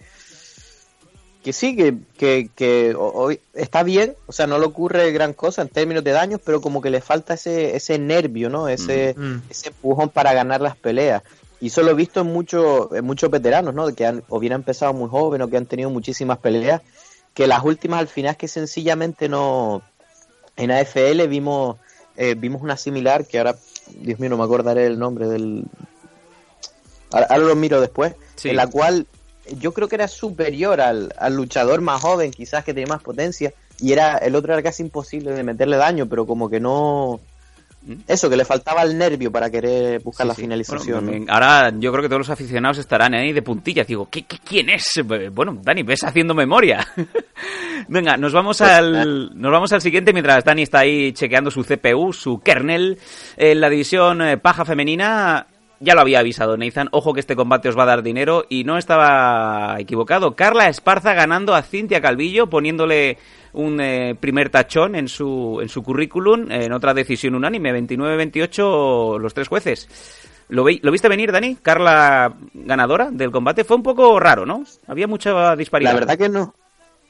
que 1.47 1.53
sí, 1.53 1.77
que, 1.77 1.95
que, 2.17 2.49
que 2.55 2.93
ho- 2.93 3.13
hoy 3.13 3.39
está 3.53 3.83
bien, 3.83 4.15
o 4.25 4.33
sea, 4.33 4.47
no 4.47 4.59
le 4.59 4.65
ocurre 4.65 5.13
gran 5.13 5.31
cosa 5.31 5.61
en 5.61 5.69
términos 5.69 6.03
de 6.03 6.11
daños, 6.11 6.41
pero 6.43 6.59
como 6.59 6.81
que 6.81 6.89
le 6.89 6.99
falta 6.99 7.35
ese, 7.35 7.73
ese 7.77 7.97
nervio, 7.97 8.49
¿no? 8.49 8.67
Ese, 8.67 9.15
Mm. 9.17 9.37
ese 9.49 9.69
empujón 9.69 10.09
para 10.09 10.33
ganar 10.33 10.59
las 10.59 10.75
peleas. 10.75 11.23
Y 11.61 11.67
eso 11.67 11.83
lo 11.83 11.91
he 11.91 11.93
visto 11.93 12.19
en, 12.19 12.27
muchos 12.27 12.89
en 12.91 13.05
muchos 13.05 13.31
veteranos, 13.31 13.73
¿no? 13.73 13.95
Que 13.95 14.05
han, 14.05 14.23
o 14.27 14.39
bien 14.39 14.51
han 14.51 14.59
empezado 14.61 14.91
muy 14.93 15.09
jóvenes 15.09 15.47
o 15.47 15.49
que 15.49 15.55
han 15.55 15.65
tenido 15.65 15.89
muchísimas 15.89 16.37
peleas, 16.39 16.81
que 17.33 17.47
las 17.47 17.63
últimas 17.63 17.99
al 18.01 18.07
final 18.09 18.31
es 18.31 18.37
que 18.37 18.47
sencillamente 18.49 19.29
no... 19.29 19.81
En 20.57 20.69
AFL 20.71 21.27
vimos, 21.27 21.77
eh, 22.17 22.35
vimos 22.37 22.61
una 22.61 22.75
similar, 22.75 23.25
que 23.25 23.37
ahora, 23.37 23.55
Dios 24.01 24.19
mío, 24.19 24.29
no 24.31 24.37
me 24.37 24.43
acordaré 24.43 24.85
el 24.87 24.99
nombre 24.99 25.27
del... 25.27 25.63
Ahora, 27.11 27.27
ahora 27.29 27.43
lo 27.45 27.55
miro 27.55 27.79
después, 27.79 28.13
Sí. 28.35 28.49
en 28.49 28.57
la 28.57 28.67
cual 28.67 29.07
yo 29.59 29.73
creo 29.73 29.87
que 29.87 29.95
era 29.95 30.07
superior 30.07 30.81
al, 30.81 31.13
al 31.17 31.35
luchador 31.35 31.81
más 31.81 32.01
joven, 32.01 32.31
quizás 32.31 32.63
que 32.63 32.73
tenía 32.73 32.87
más 32.87 33.01
potencia, 33.03 33.53
y 33.79 33.91
era 33.93 34.17
el 34.17 34.35
otro 34.35 34.53
era 34.53 34.63
casi 34.63 34.83
imposible 34.83 35.31
de 35.33 35.43
meterle 35.43 35.77
daño, 35.77 36.05
pero 36.07 36.25
como 36.25 36.49
que 36.49 36.59
no... 36.59 37.19
Eso, 38.05 38.29
que 38.29 38.35
le 38.35 38.43
faltaba 38.43 38.81
el 38.83 38.97
nervio 38.97 39.31
para 39.31 39.49
querer 39.49 40.01
buscar 40.01 40.25
Sí, 40.25 40.27
la 40.27 40.33
sí. 40.35 40.41
finalización. 40.41 41.05
Bueno, 41.05 41.19
¿no? 41.19 41.25
me- 41.25 41.31
Ahora 41.31 41.71
yo 41.79 41.89
creo 41.93 42.01
que 42.01 42.09
todos 42.09 42.19
los 42.19 42.29
aficionados 42.29 42.79
estarán 42.79 43.13
ahí 43.13 43.31
de 43.31 43.41
puntillas. 43.41 43.87
Digo, 43.87 44.09
¿qué, 44.11 44.23
qué- 44.25 44.39
quién 44.43 44.69
es? 44.69 44.97
Eh, 44.97 45.29
Bueno, 45.29 45.57
Dani, 45.63 45.83
ves 45.83 46.03
haciendo 46.03 46.33
memoria. 46.33 46.85
Venga, 47.87 48.17
nos 48.17 48.33
vamos 48.33 48.59
al 48.59 49.39
nos 49.39 49.51
vamos 49.51 49.71
al 49.71 49.81
siguiente 49.81 50.11
mientras 50.11 50.43
Dani 50.43 50.63
está 50.63 50.79
ahí 50.79 51.13
chequeando 51.13 51.49
su 51.49 51.63
CPU, 51.63 52.11
su 52.11 52.39
kernel. 52.39 52.99
En 53.37 53.61
la 53.61 53.69
división 53.69 54.21
eh, 54.21 54.37
paja 54.37 54.65
femenina, 54.65 55.47
ya 55.79 55.93
lo 55.95 56.01
había 56.01 56.19
avisado 56.19 56.57
Nathan, 56.57 56.89
ojo 56.91 57.13
que 57.13 57.19
este 57.19 57.35
combate 57.35 57.69
os 57.69 57.77
va 57.77 57.83
a 57.83 57.87
dar 57.87 58.03
dinero 58.03 58.45
y 58.49 58.63
no 58.63 58.77
estaba 58.77 59.75
equivocado. 59.79 60.35
Carla 60.35 60.69
Esparza 60.69 61.13
ganando 61.13 61.53
a 61.55 61.61
Cintia 61.61 62.01
Calvillo, 62.01 62.47
poniéndole 62.47 63.17
un 63.53 63.79
eh, 63.81 64.15
primer 64.19 64.49
tachón 64.49 64.95
en 64.95 65.07
su, 65.07 65.59
en 65.61 65.69
su 65.69 65.81
currículum, 65.83 66.51
en 66.51 66.71
otra 66.73 66.93
decisión 66.93 67.35
unánime, 67.35 67.71
29-28 67.81 69.19
los 69.19 69.33
tres 69.33 69.47
jueces. 69.47 69.87
¿Lo, 70.49 70.63
vei- 70.63 70.79
¿Lo 70.81 70.91
viste 70.91 71.09
venir, 71.09 71.31
Dani? 71.31 71.55
Carla 71.61 72.33
ganadora 72.53 73.09
del 73.11 73.31
combate. 73.31 73.63
Fue 73.63 73.75
un 73.75 73.83
poco 73.83 74.19
raro, 74.19 74.45
¿no? 74.45 74.63
Había 74.87 75.07
mucha 75.07 75.55
disparidad. 75.55 75.91
La 75.93 75.99
verdad 75.99 76.17
que 76.17 76.29
no. 76.29 76.53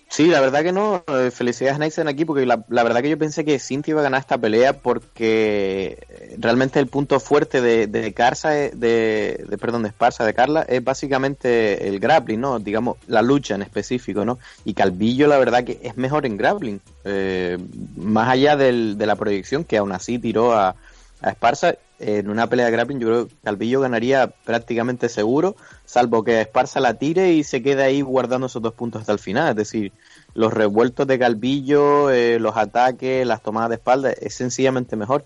Sí, 0.10 0.28
la 0.28 0.40
verdad 0.40 0.64
que 0.64 0.72
no. 0.72 1.04
Eh, 1.08 1.32
Felicidades 1.32 1.80
Nathan 1.80 2.08
aquí 2.08 2.24
porque 2.24 2.46
la, 2.46 2.64
verdad 2.70 3.02
que 3.02 3.10
yo 3.10 3.18
pensé 3.18 3.44
que 3.44 3.60
Cintia 3.60 3.92
iba 3.92 4.00
a 4.00 4.04
ganar 4.04 4.22
esta 4.22 4.38
pelea 4.38 4.74
porque 4.74 5.98
eh, 6.10 6.36
realmente 6.40 6.80
el 6.80 6.88
punto 6.88 7.20
fuerte 7.20 7.62
de, 7.62 7.88
de 7.88 8.14
Carza, 8.14 8.58
eh, 8.58 8.72
de, 8.74 9.46
de- 9.50 9.58
perdón, 9.58 9.84
de 9.84 9.90
Esparza, 9.90 10.24
de 10.26 10.34
Carla, 10.34 10.62
es 10.64 10.82
básicamente 10.84 11.88
el 11.90 12.00
grappling, 12.00 12.40
¿no? 12.40 12.58
Digamos, 12.60 12.98
la 13.08 13.22
lucha 13.22 13.56
en 13.56 13.64
específico, 13.64 14.24
¿no? 14.24 14.40
Y 14.64 14.74
Calvillo 14.74 15.28
la 15.28 15.38
verdad 15.38 15.66
que 15.66 15.80
es 15.84 15.98
mejor 15.98 16.26
en 16.26 16.38
grappling. 16.38 16.80
Eh, 17.04 17.58
más 17.98 18.30
allá 18.30 18.56
del- 18.56 18.98
de 18.98 19.06
la 19.06 19.18
proyección 19.18 19.66
que 19.66 19.78
aún 19.78 19.92
así 19.92 20.20
tiró 20.20 20.54
a, 20.54 20.76
a 21.22 21.30
Esparza, 21.30 21.76
en 22.00 22.30
una 22.30 22.48
pelea 22.48 22.68
de 22.68 22.72
grappling 22.72 23.00
yo 23.00 23.08
creo 23.08 23.28
que 23.28 23.36
Calvillo 23.44 23.82
ganaría 23.82 24.28
prácticamente 24.28 25.10
seguro, 25.10 25.56
salvo 25.86 26.24
que 26.24 26.42
Esparza 26.42 26.80
la 26.80 26.96
tire 26.96 27.34
y 27.34 27.44
se 27.44 27.64
quede 27.64 27.84
ahí 27.84 28.02
guardando 28.02 28.48
esos 28.48 28.62
dos 28.62 28.74
puntos 28.74 29.02
hasta 29.02 29.14
el 29.14 29.20
final. 29.20 29.50
Es 29.50 29.56
decir, 29.56 29.92
los 30.34 30.54
revueltos 30.54 31.08
de 31.08 31.18
Calvillo, 31.18 32.12
eh, 32.12 32.40
los 32.40 32.56
ataques, 32.56 33.26
las 33.26 33.42
tomadas 33.42 33.70
de 33.70 33.76
espalda, 33.76 34.12
es 34.12 34.36
sencillamente 34.36 34.96
mejor. 34.96 35.26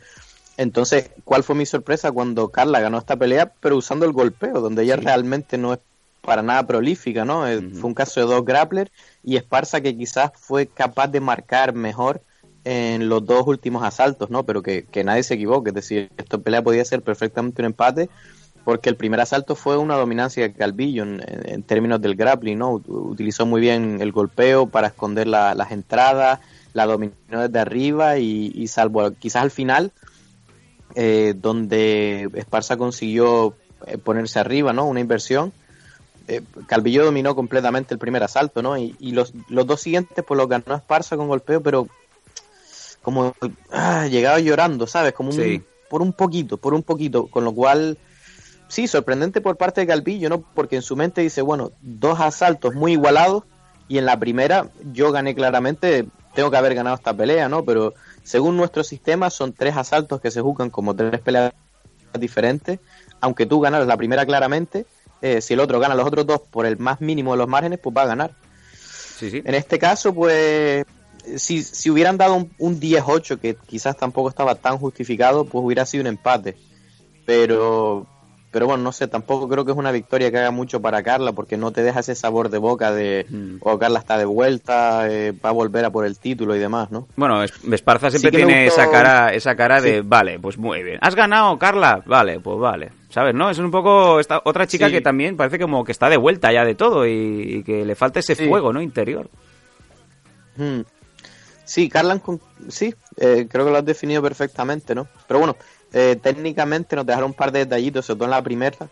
Entonces, 0.58 1.10
¿cuál 1.24 1.44
fue 1.44 1.56
mi 1.56 1.66
sorpresa 1.66 2.12
cuando 2.12 2.50
Carla 2.50 2.80
ganó 2.80 2.98
esta 2.98 3.18
pelea, 3.18 3.52
pero 3.60 3.78
usando 3.78 4.06
el 4.06 4.12
golpeo, 4.12 4.62
donde 4.62 4.84
ella 4.84 4.96
realmente 4.96 5.58
no 5.58 5.74
es 5.74 5.80
para 6.22 6.42
nada 6.42 6.68
prolífica, 6.68 7.26
¿no? 7.26 7.48
Eh, 7.48 7.62
Fue 7.74 7.90
un 7.90 7.94
caso 7.94 8.20
de 8.20 8.28
dos 8.28 8.46
grapplers 8.46 8.92
y 9.24 9.38
Esparza 9.38 9.82
que 9.82 9.98
quizás 9.98 10.32
fue 10.36 10.68
capaz 10.68 11.08
de 11.08 11.20
marcar 11.20 11.74
mejor 11.74 12.22
en 12.64 13.10
los 13.10 13.26
dos 13.26 13.48
últimos 13.48 13.84
asaltos, 13.84 14.30
¿no? 14.30 14.44
Pero 14.44 14.62
que, 14.62 14.84
que 14.84 15.04
nadie 15.04 15.24
se 15.24 15.34
equivoque, 15.34 15.70
es 15.70 15.76
decir, 15.76 16.12
esta 16.18 16.38
pelea 16.38 16.62
podía 16.62 16.86
ser 16.86 17.02
perfectamente 17.02 17.62
un 17.62 17.68
empate 17.68 18.10
porque 18.64 18.90
el 18.90 18.96
primer 18.96 19.20
asalto 19.20 19.56
fue 19.56 19.78
una 19.78 19.96
dominancia 19.96 20.44
de 20.44 20.54
Calvillo 20.54 21.04
en, 21.04 21.64
términos 21.64 22.02
del 22.02 22.16
grappling, 22.16 22.58
¿no? 22.58 22.74
Utilizó 22.74 23.46
muy 23.46 23.62
bien 23.62 24.02
el 24.02 24.12
golpeo 24.12 24.68
para 24.68 24.88
esconder 24.88 25.28
las 25.28 25.72
entradas, 25.72 26.40
la 26.74 26.86
dominó 26.86 27.14
desde 27.30 27.60
arriba 27.60 28.18
y, 28.18 28.68
salvo 28.68 29.12
quizás 29.12 29.44
al 29.44 29.52
final, 29.52 29.92
eh, 30.96 31.34
donde 31.36 32.30
Esparza 32.36 32.78
consiguió 32.78 33.56
eh, 33.88 33.98
ponerse 33.98 34.40
arriba, 34.40 34.74
¿no? 34.74 34.86
Una 34.86 35.00
inversión. 35.00 35.52
Eh, 36.28 36.42
Calvillo 36.68 37.04
dominó 37.04 37.36
completamente 37.36 37.94
el 37.94 38.00
primer 38.00 38.24
asalto, 38.24 38.62
¿no? 38.62 38.78
Y, 38.78 38.96
los, 39.00 39.34
los, 39.50 39.66
dos 39.66 39.82
siguientes 39.82 40.24
pues 40.26 40.38
los 40.38 40.48
ganó 40.48 40.76
Esparza 40.76 41.18
con 41.18 41.28
golpeo, 41.28 41.62
pero 41.62 41.88
como 43.02 43.36
ah, 43.72 44.08
llegaba 44.08 44.40
llorando, 44.40 44.88
¿sabes? 44.88 45.14
Como 45.14 45.32
por 45.90 46.02
un 46.02 46.14
poquito, 46.14 46.58
por 46.58 46.74
un 46.74 46.84
poquito, 46.84 47.28
con 47.28 47.44
lo 47.44 47.54
cual 47.54 47.98
sí, 48.68 48.88
sorprendente 48.88 49.42
por 49.42 49.58
parte 49.58 49.82
de 49.82 49.88
Calvillo, 49.88 50.30
¿no? 50.30 50.42
Porque 50.42 50.78
en 50.78 50.82
su 50.82 50.96
mente 50.96 51.22
dice, 51.22 51.42
bueno, 51.42 51.72
dos 51.82 52.20
asaltos 52.20 52.74
muy 52.74 52.94
igualados 52.94 53.44
y 53.88 53.98
en 53.98 54.06
la 54.06 54.18
primera 54.18 54.70
yo 54.94 55.12
gané 55.12 55.36
claramente, 55.36 56.08
tengo 56.34 56.50
que 56.50 56.58
haber 56.58 56.76
ganado 56.76 56.96
esta 56.96 57.14
pelea, 57.14 57.50
¿no? 57.50 57.66
Pero 57.66 57.94
según 58.24 58.56
nuestro 58.56 58.84
sistema 58.84 59.30
son 59.30 59.52
tres 59.52 59.76
asaltos 59.76 60.22
que 60.22 60.32
se 60.32 60.40
juzgan 60.40 60.70
como 60.70 60.96
tres 60.96 61.20
peleas 61.20 61.54
diferentes, 62.18 62.80
aunque 63.20 63.46
tú 63.46 63.60
ganas 63.60 63.86
la 63.86 63.98
primera 63.98 64.26
claramente, 64.26 64.86
eh, 65.22 65.42
si 65.42 65.54
el 65.54 65.60
otro 65.60 65.80
gana 65.80 65.96
los 65.96 66.08
otros 66.08 66.26
dos 66.26 66.40
por 66.40 66.66
el 66.66 66.78
más 66.78 67.02
mínimo 67.02 67.34
de 67.34 67.40
los 67.40 67.48
márgenes, 67.48 67.80
pues 67.80 67.96
va 67.96 68.04
a 68.04 68.08
ganar. 68.08 68.36
Sí, 68.74 69.30
sí. 69.30 69.42
En 69.44 69.54
este 69.54 69.78
caso, 69.78 70.14
pues 70.14 70.86
si, 71.38 71.64
si 71.64 71.90
hubieran 71.90 72.18
dado 72.18 72.36
un, 72.36 72.52
un 72.58 72.80
10-8, 72.80 73.40
que 73.40 73.56
quizás 73.56 73.98
tampoco 73.98 74.30
estaba 74.30 74.56
tan 74.56 74.78
justificado, 74.78 75.46
pues 75.46 75.64
hubiera 75.64 75.86
sido 75.86 76.02
un 76.02 76.08
empate. 76.08 76.58
Pero 77.26 78.08
pero 78.52 78.68
bueno, 78.68 78.84
no 78.84 78.92
sé, 78.92 79.08
tampoco 79.08 79.48
creo 79.48 79.64
que 79.64 79.72
es 79.72 79.78
una 79.78 79.94
victoria 79.94 80.30
que 80.30 80.38
haga 80.38 80.52
mucho 80.52 80.82
para 80.82 81.02
Carla, 81.04 81.32
porque 81.32 81.56
no 81.56 81.72
te 81.72 81.84
deja 81.84 82.02
ese 82.02 82.16
sabor 82.16 82.50
de 82.50 82.58
boca 82.58 82.92
de, 82.92 83.26
mm. 83.30 83.56
o 83.62 83.72
oh, 83.72 83.80
Carla 83.80 84.00
está 84.00 84.18
de 84.18 84.26
vuelta, 84.26 85.10
eh, 85.10 85.32
va 85.32 85.50
a 85.50 85.54
volver 85.54 85.86
a 85.86 85.90
por 85.90 86.06
el 86.06 86.20
título 86.20 86.54
y 86.54 86.60
demás, 86.60 86.92
¿no? 86.92 87.08
Bueno, 87.16 87.42
Esparza 87.44 88.10
siempre 88.10 88.32
tiene 88.32 88.66
esa 88.68 88.92
cara, 88.92 89.34
esa 89.34 89.56
cara 89.56 89.80
de, 89.80 90.02
vale, 90.02 90.38
pues 90.38 90.58
muy 90.58 90.84
bien. 90.84 91.00
¿Has 91.02 91.16
ganado, 91.16 91.58
Carla? 91.58 92.04
Vale, 92.06 92.42
pues 92.42 92.60
vale. 92.60 92.92
¿Sabes, 93.10 93.34
no? 93.34 93.50
Es 93.50 93.58
un 93.58 93.72
poco 93.72 94.20
esta 94.20 94.42
otra 94.44 94.68
chica 94.68 94.90
que 94.90 95.02
también 95.02 95.38
parece 95.38 95.58
como 95.58 95.86
que 95.86 95.94
está 95.94 96.10
de 96.10 96.18
vuelta 96.18 96.52
ya 96.52 96.66
de 96.66 96.76
todo 96.76 97.08
y, 97.08 97.64
que 97.64 97.86
le 97.86 97.96
falta 97.96 98.20
ese 98.20 98.36
fuego, 98.36 98.74
¿no? 98.74 98.82
Interior. 98.82 99.30
Mm. 100.58 100.82
Sí, 101.72 101.88
Carla, 101.88 102.20
sí, 102.68 102.94
eh, 103.16 103.48
creo 103.50 103.64
que 103.64 103.72
lo 103.72 103.78
has 103.78 103.86
definido 103.86 104.22
perfectamente, 104.22 104.94
¿no? 104.94 105.08
Pero 105.26 105.40
bueno, 105.40 105.56
eh, 105.94 106.18
técnicamente 106.22 106.98
nos 106.98 107.06
dejaron 107.06 107.30
un 107.30 107.34
par 107.34 107.54
de 107.54 107.60
detallitos, 107.60 108.06
sobre 108.06 108.18
todo 108.18 108.26
en 108.26 108.32
la 108.32 108.44
primera. 108.44 108.90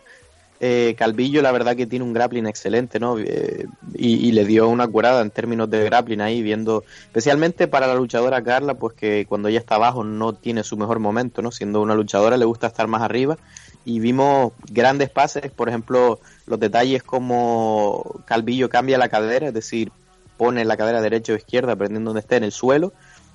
Eh, 0.60 0.94
Calvillo, 0.96 1.42
la 1.42 1.52
verdad 1.52 1.76
que 1.76 1.86
tiene 1.86 2.06
un 2.06 2.14
grappling 2.14 2.46
excelente, 2.46 2.98
¿no? 2.98 3.18
Eh, 3.18 3.66
y, 3.92 4.32
le 4.32 4.46
dio 4.46 4.66
una 4.66 4.88
curada 4.88 5.20
en 5.20 5.30
términos 5.30 5.68
de 5.68 5.84
grappling 5.84 6.22
ahí, 6.22 6.40
viendo, 6.40 6.82
especialmente 7.02 7.68
para 7.68 7.86
la 7.86 7.96
luchadora 7.96 8.42
Carla, 8.42 8.72
pues 8.72 8.94
que 8.94 9.26
cuando 9.28 9.48
ella 9.48 9.58
está 9.58 9.74
abajo 9.74 10.02
no 10.02 10.32
tiene 10.32 10.64
su 10.64 10.78
mejor 10.78 11.00
momento, 11.00 11.42
¿no? 11.42 11.50
Siendo 11.50 11.82
una 11.82 11.94
luchadora 11.94 12.38
le 12.38 12.46
gusta 12.46 12.68
estar 12.68 12.86
más 12.86 13.02
arriba. 13.02 13.36
Y 13.84 14.00
vimos 14.00 14.54
grandes 14.70 15.10
pases, 15.10 15.50
por 15.50 15.68
ejemplo, 15.68 16.18
los 16.46 16.58
detalles 16.58 17.02
como 17.02 18.22
Calvillo 18.24 18.70
cambia 18.70 18.96
la 18.96 19.10
cadera, 19.10 19.48
es 19.48 19.54
decir, 19.54 19.92
pone 20.40 20.64
la 20.64 20.78
cadera 20.78 21.02
derecha 21.02 21.34
o 21.34 21.36
izquierda, 21.36 21.74
dependiendo 21.74 22.08
donde 22.08 22.20
esté 22.20 22.36
en 22.36 22.44
el 22.44 22.52
suelo, 22.52 22.94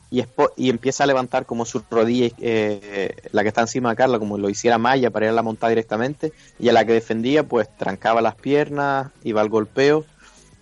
y, 0.09 0.23
y 0.57 0.71
empieza 0.71 1.03
a 1.03 1.07
levantar 1.07 1.45
como 1.45 1.63
su 1.63 1.83
rodilla, 1.87 2.33
eh, 2.39 3.15
la 3.31 3.43
que 3.43 3.49
está 3.49 3.61
encima 3.61 3.91
de 3.91 3.95
Carla, 3.95 4.17
como 4.17 4.39
lo 4.39 4.49
hiciera 4.49 4.79
Maya 4.79 5.11
para 5.11 5.27
ir 5.27 5.29
a 5.29 5.35
la 5.35 5.43
montada 5.43 5.69
directamente, 5.69 6.33
y 6.57 6.67
a 6.69 6.73
la 6.73 6.83
que 6.83 6.93
defendía, 6.93 7.43
pues 7.47 7.69
trancaba 7.77 8.23
las 8.23 8.33
piernas, 8.33 9.11
iba 9.23 9.39
al 9.41 9.49
golpeo. 9.49 10.03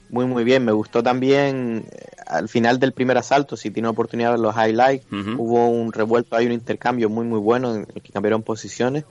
Muy, 0.09 0.25
muy 0.25 0.43
bien. 0.43 0.65
Me 0.65 0.73
gustó 0.73 1.01
también 1.01 1.85
eh, 1.89 2.07
al 2.27 2.49
final 2.49 2.77
del 2.77 2.91
primer 2.91 3.17
asalto, 3.17 3.55
si 3.55 3.71
tiene 3.71 3.87
oportunidad 3.87 4.31
de 4.31 4.37
ver 4.37 4.41
los 4.41 4.55
highlights, 4.55 5.05
hubo 5.37 5.69
un 5.69 5.93
revuelto, 5.93 6.35
hay 6.35 6.45
un 6.45 6.51
intercambio 6.51 7.09
muy, 7.09 7.25
muy 7.25 7.39
bueno 7.39 7.73
en 7.73 7.87
el 7.95 8.01
que 8.01 8.11
cambiaron 8.11 8.43
posiciones. 8.43 9.05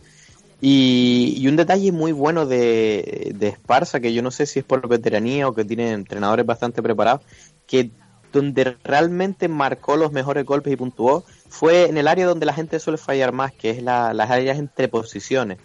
Y, 0.64 1.34
y, 1.38 1.48
un 1.48 1.56
detalle 1.56 1.90
muy 1.90 2.12
bueno 2.12 2.46
de, 2.46 3.32
de 3.34 3.48
Esparza, 3.48 3.98
que 3.98 4.14
yo 4.14 4.22
no 4.22 4.30
sé 4.30 4.46
si 4.46 4.60
es 4.60 4.64
por 4.64 4.86
veteranía 4.88 5.48
o 5.48 5.54
que 5.54 5.64
tiene 5.64 5.90
entrenadores 5.90 6.46
bastante 6.46 6.80
preparados, 6.80 7.22
que 7.66 7.90
donde 8.32 8.76
realmente 8.82 9.48
marcó 9.48 9.96
los 9.96 10.12
mejores 10.12 10.44
golpes 10.44 10.72
y 10.72 10.76
puntuó 10.76 11.24
fue 11.48 11.88
en 11.88 11.98
el 11.98 12.08
área 12.08 12.26
donde 12.26 12.46
la 12.46 12.54
gente 12.54 12.80
suele 12.80 12.96
fallar 12.96 13.32
más, 13.32 13.52
que 13.52 13.70
es 13.70 13.82
la, 13.82 14.14
las 14.14 14.30
áreas 14.30 14.58
entre 14.58 14.88
posiciones. 14.88 15.58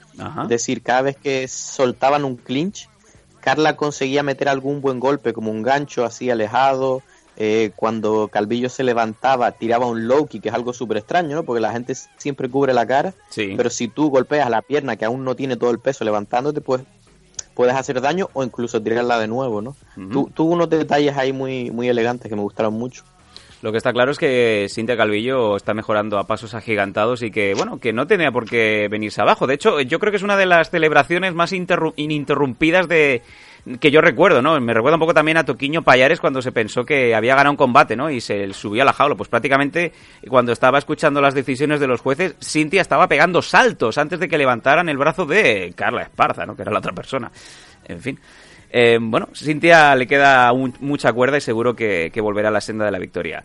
Es 0.44 0.50
decir, 0.50 0.84
cada 0.84 1.04
vez 1.04 1.16
que 1.16 1.48
soltaban 1.48 2.26
un 2.26 2.36
clinch, 2.36 2.90
Carla 3.40 3.78
conseguía 3.78 4.22
meter 4.22 4.50
algún 4.50 4.82
buen 4.82 5.00
golpe, 5.00 5.32
como 5.32 5.50
un 5.50 5.62
gancho 5.62 6.04
así 6.04 6.30
alejado. 6.30 7.02
Eh, 7.40 7.72
cuando 7.76 8.30
Calvillo 8.30 8.68
se 8.68 8.84
levantaba, 8.84 9.52
tiraba 9.52 9.86
un 9.86 10.08
low 10.08 10.26
kick, 10.26 10.42
que 10.42 10.50
es 10.50 10.56
algo 10.56 10.74
súper 10.74 10.98
extraño, 10.98 11.36
¿no? 11.36 11.44
Porque 11.44 11.62
la 11.62 11.72
gente 11.72 11.94
siempre 12.18 12.50
cubre 12.50 12.74
la 12.74 12.88
cara. 12.88 13.14
Pero 13.36 13.70
si 13.70 13.88
tú 13.88 14.10
golpeas 14.10 14.50
la 14.50 14.64
pierna, 14.64 14.96
que 14.96 15.06
aún 15.06 15.24
no 15.24 15.36
tiene 15.36 15.56
todo 15.56 15.70
el 15.70 15.80
peso 15.80 16.04
levantándote, 16.04 16.62
pues 16.62 16.82
puedes 17.54 17.76
hacer 17.76 18.02
daño 18.02 18.30
o 18.34 18.44
incluso 18.44 18.82
tirarla 18.82 19.20
de 19.20 19.28
nuevo, 19.28 19.62
¿no? 19.62 19.76
Tuvo 20.34 20.54
unos 20.54 20.70
detalles 20.70 21.16
ahí 21.16 21.32
muy, 21.32 21.70
muy 21.70 21.88
elegantes 21.88 22.28
que 22.28 22.36
me 22.36 22.42
gustaron 22.42 22.74
mucho. 22.74 23.04
Lo 23.62 23.72
que 23.72 23.78
está 23.78 23.92
claro 23.92 24.12
es 24.12 24.20
que 24.20 24.68
Cintia 24.70 24.96
Calvillo 24.98 25.58
está 25.58 25.74
mejorando 25.74 26.20
a 26.20 26.28
pasos 26.28 26.54
agigantados 26.54 27.24
y 27.24 27.32
que, 27.32 27.56
bueno, 27.56 27.80
que 27.80 27.94
no 27.94 28.06
tenía 28.06 28.32
por 28.32 28.48
qué 28.48 28.88
venirse 28.90 29.22
abajo. 29.22 29.48
De 29.48 29.56
hecho, 29.56 29.82
yo 29.82 29.98
creo 30.00 30.12
que 30.12 30.18
es 30.18 30.24
una 30.24 30.38
de 30.38 30.46
las 30.46 30.70
celebraciones 30.70 31.34
más 31.34 31.52
ininterrumpidas 31.54 32.88
de, 32.88 33.24
que 33.80 33.92
yo 33.92 34.02
recuerdo, 34.02 34.42
¿no? 34.42 34.60
Me 34.60 34.74
recuerda 34.74 34.96
un 34.96 35.00
poco 35.00 35.14
también 35.14 35.38
a 35.38 35.46
Toquiño 35.46 35.82
Payares 35.82 36.20
cuando 36.20 36.42
se 36.42 36.52
pensó 36.52 36.86
que 36.86 37.14
había 37.14 37.36
ganado 37.36 37.52
un 37.52 37.58
combate, 37.58 37.96
¿no? 37.96 38.10
Y 38.10 38.22
se 38.22 38.54
subió 38.54 38.84
a 38.84 38.86
la 38.86 38.94
jaula. 38.94 39.16
Pues 39.16 39.30
prácticamente 39.30 39.92
cuando 40.28 40.52
estaba 40.52 40.78
escuchando 40.78 41.22
las 41.22 41.34
decisiones 41.34 41.80
de 41.80 41.88
los 41.88 42.02
jueces, 42.02 42.36
Cintia 42.42 42.82
estaba 42.82 43.08
pegando 43.08 43.42
saltos 43.42 43.98
antes 43.98 44.20
de 44.20 44.28
que 44.28 44.38
levantaran 44.38 44.90
el 44.90 44.98
brazo 44.98 45.26
de 45.26 45.74
Carla 45.76 46.04
Esparza, 46.04 46.46
¿no? 46.46 46.56
Que 46.56 46.62
era 46.62 46.72
la 46.72 46.80
otra 46.80 46.94
persona. 46.94 47.32
En 47.86 48.00
fin. 48.00 48.20
Eh, 48.70 48.98
bueno, 49.00 49.30
Cintia 49.34 49.96
le 49.96 50.08
queda 50.08 50.52
mucha 50.54 51.14
cuerda 51.14 51.38
y 51.38 51.42
seguro 51.42 51.76
que, 51.76 52.10
que 52.14 52.22
volverá 52.22 52.50
a 52.50 52.52
la 52.52 52.62
senda 52.62 52.86
de 52.86 52.92
la 52.92 53.00
victoria. 53.00 53.44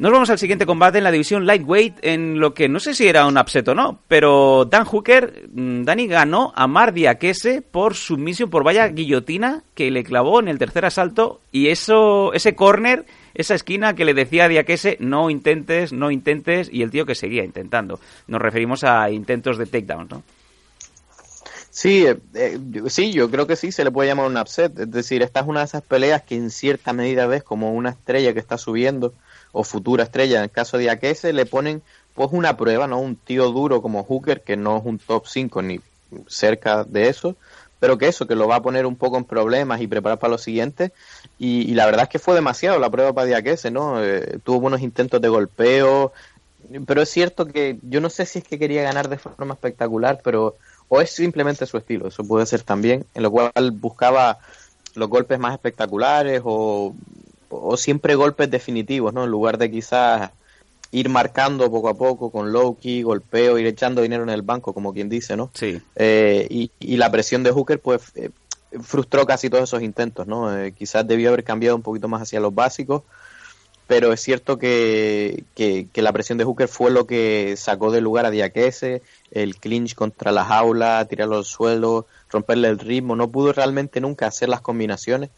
Nos 0.00 0.12
vamos 0.12 0.30
al 0.30 0.38
siguiente 0.38 0.64
combate 0.64 0.96
en 0.96 1.04
la 1.04 1.10
división 1.10 1.44
Lightweight, 1.44 1.98
en 2.00 2.40
lo 2.40 2.54
que 2.54 2.70
no 2.70 2.80
sé 2.80 2.94
si 2.94 3.06
era 3.06 3.26
un 3.26 3.36
upset 3.36 3.68
o 3.68 3.74
no, 3.74 4.00
pero 4.08 4.64
Dan 4.64 4.86
Hooker, 4.86 5.50
mm, 5.52 5.82
Dani 5.82 6.06
ganó 6.06 6.54
a 6.56 6.66
Mar 6.66 6.94
Diakese 6.94 7.60
por 7.60 7.94
sumisión 7.94 8.48
por 8.48 8.64
vaya 8.64 8.88
guillotina 8.88 9.62
que 9.74 9.90
le 9.90 10.02
clavó 10.02 10.40
en 10.40 10.48
el 10.48 10.58
tercer 10.58 10.86
asalto 10.86 11.42
y 11.52 11.68
eso, 11.68 12.32
ese 12.32 12.54
corner, 12.54 13.04
esa 13.34 13.54
esquina 13.54 13.94
que 13.94 14.06
le 14.06 14.14
decía 14.14 14.46
a 14.46 14.48
Diakese, 14.48 14.96
no 15.00 15.28
intentes, 15.28 15.92
no 15.92 16.10
intentes, 16.10 16.70
y 16.72 16.80
el 16.80 16.90
tío 16.90 17.04
que 17.04 17.14
seguía 17.14 17.44
intentando. 17.44 18.00
Nos 18.26 18.40
referimos 18.40 18.84
a 18.84 19.10
intentos 19.10 19.58
de 19.58 19.66
takedown, 19.66 20.08
¿no? 20.08 20.22
Sí, 21.68 22.06
eh, 22.06 22.16
eh, 22.32 22.58
sí, 22.86 23.12
yo 23.12 23.30
creo 23.30 23.46
que 23.46 23.54
sí 23.54 23.70
se 23.70 23.84
le 23.84 23.90
puede 23.90 24.08
llamar 24.08 24.28
un 24.28 24.38
upset. 24.38 24.78
Es 24.78 24.90
decir, 24.90 25.20
esta 25.20 25.40
es 25.40 25.46
una 25.46 25.60
de 25.60 25.66
esas 25.66 25.82
peleas 25.82 26.22
que 26.22 26.36
en 26.36 26.50
cierta 26.50 26.94
medida 26.94 27.26
ves 27.26 27.42
como 27.42 27.74
una 27.74 27.90
estrella 27.90 28.32
que 28.32 28.40
está 28.40 28.56
subiendo 28.56 29.12
o 29.52 29.64
futura 29.64 30.04
estrella, 30.04 30.38
en 30.38 30.44
el 30.44 30.50
caso 30.50 30.78
de 30.78 30.90
Akese, 30.90 31.32
le 31.32 31.46
ponen 31.46 31.82
pues 32.14 32.30
una 32.32 32.56
prueba, 32.56 32.86
¿no? 32.86 32.98
Un 32.98 33.16
tío 33.16 33.50
duro 33.50 33.82
como 33.82 34.04
Hooker, 34.04 34.42
que 34.42 34.56
no 34.56 34.78
es 34.78 34.84
un 34.84 34.98
top 34.98 35.26
5 35.26 35.62
ni 35.62 35.80
cerca 36.26 36.84
de 36.84 37.08
eso, 37.08 37.36
pero 37.78 37.96
que 37.96 38.08
eso, 38.08 38.26
que 38.26 38.34
lo 38.34 38.46
va 38.46 38.56
a 38.56 38.62
poner 38.62 38.84
un 38.84 38.96
poco 38.96 39.16
en 39.16 39.24
problemas 39.24 39.80
y 39.80 39.86
preparar 39.86 40.18
para 40.18 40.32
lo 40.32 40.38
siguiente. 40.38 40.92
Y, 41.38 41.72
la 41.74 41.86
verdad 41.86 42.04
es 42.04 42.08
que 42.08 42.18
fue 42.18 42.34
demasiado 42.34 42.78
la 42.78 42.90
prueba 42.90 43.12
para 43.12 43.26
Diakese, 43.26 43.70
¿no? 43.70 44.02
Eh, 44.02 44.38
tuvo 44.44 44.60
buenos 44.60 44.82
intentos 44.82 45.20
de 45.20 45.28
golpeo, 45.28 46.12
pero 46.86 47.02
es 47.02 47.08
cierto 47.08 47.46
que 47.46 47.78
yo 47.82 48.00
no 48.00 48.10
sé 48.10 48.26
si 48.26 48.40
es 48.40 48.44
que 48.44 48.58
quería 48.58 48.82
ganar 48.82 49.08
de 49.08 49.18
forma 49.18 49.54
espectacular, 49.54 50.20
pero 50.22 50.56
o 50.88 51.00
es 51.00 51.10
simplemente 51.10 51.66
su 51.66 51.78
estilo, 51.78 52.08
eso 52.08 52.24
puede 52.24 52.46
ser 52.46 52.62
también, 52.62 53.06
en 53.14 53.22
lo 53.22 53.30
cual 53.30 53.70
buscaba 53.72 54.38
los 54.94 55.08
golpes 55.08 55.38
más 55.38 55.54
espectaculares 55.54 56.42
o 56.44 56.94
o 57.50 57.76
siempre 57.76 58.14
golpes 58.14 58.50
definitivos, 58.50 59.12
¿no? 59.12 59.24
En 59.24 59.30
lugar 59.30 59.58
de 59.58 59.70
quizás 59.70 60.30
ir 60.92 61.08
marcando 61.08 61.70
poco 61.70 61.88
a 61.88 61.94
poco 61.94 62.30
con 62.30 62.52
low 62.52 62.76
key, 62.76 63.02
golpeo, 63.02 63.58
ir 63.58 63.66
echando 63.66 64.02
dinero 64.02 64.22
en 64.22 64.30
el 64.30 64.42
banco, 64.42 64.72
como 64.72 64.92
quien 64.92 65.08
dice, 65.08 65.36
¿no? 65.36 65.50
Sí. 65.54 65.80
Eh, 65.96 66.46
y, 66.50 66.70
y, 66.80 66.96
la 66.96 67.10
presión 67.10 67.42
de 67.42 67.52
Hooker, 67.52 67.80
pues, 67.80 68.02
eh, 68.16 68.30
frustró 68.82 69.26
casi 69.26 69.50
todos 69.50 69.64
esos 69.64 69.82
intentos, 69.82 70.26
¿no? 70.26 70.56
Eh, 70.56 70.72
quizás 70.72 71.06
debió 71.06 71.28
haber 71.28 71.44
cambiado 71.44 71.76
un 71.76 71.82
poquito 71.82 72.08
más 72.08 72.22
hacia 72.22 72.40
los 72.40 72.54
básicos, 72.54 73.02
pero 73.86 74.12
es 74.12 74.20
cierto 74.20 74.58
que, 74.58 75.44
que, 75.54 75.88
que 75.92 76.02
la 76.02 76.12
presión 76.12 76.38
de 76.38 76.44
Hooker 76.44 76.68
fue 76.68 76.90
lo 76.90 77.06
que 77.06 77.54
sacó 77.56 77.90
del 77.90 78.04
lugar 78.04 78.26
a 78.26 78.30
Diakese, 78.30 79.02
el 79.32 79.56
clinch 79.56 79.94
contra 79.94 80.32
la 80.32 80.44
jaula, 80.44 81.04
tirarlo 81.06 81.38
al 81.38 81.44
suelo, 81.44 82.06
romperle 82.30 82.68
el 82.68 82.78
ritmo, 82.78 83.16
no 83.16 83.30
pudo 83.30 83.52
realmente 83.52 84.00
nunca 84.00 84.26
hacer 84.26 84.48
las 84.48 84.60
combinaciones. 84.60 85.30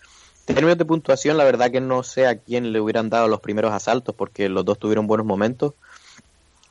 Términos 0.45 0.77
de 0.79 0.85
puntuación, 0.85 1.37
la 1.37 1.45
verdad 1.45 1.71
que 1.71 1.81
no 1.81 2.03
sé 2.03 2.27
a 2.27 2.37
quién 2.37 2.73
le 2.73 2.81
hubieran 2.81 3.09
dado 3.11 3.29
los 3.29 3.41
primeros 3.41 3.73
asaltos 3.73 4.15
porque 4.15 4.49
los 4.49 4.65
dos 4.65 4.79
tuvieron 4.79 5.07
buenos 5.07 5.27
momentos. 5.27 5.75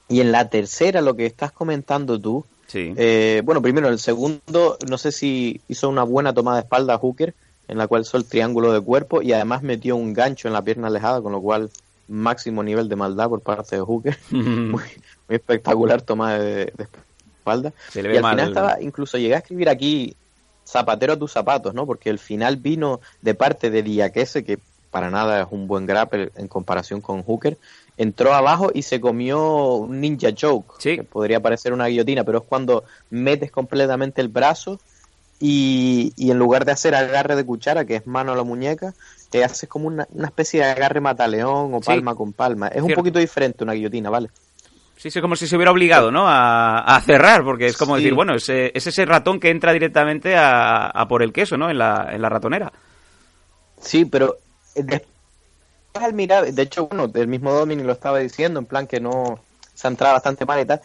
Y 0.10 0.20
en 0.20 0.32
la 0.32 0.50
tercera, 0.50 1.02
lo 1.02 1.16
que 1.16 1.26
estás 1.26 1.52
comentando 1.52 2.20
tú, 2.20 2.46
Sí. 2.68 2.94
eh, 2.96 3.42
bueno, 3.44 3.62
primero, 3.62 3.88
el 3.90 4.00
segundo, 4.00 4.78
no 4.90 4.98
sé 4.98 5.12
si 5.12 5.60
hizo 5.68 5.90
una 5.90 6.04
buena 6.04 6.34
tomada 6.34 6.58
de 6.58 6.64
espalda 6.64 6.94
a 6.94 6.98
Hooker, 6.98 7.34
en 7.68 7.78
la 7.78 7.88
cual 7.88 8.02
hizo 8.04 8.18
el 8.18 8.26
triángulo 8.26 8.72
de 8.74 8.82
cuerpo 8.82 9.22
y 9.22 9.32
además 9.34 9.62
metió 9.64 9.96
un 9.96 10.14
gancho 10.14 10.48
en 10.48 10.54
la 10.54 10.62
pierna 10.62 10.88
alejada, 10.88 11.22
con 11.22 11.32
lo 11.32 11.42
cual 11.42 11.70
máximo 12.10 12.64
nivel 12.64 12.90
de 12.90 12.96
maldad 12.98 13.30
por 13.30 13.42
parte 13.42 13.76
de 13.78 13.82
Hooker. 13.82 14.18
muy, 14.32 14.70
muy 14.70 14.84
espectacular 15.30 16.02
tomada 16.02 16.40
de, 16.40 16.66
de 16.66 16.88
espalda. 17.40 17.72
Se 17.90 18.04
le 18.04 18.10
y 18.10 18.12
ve 18.12 18.18
al 18.18 18.24
mal. 18.24 18.36
final 18.36 18.50
estaba, 18.50 18.82
incluso 18.82 19.18
llegué 19.18 19.36
a 19.36 19.40
escribir 19.40 19.70
aquí 19.70 20.16
zapatero 20.66 21.14
a 21.14 21.20
tus 21.20 21.32
zapatos, 21.32 21.74
¿no? 21.74 21.86
Porque 21.86 22.10
el 22.10 22.20
final 22.20 22.58
vino 22.58 23.00
de 23.22 23.34
parte 23.36 23.70
de 23.70 23.84
Diakese, 23.84 24.44
que 24.44 24.60
para 24.90 25.10
nada 25.10 25.42
es 25.42 25.48
un 25.52 25.68
buen 25.68 25.86
grapple 25.86 26.32
en 26.36 26.48
comparación 26.48 27.02
con 27.02 27.24
Hooker. 27.24 27.58
Entró 27.98 28.34
abajo 28.34 28.72
y 28.74 28.82
se 28.82 29.00
comió 29.00 29.76
un 29.76 30.02
ninja 30.02 30.34
choke, 30.34 30.78
que 30.98 31.04
podría 31.04 31.40
parecer 31.40 31.72
una 31.74 31.88
guillotina, 31.88 32.24
pero 32.24 32.40
es 32.40 32.44
cuando 32.46 32.84
metes 33.10 33.52
completamente 33.52 34.22
el 34.22 34.28
brazo 34.28 34.80
y, 35.40 36.14
y 36.18 36.32
en 36.32 36.38
lugar 36.38 36.66
de 36.66 36.72
hacer 36.72 36.94
agarre 36.96 37.36
de 37.36 37.46
cuchara, 37.46 37.86
que 37.86 37.96
es 37.96 38.08
mano 38.08 38.34
a 38.34 38.36
la 38.36 38.44
muñeca, 38.44 38.94
te 39.30 39.44
haces 39.44 39.68
como 39.70 39.88
una, 39.88 40.08
una 40.12 40.28
especie 40.28 40.60
de 40.62 40.68
agarre 40.70 41.00
mataleón 41.02 41.74
o 41.74 41.80
Sí. 41.80 41.88
palma 41.88 42.16
con 42.16 42.34
palma. 42.34 42.68
Es 42.68 42.82
un 42.82 42.94
poquito 42.94 43.18
diferente 43.20 43.64
una 43.64 43.74
guillotina, 43.74 44.10
¿vale? 44.10 44.30
Sí, 45.02 45.08
es 45.08 45.20
como 45.20 45.36
si 45.36 45.48
se 45.48 45.56
hubiera 45.56 45.72
obligado, 45.72 46.12
¿no? 46.12 46.28
A, 46.28 46.78
a 46.80 47.02
cerrar, 47.02 47.44
porque 47.44 47.66
es 47.66 47.76
como 47.78 47.96
Sí. 47.96 48.04
decir, 48.04 48.14
bueno, 48.14 48.36
es, 48.36 48.48
es 48.50 48.86
ese 48.86 49.04
ratón 49.06 49.40
que 49.40 49.50
entra 49.50 49.74
directamente 49.74 50.36
a, 50.36 50.86
a 50.88 51.08
por 51.08 51.24
el 51.24 51.34
queso, 51.34 51.58
¿no? 51.58 51.72
En 51.72 51.80
la, 51.80 52.10
en 52.12 52.22
la 52.22 52.30
ratonera. 52.30 52.72
Sí, 53.82 54.06
pero 54.06 54.38
eh, 54.76 54.84
después 54.84 55.10
al 55.96 56.14
mirar, 56.14 56.46
de 56.54 56.62
hecho, 56.62 56.86
bueno, 56.88 57.10
el 57.14 57.28
mismo 57.28 57.52
Dominic 57.52 57.86
lo 57.86 57.94
estaba 57.94 58.20
diciendo, 58.20 58.60
en 58.60 58.66
plan 58.68 58.86
que 58.86 59.00
no 59.00 59.40
se 59.74 59.88
ha 59.88 59.90
entrado 59.90 60.14
bastante 60.14 60.46
mal 60.46 60.60
y 60.62 60.66
tal, 60.66 60.82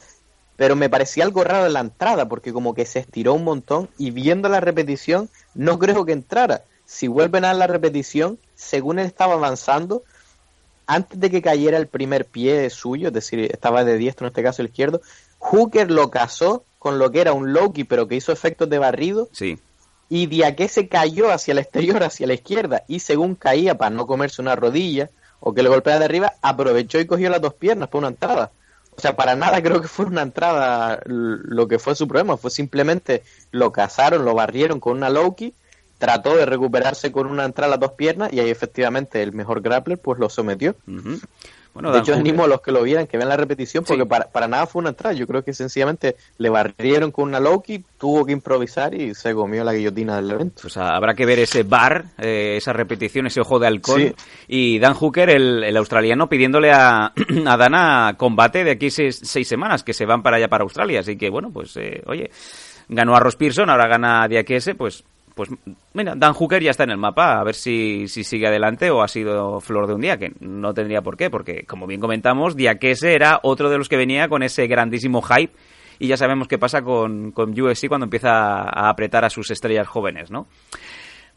pero 0.56 0.74
me 0.76 0.88
parecía 0.88 1.24
algo 1.24 1.44
raro 1.44 1.66
en 1.66 1.74
la 1.74 1.80
entrada, 1.80 2.26
porque 2.26 2.52
como 2.54 2.72
que 2.74 2.86
se 2.86 3.00
estiró 3.00 3.34
un 3.34 3.44
montón 3.44 3.90
y 3.98 4.10
viendo 4.12 4.48
la 4.48 4.60
repetición, 4.60 5.28
no 5.54 5.78
creo 5.78 6.06
que 6.06 6.12
entrara. 6.12 6.62
Si 6.86 7.06
vuelven 7.06 7.44
a 7.44 7.52
la 7.52 7.66
repetición, 7.66 8.38
según 8.54 8.98
él 8.98 9.06
estaba 9.06 9.34
avanzando, 9.34 10.04
antes 10.86 11.18
de 11.18 11.30
que 11.30 11.42
cayera 11.42 11.76
el 11.78 11.86
primer 11.88 12.24
pie 12.26 12.70
suyo, 12.70 13.08
es 13.08 13.14
decir, 13.14 13.40
estaba 13.40 13.84
de 13.84 13.96
diestro 13.98 14.26
en 14.26 14.30
este 14.30 14.42
caso 14.42 14.62
el 14.62 14.68
izquierdo, 14.68 15.00
Hooker 15.38 15.90
lo 15.90 16.10
casó 16.10 16.64
con 16.78 16.98
lo 16.98 17.10
que 17.10 17.20
era 17.20 17.32
un 17.32 17.52
Loki, 17.52 17.84
pero 17.84 18.06
que 18.08 18.14
hizo 18.16 18.32
efectos 18.32 18.68
de 18.70 18.78
barrido, 18.78 19.28
Sí. 19.32 19.58
y 20.08 20.26
Diaque 20.26 20.68
se 20.68 20.88
cayó 20.88 21.32
hacia 21.32 21.52
el 21.52 21.58
exterior, 21.58 22.02
hacia 22.04 22.26
la 22.28 22.34
izquierda, 22.34 22.84
y 22.86 23.00
según 23.00 23.34
caía 23.34 23.76
para 23.76 23.90
no 23.90 24.06
comerse 24.06 24.40
una 24.40 24.54
rodilla 24.54 25.10
o 25.40 25.52
que 25.52 25.62
le 25.62 25.68
golpeara 25.68 25.98
de 25.98 26.04
arriba, 26.04 26.34
aprovechó 26.42 26.98
y 27.00 27.06
cogió 27.06 27.28
las 27.28 27.40
dos 27.40 27.54
piernas 27.54 27.88
para 27.88 27.98
una 27.98 28.08
entrada. 28.08 28.50
O 28.96 29.00
sea, 29.00 29.14
para 29.16 29.34
nada 29.36 29.60
creo 29.62 29.80
que 29.82 29.88
fue 29.88 30.06
una 30.06 30.22
entrada 30.22 31.00
lo 31.04 31.66
que 31.68 31.78
fue 31.80 31.94
su 31.96 32.06
problema, 32.06 32.36
fue 32.36 32.50
simplemente 32.50 33.22
lo 33.50 33.72
cazaron, 33.72 34.24
lo 34.24 34.34
barrieron 34.34 34.78
con 34.80 34.96
una 34.96 35.10
Loki, 35.10 35.52
trató 35.98 36.36
de 36.36 36.46
recuperarse 36.46 37.10
con 37.12 37.26
una 37.26 37.44
entrada 37.44 37.68
a 37.68 37.76
las 37.76 37.80
dos 37.80 37.92
piernas 37.92 38.32
y 38.32 38.40
ahí 38.40 38.50
efectivamente 38.50 39.22
el 39.22 39.32
mejor 39.32 39.60
grappler 39.62 39.98
pues 39.98 40.18
lo 40.18 40.28
sometió. 40.28 40.74
Bueno, 41.74 41.92
de 41.92 41.98
hecho, 41.98 42.12
Hooker- 42.14 42.20
animo 42.20 42.44
a 42.44 42.46
los 42.46 42.62
que 42.62 42.72
lo 42.72 42.82
vieran 42.82 43.06
que 43.06 43.18
vean 43.18 43.28
la 43.28 43.36
repetición 43.36 43.84
porque 43.84 44.06
para, 44.06 44.30
para 44.30 44.48
nada 44.48 44.66
fue 44.66 44.80
una 44.80 44.88
entrada. 44.90 45.14
Yo 45.14 45.26
creo 45.26 45.44
que 45.44 45.52
sencillamente 45.52 46.16
le 46.38 46.48
barrieron 46.48 47.10
con 47.12 47.28
una 47.28 47.38
Loki, 47.38 47.84
tuvo 47.98 48.24
que 48.24 48.32
improvisar 48.32 48.94
y 48.94 49.14
se 49.14 49.34
comió 49.34 49.62
la 49.62 49.74
guillotina 49.74 50.16
del 50.16 50.30
evento. 50.30 50.62
Pues 50.62 50.74
habrá 50.78 51.12
que 51.14 51.26
ver 51.26 51.38
ese 51.38 51.64
bar, 51.64 52.06
eh, 52.16 52.54
esa 52.56 52.72
repetición, 52.72 53.26
ese 53.26 53.42
ojo 53.42 53.58
de. 53.58 53.78
Sí. 53.84 54.14
Y 54.48 54.78
Dan 54.78 54.94
Hooker, 54.94 55.28
el, 55.28 55.64
el 55.64 55.76
australiano, 55.76 56.30
pidiéndole 56.30 56.72
a, 56.72 57.12
a 57.46 57.56
Dana 57.58 58.14
combate 58.16 58.64
de 58.64 58.70
aquí 58.70 58.90
seis, 58.90 59.20
seis 59.22 59.46
semanas, 59.46 59.84
que 59.84 59.92
se 59.92 60.06
van 60.06 60.22
para 60.22 60.38
allá, 60.38 60.48
para 60.48 60.62
Australia. 60.64 61.00
Así 61.00 61.18
que, 61.18 61.28
bueno, 61.28 61.50
pues, 61.52 61.76
eh, 61.76 62.02
oye, 62.06 62.30
ganó 62.88 63.14
a 63.14 63.20
Ross 63.20 63.36
Pearson, 63.36 63.68
ahora 63.68 63.86
gana 63.86 64.22
a 64.22 64.28
Diakese, 64.28 64.76
pues, 64.76 65.04
pues, 65.36 65.50
mira, 65.92 66.14
Dan 66.16 66.32
Hooker 66.32 66.62
ya 66.62 66.70
está 66.70 66.84
en 66.84 66.92
el 66.92 66.96
mapa, 66.96 67.38
a 67.38 67.44
ver 67.44 67.54
si, 67.54 68.08
si 68.08 68.24
sigue 68.24 68.46
adelante 68.46 68.90
o 68.90 69.02
ha 69.02 69.08
sido 69.08 69.60
flor 69.60 69.86
de 69.86 69.92
un 69.92 70.00
día, 70.00 70.16
que 70.16 70.32
no 70.40 70.72
tendría 70.72 71.02
por 71.02 71.18
qué, 71.18 71.28
porque, 71.28 71.66
como 71.66 71.86
bien 71.86 72.00
comentamos, 72.00 72.56
Diakese 72.56 73.12
era 73.12 73.40
otro 73.42 73.68
de 73.68 73.76
los 73.76 73.90
que 73.90 73.98
venía 73.98 74.28
con 74.28 74.42
ese 74.42 74.66
grandísimo 74.66 75.20
hype. 75.20 75.52
Y 75.98 76.08
ya 76.08 76.16
sabemos 76.16 76.48
qué 76.48 76.56
pasa 76.56 76.80
con, 76.80 77.32
con 77.32 77.54
cuando 77.54 78.04
empieza 78.04 78.30
a 78.30 78.88
apretar 78.88 79.26
a 79.26 79.30
sus 79.30 79.50
estrellas 79.50 79.86
jóvenes, 79.86 80.30
¿no? 80.30 80.46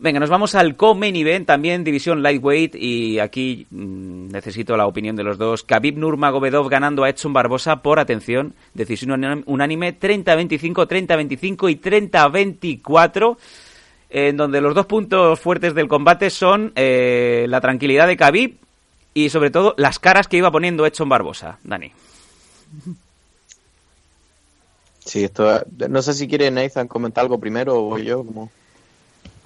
Venga, 0.02 0.22
nos 0.22 0.30
vamos 0.30 0.56
al 0.56 0.78
co-main 0.78 1.18
event, 1.18 1.46
también 1.46 1.84
división 1.84 2.24
lightweight, 2.24 2.76
y 2.76 3.20
aquí 3.20 3.68
mm, 3.70 4.30
necesito 4.30 4.78
la 4.78 4.88
opinión 4.88 5.18
de 5.18 5.26
los 5.26 5.38
dos. 5.38 5.66
Khabib 5.66 5.98
Nurmagomedov 5.98 6.70
ganando 6.70 7.04
a 7.04 7.10
Edson 7.10 7.34
Barbosa 7.34 7.82
por, 7.82 8.00
atención, 8.00 8.54
decisión 8.74 9.44
unánime 9.46 10.00
30-25, 10.00 10.88
30-25 10.88 11.70
y 11.70 11.76
30-24, 11.76 13.38
en 14.10 14.38
donde 14.38 14.62
los 14.62 14.74
dos 14.74 14.86
puntos 14.86 15.40
fuertes 15.40 15.76
del 15.76 15.88
combate 15.88 16.30
son 16.30 16.72
eh, 16.76 17.46
la 17.48 17.62
tranquilidad 17.62 18.08
de 18.08 18.18
Khabib 18.18 18.58
y, 19.14 19.30
sobre 19.30 19.52
todo, 19.52 19.76
las 19.78 20.00
caras 20.00 20.28
que 20.28 20.38
iba 20.38 20.52
poniendo 20.52 20.86
Edson 20.86 21.10
Barbosa. 21.10 21.60
Dani. 21.64 21.92
Sí, 25.06 25.24
esto, 25.24 25.64
no 25.90 26.02
sé 26.02 26.14
si 26.14 26.28
quiere 26.28 26.52
Nathan 26.52 26.88
comentar 26.88 27.24
algo 27.24 27.40
primero 27.40 27.76
o 27.76 27.82
voy 27.82 28.06
yo. 28.06 28.24
Como... 28.24 28.52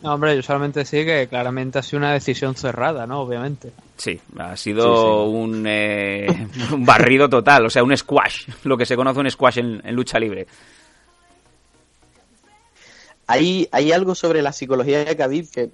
No, 0.02 0.14
hombre, 0.14 0.36
yo 0.36 0.42
solamente 0.42 0.80
decir 0.80 1.06
que 1.06 1.28
claramente 1.30 1.80
ha 1.80 1.82
sido 1.82 2.00
una 2.00 2.12
decisión 2.12 2.56
cerrada, 2.56 3.08
¿no? 3.08 3.22
Obviamente. 3.22 3.72
Sí, 3.96 4.20
ha 4.38 4.58
sido 4.58 5.26
Un, 5.26 5.64
eh, 5.66 6.28
un 6.74 6.86
barrido 6.86 7.30
total, 7.30 7.66
o 7.66 7.70
sea, 7.70 7.84
un 7.84 7.96
squash, 7.96 8.50
lo 8.66 8.78
que 8.78 8.86
se 8.86 8.98
conoce 8.98 9.22
un 9.22 9.32
squash 9.32 9.60
en, 9.60 9.82
en 9.86 9.96
lucha 9.96 10.20
libre. 10.20 10.48
Hay, 13.34 13.68
hay 13.72 13.92
algo 13.92 14.16
sobre 14.16 14.42
la 14.42 14.52
psicología 14.54 15.04
de 15.04 15.16
Khabib 15.16 15.50
que 15.50 15.70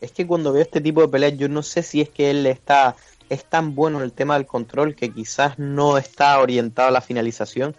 es 0.00 0.12
que 0.12 0.26
cuando 0.26 0.52
veo 0.52 0.62
este 0.62 0.80
tipo 0.80 1.00
de 1.00 1.08
peleas 1.08 1.36
yo 1.36 1.48
no 1.48 1.62
sé 1.62 1.82
si 1.82 2.00
es 2.00 2.08
que 2.08 2.30
él 2.30 2.46
está 2.46 2.94
es 3.28 3.44
tan 3.44 3.74
bueno 3.74 3.98
en 3.98 4.04
el 4.04 4.12
tema 4.12 4.34
del 4.34 4.46
control 4.46 4.94
que 4.94 5.10
quizás 5.10 5.58
no 5.58 5.98
está 5.98 6.38
orientado 6.38 6.88
a 6.88 6.92
la 6.92 7.00
finalización 7.00 7.74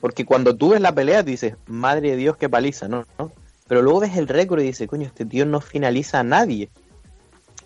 porque 0.00 0.24
cuando 0.24 0.56
tú 0.56 0.70
ves 0.70 0.80
la 0.80 0.94
pelea 0.94 1.22
dices 1.22 1.54
madre 1.66 2.10
de 2.10 2.16
Dios 2.16 2.36
qué 2.36 2.48
paliza 2.48 2.88
no, 2.88 3.04
¿no? 3.18 3.30
pero 3.68 3.80
luego 3.82 4.00
ves 4.00 4.16
el 4.16 4.26
récord 4.28 4.60
y 4.60 4.64
dices 4.64 4.88
coño 4.88 5.06
este 5.06 5.24
tío 5.24 5.44
no 5.46 5.60
finaliza 5.60 6.20
a 6.20 6.24
nadie 6.24 6.70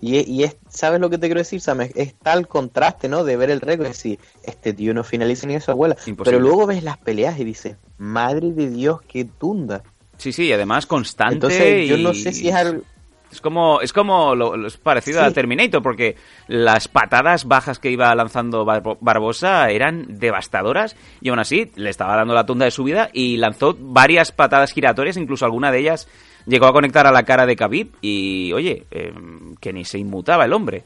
y, 0.01 0.19
es- 0.19 0.29
y 0.29 0.45
es, 0.45 0.57
¿sabes 0.69 1.01
lo 1.01 1.09
que 1.09 1.17
te 1.17 1.27
quiero 1.27 1.41
decir? 1.41 1.61
Sam? 1.63 1.81
Es, 1.81 1.93
es 1.95 2.15
tal 2.15 2.47
contraste, 2.49 3.09
¿no? 3.09 3.25
De 3.25 3.39
ver 3.39 3.51
el 3.51 3.63
récord 3.63 3.87
y 3.87 3.93
decir, 3.93 4.19
este 4.43 4.75
tío 4.75 4.93
no 4.93 5.03
finaliza 5.05 5.47
ni 5.47 5.55
a 5.55 5.61
su 5.63 5.71
abuela. 5.71 5.97
Imposible. 6.07 6.23
Pero 6.25 6.41
luego 6.41 6.67
ves 6.67 6.83
las 6.83 6.99
peleas 6.99 7.39
y 7.41 7.45
dices, 7.45 7.77
madre 7.97 8.53
de 8.53 8.69
Dios, 8.69 9.01
qué 9.09 9.25
tunda. 9.25 9.83
Sí, 10.19 10.33
sí, 10.33 10.45
y 10.47 10.53
además 10.53 10.87
constante. 10.87 11.35
Entonces, 11.35 11.89
yo 11.89 11.97
y- 11.97 12.03
no 12.03 12.15
sé 12.15 12.33
si 12.33 12.49
es 12.49 12.55
algo... 12.55 12.83
Es 13.31 13.41
como, 13.41 13.81
es 13.81 13.93
como 13.93 14.35
lo, 14.37 14.57
lo- 14.57 14.69
es 14.69 14.77
parecido 14.77 15.21
Sí. 15.21 15.27
a 15.27 15.31
Terminator, 15.33 15.83
porque 15.83 16.17
las 16.47 16.87
patadas 16.89 17.45
bajas 17.45 17.79
que 17.81 17.91
iba 17.91 18.15
lanzando 18.15 18.65
Barbo- 18.65 18.97
Barbosa 19.01 19.69
eran 19.69 20.19
devastadoras 20.21 20.95
y 21.21 21.29
aún 21.29 21.41
así 21.41 21.71
le 21.75 21.91
estaba 21.91 22.17
dando 22.17 22.35
la 22.35 22.47
tunda 22.47 22.65
de 22.65 22.71
su 22.71 22.85
vida 22.85 23.11
y 23.13 23.37
lanzó 23.37 23.77
varias 23.79 24.31
patadas 24.31 24.73
giratorias, 24.73 25.17
incluso 25.17 25.45
alguna 25.45 25.73
de 25.73 25.81
ellas 25.81 26.09
llegó 26.47 26.67
a 26.67 26.73
conectar 26.73 27.07
a 27.07 27.11
la 27.13 27.25
cara 27.25 27.47
de 27.47 27.57
Khabib 27.57 27.89
y, 28.01 28.53
oye, 28.53 28.87
eh, 28.93 29.13
que 29.61 29.73
ni 29.73 29.85
se 29.85 29.99
inmutaba 29.99 30.45
el 30.45 30.53
hombre. 30.53 30.85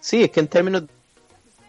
Sí, 0.00 0.24
es 0.24 0.30
que 0.30 0.40
en 0.40 0.48
términos 0.48 0.82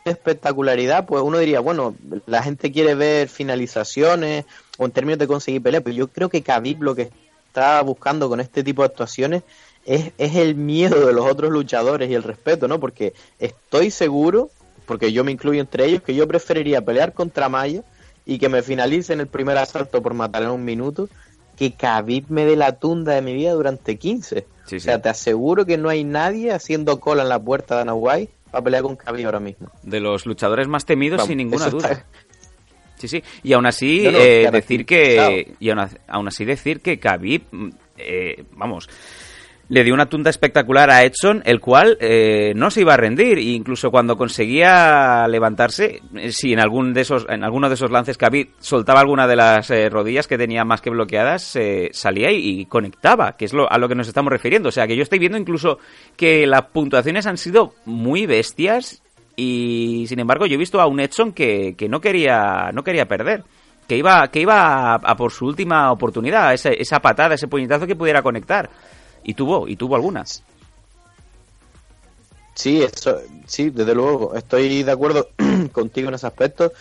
de 0.06 0.12
espectacularidad, 0.12 1.06
pues 1.06 1.22
uno 1.24 1.38
diría, 1.38 1.60
bueno, 1.60 1.96
la 2.26 2.42
gente 2.44 2.72
quiere 2.72 2.96
ver 2.96 3.30
finalizaciones 3.30 4.46
o 4.78 4.86
en 4.86 4.92
términos 4.92 5.20
de 5.20 5.28
conseguir 5.28 5.62
peleas, 5.62 5.84
pero 5.84 5.96
yo 5.96 6.08
creo 6.08 6.30
que 6.30 6.42
Khabib 6.42 6.82
lo 6.82 6.96
que 6.96 7.10
está 7.48 7.82
buscando 7.82 8.30
con 8.30 8.40
este 8.40 8.64
tipo 8.64 8.82
de 8.84 8.88
actuaciones 8.88 9.44
es, 9.86 10.12
es 10.18 10.36
el 10.36 10.56
miedo 10.56 11.06
de 11.08 11.14
los 11.14 11.26
otros 11.30 11.52
luchadores 11.52 12.10
y 12.10 12.14
el 12.14 12.24
respeto, 12.24 12.68
¿no? 12.68 12.80
Porque 12.80 13.14
estoy 13.40 13.90
seguro, 13.92 14.50
porque 14.86 15.12
yo 15.12 15.24
me 15.24 15.32
incluyo 15.32 15.62
entre 15.62 15.86
ellos, 15.86 16.02
que 16.02 16.14
yo 16.16 16.28
preferiría 16.28 16.82
pelear 16.84 17.14
contra 17.14 17.50
Maya 17.50 17.84
y 18.26 18.38
que 18.38 18.50
me 18.50 18.62
finalice 18.62 19.14
en 19.14 19.22
el 19.22 19.28
primer 19.28 19.58
asalto 19.58 20.02
por 20.02 20.14
matar 20.14 20.44
en 20.44 20.50
un 20.50 20.66
minuto 20.66 21.08
que 21.56 21.72
Khabib 21.74 22.26
me 22.30 22.46
dé 22.46 22.56
la 22.56 22.74
tunda 22.78 23.14
de 23.14 23.22
mi 23.22 23.34
vida 23.34 23.54
durante 23.54 23.98
15. 23.98 24.46
Sí, 24.66 24.76
O 24.76 24.80
sea, 24.80 25.02
te 25.02 25.10
aseguro 25.10 25.66
que 25.66 25.78
no 25.78 25.90
hay 25.90 26.04
nadie 26.04 26.52
haciendo 26.52 27.00
cola 27.00 27.24
en 27.24 27.30
la 27.30 27.40
puerta 27.40 27.76
de 27.76 27.82
Anahuay 27.84 28.30
para 28.52 28.64
pelear 28.64 28.84
con 28.84 28.96
Khabib 28.98 29.26
ahora 29.26 29.40
mismo. 29.40 29.70
De 29.82 30.00
los 30.02 30.26
luchadores 30.26 30.68
más 30.68 30.86
temidos 30.86 31.18
Vamos, 31.18 31.30
sin 31.30 31.38
ninguna 31.38 31.70
duda. 31.70 31.90
está- 31.90 32.06
Sí, 32.98 33.08
sí. 33.08 33.24
Y 33.44 33.54
aún 33.54 33.66
así, 33.66 34.02
No, 34.04 34.12
no, 34.12 34.18
eh, 34.20 34.50
decir 34.52 34.86
claro. 34.86 35.30
que. 35.30 35.54
Y 35.60 35.70
aún, 35.70 35.88
aún 36.08 36.28
así 36.28 36.46
decir 36.46 36.82
que 36.82 37.00
Khabib. 37.00 37.44
mm, 37.52 37.70
eh, 37.98 38.44
vamos. 38.54 38.90
le 39.70 39.84
dio 39.84 39.94
una 39.94 40.06
tunda 40.06 40.30
espectacular 40.30 40.90
a 40.90 41.04
Edson, 41.04 41.42
el 41.46 41.60
cual 41.60 41.98
eh, 42.00 42.54
no 42.56 42.72
se 42.72 42.82
iba 42.82 42.94
a 42.94 42.98
rendir. 42.98 43.38
E 43.38 43.42
incluso 43.52 43.92
cuando 43.92 44.16
conseguía 44.16 45.28
levantarse, 45.28 46.02
eh, 46.16 46.32
si 46.32 46.54
en 46.54 46.60
algún 46.62 46.94
de 46.94 47.02
esos, 47.02 47.26
en 47.28 47.44
alguno 47.44 47.68
de 47.68 47.76
esos 47.76 47.92
lances 47.92 48.18
Khabib 48.18 48.48
soltaba 48.60 49.02
alguna 49.02 49.28
de 49.28 49.36
las 49.36 49.70
eh, 49.70 49.90
rodillas 49.90 50.26
que 50.26 50.38
tenía 50.38 50.64
más 50.64 50.80
que 50.80 50.90
bloqueadas, 50.90 51.58
salía 51.92 52.32
y, 52.32 52.62
y, 52.62 52.66
conectaba, 52.66 53.36
que 53.36 53.44
es 53.44 53.52
lo, 53.54 53.70
a 53.70 53.78
lo 53.78 53.90
que 53.90 53.96
nos 53.96 54.08
estamos 54.08 54.32
refiriendo. 54.32 54.70
O 54.70 54.72
sea, 54.72 54.88
que 54.88 54.96
yo 54.96 55.04
estoy 55.04 55.20
viendo 55.20 55.38
incluso 55.38 55.80
que 56.16 56.48
las 56.48 56.62
puntuaciones 56.72 57.26
han 57.28 57.38
sido 57.38 57.74
muy 57.84 58.26
bestias 58.26 59.04
y, 59.38 60.06
sin 60.08 60.20
embargo, 60.20 60.46
yo 60.48 60.56
he 60.56 60.58
visto 60.58 60.82
a 60.82 60.88
un 60.88 61.00
Edson 61.00 61.32
que, 61.32 61.76
que 61.78 61.88
no 61.88 62.02
quería, 62.02 62.72
no 62.74 62.84
quería 62.84 63.08
perder 63.08 63.46
que 63.88 63.98
iba, 63.98 64.28
que 64.30 64.42
iba 64.42 64.96
a, 64.96 65.16
por 65.16 65.32
su 65.32 65.46
última 65.46 65.92
oportunidad, 65.92 66.54
esa, 66.54 66.70
esa 66.70 67.00
patada, 67.00 67.36
ese 67.36 67.48
puñetazo 67.48 67.88
que 67.88 67.96
pudiera 67.96 68.22
conectar. 68.22 68.70
Y 69.24 69.34
tuvo, 69.34 69.68
y 69.68 69.76
tuvo 69.76 69.96
algunas. 69.96 70.44
Sí, 72.54 72.82
eso, 72.82 73.20
sí, 73.46 73.70
desde 73.70 73.94
luego, 73.94 74.36
estoy 74.36 74.84
de 74.84 74.92
acuerdo 74.92 75.30
contigo 75.72 76.10
en 76.10 76.16
ese 76.16 76.28
aspecto. 76.28 76.74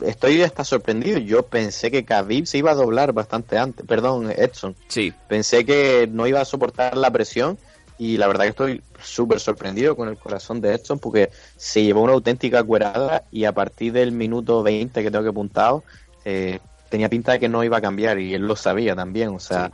Estoy 0.00 0.42
hasta 0.42 0.64
sorprendido. 0.64 1.18
Yo 1.18 1.44
pensé 1.44 1.90
que 1.90 2.04
Khabib 2.04 2.46
se 2.46 2.58
iba 2.58 2.72
a 2.72 2.74
doblar 2.74 3.12
bastante 3.12 3.58
antes. 3.58 3.86
Perdón, 3.86 4.32
Edson. 4.36 4.74
Sí. 4.88 5.12
Pensé 5.28 5.64
que 5.64 6.08
no 6.10 6.26
iba 6.26 6.40
a 6.40 6.44
soportar 6.44 6.96
la 6.96 7.10
presión 7.10 7.58
y 8.02 8.16
la 8.16 8.26
verdad 8.26 8.46
que 8.46 8.50
estoy 8.50 8.82
súper 9.00 9.38
sorprendido 9.38 9.94
con 9.94 10.08
el 10.08 10.18
corazón 10.18 10.60
de 10.60 10.74
Edson 10.74 10.98
porque 10.98 11.30
se 11.56 11.84
llevó 11.84 12.02
una 12.02 12.14
auténtica 12.14 12.64
cuerada 12.64 13.22
y 13.30 13.44
a 13.44 13.52
partir 13.52 13.92
del 13.92 14.10
minuto 14.10 14.64
20 14.64 15.04
que 15.04 15.08
tengo 15.08 15.22
que 15.22 15.30
apuntado 15.30 15.84
eh, 16.24 16.58
tenía 16.88 17.08
pinta 17.08 17.30
de 17.30 17.38
que 17.38 17.48
no 17.48 17.62
iba 17.62 17.76
a 17.76 17.80
cambiar 17.80 18.18
y 18.18 18.34
él 18.34 18.42
lo 18.42 18.56
sabía 18.56 18.96
también. 18.96 19.28
O 19.28 19.38
sea, 19.38 19.70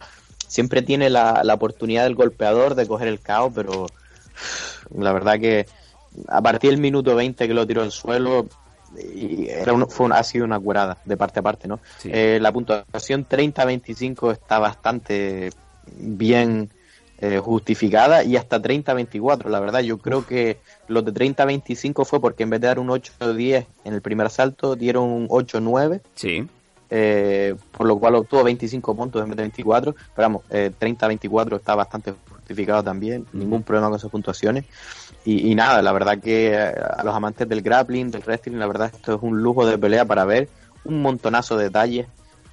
siempre 0.46 0.82
tiene 0.82 1.08
la, 1.08 1.40
la 1.42 1.54
oportunidad 1.54 2.04
del 2.04 2.16
golpeador 2.16 2.74
de 2.74 2.86
coger 2.86 3.08
el 3.08 3.18
caos, 3.18 3.50
pero 3.54 3.86
la 4.94 5.14
verdad 5.14 5.40
que 5.40 5.64
a 6.28 6.42
partir 6.42 6.68
del 6.68 6.80
minuto 6.80 7.16
20 7.16 7.48
que 7.48 7.54
lo 7.54 7.66
tiró 7.66 7.80
al 7.80 7.92
suelo, 7.92 8.46
y 9.14 9.48
era 9.48 9.74
fue 9.86 10.10
ha 10.12 10.22
sido 10.22 10.44
una 10.44 10.60
curada 10.60 10.98
de 11.06 11.16
parte 11.16 11.40
a 11.40 11.42
parte, 11.42 11.66
¿no? 11.66 11.80
Eh, 12.04 12.38
la 12.42 12.52
puntuación 12.52 13.26
30-25 13.26 14.32
está 14.32 14.58
bastante 14.58 15.48
bien 15.96 16.70
eh, 17.20 17.38
justificada 17.38 18.22
y 18.22 18.36
hasta 18.36 18.62
30-24, 18.62 19.48
la 19.48 19.58
verdad. 19.58 19.80
Yo 19.80 19.98
creo 19.98 20.24
que 20.24 20.58
los 20.86 21.04
de 21.04 21.12
30-25 21.12 22.04
fue 22.04 22.20
porque 22.20 22.44
en 22.44 22.50
vez 22.50 22.60
de 22.60 22.68
dar 22.68 22.78
un 22.78 22.88
8-10 22.88 23.66
en 23.84 23.94
el 23.94 24.00
primer 24.02 24.26
asalto, 24.26 24.76
dieron 24.76 25.04
un 25.04 25.28
8-9. 25.28 26.00
Sí. 26.14 26.46
Eh, 26.90 27.54
por 27.72 27.86
lo 27.86 27.98
cual 27.98 28.14
obtuvo 28.14 28.44
25 28.44 28.94
puntos 28.94 29.20
en 29.22 29.30
vez 29.30 29.36
de 29.36 29.42
24. 29.42 29.94
Pero 29.94 30.28
vamos, 30.28 30.42
eh, 30.50 30.70
30-24 30.78 31.56
está 31.56 31.74
bastante 31.74 32.14
justificado 32.30 32.84
también, 32.84 33.26
ningún 33.32 33.64
problema 33.64 33.88
con 33.88 33.98
esas 33.98 34.10
puntuaciones. 34.10 34.64
Y, 35.24 35.54
nada, 35.54 35.82
la 35.82 35.92
verdad 35.92 36.18
que 36.18 36.56
a 36.56 37.02
los 37.04 37.14
amantes 37.14 37.46
del 37.46 37.60
grappling, 37.60 38.10
del 38.10 38.22
wrestling, 38.22 38.56
la 38.56 38.66
verdad 38.66 38.90
esto 38.94 39.16
es 39.16 39.22
un 39.22 39.42
lujo 39.42 39.66
de 39.66 39.76
pelea 39.76 40.06
para 40.06 40.24
ver, 40.24 40.48
un 40.84 41.02
montonazo 41.02 41.58
de 41.58 41.64
detalles. 41.64 42.06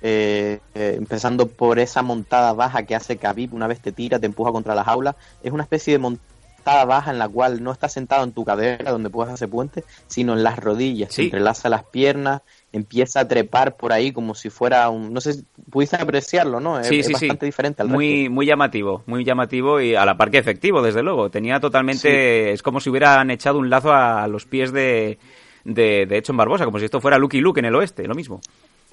Eh, 0.07 0.59
empezando 0.75 1.47
por 1.47 1.79
esa 1.79 2.03
montada 2.03 2.53
baja 2.53 2.83
que 2.83 2.93
hace 2.93 3.17
Khabib 3.17 3.55
una 3.55 3.65
vez 3.65 3.79
te 3.79 3.91
tira, 3.91 4.19
te 4.19 4.27
empuja 4.27 4.51
contra 4.51 4.75
la 4.75 4.83
jaula, 4.83 5.15
es 5.41 5.51
una 5.51 5.63
especie 5.63 5.93
de 5.93 5.97
montada 5.97 6.85
baja 6.85 7.09
en 7.09 7.17
la 7.17 7.27
cual 7.27 7.63
no 7.63 7.71
estás 7.71 7.93
sentado 7.93 8.23
en 8.23 8.31
tu 8.31 8.45
cadera 8.45 8.91
donde 8.91 9.09
puedes 9.09 9.33
hacer 9.33 9.49
puente, 9.49 9.83
sino 10.05 10.33
en 10.33 10.43
las 10.43 10.59
rodillas, 10.59 11.11
se 11.11 11.23
entrelaza 11.23 11.69
las 11.69 11.85
piernas, 11.85 12.43
empieza 12.71 13.21
a 13.21 13.27
trepar 13.27 13.77
por 13.77 13.93
ahí 13.93 14.11
como 14.11 14.35
si 14.35 14.51
fuera 14.51 14.89
un... 14.89 15.11
No 15.11 15.21
sé, 15.21 15.43
pudiste 15.71 15.95
apreciarlo, 15.95 16.59
¿no? 16.59 16.83
Sí, 16.83 16.99
es, 16.99 17.07
sí, 17.07 17.13
bastante 17.13 17.47
diferente 17.47 17.81
al 17.81 17.87
muy, 17.87 18.25
resto. 18.25 18.31
Muy 18.31 18.45
llamativo, 18.45 19.01
muy 19.07 19.23
llamativo 19.23 19.81
y 19.81 19.95
a 19.95 20.05
la 20.05 20.17
par 20.17 20.29
que 20.29 20.37
efectivo, 20.37 20.83
desde 20.83 21.01
luego. 21.01 21.31
Tenía 21.31 21.59
totalmente... 21.59 22.51
Es 22.51 22.61
como 22.61 22.79
si 22.79 22.91
hubieran 22.91 23.31
echado 23.31 23.57
un 23.57 23.71
lazo 23.71 23.91
a 23.91 24.27
los 24.27 24.45
pies 24.45 24.71
de, 24.71 25.17
de, 25.63 26.05
de 26.05 26.17
Edson 26.17 26.37
Barbosa, 26.37 26.65
como 26.65 26.77
si 26.77 26.85
esto 26.85 27.01
fuera 27.01 27.17
Lucky 27.17 27.39
Luke 27.41 27.59
en 27.59 27.65
el 27.65 27.75
oeste, 27.75 28.07
lo 28.07 28.13
mismo. 28.13 28.39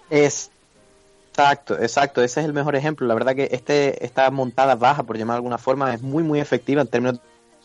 Es... 0.09 0.51
Exacto, 1.33 1.79
exacto, 1.79 2.23
ese 2.23 2.41
es 2.41 2.47
el 2.47 2.53
mejor 2.53 2.77
ejemplo. 2.77 3.07
La 3.07 3.15
verdad 3.15 3.35
que 3.35 3.49
este, 3.53 4.05
esta 4.05 4.31
montada 4.31 4.75
baja, 4.75 5.03
por 5.03 5.17
llamar 5.17 5.35
de 5.35 5.39
alguna 5.39 5.57
forma, 5.57 5.95
es 5.95 6.03
muy, 6.03 6.23
muy 6.23 6.41
efectiva 6.41 6.83
en 6.83 6.89
términos 6.89 7.21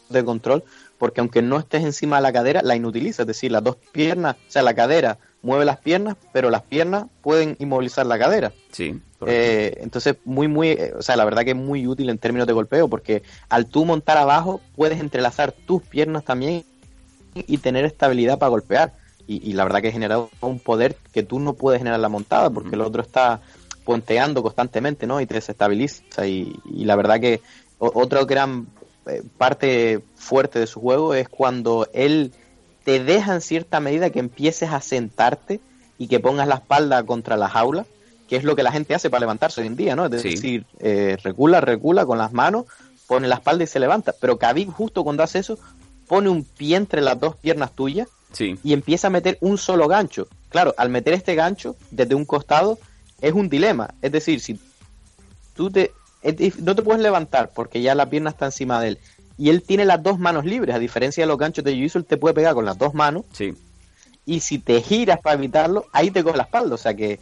de 0.07 0.23
control, 0.23 0.63
porque 0.97 1.19
aunque 1.19 1.41
no 1.41 1.59
estés 1.59 1.83
encima 1.83 2.15
de 2.15 2.21
la 2.21 2.31
cadera, 2.31 2.61
la 2.63 2.77
inutiliza, 2.77 3.23
es 3.23 3.27
decir, 3.27 3.51
las 3.51 3.61
dos 3.61 3.75
piernas, 3.91 4.37
o 4.37 4.51
sea, 4.51 4.61
la 4.61 4.73
cadera 4.73 5.17
mueve 5.41 5.65
las 5.65 5.79
piernas, 5.79 6.15
pero 6.31 6.49
las 6.49 6.61
piernas 6.61 7.07
pueden 7.21 7.57
inmovilizar 7.59 8.05
la 8.05 8.17
cadera. 8.17 8.53
Sí. 8.71 9.01
Eh, 9.25 9.77
entonces, 9.81 10.15
muy, 10.23 10.47
muy, 10.47 10.69
eh, 10.69 10.93
o 10.97 11.01
sea, 11.01 11.17
la 11.17 11.25
verdad 11.25 11.43
que 11.43 11.51
es 11.51 11.57
muy 11.57 11.87
útil 11.87 12.09
en 12.09 12.17
términos 12.19 12.47
de 12.47 12.53
golpeo, 12.53 12.87
porque 12.87 13.21
al 13.49 13.65
tú 13.65 13.83
montar 13.83 14.17
abajo, 14.17 14.61
puedes 14.77 15.01
entrelazar 15.01 15.51
tus 15.51 15.83
piernas 15.83 16.23
también 16.23 16.63
y 17.35 17.57
tener 17.57 17.83
estabilidad 17.83 18.39
para 18.39 18.49
golpear. 18.49 18.93
Y, 19.29 19.45
y 19.49 19.53
la 19.53 19.65
verdad 19.65 19.81
que 19.81 19.91
genera 19.91 20.19
un 20.39 20.59
poder 20.59 20.95
que 21.11 21.21
tú 21.21 21.41
no 21.41 21.53
puedes 21.53 21.79
generar 21.79 21.99
la 21.99 22.07
montada, 22.07 22.49
porque 22.49 22.75
el 22.75 22.81
otro 22.81 23.01
está 23.01 23.41
ponteando 23.87 24.43
constantemente, 24.43 25.07
¿no? 25.07 25.21
Y 25.21 25.25
te 25.25 25.35
desestabiliza. 25.35 26.03
Y, 26.27 26.53
y 26.69 26.83
la 26.83 26.97
verdad 26.97 27.21
que 27.21 27.39
otra 27.79 28.25
gran 28.25 28.67
eh, 29.07 29.23
parte 29.37 30.03
fuerte 30.15 30.59
de 30.59 30.67
su 30.67 30.81
juego 30.81 31.13
es 31.13 31.29
cuando 31.29 31.87
él 31.93 32.33
te 32.83 33.01
deja 33.01 33.33
en 33.33 33.39
cierta 33.41 33.79
medida 33.79 34.09
que 34.09 34.19
empieces 34.19 34.69
a 34.71 34.81
sentarte 34.81 35.61
y 35.97 36.07
que 36.07 36.19
pongas 36.19 36.49
la 36.49 36.55
espalda 36.55 37.01
contra 37.03 37.37
la 37.37 37.47
jaula, 37.47 37.85
que 38.27 38.35
es 38.35 38.43
lo 38.43 38.57
que 38.57 38.63
la 38.63 38.73
gente 38.73 38.93
hace 38.93 39.09
para 39.09 39.21
levantarse 39.21 39.61
hoy 39.61 39.67
en 39.67 39.77
día, 39.77 39.95
¿no? 39.95 40.05
Es 40.07 40.21
Sí. 40.21 40.31
decir, 40.31 40.65
eh, 40.79 41.15
recula, 41.23 41.61
recula 41.61 42.05
con 42.05 42.17
las 42.17 42.33
manos, 42.33 42.65
pone 43.07 43.29
la 43.29 43.35
espalda 43.35 43.63
y 43.63 43.67
se 43.67 43.79
levanta. 43.79 44.13
Pero 44.19 44.37
Khabib 44.37 44.69
justo 44.69 45.05
cuando 45.05 45.23
hace 45.23 45.39
eso, 45.39 45.57
pone 46.09 46.27
un 46.27 46.43
pie 46.43 46.75
entre 46.75 46.99
las 47.01 47.17
dos 47.17 47.37
piernas 47.37 47.71
tuyas 47.73 48.09
Sí. 48.33 48.59
y 48.65 48.73
empieza 48.73 49.07
a 49.07 49.11
meter 49.11 49.37
un 49.39 49.57
solo 49.57 49.87
gancho. 49.87 50.27
Claro, 50.49 50.73
al 50.77 50.89
meter 50.89 51.13
este 51.13 51.35
gancho 51.35 51.77
desde 51.91 52.15
un 52.15 52.25
costado 52.25 52.77
es 53.21 53.33
un 53.33 53.49
dilema. 53.49 53.93
Es 54.01 54.11
decir, 54.11 54.39
si 54.39 54.59
tú 55.55 55.69
te 55.69 55.91
no 56.59 56.75
te 56.75 56.81
puedes 56.81 57.01
levantar 57.01 57.51
porque 57.53 57.81
ya 57.81 57.95
la 57.95 58.09
pierna 58.09 58.31
está 58.31 58.45
encima 58.45 58.81
de 58.81 58.89
él 58.89 58.99
y 59.37 59.49
él 59.49 59.61
tiene 59.61 59.85
las 59.85 60.01
dos 60.01 60.19
manos 60.19 60.45
libres, 60.45 60.75
a 60.75 60.79
diferencia 60.79 61.23
de 61.23 61.27
los 61.27 61.37
ganchos 61.37 61.63
de 61.63 61.73
Jiu-Jitsu, 61.73 61.97
él 61.97 62.05
te 62.05 62.17
puede 62.17 62.33
pegar 62.33 62.53
con 62.53 62.65
las 62.65 62.77
dos 62.77 62.93
manos 62.93 63.23
Sí. 63.31 63.53
y 64.25 64.39
si 64.39 64.59
te 64.59 64.81
giras 64.81 65.19
para 65.21 65.35
evitarlo, 65.35 65.85
ahí 65.93 66.11
te 66.11 66.23
coge 66.23 66.37
la 66.37 66.43
espalda, 66.43 66.75
o 66.75 66.77
sea 66.77 66.95
que 66.95 67.19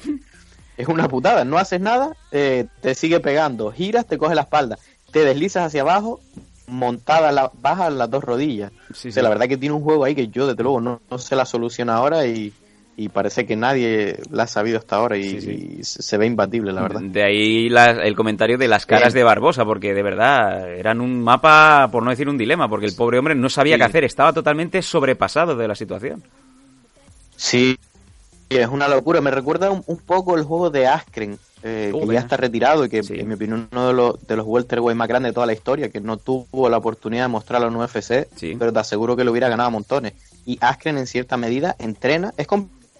es 0.77 0.87
una 0.87 1.07
putada, 1.07 1.43
no 1.43 1.57
haces 1.57 1.81
nada, 1.81 2.15
eh, 2.31 2.65
te 2.81 2.95
sigue 2.95 3.19
pegando, 3.19 3.71
giras, 3.71 4.07
te 4.07 4.17
coge 4.17 4.33
la 4.33 4.43
espalda, 4.43 4.79
te 5.11 5.23
deslizas 5.25 5.65
hacia 5.67 5.81
abajo, 5.81 6.19
montada 6.67 7.31
la, 7.31 7.51
baja 7.61 7.89
las 7.89 8.09
dos 8.09 8.23
rodillas. 8.23 8.71
Sí, 8.93 9.09
o 9.09 9.11
sea, 9.11 9.21
sí. 9.21 9.21
la 9.21 9.29
verdad 9.29 9.47
que 9.47 9.57
tiene 9.57 9.75
un 9.75 9.83
juego 9.83 10.03
ahí 10.03 10.15
que 10.15 10.29
yo 10.29 10.47
desde 10.47 10.63
luego 10.63 10.81
no, 10.81 11.01
no 11.11 11.17
sé 11.17 11.35
la 11.35 11.45
solución 11.45 11.89
ahora 11.89 12.25
y, 12.25 12.53
y 12.97 13.09
parece 13.09 13.45
que 13.45 13.55
nadie 13.55 14.17
la 14.31 14.43
ha 14.43 14.47
sabido 14.47 14.77
hasta 14.77 14.95
ahora 14.95 15.17
y, 15.17 15.21
y 15.79 15.83
se 15.83 16.17
ve 16.17 16.25
imbatible, 16.27 16.71
la 16.71 16.81
verdad. 16.83 17.01
De 17.01 17.23
ahí 17.23 17.67
la- 17.69 17.91
el 17.91 18.15
comentario 18.15 18.57
de 18.57 18.67
las 18.69 18.85
caras 18.85 19.11
Sí. 19.11 19.19
de 19.19 19.23
Barbosa, 19.25 19.65
porque 19.65 19.93
de 19.93 20.01
verdad 20.03 20.71
eran 20.73 21.01
un 21.01 21.21
mapa, 21.21 21.89
por 21.91 22.03
no 22.03 22.09
decir 22.11 22.29
un 22.29 22.37
dilema, 22.37 22.69
porque 22.69 22.85
el 22.85 22.95
pobre 22.95 23.19
hombre 23.19 23.35
no 23.35 23.49
sabía 23.49 23.77
qué 23.77 23.83
hacer, 23.83 24.03
estaba 24.05 24.31
totalmente 24.31 24.81
sobrepasado 24.81 25.55
de 25.55 25.67
la 25.67 25.75
situación. 25.75 26.23
Sí, 27.35 27.77
es 28.49 28.67
una 28.67 28.87
locura. 28.87 29.21
Me 29.21 29.31
recuerda 29.31 29.71
un, 29.71 29.83
un 29.87 29.97
poco 29.97 30.37
el 30.37 30.43
juego 30.43 30.69
de 30.69 30.87
Askren, 30.87 31.37
eh, 31.63 31.91
Oh, 31.93 31.99
que 31.99 32.05
ya 32.05 32.07
venga. 32.07 32.19
está 32.21 32.37
retirado 32.37 32.85
y 32.85 32.89
que, 32.89 32.99
en 32.99 33.27
mi 33.27 33.33
opinión, 33.33 33.67
uno 33.71 33.87
de 33.87 33.93
los, 33.93 34.27
de 34.27 34.35
los 34.37 34.45
welterweight 34.45 34.97
más 34.97 35.07
grandes 35.07 35.31
de 35.31 35.33
toda 35.33 35.47
la 35.47 35.53
historia, 35.53 35.89
que 35.89 35.99
no 35.99 36.17
tuvo 36.17 36.69
la 36.69 36.77
oportunidad 36.77 37.23
de 37.23 37.27
mostrarlo 37.29 37.67
en 37.67 37.75
UFC, 37.75 38.27
pero 38.57 38.71
te 38.71 38.79
aseguro 38.79 39.15
que 39.15 39.23
lo 39.23 39.31
hubiera 39.31 39.49
ganado 39.49 39.67
a 39.67 39.71
montones. 39.71 40.13
Y 40.45 40.57
Askren, 40.61 40.97
en 40.97 41.07
cierta 41.07 41.37
medida, 41.37 41.75
entrena, 41.79 42.33
es 42.37 42.45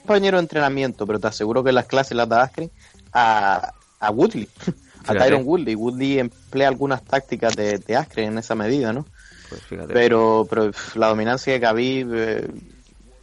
compañero 0.06 0.38
de 0.38 0.44
entrenamiento, 0.44 1.08
pero 1.08 1.20
te 1.20 1.28
aseguro 1.28 1.64
que 1.64 1.72
las 1.72 1.88
clases 1.88 2.16
las 2.16 2.30
da 2.30 2.44
Askren 2.44 2.70
a, 3.12 3.74
a 4.00 4.12
Woodley, 4.12 4.48
a. 5.08 5.16
Tyron 5.16 5.42
Woodley. 5.44 5.74
Woodley 5.74 6.20
emplea 6.20 6.68
algunas 6.68 7.04
tácticas 7.04 7.56
de, 7.56 7.80
de 7.80 7.96
Askren 7.96 8.34
en 8.34 8.38
esa 8.38 8.54
medida, 8.54 8.94
¿no? 8.94 9.06
Pues. 9.50 9.62
Pero, 9.92 10.46
pero 10.50 10.72
la 10.96 11.08
dominancia 11.08 11.54
de 11.54 11.60
Khabib, 11.60 12.14
eh, 12.14 12.48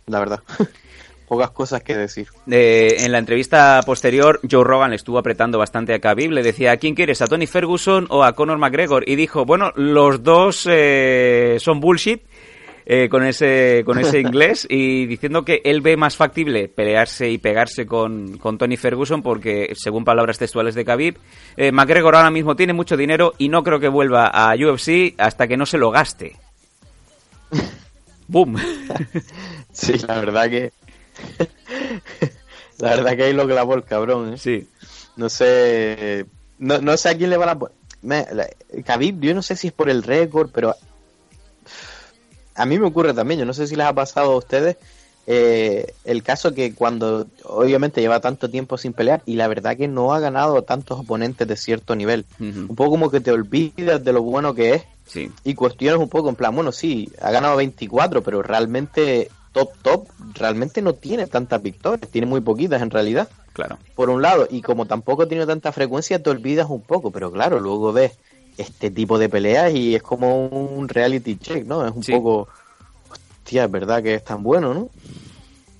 la 0.07 0.19
verdad, 0.19 0.41
pocas 1.29 1.51
cosas 1.51 1.83
que 1.83 1.97
decir. 1.97 2.29
Eh, 2.51 2.97
en 2.99 3.13
la 3.13 3.19
entrevista 3.19 3.81
posterior, 3.87 4.41
Joe 4.49 4.65
Rogan 4.65 4.91
le 4.91 4.97
estuvo 4.97 5.19
apretando 5.19 5.59
bastante 5.59 5.95
a 5.95 6.01
Khabib, 6.01 6.33
le 6.33 6.43
decía, 6.43 6.73
¿a 6.73 6.77
quién 6.79 6.95
quieres? 6.97 7.23
¿A 7.23 7.29
Tony 7.29 7.47
Ferguson 7.47 8.07
o 8.11 8.25
a 8.25 8.33
Conor 8.35 8.59
McGregor? 8.59 9.09
Y 9.09 9.15
dijo, 9.17 9.45
bueno, 9.45 9.73
los 9.77 10.23
dos 10.23 10.67
eh, 10.69 11.59
son 11.61 11.81
bullshit. 11.81 12.23
Eh, 12.87 13.09
con 13.09 13.25
ese 13.25 13.83
con 13.85 13.99
ese 13.99 14.21
inglés 14.21 14.67
y 14.69 15.07
diciendo 15.07 15.45
que 15.45 15.61
él 15.65 15.81
ve 15.81 15.97
más 15.97 16.17
factible 16.17 16.69
pelearse 16.69 17.31
y 17.31 17.39
pegarse 17.39 17.87
con, 17.87 18.39
con 18.39 18.59
Tony 18.59 18.77
Ferguson 18.77 19.23
porque 19.23 19.73
según 19.77 20.05
palabras 20.05 20.39
textuales 20.39 20.75
de 20.75 20.85
Khabib 20.85 21.17
eh, 21.57 21.73
McGregor 21.73 22.17
ahora 22.17 22.31
mismo 22.31 22.57
tiene 22.57 22.73
mucho 22.73 22.97
dinero 22.97 23.35
y 23.39 23.49
no 23.49 23.63
creo 23.63 23.81
que 23.81 23.89
vuelva 23.89 24.27
a 24.27 24.55
UFC 24.55 25.15
hasta 25.19 25.47
que 25.49 25.57
no 25.57 25.67
se 25.67 25.79
lo 25.79 25.91
gaste 25.91 26.37
boom 28.29 28.57
Sí, 29.73 29.95
la 30.07 30.21
verdad 30.21 30.51
que. 30.51 30.71
la 32.79 32.91
verdad 32.97 33.17
que 33.17 33.23
ahí 33.25 33.33
lo 33.33 33.47
clavó 33.47 33.75
el 33.75 33.85
cabrón, 33.85 34.35
¿eh? 34.35 34.39
Sí. 34.39 34.69
No 35.17 35.29
sé. 35.31 36.27
No, 36.59 36.79
no 36.81 36.97
sé 36.99 37.09
a 37.09 37.17
quién 37.17 37.31
le 37.31 37.39
van 37.39 37.49
a 37.49 37.59
poner. 37.59 37.75
me, 38.03 38.27
la- 38.33 38.49
Khabib, 38.85 39.21
yo 39.21 39.35
no 39.35 39.41
sé 39.41 39.57
si 39.57 39.69
es 39.69 39.73
por 39.73 39.89
el 39.89 40.03
récord, 40.03 40.51
pero 40.53 40.75
a 42.55 42.67
mí 42.67 42.79
me 42.79 42.87
ocurre 42.87 43.15
también, 43.15 43.41
yo 43.41 43.47
no 43.47 43.55
sé 43.55 43.67
si 43.67 43.77
les 43.77 43.87
ha 43.87 43.93
pasado 43.93 44.33
a 44.33 44.37
ustedes 44.37 44.77
eh, 45.27 45.95
el 46.05 46.23
caso 46.25 46.53
que 46.53 46.75
cuando 46.75 47.27
obviamente 47.45 48.01
lleva 48.01 48.19
tanto 48.21 48.51
tiempo 48.51 48.77
sin 48.77 48.93
pelear 48.93 49.23
y 49.25 49.37
la 49.37 49.47
verdad 49.47 49.77
que 49.77 49.87
no 49.87 50.13
ha 50.13 50.19
ganado 50.21 50.59
a 50.59 50.63
tantos 50.63 50.99
oponentes 50.99 51.47
de 51.47 51.57
cierto 51.57 51.95
nivel. 51.95 52.25
Un 52.41 52.75
poco 52.75 52.91
como 52.91 53.11
que 53.11 53.21
te 53.21 53.31
olvidas 53.31 54.03
de 54.03 54.13
lo 54.13 54.23
bueno 54.23 54.55
que 54.55 54.75
es 54.75 54.83
Sí. 55.07 55.31
y 55.45 55.55
cuestionas 55.55 56.01
un 56.01 56.09
poco 56.09 56.29
en 56.29 56.37
plan, 56.37 56.55
bueno, 56.55 56.73
sí, 56.73 57.11
ha 57.21 57.31
ganado 57.31 57.57
24, 57.57 58.23
pero 58.23 58.43
realmente 58.43 59.31
top 59.53 59.71
top, 59.83 60.07
realmente 60.35 60.81
no 60.81 60.95
tiene 60.95 61.27
tantas 61.27 61.63
victorias, 61.63 62.11
tiene 62.11 62.27
muy 62.27 62.41
poquitas 62.41 62.81
en 62.83 62.91
realidad. 62.91 63.29
Claro. 63.53 63.79
Por 63.95 64.09
un 64.11 64.23
lado, 64.23 64.49
y 64.51 64.63
como 64.63 64.87
tampoco 64.87 65.29
tiene 65.29 65.45
tanta 65.45 65.73
frecuencia, 65.73 66.23
te 66.23 66.31
olvidas 66.31 66.71
un 66.71 66.81
poco, 66.81 67.11
pero 67.11 67.31
claro, 67.31 67.61
luego 67.61 67.93
ves 67.93 68.13
este 68.57 68.91
tipo 68.91 69.19
de 69.19 69.29
peleas 69.29 69.75
y 69.75 69.95
es 69.95 70.03
como 70.03 70.47
un 70.47 70.89
reality 70.89 71.37
check, 71.37 71.65
¿no? 71.67 71.87
Es 71.87 71.93
un 71.95 72.03
poco, 72.03 72.49
hostia, 73.11 73.65
es 73.65 73.71
verdad 73.71 74.03
que 74.03 74.15
es 74.15 74.25
tan 74.25 74.43
bueno, 74.43 74.75
¿no? 74.75 74.89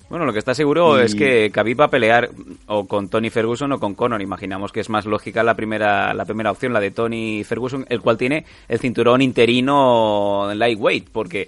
Bueno, 0.09 0.25
lo 0.27 0.33
que 0.33 0.39
está 0.39 0.53
seguro 0.53 0.99
Y- 1.01 1.05
es 1.05 1.15
que 1.15 1.49
Khabib 1.51 1.79
va 1.81 1.85
a 1.85 1.89
pelear 1.89 2.29
o 2.67 2.85
con 2.85 3.09
Tony 3.09 3.31
Ferguson 3.31 3.71
o 3.71 3.79
con 3.79 3.95
Conor. 3.95 4.21
Imaginamos 4.21 4.71
que 4.71 4.81
es 4.81 4.89
más 4.89 5.05
lógica 5.07 5.41
la 5.41 5.55
primera, 5.55 6.13
la 6.13 6.25
primera 6.25 6.51
opción, 6.51 6.71
la 6.71 6.79
de 6.79 6.91
Tony 6.91 7.43
Ferguson, 7.43 7.83
el 7.89 7.99
cual 8.01 8.17
tiene 8.17 8.45
el 8.67 8.77
cinturón 8.79 9.23
interino 9.23 10.51
lightweight, 10.53 11.09
porque 11.11 11.47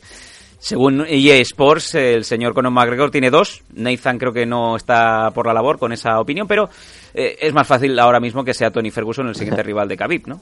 según 0.58 1.06
EA 1.08 1.36
Sports, 1.42 1.94
el 1.94 2.24
señor 2.26 2.56
Conor 2.56 2.72
McGregor 2.72 3.12
tiene 3.12 3.30
dos. 3.30 3.62
Nathan 3.74 4.18
creo 4.18 4.34
que 4.34 4.48
no 4.48 4.76
está 4.78 5.30
por 5.32 5.46
la 5.46 5.54
labor 5.54 5.78
con 5.78 5.92
esa 5.92 6.20
opinión, 6.20 6.48
pero 6.48 6.68
eh, 7.14 7.38
es 7.40 7.54
más 7.54 7.68
fácil 7.68 8.00
ahora 8.00 8.20
mismo 8.20 8.44
que 8.44 8.56
sea 8.56 8.72
Tony 8.72 8.90
Ferguson 8.90 9.28
el 9.28 9.36
siguiente 9.36 9.62
rival 9.64 9.88
de 9.88 9.98
Khabib, 9.98 10.28
¿no? 10.28 10.42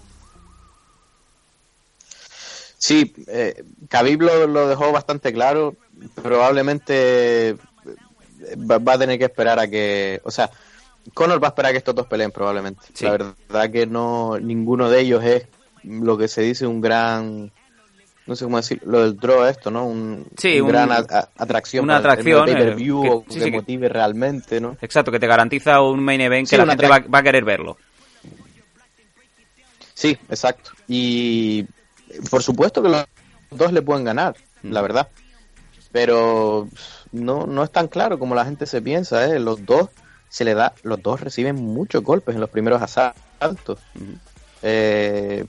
Sí, 2.86 3.14
eh, 3.28 3.64
Khabib 3.88 4.24
lo, 4.24 4.46
lo 4.46 4.68
dejó 4.68 4.92
bastante 4.92 5.32
claro. 5.32 5.74
Probablemente 6.22 7.52
eh, 7.52 7.56
va, 8.58 8.78
va 8.80 8.94
a 8.94 8.98
tener 9.00 9.18
que 9.18 9.24
esperar 9.24 9.58
a 9.58 9.70
que, 9.70 10.20
o 10.26 10.32
sea, 10.32 10.50
Conor 11.14 11.42
va 11.42 11.48
a 11.48 11.52
esperar 11.52 11.70
a 11.70 11.72
que 11.72 11.78
estos 11.78 11.96
dos 11.96 12.08
peleen 12.08 12.32
probablemente. 12.32 12.82
La 13.06 13.12
verdad 13.12 13.72
que 13.72 13.86
no, 13.86 14.38
ninguno 14.38 14.90
de 14.90 15.00
ellos 15.00 15.24
es 15.24 15.48
lo 15.84 16.18
que 16.18 16.28
se 16.28 16.42
dice 16.42 16.68
un 16.68 16.82
gran, 16.82 17.54
no 18.28 18.36
sé 18.36 18.44
cómo 18.44 18.58
decir, 18.58 18.82
lo 18.86 19.02
del 19.04 19.18
draw 19.18 19.46
esto, 19.46 19.72
¿no? 19.72 19.86
Un, 19.86 20.26
Sí, 20.38 20.60
un 20.60 20.64
un- 20.64 20.68
gran 20.74 20.92
a- 20.92 21.06
a- 21.10 21.30
atracción, 21.38 21.86
una 21.86 21.94
el- 21.94 22.00
atracción, 22.02 22.50
el 22.50 22.58
eh, 22.82 22.92
o 22.92 23.24
que- 23.24 23.34
sí, 23.34 23.40
que 23.40 23.46
sí, 23.46 23.52
que- 23.52 23.58
motive 23.58 23.88
realmente, 23.88 24.60
¿no? 24.60 24.76
Exacto, 24.82 25.10
que 25.10 25.22
te 25.22 25.28
garantiza 25.28 25.80
un 25.80 26.04
main 26.04 26.20
event 26.20 26.50
que 26.50 26.58
la 26.58 26.66
gente 26.66 26.88
va, 26.90 27.00
va 27.00 27.20
a 27.20 27.24
querer 27.24 27.46
verlo. 27.46 27.78
Sí, 29.94 30.18
exacto. 30.30 30.72
Y 30.88 31.66
por 32.30 32.44
supuesto 32.44 32.82
que 32.82 32.90
los 32.90 33.06
dos 33.52 33.72
le 33.72 33.82
pueden 33.82 34.04
ganar, 34.04 34.36
la 34.62 34.82
verdad. 34.82 35.10
Pero 35.92 36.68
no, 37.12 37.46
no 37.46 37.64
es 37.64 37.72
tan 37.72 37.88
claro 37.88 38.18
como 38.20 38.36
la 38.36 38.46
gente 38.46 38.66
se 38.66 38.82
piensa, 38.82 39.28
¿eh? 39.28 39.40
Los 39.40 39.66
dos 39.66 39.90
se 40.30 40.44
le 40.44 40.56
da, 40.56 40.74
los 40.82 41.02
dos 41.02 41.22
reciben 41.22 41.56
muchos 41.56 42.04
golpes 42.04 42.34
en 42.34 42.42
los 42.42 42.50
primeros 42.50 42.82
asaltos. 42.82 43.80
Eh, 44.64 45.46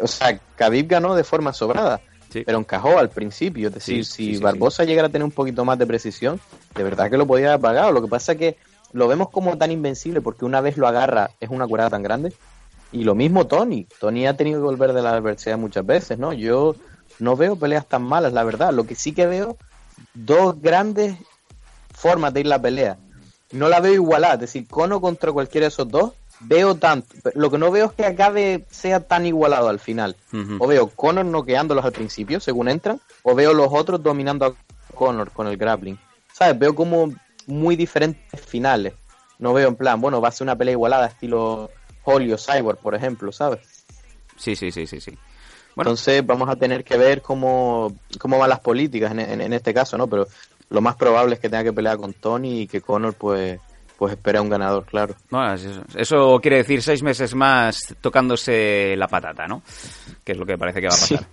o 0.00 0.06
sea, 0.06 0.38
Khabib 0.56 0.88
ganó 0.88 1.14
de 1.14 1.24
forma 1.24 1.54
sobrada, 1.54 2.00
pero 2.44 2.58
encajó 2.58 2.98
al 2.98 3.08
principio. 3.08 3.68
Es 3.68 3.74
decir, 3.74 4.04
Sí, 4.04 4.12
si 4.12 4.34
sí, 4.36 4.42
Barbosa 4.42 4.84
llegara 4.84 5.08
a 5.08 5.10
tener 5.10 5.24
un 5.24 5.30
poquito 5.30 5.64
más 5.64 5.78
de 5.78 5.86
precisión, 5.86 6.38
de 6.74 6.82
verdad 6.82 7.10
que 7.10 7.16
lo 7.16 7.26
podía 7.26 7.48
haber 7.48 7.60
pagado. 7.60 7.92
Lo 7.92 8.02
que 8.02 8.08
pasa 8.08 8.32
es 8.32 8.38
que 8.38 8.56
lo 8.92 9.08
vemos 9.08 9.30
como 9.30 9.56
tan 9.56 9.70
invencible 9.70 10.20
porque 10.20 10.44
una 10.44 10.60
vez 10.60 10.76
lo 10.76 10.86
agarra 10.86 11.30
es 11.40 11.48
una 11.48 11.66
curada 11.66 11.90
tan 11.90 12.02
grande. 12.02 12.32
Y 12.92 13.04
lo 13.04 13.14
mismo 13.14 13.46
Tony. 13.46 13.86
Tony 14.00 14.26
ha 14.26 14.36
tenido 14.36 14.60
que 14.60 14.64
volver 14.64 14.92
de 14.92 15.02
la 15.02 15.10
adversidad 15.10 15.58
muchas 15.58 15.84
veces, 15.84 16.18
¿no? 16.18 16.32
Yo 16.32 16.74
no 17.18 17.36
veo 17.36 17.56
peleas 17.56 17.86
tan 17.86 18.02
malas, 18.02 18.32
la 18.32 18.44
verdad. 18.44 18.72
Lo 18.72 18.86
que 18.86 18.94
sí 18.94 19.12
que 19.12 19.26
veo, 19.26 19.56
dos 20.14 20.60
grandes 20.60 21.16
formas 21.92 22.32
de 22.32 22.40
ir 22.40 22.46
la 22.46 22.60
pelea. 22.60 22.98
No 23.52 23.68
la 23.68 23.80
veo 23.80 23.94
igualada, 23.94 24.34
es 24.34 24.40
decir, 24.40 24.66
Cono 24.68 25.00
contra 25.00 25.32
cualquiera 25.32 25.64
de 25.64 25.68
esos 25.68 25.88
dos, 25.88 26.12
veo 26.40 26.76
tanto. 26.76 27.14
Lo 27.34 27.50
que 27.50 27.58
no 27.58 27.70
veo 27.70 27.86
es 27.86 27.92
que 27.92 28.04
acabe 28.04 28.66
sea 28.70 29.00
tan 29.00 29.26
igualado 29.26 29.68
al 29.68 29.80
final. 29.80 30.16
O 30.58 30.66
veo 30.66 30.88
Conor 30.88 31.24
noqueándolos 31.24 31.84
al 31.84 31.92
principio, 31.92 32.40
según 32.40 32.68
entran, 32.68 33.00
o 33.22 33.34
veo 33.34 33.54
los 33.54 33.68
otros 33.70 34.02
dominando 34.02 34.46
a 34.46 34.54
Conor 34.94 35.30
con 35.30 35.46
el 35.46 35.56
grappling. 35.56 35.98
¿Sabes? 36.32 36.58
Veo 36.58 36.74
como 36.74 37.12
muy 37.46 37.76
diferentes 37.76 38.40
finales. 38.40 38.94
No 39.38 39.52
veo 39.52 39.68
en 39.68 39.76
plan, 39.76 40.00
bueno, 40.00 40.20
va 40.20 40.28
a 40.28 40.32
ser 40.32 40.44
una 40.44 40.56
pelea 40.56 40.72
igualada 40.72 41.06
estilo 41.06 41.70
Holly 42.08 42.32
o 42.32 42.38
Cyborg, 42.38 42.78
por 42.78 42.94
ejemplo, 42.94 43.30
¿sabes? 43.32 43.84
Sí, 44.36 44.56
sí, 44.56 44.70
sí, 44.70 44.86
sí, 44.86 45.00
sí. 45.00 45.12
Entonces 45.76 46.24
vamos 46.26 46.48
a 46.48 46.56
tener 46.56 46.82
que 46.84 46.96
ver 46.96 47.22
cómo, 47.22 47.94
cómo 48.18 48.38
van 48.38 48.48
las 48.50 48.60
políticas 48.60 49.12
en, 49.12 49.20
en- 49.20 49.40
en 49.40 49.52
este 49.52 49.72
caso, 49.74 49.96
¿no? 49.96 50.06
Pero 50.08 50.26
lo 50.70 50.80
más 50.80 50.96
probable 50.96 51.34
es 51.34 51.40
que 51.40 51.48
tenga 51.48 51.64
que 51.64 51.72
pelear 51.72 51.96
con 51.98 52.12
Tony 52.14 52.62
y 52.62 52.66
que 52.66 52.80
Conor 52.80 53.14
pues, 53.14 53.58
pues 53.96 54.12
espere 54.12 54.38
a 54.38 54.42
un 54.42 54.48
ganador, 54.48 54.84
claro. 54.86 55.14
Bueno, 55.30 55.54
eso, 55.54 55.82
eso 55.96 56.38
quiere 56.40 56.56
decir 56.58 56.82
seis 56.82 57.02
meses 57.02 57.34
más 57.34 57.94
tocándose 58.00 58.94
la 58.96 59.06
patata, 59.08 59.46
¿no? 59.46 59.62
Que 60.24 60.32
es 60.32 60.38
lo 60.38 60.44
que 60.46 60.58
parece 60.58 60.80
que 60.80 60.88
va 60.88 60.94
a 60.94 60.98
pasar. 60.98 61.26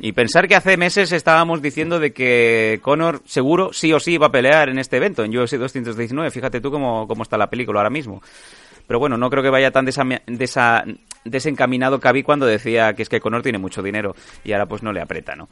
Y 0.00 0.10
pensar 0.12 0.48
que 0.48 0.56
hace 0.56 0.76
meses 0.76 1.12
estábamos 1.12 1.62
diciendo 1.62 2.00
de 2.00 2.12
que 2.12 2.80
Conor 2.82 3.20
seguro 3.26 3.72
sí 3.72 3.92
o 3.92 4.00
sí 4.00 4.18
va 4.18 4.26
a 4.26 4.32
pelear 4.32 4.68
en 4.68 4.78
este 4.80 4.96
evento, 4.96 5.22
en 5.22 5.36
UFC 5.36 5.52
219. 5.56 6.30
Fíjate 6.32 6.60
tú 6.60 6.70
cómo, 6.72 7.06
cómo 7.06 7.22
está 7.22 7.36
la 7.36 7.48
película 7.48 7.78
ahora 7.78 7.90
mismo. 7.90 8.20
Pero 8.86 8.98
bueno, 8.98 9.16
no 9.16 9.30
creo 9.30 9.42
que 9.42 9.50
vaya 9.50 9.70
tan 9.70 9.86
desami- 9.86 10.22
desa- 10.26 10.84
desencaminado 11.24 12.00
Khabib 12.00 12.24
cuando 12.24 12.46
decía 12.46 12.92
que 12.94 13.02
es 13.02 13.08
que 13.08 13.20
Conor 13.20 13.42
tiene 13.42 13.58
mucho 13.58 13.82
dinero 13.82 14.14
y 14.44 14.52
ahora 14.52 14.66
pues 14.66 14.82
no 14.82 14.92
le 14.92 15.00
aprieta, 15.00 15.34
¿no? 15.34 15.48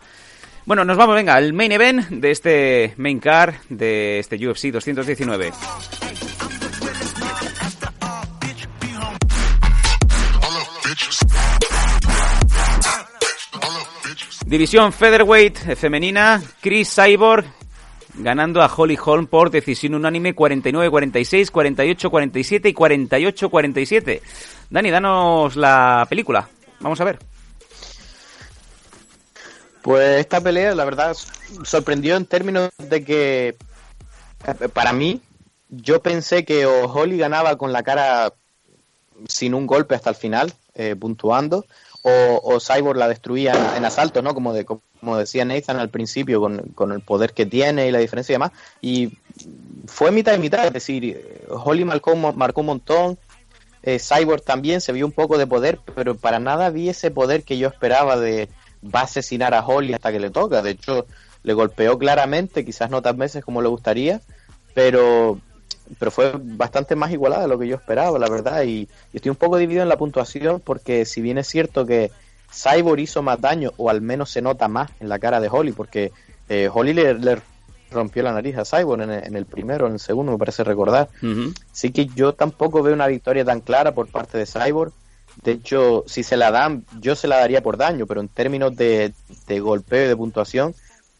Bueno, 0.64 0.84
nos 0.84 0.96
vamos, 0.96 1.16
venga, 1.16 1.34
al 1.34 1.52
main 1.52 1.72
event 1.72 2.08
de 2.08 2.30
este 2.30 2.94
main 2.96 3.18
car 3.18 3.54
de 3.68 4.18
este 4.20 4.36
UFC 4.46 4.66
219. 4.70 5.50
División 14.46 14.92
Featherweight 14.92 15.76
femenina, 15.76 16.42
Chris 16.60 16.94
Cyborg 16.94 17.46
ganando 18.14 18.62
a 18.62 18.72
Holly 18.74 18.98
Holm 19.02 19.26
por 19.26 19.50
decisión 19.50 19.94
unánime 19.94 20.34
49-46, 20.34 21.50
48-47 21.50 22.68
y 22.68 22.74
48-47. 22.74 24.20
Dani, 24.70 24.90
danos 24.90 25.56
la 25.56 26.06
película. 26.08 26.48
Vamos 26.80 27.00
a 27.00 27.04
ver. 27.04 27.18
Pues 29.82 30.20
esta 30.20 30.40
pelea, 30.40 30.74
la 30.74 30.84
verdad, 30.84 31.16
sorprendió 31.64 32.16
en 32.16 32.26
términos 32.26 32.70
de 32.78 33.04
que, 33.04 33.56
para 34.72 34.92
mí, 34.92 35.20
yo 35.68 36.00
pensé 36.00 36.44
que 36.44 36.66
Holly 36.66 37.18
ganaba 37.18 37.56
con 37.56 37.72
la 37.72 37.82
cara 37.82 38.32
sin 39.26 39.54
un 39.54 39.66
golpe 39.66 39.94
hasta 39.94 40.10
el 40.10 40.16
final, 40.16 40.52
eh, 40.74 40.94
puntuando, 40.94 41.66
o, 42.02 42.58
Cyborg 42.60 42.98
la 42.98 43.08
destruía 43.08 43.52
en, 43.52 43.76
en 43.78 43.84
asaltos, 43.84 44.22
¿no? 44.22 44.34
Como, 44.34 44.52
de, 44.52 44.64
como 44.64 45.16
decía 45.16 45.44
Nathan 45.44 45.78
al 45.78 45.88
principio, 45.88 46.40
con, 46.40 46.58
con 46.74 46.92
el 46.92 47.00
poder 47.00 47.32
que 47.32 47.46
tiene 47.46 47.88
y 47.88 47.92
la 47.92 47.98
diferencia 47.98 48.32
y 48.32 48.34
demás. 48.34 48.52
Y 48.80 49.18
fue 49.86 50.10
mitad 50.10 50.34
y 50.34 50.38
mitad, 50.38 50.66
es 50.66 50.72
decir, 50.72 51.04
eh, 51.04 51.44
Holly 51.48 51.84
marcó, 51.84 52.16
marcó 52.16 52.60
un 52.60 52.66
montón, 52.66 53.18
eh, 53.82 53.98
Cyborg 53.98 54.42
también 54.42 54.80
se 54.80 54.92
vio 54.92 55.06
un 55.06 55.12
poco 55.12 55.38
de 55.38 55.46
poder, 55.46 55.78
pero 55.94 56.16
para 56.16 56.38
nada 56.38 56.70
vi 56.70 56.88
ese 56.88 57.10
poder 57.10 57.44
que 57.44 57.58
yo 57.58 57.68
esperaba 57.68 58.16
de 58.16 58.48
va 58.82 59.00
a 59.00 59.04
asesinar 59.04 59.54
a 59.54 59.64
Holly 59.64 59.94
hasta 59.94 60.12
que 60.12 60.20
le 60.20 60.30
toca. 60.30 60.62
De 60.62 60.70
hecho, 60.70 61.06
le 61.42 61.52
golpeó 61.52 61.98
claramente, 61.98 62.64
quizás 62.64 62.90
no 62.90 63.02
tan 63.02 63.16
veces 63.16 63.44
como 63.44 63.62
le 63.62 63.68
gustaría, 63.68 64.20
pero 64.74 65.38
pero 65.98 66.10
fue 66.10 66.32
bastante 66.36 66.96
más 66.96 67.10
igualada 67.10 67.42
de 67.42 67.48
lo 67.48 67.58
que 67.58 67.68
yo 67.68 67.76
esperaba, 67.76 68.18
la 68.18 68.28
verdad. 68.28 68.62
Y, 68.62 68.88
y 69.12 69.16
estoy 69.16 69.30
un 69.30 69.36
poco 69.36 69.56
dividido 69.56 69.82
en 69.82 69.88
la 69.88 69.98
puntuación 69.98 70.60
porque 70.60 71.04
si 71.04 71.20
bien 71.20 71.38
es 71.38 71.48
cierto 71.48 71.86
que 71.86 72.10
Cyborg 72.52 73.00
hizo 73.00 73.22
más 73.22 73.40
daño, 73.40 73.72
o 73.76 73.90
al 73.90 74.00
menos 74.00 74.30
se 74.30 74.42
nota 74.42 74.68
más 74.68 74.90
en 75.00 75.08
la 75.08 75.18
cara 75.18 75.40
de 75.40 75.48
Holly, 75.50 75.72
porque 75.72 76.12
eh, 76.48 76.68
Holly 76.72 76.92
le, 76.92 77.14
le 77.14 77.38
rompió 77.90 78.22
la 78.22 78.32
nariz 78.32 78.56
a 78.56 78.64
Cyborg 78.64 79.02
en 79.02 79.10
el, 79.10 79.24
en 79.24 79.36
el 79.36 79.46
primero, 79.46 79.86
en 79.86 79.94
el 79.94 80.00
segundo, 80.00 80.32
me 80.32 80.38
parece 80.38 80.64
recordar. 80.64 81.08
Así 81.72 81.90
que 81.92 82.06
yo 82.06 82.34
tampoco 82.34 82.82
veo 82.82 82.94
una 82.94 83.06
victoria 83.06 83.44
tan 83.44 83.60
clara 83.60 83.94
por 83.94 84.08
parte 84.08 84.38
de 84.38 84.46
Cyborg. 84.46 84.92
De 85.42 85.52
hecho, 85.52 86.04
si 86.06 86.22
se 86.22 86.36
la 86.36 86.50
dan, 86.50 86.84
yo 87.00 87.14
se 87.14 87.26
la 87.26 87.38
daría 87.38 87.62
por 87.62 87.78
daño, 87.78 88.06
pero 88.06 88.20
en 88.20 88.28
términos 88.28 88.76
de, 88.76 89.14
de 89.46 89.60
golpeo 89.60 90.04
y 90.04 90.08
de 90.08 90.16
puntuación, 90.16 90.74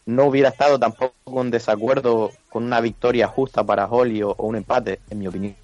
no 0.07 0.25
hubiera 0.25 0.49
estado 0.49 0.79
tampoco 0.79 1.41
en 1.41 1.51
desacuerdo 1.51 2.31
con 2.51 2.65
una 2.65 2.81
victoria 2.81 3.29
justa 3.29 3.65
para 3.65 3.87
Holly 3.87 4.23
o, 4.23 4.31
o 4.31 4.47
un 4.47 4.57
empate, 4.57 5.01
en 5.11 5.19
mi 5.19 5.27
opinión. 5.29 5.55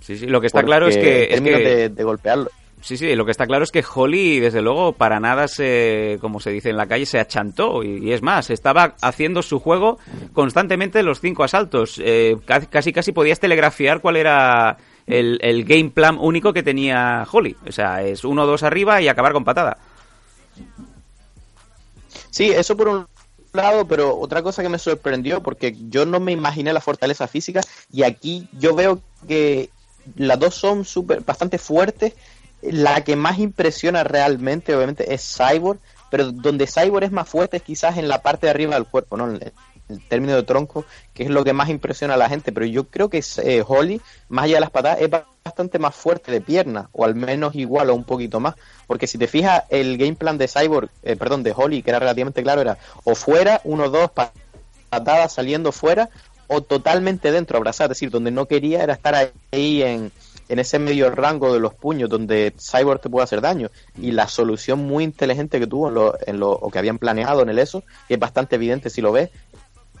Sí, 0.00 0.16
sí, 0.18 0.26
lo 0.26 0.40
que 0.40 0.46
está 0.48 0.62
claro 0.62 0.88
es 0.88 0.96
que... 0.96 1.24
En 1.24 1.28
es 1.30 1.34
términos 1.34 1.60
que- 1.60 1.68
de, 1.68 1.88
de 1.90 2.04
golpearlo. 2.04 2.50
Sí, 2.80 2.96
sí, 2.96 3.14
lo 3.14 3.24
que 3.24 3.30
está 3.30 3.46
claro 3.46 3.62
es 3.62 3.70
que 3.70 3.84
Holly, 3.94 4.40
desde 4.40 4.60
luego, 4.60 4.92
para 4.94 5.20
nada 5.20 5.46
se, 5.46 6.18
como 6.20 6.40
se 6.40 6.50
dice 6.50 6.68
en 6.70 6.76
la 6.76 6.88
calle, 6.88 7.06
se 7.06 7.20
achantó. 7.20 7.84
Y, 7.84 8.08
y 8.08 8.12
es 8.12 8.22
más, 8.22 8.50
estaba 8.50 8.96
haciendo 9.00 9.40
su 9.42 9.60
juego 9.60 10.00
constantemente 10.32 10.98
en 10.98 11.06
los 11.06 11.20
cinco 11.20 11.44
asaltos. 11.44 12.00
Eh, 12.04 12.38
ca- 12.44 12.66
casi, 12.66 12.92
casi 12.92 13.12
podías 13.12 13.38
telegrafiar 13.38 14.00
cuál 14.00 14.16
era 14.16 14.78
el, 15.06 15.38
el 15.42 15.62
game 15.64 15.90
plan 15.90 16.18
único 16.18 16.52
que 16.52 16.64
tenía 16.64 17.24
Holly. 17.30 17.54
O 17.68 17.70
sea, 17.70 18.02
es 18.02 18.24
uno 18.24 18.46
dos 18.46 18.64
arriba 18.64 19.00
y 19.00 19.06
acabar 19.06 19.32
con 19.32 19.44
patada. 19.44 19.76
Sí, 22.30 22.50
eso 22.50 22.76
por 22.76 22.88
un 22.88 23.06
lado, 23.52 23.86
pero 23.86 24.18
otra 24.18 24.42
cosa 24.42 24.62
que 24.62 24.68
me 24.68 24.78
sorprendió, 24.78 25.42
porque 25.42 25.76
yo 25.88 26.06
no 26.06 26.20
me 26.20 26.32
imaginé 26.32 26.72
la 26.72 26.80
fortaleza 26.80 27.28
física, 27.28 27.60
y 27.92 28.02
aquí 28.02 28.48
yo 28.52 28.74
veo 28.74 29.00
que 29.28 29.70
las 30.16 30.38
dos 30.38 30.54
son 30.54 30.84
super, 30.84 31.20
bastante 31.20 31.58
fuertes. 31.58 32.14
La 32.62 33.02
que 33.02 33.16
más 33.16 33.38
impresiona 33.40 34.04
realmente, 34.04 34.74
obviamente, 34.74 35.12
es 35.12 35.36
Cyborg, 35.36 35.80
pero 36.10 36.30
donde 36.30 36.68
Cyborg 36.68 37.04
es 37.04 37.12
más 37.12 37.28
fuerte 37.28 37.56
es 37.56 37.62
quizás 37.62 37.96
en 37.96 38.06
la 38.06 38.22
parte 38.22 38.46
de 38.46 38.50
arriba 38.50 38.74
del 38.74 38.86
cuerpo, 38.86 39.16
¿no? 39.16 39.36
El 39.92 40.00
término 40.08 40.34
de 40.34 40.42
tronco, 40.42 40.84
que 41.14 41.24
es 41.24 41.30
lo 41.30 41.44
que 41.44 41.52
más 41.52 41.68
impresiona 41.68 42.14
a 42.14 42.16
la 42.16 42.28
gente, 42.28 42.52
pero 42.52 42.66
yo 42.66 42.84
creo 42.84 43.08
que 43.08 43.22
eh, 43.42 43.62
Holly, 43.66 44.00
más 44.28 44.44
allá 44.44 44.54
de 44.54 44.60
las 44.60 44.70
patadas, 44.70 45.00
es 45.00 45.10
bastante 45.10 45.78
más 45.78 45.94
fuerte 45.94 46.32
de 46.32 46.40
pierna, 46.40 46.88
o 46.92 47.04
al 47.04 47.14
menos 47.14 47.54
igual 47.54 47.90
o 47.90 47.94
un 47.94 48.04
poquito 48.04 48.40
más, 48.40 48.54
porque 48.86 49.06
si 49.06 49.18
te 49.18 49.26
fijas, 49.26 49.64
el 49.68 49.98
game 49.98 50.14
plan 50.14 50.38
de 50.38 50.48
Cyborg, 50.48 50.90
eh, 51.02 51.16
perdón, 51.16 51.42
de 51.42 51.52
Holly, 51.54 51.82
que 51.82 51.90
era 51.90 51.98
relativamente 51.98 52.42
claro, 52.42 52.60
era 52.60 52.78
o 53.04 53.14
fuera, 53.14 53.60
uno, 53.64 53.88
dos, 53.88 54.10
patadas 54.88 55.32
saliendo 55.32 55.72
fuera, 55.72 56.10
o 56.46 56.60
totalmente 56.62 57.32
dentro, 57.32 57.56
abrazar, 57.56 57.86
es 57.86 57.96
decir, 57.96 58.10
donde 58.10 58.30
no 58.30 58.46
quería 58.46 58.82
era 58.82 58.92
estar 58.92 59.32
ahí 59.52 59.82
en, 59.82 60.12
en 60.52 60.58
ese 60.58 60.78
medio 60.78 61.10
rango 61.10 61.52
de 61.52 61.60
los 61.60 61.72
puños 61.72 62.10
donde 62.10 62.52
Cyborg 62.58 63.00
te 63.00 63.08
puede 63.08 63.24
hacer 63.24 63.40
daño. 63.40 63.70
Y 63.98 64.12
la 64.12 64.28
solución 64.28 64.80
muy 64.80 65.02
inteligente 65.02 65.58
que 65.58 65.66
tuvo 65.66 65.88
en 65.88 65.94
lo, 65.94 66.14
en 66.26 66.40
lo 66.40 66.50
o 66.50 66.70
que 66.70 66.78
habían 66.78 66.98
planeado 66.98 67.42
en 67.42 67.48
el 67.48 67.58
ESO, 67.58 67.82
que 68.06 68.14
es 68.14 68.20
bastante 68.20 68.56
evidente 68.56 68.90
si 68.90 69.00
lo 69.00 69.12
ves, 69.12 69.30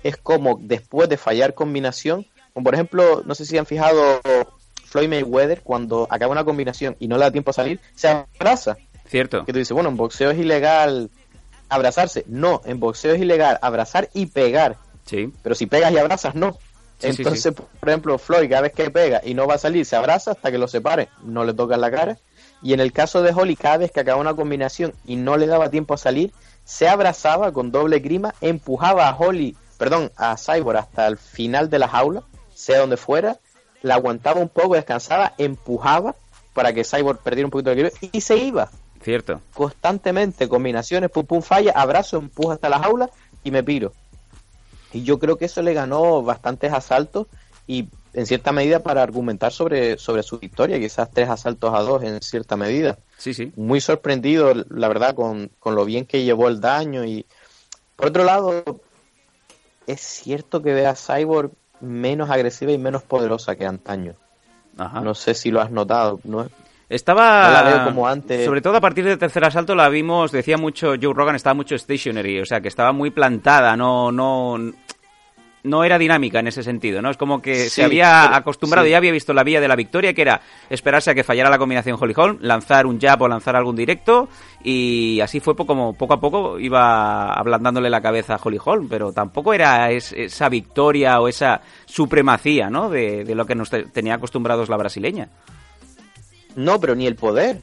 es 0.02 0.16
como 0.16 0.58
después 0.60 1.08
de 1.08 1.16
fallar 1.16 1.54
combinación, 1.54 2.26
como 2.52 2.64
por 2.64 2.74
ejemplo, 2.74 3.22
no 3.24 3.34
sé 3.34 3.44
si 3.44 3.56
han 3.58 3.66
fijado 3.66 4.20
Floyd 4.84 5.08
Mayweather 5.08 5.62
cuando 5.62 6.06
acaba 6.10 6.32
una 6.32 6.44
combinación 6.44 6.96
y 6.98 7.08
no 7.08 7.16
le 7.16 7.24
da 7.24 7.30
tiempo 7.30 7.50
a 7.50 7.54
salir, 7.54 7.80
se 7.94 8.08
abraza. 8.08 8.76
Cierto. 9.06 9.44
Que 9.44 9.52
tú 9.52 9.58
dices, 9.58 9.72
bueno, 9.72 9.88
en 9.88 9.96
boxeo 9.96 10.30
es 10.30 10.38
ilegal 10.38 11.10
abrazarse. 11.68 12.24
No, 12.28 12.60
en 12.64 12.78
boxeo 12.78 13.14
es 13.14 13.20
ilegal 13.20 13.58
abrazar 13.62 14.10
y 14.12 14.26
pegar. 14.26 14.76
Sí. 15.06 15.32
Pero 15.42 15.54
si 15.54 15.66
pegas 15.66 15.92
y 15.92 15.98
abrazas, 15.98 16.34
no. 16.34 16.58
Entonces, 17.00 17.52
por 17.54 17.88
ejemplo, 17.88 18.18
Floyd 18.18 18.48
cada 18.48 18.62
vez 18.62 18.72
que 18.72 18.90
pega 18.90 19.20
y 19.24 19.34
no 19.34 19.46
va 19.46 19.54
a 19.54 19.58
salir, 19.58 19.84
se 19.84 19.96
abraza 19.96 20.32
hasta 20.32 20.52
que 20.52 20.58
lo 20.58 20.68
separe, 20.68 21.08
no 21.24 21.44
le 21.44 21.52
toca 21.52 21.76
la 21.76 21.90
cara. 21.90 22.18
Y 22.62 22.74
en 22.74 22.80
el 22.80 22.92
caso 22.92 23.22
de 23.22 23.32
Holly, 23.32 23.56
cada 23.56 23.78
vez 23.78 23.90
que 23.90 24.00
acaba 24.00 24.20
una 24.20 24.34
combinación 24.34 24.92
y 25.04 25.16
no 25.16 25.36
le 25.36 25.46
daba 25.46 25.68
tiempo 25.68 25.94
a 25.94 25.98
salir, 25.98 26.32
se 26.64 26.86
abrazaba 26.86 27.52
con 27.52 27.72
doble 27.72 27.98
grima, 27.98 28.34
empujaba 28.40 29.08
a 29.08 29.16
Holly 29.16 29.56
perdón, 29.82 30.12
a 30.16 30.36
Cyborg 30.36 30.78
hasta 30.78 31.08
el 31.08 31.18
final 31.18 31.68
de 31.68 31.80
la 31.80 31.88
jaula, 31.88 32.22
sea 32.54 32.78
donde 32.78 32.96
fuera, 32.96 33.40
la 33.82 33.96
aguantaba 33.96 34.40
un 34.40 34.48
poco, 34.48 34.76
descansaba, 34.76 35.34
empujaba 35.38 36.14
para 36.52 36.72
que 36.72 36.84
Cyborg 36.84 37.18
perdiera 37.18 37.48
un 37.48 37.50
poquito 37.50 37.70
de 37.70 37.80
equilibrio 37.80 38.10
y 38.12 38.20
se 38.20 38.36
iba. 38.36 38.70
Cierto. 39.02 39.40
Constantemente, 39.52 40.48
combinaciones, 40.48 41.10
pum 41.10 41.26
pum 41.26 41.42
falla, 41.42 41.72
abrazo, 41.72 42.18
empuja 42.18 42.54
hasta 42.54 42.68
la 42.68 42.78
jaula 42.78 43.10
y 43.42 43.50
me 43.50 43.64
piro. 43.64 43.92
Y 44.92 45.02
yo 45.02 45.18
creo 45.18 45.36
que 45.36 45.46
eso 45.46 45.62
le 45.62 45.74
ganó 45.74 46.22
bastantes 46.22 46.72
asaltos 46.72 47.26
y 47.66 47.88
en 48.14 48.26
cierta 48.26 48.52
medida 48.52 48.84
para 48.84 49.02
argumentar 49.02 49.50
sobre, 49.50 49.98
sobre 49.98 50.22
su 50.22 50.38
victoria, 50.38 50.78
quizás 50.78 51.10
tres 51.10 51.28
asaltos 51.28 51.74
a 51.74 51.80
dos 51.80 52.04
en 52.04 52.22
cierta 52.22 52.56
medida. 52.56 53.00
Sí, 53.18 53.34
sí. 53.34 53.52
Muy 53.56 53.80
sorprendido, 53.80 54.54
la 54.54 54.86
verdad, 54.86 55.16
con, 55.16 55.50
con 55.58 55.74
lo 55.74 55.84
bien 55.84 56.06
que 56.06 56.22
llevó 56.22 56.46
el 56.46 56.60
daño 56.60 57.04
y 57.04 57.26
por 57.96 58.06
otro 58.10 58.22
lado, 58.22 58.62
es 59.86 60.00
cierto 60.00 60.62
que 60.62 60.72
ve 60.72 60.86
a 60.86 60.94
Cyborg 60.94 61.52
menos 61.80 62.30
agresiva 62.30 62.72
y 62.72 62.78
menos 62.78 63.02
poderosa 63.02 63.56
que 63.56 63.66
antaño. 63.66 64.14
No 64.76 65.14
sé 65.14 65.34
si 65.34 65.50
lo 65.50 65.60
has 65.60 65.70
notado. 65.70 66.20
No, 66.24 66.46
estaba. 66.88 67.50
la 67.50 67.62
veo 67.62 67.84
como 67.84 68.06
antes. 68.06 68.44
Sobre 68.44 68.60
todo 68.60 68.76
a 68.76 68.80
partir 68.80 69.04
del 69.04 69.18
tercer 69.18 69.44
asalto 69.44 69.74
la 69.74 69.88
vimos, 69.88 70.32
decía 70.32 70.56
mucho 70.56 70.94
Joe 71.00 71.14
Rogan, 71.14 71.36
estaba 71.36 71.54
mucho 71.54 71.76
stationary, 71.76 72.40
o 72.40 72.46
sea 72.46 72.60
que 72.60 72.68
estaba 72.68 72.92
muy 72.92 73.10
plantada, 73.10 73.76
no, 73.76 74.12
no, 74.12 74.58
no 75.64 75.84
era 75.84 75.98
dinámica 75.98 76.40
en 76.40 76.48
ese 76.48 76.62
sentido, 76.62 77.00
¿no? 77.02 77.10
Es 77.10 77.16
como 77.16 77.40
que 77.40 77.68
se 77.68 77.84
había 77.84 78.34
acostumbrado, 78.34 78.86
y 78.86 78.90
ya 78.90 78.96
había 78.96 79.12
visto 79.12 79.32
la 79.32 79.44
vía 79.44 79.60
de 79.60 79.68
la 79.68 79.76
victoria, 79.76 80.12
que 80.12 80.22
era 80.22 80.40
esperarse 80.68 81.10
a 81.10 81.14
que 81.14 81.24
fallara 81.24 81.50
la 81.50 81.58
combinación 81.58 81.96
Holly 82.00 82.14
Holm, 82.16 82.38
lanzar 82.40 82.86
un 82.86 83.00
jab 83.00 83.22
o 83.22 83.28
lanzar 83.28 83.54
algún 83.54 83.76
directo, 83.76 84.28
y 84.64 85.20
así 85.20 85.40
fue 85.40 85.54
como 85.54 85.94
poco 85.94 86.14
a 86.14 86.20
poco 86.20 86.58
iba 86.58 87.32
ablandándole 87.32 87.90
la 87.90 88.00
cabeza 88.00 88.34
a 88.34 88.40
Holly 88.42 88.58
Holm, 88.64 88.88
pero 88.88 89.12
tampoco 89.12 89.54
era 89.54 89.90
esa 89.90 90.48
victoria 90.48 91.20
o 91.20 91.28
esa 91.28 91.60
supremacía, 91.84 92.68
¿no? 92.68 92.88
De, 92.88 93.24
de 93.24 93.34
lo 93.34 93.46
que 93.46 93.54
nos 93.54 93.70
tenía 93.70 94.14
acostumbrados 94.14 94.68
la 94.68 94.76
brasileña. 94.76 95.28
No, 96.56 96.80
pero 96.80 96.94
ni 96.94 97.06
el 97.06 97.16
poder. 97.16 97.62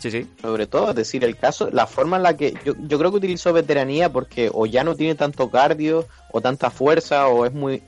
Sí, 0.00 0.10
sí. 0.10 0.26
Sobre 0.40 0.66
todo, 0.66 0.90
es 0.90 0.96
decir, 0.96 1.24
el 1.24 1.36
caso, 1.36 1.70
la 1.70 1.86
forma 1.86 2.16
en 2.16 2.22
la 2.22 2.36
que 2.36 2.54
yo, 2.64 2.72
yo 2.88 2.98
creo 2.98 3.10
que 3.10 3.18
utilizó 3.18 3.52
veteranía 3.52 4.10
porque 4.10 4.50
o 4.52 4.64
ya 4.64 4.82
no 4.82 4.96
tiene 4.96 5.14
tanto 5.14 5.50
cardio 5.50 6.08
o 6.32 6.40
tanta 6.40 6.70
fuerza 6.70 7.28
o 7.28 7.44
es 7.44 7.52
muy... 7.52 7.82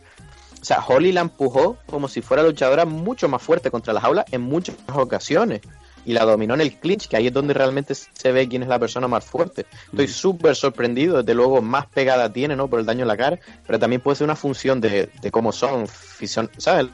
O 0.60 0.64
sea, 0.64 0.84
Holly 0.86 1.10
la 1.10 1.22
empujó 1.22 1.78
como 1.86 2.06
si 2.08 2.20
fuera 2.20 2.42
luchadora 2.42 2.84
mucho 2.84 3.28
más 3.28 3.42
fuerte 3.42 3.70
contra 3.70 3.92
la 3.92 4.00
jaula 4.00 4.24
en 4.30 4.42
muchas 4.42 4.76
ocasiones 4.94 5.62
y 6.04 6.12
la 6.12 6.24
dominó 6.24 6.54
en 6.54 6.60
el 6.60 6.78
clinch, 6.78 7.08
que 7.08 7.16
ahí 7.16 7.28
es 7.28 7.32
donde 7.32 7.54
realmente 7.54 7.94
se 7.94 8.32
ve 8.32 8.48
quién 8.48 8.62
es 8.62 8.68
la 8.68 8.78
persona 8.78 9.08
más 9.08 9.24
fuerte. 9.24 9.66
Estoy 9.90 10.08
súper 10.08 10.54
sorprendido, 10.54 11.18
desde 11.18 11.34
luego 11.34 11.62
más 11.62 11.86
pegada 11.86 12.32
tiene, 12.32 12.56
¿no? 12.56 12.68
Por 12.68 12.80
el 12.80 12.86
daño 12.86 13.02
en 13.02 13.08
la 13.08 13.16
cara, 13.16 13.38
pero 13.66 13.78
también 13.78 14.00
puede 14.00 14.16
ser 14.16 14.24
una 14.26 14.36
función 14.36 14.80
de, 14.80 15.10
de 15.20 15.30
cómo 15.30 15.52
son, 15.52 15.86
¿sabes? 16.58 16.88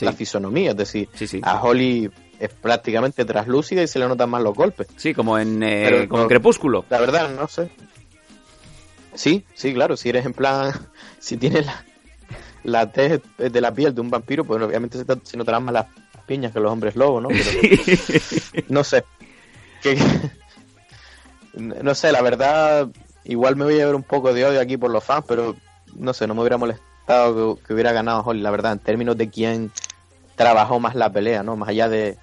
La 0.00 0.12
fisonomía, 0.12 0.70
es 0.70 0.76
decir, 0.76 1.08
a 1.42 1.60
Holly 1.60 2.10
es 2.38 2.50
prácticamente 2.50 3.24
traslúcida 3.24 3.82
y 3.82 3.88
se 3.88 3.98
le 3.98 4.06
notan 4.08 4.30
más 4.30 4.42
los 4.42 4.54
golpes. 4.54 4.86
Sí, 4.96 5.14
como 5.14 5.38
en, 5.38 5.62
eh, 5.62 6.06
como 6.08 6.28
Crepúsculo. 6.28 6.84
La 6.90 7.00
verdad, 7.00 7.30
no 7.30 7.48
sé. 7.48 7.70
Sí, 9.14 9.44
sí, 9.54 9.74
claro, 9.74 9.96
si 9.96 10.08
eres 10.08 10.24
en 10.26 10.32
plan, 10.32 10.72
si 11.18 11.36
tienes 11.36 11.66
la, 11.66 11.84
la 12.62 12.92
tez 12.92 13.20
de 13.38 13.60
la 13.60 13.72
piel 13.72 13.94
de 13.94 14.00
un 14.00 14.10
vampiro, 14.10 14.44
pues 14.44 14.62
obviamente 14.62 14.98
se, 14.98 15.04
se 15.22 15.36
notarán 15.36 15.64
más 15.64 15.74
las 15.74 15.86
piñas 16.26 16.52
que 16.52 16.60
los 16.60 16.70
hombres 16.70 16.94
lobos, 16.94 17.22
¿no? 17.22 17.28
no 18.68 18.84
sé. 18.84 19.04
no 21.54 21.94
sé, 21.94 22.12
la 22.12 22.22
verdad, 22.22 22.88
igual 23.24 23.56
me 23.56 23.64
voy 23.64 23.80
a 23.80 23.86
ver 23.86 23.94
un 23.94 24.02
poco 24.02 24.32
de 24.32 24.44
odio 24.44 24.60
aquí 24.60 24.76
por 24.76 24.90
los 24.90 25.02
fans, 25.02 25.24
pero 25.26 25.56
no 25.96 26.12
sé, 26.12 26.26
no 26.26 26.34
me 26.34 26.42
hubiera 26.42 26.58
molestado 26.58 27.56
que, 27.56 27.62
que 27.64 27.74
hubiera 27.74 27.92
ganado 27.92 28.22
Holly, 28.22 28.40
la 28.40 28.50
verdad, 28.50 28.72
en 28.72 28.78
términos 28.78 29.16
de 29.16 29.30
quién 29.30 29.72
trabajó 30.36 30.78
más 30.78 30.94
la 30.94 31.10
pelea, 31.10 31.42
¿no? 31.42 31.56
Más 31.56 31.70
allá 31.70 31.88
de, 31.88 32.16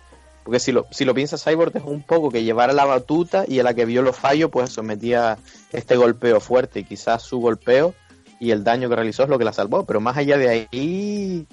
porque 0.45 0.59
si 0.59 0.71
lo, 0.71 0.85
si 0.91 1.05
lo 1.05 1.15
piensas, 1.15 1.43
Cyborg 1.43 1.75
es 1.75 1.83
un 1.83 2.03
poco 2.03 2.29
que 2.29 2.43
llevara 2.43 2.71
la 2.71 2.85
batuta 2.85 3.45
y 3.47 3.57
a 3.57 3.63
la 3.63 3.73
que 3.73 3.83
vio 3.83 4.03
los 4.03 4.15
fallos, 4.15 4.51
pues 4.51 4.69
sometía 4.69 5.39
este 5.71 5.95
golpeo 5.95 6.39
fuerte. 6.39 6.81
Y 6.81 6.83
quizás 6.83 7.23
su 7.23 7.39
golpeo 7.39 7.95
y 8.39 8.51
el 8.51 8.63
daño 8.63 8.87
que 8.87 8.95
realizó 8.95 9.23
es 9.23 9.29
lo 9.29 9.39
que 9.39 9.43
la 9.43 9.53
salvó. 9.53 9.85
Pero 9.87 10.01
más 10.01 10.17
allá 10.17 10.37
de 10.37 10.49
ahí, 10.49 11.47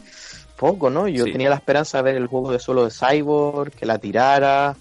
poco, 0.59 0.91
¿no? 0.91 1.09
Yo 1.09 1.25
tenía 1.25 1.49
la 1.49 1.57
esperanza 1.57 1.97
de 1.97 2.03
ver 2.03 2.17
el 2.17 2.27
juego 2.27 2.53
de 2.53 2.59
suelo 2.59 2.85
de 2.85 2.91
Cyborg, 2.91 3.71
que 3.73 3.87
la 3.87 3.97
tirara. 3.97 4.77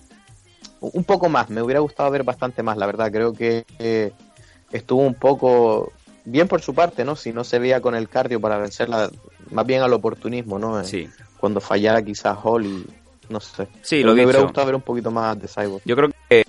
Un 0.82 1.06
poco 1.06 1.30
más, 1.30 1.50
me 1.50 1.62
hubiera 1.62 1.80
gustado 1.80 2.12
ver 2.12 2.26
bastante 2.26 2.64
más, 2.64 2.76
la 2.76 2.88
verdad. 2.88 3.14
Creo 3.14 3.32
que 3.32 3.64
estuvo 4.74 5.04
un 5.04 5.16
poco 5.16 5.94
bien 6.26 6.50
por 6.50 6.62
su 6.62 6.76
parte, 6.76 7.06
¿no? 7.06 7.16
Si 7.16 7.32
no 7.32 7.46
se 7.46 7.60
veía 7.60 7.80
con 7.80 7.96
el 7.96 8.10
cardio 8.10 8.42
para 8.42 8.58
vencerla, 8.58 9.10
más 9.52 9.66
bien 9.66 9.84
al 9.84 9.94
oportunismo, 9.94 10.60
¿no? 10.60 10.84
Sí. 10.84 11.08
Cuando 11.40 11.62
fallara 11.62 12.04
quizás 12.04 12.38
Holly 12.44 12.86
no 13.32 13.40
sé. 13.40 13.68
Sí, 13.82 14.04
lo 14.04 14.14
me 14.14 14.24
hubiera 14.24 14.42
gustado 14.42 14.68
ver 14.68 14.76
un 14.76 14.82
poquito 14.82 15.12
más 15.12 15.40
de 15.40 15.48
Cyborg. 15.48 15.82
Yo 15.86 15.96
creo 15.96 16.10
que 16.30 16.44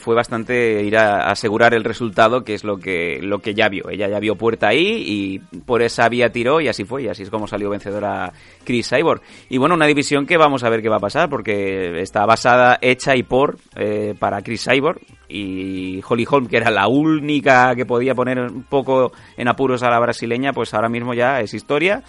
fue 0.00 0.16
bastante 0.16 0.82
ir 0.82 0.96
a 0.96 1.30
asegurar 1.30 1.72
el 1.72 1.84
resultado, 1.84 2.42
que 2.42 2.54
es 2.54 2.64
lo 2.64 2.78
que, 2.78 3.20
lo 3.22 3.38
que 3.38 3.54
ya 3.54 3.68
vio. 3.68 3.88
Ella 3.88 4.08
ya 4.08 4.18
vio 4.18 4.34
puerta 4.34 4.66
ahí 4.66 5.04
y 5.06 5.38
por 5.60 5.82
esa 5.82 6.08
vía 6.08 6.32
tiró 6.32 6.60
y 6.60 6.66
así 6.66 6.84
fue. 6.84 7.04
Y 7.04 7.08
así 7.08 7.22
es 7.22 7.30
como 7.30 7.46
salió 7.46 7.70
vencedora 7.70 8.32
Chris 8.64 8.88
Cyborg. 8.88 9.22
Y 9.48 9.58
bueno, 9.58 9.76
una 9.76 9.86
división 9.86 10.26
que 10.26 10.36
vamos 10.36 10.64
a 10.64 10.68
ver 10.68 10.82
qué 10.82 10.88
va 10.88 10.96
a 10.96 11.00
pasar, 11.00 11.30
porque 11.30 12.00
está 12.00 12.26
basada, 12.26 12.78
hecha 12.80 13.14
y 13.14 13.22
por 13.22 13.58
eh, 13.76 14.16
para 14.18 14.42
Chris 14.42 14.66
Cyborg. 14.68 15.00
Y 15.28 16.02
Holly 16.08 16.26
Holm, 16.28 16.46
que 16.46 16.56
era 16.56 16.70
la 16.70 16.88
única 16.88 17.76
que 17.76 17.86
podía 17.86 18.16
poner 18.16 18.40
un 18.40 18.64
poco 18.64 19.12
en 19.36 19.46
apuros 19.46 19.84
a 19.84 19.90
la 19.90 20.00
brasileña, 20.00 20.52
pues 20.52 20.74
ahora 20.74 20.88
mismo 20.88 21.14
ya 21.14 21.38
es 21.38 21.54
historia. 21.54 22.02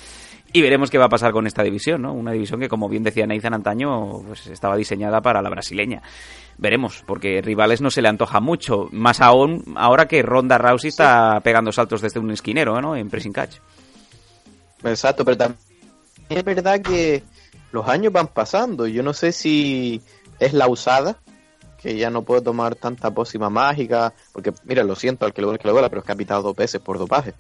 Y 0.52 0.62
veremos 0.62 0.90
qué 0.90 0.98
va 0.98 1.06
a 1.06 1.10
pasar 1.10 1.32
con 1.32 1.46
esta 1.46 1.62
división, 1.62 2.02
¿no? 2.02 2.14
Una 2.14 2.32
división 2.32 2.60
que, 2.60 2.68
como 2.68 2.90
bien 2.90 3.04
decía 3.04 3.28
Nathan 3.28 3.54
antaño, 3.54 4.22
pues 4.26 4.48
estaba 4.48 4.76
diseñada 4.76 5.22
para 5.22 5.42
la 5.42 5.50
brasileña. 5.50 6.02
Veremos, 6.58 7.04
porque 7.06 7.42
rivales 7.42 7.82
no 7.82 7.92
se 7.92 8.02
le 8.02 8.10
antoja 8.10 8.40
mucho. 8.40 8.90
Más 8.92 9.22
aún 9.22 9.64
ahora 9.76 10.08
que 10.08 10.24
Ronda 10.24 10.58
Rousey 10.58 10.90
está 10.90 11.40
pegando 11.42 11.72
saltos 11.72 12.02
desde 12.02 12.20
un 12.20 12.32
esquinero, 12.32 12.82
¿no? 12.82 12.96
En 12.96 13.10
pressing 13.10 13.32
catch. 13.32 13.58
Exacto, 14.84 15.24
pero 15.24 15.38
también 15.38 15.60
es 16.30 16.44
verdad 16.44 16.82
que 16.82 17.22
los 17.72 17.88
años 17.88 18.12
van 18.12 18.28
pasando. 18.28 18.88
Yo 18.88 19.04
no 19.04 19.14
sé 19.14 19.32
si 19.32 20.02
es 20.40 20.54
la 20.54 20.68
usada, 20.68 21.18
que 21.82 21.96
ya 21.96 22.10
no 22.10 22.24
puede 22.24 22.42
tomar 22.42 22.76
tanta 22.76 23.12
pócima 23.12 23.50
mágica, 23.50 24.14
porque, 24.34 24.52
mira, 24.64 24.84
lo 24.84 24.96
siento 24.96 25.26
al 25.26 25.34
que 25.34 25.42
le 25.42 25.46
duele 25.46 25.60
que 25.60 25.70
duela, 25.70 25.90
pero 25.90 26.02
es 26.02 26.06
que 26.06 26.12
ha 26.12 26.16
pitado 26.16 26.42
dos 26.42 26.56
veces 26.56 26.82
por 26.82 26.98
dopaje. 26.98 27.34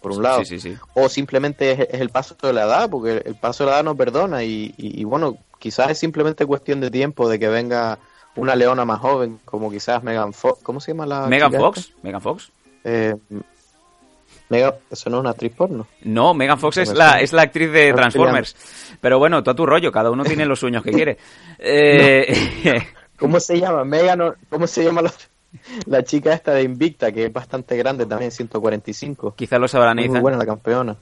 Por 0.00 0.12
un 0.12 0.22
lado. 0.22 0.44
Sí, 0.44 0.58
sí, 0.58 0.72
sí. 0.72 0.78
O 0.94 1.08
simplemente 1.08 1.72
es, 1.72 1.80
es 1.92 2.00
el 2.00 2.10
paso 2.10 2.34
de 2.40 2.52
la 2.52 2.62
edad, 2.64 2.88
porque 2.90 3.22
el 3.24 3.34
paso 3.34 3.64
de 3.64 3.70
la 3.70 3.76
edad 3.76 3.84
no 3.84 3.94
perdona 3.96 4.42
y, 4.42 4.74
y- 4.76 5.00
y 5.00 5.04
bueno, 5.04 5.36
quizás 5.58 5.90
es 5.90 5.98
simplemente 5.98 6.46
cuestión 6.46 6.80
de 6.80 6.90
tiempo 6.90 7.28
de 7.28 7.38
que 7.38 7.48
venga 7.48 7.98
una 8.36 8.54
leona 8.54 8.84
más 8.84 9.00
joven, 9.00 9.38
como 9.44 9.70
quizás 9.70 10.02
Megan 10.02 10.32
Fox. 10.32 10.60
¿Cómo 10.62 10.80
se 10.80 10.92
llama 10.92 11.04
la 11.06 11.26
Megan 11.26 11.52
Fox, 11.52 11.78
esta? 11.80 11.94
Megan 12.02 12.20
Fox. 12.20 12.50
Eh, 12.84 13.14
eso 14.90 15.10
no 15.10 15.18
es 15.18 15.20
una 15.20 15.30
actriz 15.30 15.52
porno. 15.54 15.86
No, 16.02 16.34
Megan 16.34 16.58
Fox 16.58 16.78
es 16.78 16.92
la, 16.92 17.20
es 17.20 17.32
la 17.32 17.42
actriz 17.42 17.70
de 17.70 17.92
Transformers. 17.92 18.56
Pero 19.00 19.18
bueno, 19.18 19.42
tú 19.44 19.50
a 19.50 19.54
tu 19.54 19.64
rollo, 19.64 19.92
cada 19.92 20.10
uno 20.10 20.24
tiene 20.24 20.44
los 20.44 20.58
sueños 20.58 20.82
que 20.82 20.90
quiere. 20.92 21.18
Eh, 21.58 22.34
¿Cómo 23.18 23.38
se 23.38 23.60
llama? 23.60 23.84
Megan, 23.84 24.34
¿cómo 24.48 24.66
se 24.66 24.82
llama 24.84 25.02
la, 25.02 25.12
la 25.86 26.02
chica 26.04 26.32
esta 26.32 26.52
de 26.52 26.62
Invicta, 26.62 27.10
que 27.12 27.26
es 27.26 27.32
bastante 27.32 27.76
grande 27.76 28.06
también, 28.06 28.30
145? 28.30 29.34
Quizá 29.36 29.58
lo 29.58 29.68
sabrá 29.68 29.94
Muy 29.94 30.08
buena 30.08 30.36
la 30.38 30.46
campeona. 30.46 30.96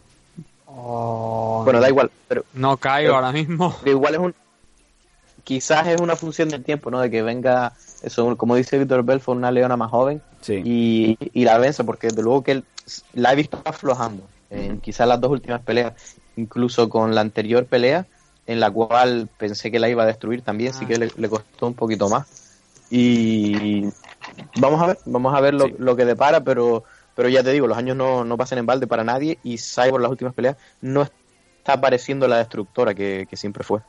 Oh, 0.66 1.62
Bueno, 1.64 1.80
da 1.80 1.88
igual, 1.88 2.10
pero 2.28 2.44
No 2.54 2.76
caigo 2.76 3.08
pero- 3.08 3.14
ahora 3.16 3.32
mismo. 3.32 3.76
pero 3.82 3.90
igual 3.96 4.14
es 4.14 4.20
un 4.20 4.34
quizás 5.44 5.86
es 5.88 6.00
una 6.00 6.14
función 6.14 6.50
del 6.50 6.62
tiempo, 6.62 6.90
¿no? 6.90 7.00
De 7.00 7.10
que 7.10 7.22
venga 7.22 7.72
eso, 8.02 8.36
como 8.36 8.54
dice 8.54 8.78
Víctor 8.78 9.02
Belfort, 9.02 9.38
una 9.38 9.50
leona 9.50 9.76
más 9.78 9.90
joven 9.90 10.20
Sí. 10.42 10.60
y, 10.64 11.16
y 11.32 11.44
la 11.44 11.56
vence, 11.58 11.84
porque 11.84 12.08
desde 12.08 12.22
luego 12.22 12.42
que 12.44 12.52
él 12.52 12.64
la 13.14 13.32
he 13.32 13.36
visto 13.36 13.60
aflojando 13.64 14.24
en 14.50 14.78
quizás 14.80 15.08
las 15.08 15.20
dos 15.20 15.30
últimas 15.30 15.62
peleas, 15.62 15.94
incluso 16.36 16.88
con 16.90 17.14
la 17.14 17.22
anterior 17.22 17.64
pelea, 17.64 18.06
en 18.46 18.60
la 18.60 18.70
cual 18.70 19.28
pensé 19.38 19.70
que 19.70 19.78
la 19.78 19.88
iba 19.88 20.02
a 20.02 20.06
destruir 20.06 20.42
también, 20.42 20.72
sí 20.74 20.84
que 20.86 20.96
le, 20.98 21.10
le 21.16 21.28
costó 21.28 21.66
un 21.66 21.74
poquito 21.74 22.08
más. 22.10 22.47
Y 22.90 23.82
vamos 24.60 24.80
a 24.82 24.86
ver, 24.88 24.98
vamos 25.06 25.34
a 25.34 25.40
ver 25.40 25.54
lo, 25.54 25.66
Sí. 25.66 25.74
lo 25.78 25.96
que 25.96 26.04
depara, 26.04 26.40
pero 26.42 26.84
pero 27.14 27.28
ya 27.28 27.42
te 27.42 27.50
digo, 27.52 27.66
los 27.66 27.76
años 27.76 27.96
no, 27.96 28.24
no 28.24 28.36
pasan 28.36 28.58
en 28.60 28.66
balde 28.66 28.86
para 28.86 29.02
nadie 29.02 29.38
y 29.42 29.58
Cyborg 29.58 30.00
las 30.02 30.10
últimas 30.12 30.34
peleas 30.34 30.56
no 30.80 31.02
está 31.02 31.72
apareciendo 31.72 32.28
la 32.28 32.38
destructora 32.38 32.94
que, 32.94 33.26
que 33.28 33.36
siempre 33.36 33.64
fue. 33.64 33.80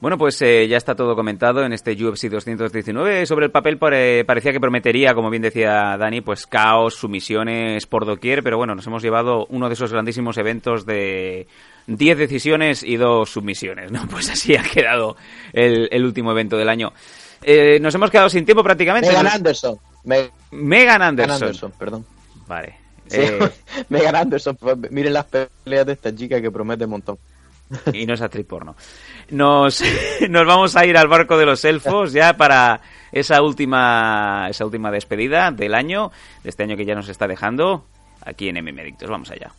Bueno, 0.00 0.18
pues 0.18 0.42
eh, 0.42 0.66
ya 0.68 0.76
está 0.76 0.96
todo 0.96 1.14
comentado 1.14 1.64
en 1.64 1.72
este 1.72 1.92
UFC 1.92 2.24
219. 2.28 3.24
Sobre 3.24 3.46
el 3.46 3.52
papel 3.52 3.78
pare- 3.78 4.24
parecía 4.24 4.50
que 4.52 4.58
prometería, 4.58 5.14
como 5.14 5.30
bien 5.30 5.42
decía 5.42 5.96
Dani, 5.96 6.20
pues 6.20 6.46
caos, 6.46 6.96
sumisiones 6.96 7.86
por 7.86 8.04
doquier, 8.04 8.42
pero 8.42 8.56
bueno, 8.58 8.74
nos 8.74 8.86
hemos 8.88 9.02
llevado 9.02 9.46
uno 9.48 9.68
de 9.68 9.74
esos 9.74 9.92
grandísimos 9.92 10.36
eventos 10.38 10.84
de 10.84 11.46
10 11.86 12.18
decisiones 12.18 12.82
y 12.82 12.96
dos 12.96 13.30
submisiones, 13.30 13.92
¿no? 13.92 14.06
Pues 14.10 14.28
así 14.28 14.56
ha 14.56 14.62
quedado 14.64 15.16
el, 15.52 15.88
el 15.92 16.04
último 16.04 16.32
evento 16.32 16.56
del 16.56 16.68
año. 16.68 16.92
Eh, 17.42 17.78
nos 17.80 17.94
hemos 17.94 18.10
quedado 18.10 18.28
sin 18.28 18.44
tiempo 18.44 18.62
prácticamente. 18.62 19.08
Megan 19.08 19.26
Anderson. 19.26 19.78
Me- 20.04 20.30
Megan 20.50 21.02
Anderson. 21.02 21.34
Anderson, 21.34 21.72
perdón. 21.78 22.06
Vale. 22.46 22.76
Sí, 23.08 23.18
Eh, 23.20 23.50
Megan 23.88 24.16
Anderson, 24.16 24.56
pues, 24.56 24.76
miren 24.90 25.12
las 25.14 25.26
peleas 25.26 25.86
de 25.86 25.92
esta 25.92 26.14
chica 26.14 26.40
que 26.40 26.50
promete 26.50 26.84
un 26.84 26.90
montón. 26.90 27.18
y 27.92 28.04
no 28.06 28.14
es 28.14 28.20
actriz 28.20 28.46
porno. 28.46 28.76
Nos, 29.30 29.82
nos 30.28 30.46
vamos 30.46 30.76
a 30.76 30.84
ir 30.84 30.96
al 30.96 31.08
barco 31.08 31.36
de 31.38 31.46
los 31.46 31.64
elfos 31.64 32.12
ya 32.12 32.36
para 32.36 32.80
esa 33.12 33.42
última, 33.42 34.46
esa 34.50 34.64
última 34.64 34.90
despedida 34.90 35.50
del 35.50 35.74
año, 35.74 36.10
de 36.42 36.50
este 36.50 36.62
año 36.64 36.76
que 36.76 36.84
ya 36.84 36.94
nos 36.94 37.08
está 37.08 37.26
dejando, 37.26 37.86
aquí 38.24 38.48
en 38.48 38.56
Adictos. 38.78 39.08
Vamos 39.10 39.30
allá. 39.30 39.52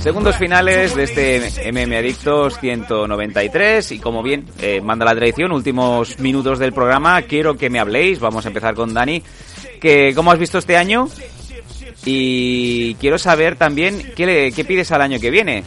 Segundos 0.00 0.36
finales 0.36 0.94
de 0.94 1.04
este 1.04 1.72
MM 1.72 1.94
Adictos 1.96 2.58
193 2.60 3.92
y 3.92 3.98
como 3.98 4.22
bien 4.22 4.46
eh, 4.60 4.80
manda 4.80 5.04
la 5.04 5.14
tradición, 5.14 5.52
últimos 5.52 6.18
minutos 6.18 6.58
del 6.58 6.72
programa, 6.72 7.20
quiero 7.22 7.56
que 7.56 7.70
me 7.70 7.78
habléis, 7.80 8.18
vamos 8.18 8.44
a 8.44 8.48
empezar 8.48 8.74
con 8.74 8.94
Dani, 8.94 9.22
que 9.80 10.12
cómo 10.14 10.32
has 10.32 10.38
visto 10.38 10.58
este 10.58 10.76
año 10.76 11.08
y 12.06 12.94
quiero 12.94 13.18
saber 13.18 13.56
también 13.56 14.12
qué, 14.16 14.26
le- 14.26 14.52
qué 14.52 14.64
pides 14.64 14.90
al 14.92 15.02
año 15.02 15.20
que 15.20 15.30
viene. 15.30 15.64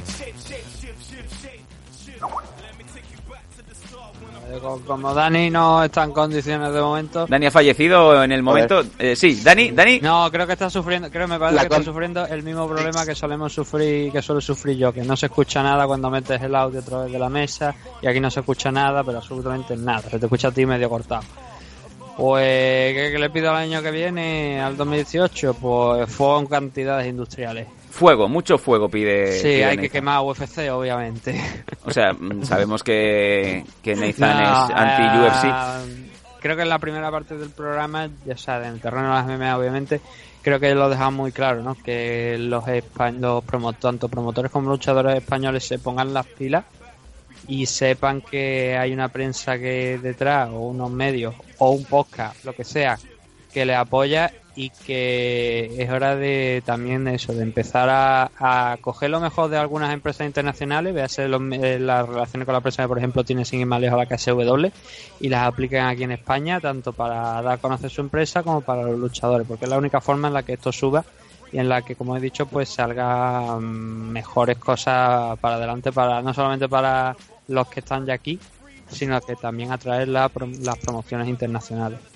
Como 4.63 5.13
Dani 5.13 5.49
no 5.49 5.83
está 5.83 6.03
en 6.03 6.11
condiciones 6.11 6.73
de 6.73 6.81
momento. 6.81 7.25
Dani 7.27 7.47
ha 7.47 7.51
fallecido 7.51 8.23
en 8.23 8.31
el 8.31 8.41
momento... 8.41 8.83
eh, 8.97 9.15
sí, 9.15 9.41
Dani, 9.43 9.71
Dani... 9.71 9.99
No, 9.99 10.29
creo 10.31 10.47
que 10.47 10.53
está 10.53 10.69
sufriendo, 10.69 11.09
creo 11.11 11.27
me 11.27 11.37
parece 11.37 11.55
La 11.55 11.67
que 11.67 11.75
está 11.75 11.83
sufriendo 11.83 12.25
el 12.25 12.43
mismo 12.43 12.67
problema 12.67 13.05
que 13.05 13.13
solemos 13.13 13.53
sufrir, 13.53 14.11
que 14.11 14.21
suelo 14.21 14.41
sufrir 14.41 14.77
yo, 14.77 14.93
que 14.93 15.03
no 15.03 15.17
se 15.17 15.25
escucha 15.25 15.61
nada 15.61 15.85
cuando 15.85 16.09
metes 16.09 16.41
el 16.41 16.55
audio 16.55 16.79
a 16.79 16.83
través 16.83 17.11
de 17.11 17.19
la 17.19 17.29
mesa 17.29 17.75
y 18.01 18.07
aquí 18.07 18.19
no 18.19 18.31
se 18.31 18.39
escucha 18.39 18.71
nada, 18.71 19.03
pero 19.03 19.17
absolutamente 19.17 19.75
nada, 19.75 20.09
se 20.09 20.17
te 20.19 20.25
escucha 20.25 20.47
a 20.47 20.51
ti 20.51 20.65
medio 20.65 20.89
cortado. 20.89 21.23
Pues, 22.15 22.93
¿qué, 22.93 23.09
qué 23.11 23.19
le 23.19 23.29
pido 23.31 23.49
al 23.49 23.57
año 23.57 23.81
que 23.81 23.91
viene, 23.91 24.61
al 24.61 24.77
2018? 24.77 25.55
Pues 25.55 26.09
fuego 26.09 26.39
en 26.39 26.45
cantidades 26.45 27.07
industriales. 27.07 27.67
Fuego, 27.93 28.27
mucho 28.27 28.57
fuego 28.57 28.89
pide. 28.89 29.33
sí, 29.37 29.43
pide 29.43 29.65
hay 29.65 29.77
que 29.77 29.89
quemar 29.89 30.21
UFC, 30.23 30.67
obviamente. 30.71 31.39
O 31.85 31.91
sea, 31.91 32.11
mm, 32.13 32.43
sabemos 32.43 32.81
que, 32.83 33.63
que 33.83 33.95
Nathan 33.95 34.43
No, 34.43 34.65
es 34.65 34.71
anti-UFC. 34.75 35.45
eh, 35.45 36.09
creo 36.41 36.55
que 36.55 36.63
en 36.63 36.69
la 36.69 36.79
primera 36.79 37.11
parte 37.11 37.37
del 37.37 37.51
programa, 37.51 38.09
ya 38.25 38.35
sabes, 38.35 38.67
en 38.69 38.73
el 38.73 38.81
terreno 38.81 39.09
de 39.09 39.13
las 39.13 39.25
MMA, 39.27 39.57
obviamente, 39.57 40.01
creo 40.41 40.59
que 40.59 40.73
lo 40.73 40.89
dejamos 40.89 41.13
muy 41.13 41.31
claro, 41.31 41.61
¿no? 41.61 41.75
Que 41.75 42.35
los, 42.39 42.63
los 42.65 43.43
promo- 43.45 43.75
tanto 43.79 44.09
promotores 44.09 44.51
como 44.51 44.71
luchadores 44.71 45.15
españoles 45.15 45.63
se 45.67 45.77
pongan 45.77 46.15
las 46.15 46.25
pilas 46.25 46.65
y 47.47 47.67
sepan 47.67 48.21
que 48.21 48.75
hay 48.75 48.91
una 48.91 49.09
prensa 49.09 49.57
que 49.59 49.99
detrás, 50.01 50.49
o 50.49 50.61
unos 50.61 50.89
medios, 50.89 51.35
o 51.59 51.69
un 51.71 51.85
podcast, 51.85 52.43
lo 52.43 52.53
que 52.53 52.63
sea, 52.63 52.97
que 53.53 53.65
les 53.65 53.77
apoya 53.77 54.31
y 54.55 54.69
que 54.69 55.75
es 55.77 55.89
hora 55.89 56.15
de 56.15 56.61
también 56.65 57.07
eso, 57.07 57.33
de 57.33 57.43
empezar 57.43 57.89
a, 57.89 58.31
a 58.37 58.77
coger 58.81 59.09
lo 59.09 59.19
mejor 59.19 59.49
de 59.49 59.57
algunas 59.57 59.93
empresas 59.93 60.27
internacionales, 60.27 60.93
véase 60.93 61.25
eh, 61.25 61.79
las 61.79 62.07
relaciones 62.07 62.45
con 62.45 62.53
la 62.53 62.61
prensa 62.61 62.83
que 62.83 62.87
por 62.87 62.97
ejemplo 62.97 63.23
tiene 63.23 63.45
sin 63.45 63.61
ir 63.61 63.65
más 63.65 63.81
lejos 63.81 63.97
la 63.97 64.05
KSW 64.05 64.67
y 65.19 65.29
las 65.29 65.47
apliquen 65.47 65.85
aquí 65.85 66.03
en 66.03 66.11
España, 66.11 66.59
tanto 66.59 66.93
para 66.93 67.41
dar 67.41 67.53
a 67.53 67.57
conocer 67.57 67.89
su 67.89 68.01
empresa 68.01 68.43
como 68.43 68.61
para 68.61 68.83
los 68.83 68.99
luchadores, 68.99 69.47
porque 69.47 69.65
es 69.65 69.69
la 69.69 69.77
única 69.77 70.01
forma 70.01 70.27
en 70.27 70.35
la 70.35 70.43
que 70.43 70.53
esto 70.53 70.71
suba 70.71 71.03
y 71.51 71.59
en 71.59 71.69
la 71.69 71.81
que, 71.81 71.95
como 71.95 72.15
he 72.17 72.19
dicho, 72.19 72.45
pues 72.45 72.69
salga 72.69 73.57
mm, 73.59 74.11
mejores 74.11 74.57
cosas 74.57 75.37
para 75.39 75.55
adelante, 75.55 75.91
para 75.91 76.21
no 76.21 76.33
solamente 76.33 76.67
para 76.69 77.15
los 77.47 77.67
que 77.67 77.79
están 77.79 78.05
ya 78.05 78.13
aquí, 78.13 78.39
sino 78.87 79.19
que 79.21 79.35
también 79.35 79.71
atraer 79.71 80.07
la 80.07 80.29
las 80.61 80.77
promociones 80.77 81.27
internacionales. 81.27 82.12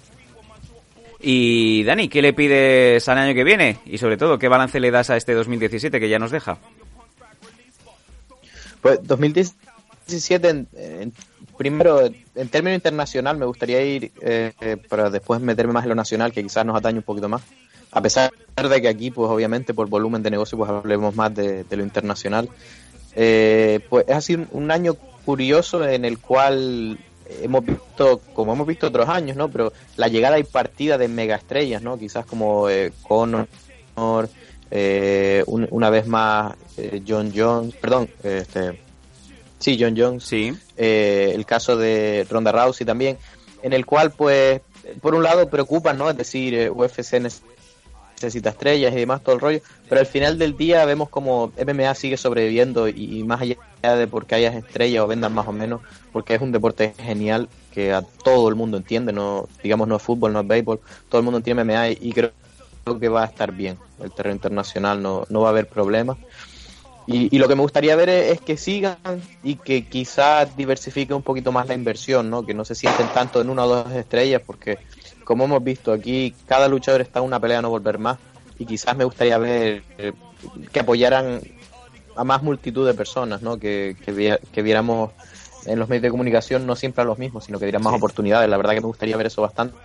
Y 1.19 1.83
Dani, 1.83 2.09
¿qué 2.09 2.21
le 2.21 2.33
pides 2.33 3.07
al 3.09 3.17
año 3.17 3.33
que 3.33 3.43
viene? 3.43 3.79
Y 3.85 3.97
sobre 3.97 4.17
todo, 4.17 4.37
¿qué 4.37 4.47
balance 4.47 4.79
le 4.79 4.91
das 4.91 5.09
a 5.09 5.17
este 5.17 5.33
2017 5.33 5.99
que 5.99 6.09
ya 6.09 6.19
nos 6.19 6.31
deja? 6.31 6.57
Pues 8.81 8.99
2017, 9.03 10.49
en- 10.49 10.67
en- 10.75 11.13
primero, 11.57 12.05
en 12.05 12.49
términos 12.49 12.77
internacional, 12.77 13.37
me 13.37 13.45
gustaría 13.45 13.81
ir 13.83 14.11
eh, 14.21 14.77
para 14.87 15.09
después 15.09 15.41
meterme 15.41 15.73
más 15.73 15.83
en 15.83 15.89
lo 15.89 15.95
nacional, 15.95 16.31
que 16.31 16.43
quizás 16.43 16.65
nos 16.65 16.77
atañe 16.77 16.99
un 16.99 17.03
poquito 17.03 17.27
más. 17.29 17.41
A 17.91 18.01
pesar 18.01 18.31
de 18.55 18.81
que 18.81 18.87
aquí, 18.87 19.09
pues 19.11 19.29
obviamente, 19.31 19.73
por 19.73 19.87
volumen 19.89 20.21
de 20.21 20.29
negocio, 20.29 20.57
pues 20.57 20.69
hablemos 20.69 21.15
más 21.15 21.33
de, 21.33 21.65
lo 21.77 21.83
internacional. 21.83 22.49
Eh, 23.15 23.79
pues 23.89 24.05
sido 24.21 24.41
un- 24.41 24.63
un 24.63 24.71
año 24.71 24.93
curioso 25.25 25.83
en 25.87 26.05
el 26.05 26.19
cual 26.19 26.99
hemos 27.41 27.65
visto, 27.65 28.21
como 28.33 28.53
hemos 28.53 28.67
visto 28.67 28.87
otros 28.87 29.07
años, 29.09 29.35
¿no? 29.37 29.49
Pero 29.49 29.73
la 29.95 30.07
llegada 30.07 30.39
y 30.39 30.43
partida 30.43 30.97
de 30.97 31.07
megaestrellas, 31.07 31.81
¿no? 31.81 31.97
Quizás 31.97 32.25
como 32.25 32.69
eh, 32.69 32.91
Conor, 33.07 33.47
eh, 34.71 35.43
un- 35.47 35.67
una 35.71 35.89
vez 35.89 36.07
más 36.07 36.55
eh, 36.77 37.01
John 37.07 37.31
Jones, 37.35 37.75
perdón, 37.75 38.09
este, 38.23 38.79
sí, 39.59 39.77
John 39.79 39.95
Jones, 39.97 40.23
sí. 40.23 40.53
el 40.75 41.45
caso 41.45 41.77
de 41.77 42.25
Ronda 42.29 42.51
Rousey 42.51 42.85
también, 42.85 43.17
en 43.63 43.73
el 43.73 43.85
cual, 43.85 44.11
pues, 44.11 44.61
por 45.01 45.15
un 45.15 45.23
lado 45.23 45.49
preocupan, 45.49 45.97
¿no? 45.97 46.09
Es 46.09 46.17
decir, 46.17 46.53
eh, 46.53 46.69
UFC 46.69 47.13
necesita 47.19 47.47
estrellas 48.23 48.93
y 48.93 48.95
demás, 48.95 49.23
todo 49.23 49.35
el 49.35 49.41
rollo, 49.41 49.59
pero 49.87 49.99
al 49.99 50.07
final 50.07 50.37
del 50.37 50.57
día 50.57 50.85
vemos 50.85 51.09
como 51.09 51.51
MMA 51.65 51.93
sigue 51.95 52.17
sobreviviendo 52.17 52.87
y, 52.87 53.23
más 53.23 53.41
allá 53.41 53.57
de 53.95 54.07
porque 54.07 54.35
hayas 54.35 54.55
estrellas 54.55 55.03
o 55.03 55.07
vendan 55.07 55.33
más 55.33 55.47
o 55.47 55.51
menos, 55.51 55.81
porque 56.11 56.35
es 56.35 56.41
un 56.41 56.51
deporte 56.51 56.93
genial 56.97 57.49
que 57.73 57.93
a 57.93 58.01
todo 58.01 58.49
el 58.49 58.55
mundo 58.55 58.77
entiende, 58.77 59.13
no 59.13 59.47
digamos 59.61 59.87
no 59.87 59.97
es 59.97 60.01
fútbol, 60.01 60.33
no 60.33 60.41
es 60.41 60.47
béisbol, 60.47 60.79
todo 61.09 61.19
el 61.19 61.25
mundo 61.25 61.37
entiende 61.37 61.63
MMA 61.63 61.89
y, 61.89 61.97
y 62.01 62.11
creo 62.13 62.31
que 62.99 63.09
va 63.09 63.23
a 63.23 63.25
estar 63.25 63.51
bien, 63.51 63.77
el 64.01 64.11
terreno 64.11 64.35
internacional 64.35 65.01
no, 65.01 65.25
no 65.29 65.41
va 65.41 65.49
a 65.49 65.51
haber 65.51 65.67
problemas. 65.67 66.17
Y, 67.09 67.33
y 67.33 67.39
lo 67.39 67.47
que 67.47 67.55
me 67.55 67.61
gustaría 67.61 67.95
ver 67.95 68.09
es, 68.09 68.33
es 68.33 68.41
que 68.41 68.57
sigan 68.57 68.97
y 69.41 69.55
que 69.55 69.87
quizás 69.87 70.57
diversifique 70.57 71.13
un 71.13 71.23
poquito 71.23 71.53
más 71.53 71.65
la 71.65 71.73
inversión, 71.73 72.29
¿no? 72.29 72.45
Que 72.45 72.53
no 72.53 72.65
se 72.65 72.75
sienten 72.75 73.07
tanto 73.13 73.39
en 73.39 73.49
una 73.49 73.63
o 73.63 73.69
dos 73.69 73.93
estrellas, 73.93 74.41
porque 74.45 74.77
como 75.27 75.43
hemos 75.43 75.61
visto 75.61 75.91
aquí, 75.91 76.33
cada 76.47 76.69
luchador 76.69 77.01
está 77.01 77.19
en 77.19 77.25
una 77.25 77.37
pelea 77.39 77.59
a 77.59 77.61
no 77.61 77.69
volver 77.69 77.97
más. 77.99 78.17
Y 78.57 78.65
quizás 78.65 78.95
me 78.95 79.03
gustaría 79.03 79.37
ver 79.37 79.83
eh, 79.97 80.13
que 80.71 80.79
apoyaran 80.79 81.41
a 82.15 82.23
más 82.23 82.41
multitud 82.41 82.87
de 82.87 82.93
personas, 82.93 83.41
¿no? 83.41 83.59
Que, 83.59 83.97
que, 84.05 84.39
que 84.53 84.61
viéramos 84.61 85.11
en 85.65 85.77
los 85.79 85.89
medios 85.89 86.03
de 86.03 86.09
comunicación 86.11 86.65
no 86.65 86.77
siempre 86.77 87.01
a 87.01 87.05
los 87.05 87.19
mismos, 87.19 87.43
sino 87.43 87.59
que 87.59 87.65
dieran 87.65 87.83
más 87.83 87.91
Sí. 87.91 87.97
oportunidades. 87.97 88.49
La 88.49 88.55
verdad 88.55 88.73
que 88.73 88.79
me 88.81 88.87
gustaría 88.87 89.17
ver 89.17 89.27
eso 89.27 89.41
bastante. 89.41 89.75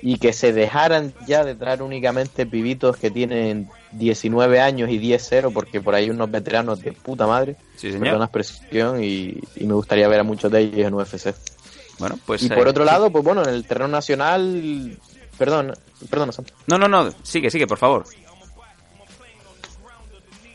Y 0.00 0.18
que 0.18 0.32
se 0.32 0.52
dejaran 0.52 1.12
ya 1.26 1.44
de 1.44 1.54
traer 1.56 1.82
únicamente 1.82 2.46
pibitos 2.46 2.96
que 2.98 3.10
tienen 3.10 3.68
19 3.92 4.60
años 4.60 4.90
y 4.90 4.98
10-0, 5.00 5.50
porque 5.52 5.80
por 5.80 5.94
ahí 5.96 6.08
unos 6.08 6.30
veteranos 6.30 6.80
de 6.82 6.92
puta 6.92 7.26
madre. 7.26 7.56
Sí, 7.76 7.88
señor. 7.88 8.00
Perdona 8.00 8.18
la 8.18 8.24
expresión, 8.26 9.02
y, 9.02 9.40
y 9.56 9.64
me 9.66 9.74
gustaría 9.74 10.06
ver 10.06 10.20
a 10.20 10.22
muchos 10.24 10.52
de 10.52 10.60
ellos 10.60 10.86
en 10.86 10.94
UFC. 10.94 11.34
Bueno, 11.98 12.18
pues... 12.26 12.42
y 12.42 12.46
eh, 12.46 12.54
por 12.54 12.68
otro 12.68 12.84
sí. 12.84 12.90
lado, 12.90 13.10
pues 13.10 13.24
bueno, 13.24 13.42
en 13.42 13.50
el 13.50 13.66
terreno 13.66 13.88
nacional... 13.88 14.98
Perdón, 15.38 15.74
perdona, 16.08 16.32
Sam. 16.32 16.44
No, 16.66 16.78
no, 16.78 16.86
no, 16.86 17.10
sigue, 17.22 17.50
sigue, 17.50 17.66
por 17.66 17.78
favor. 17.78 18.04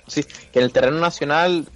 Sí, 0.08 0.24
que 0.24 0.60
en 0.60 0.66
el 0.66 0.72
terreno 0.72 1.00
nacional 1.00 1.68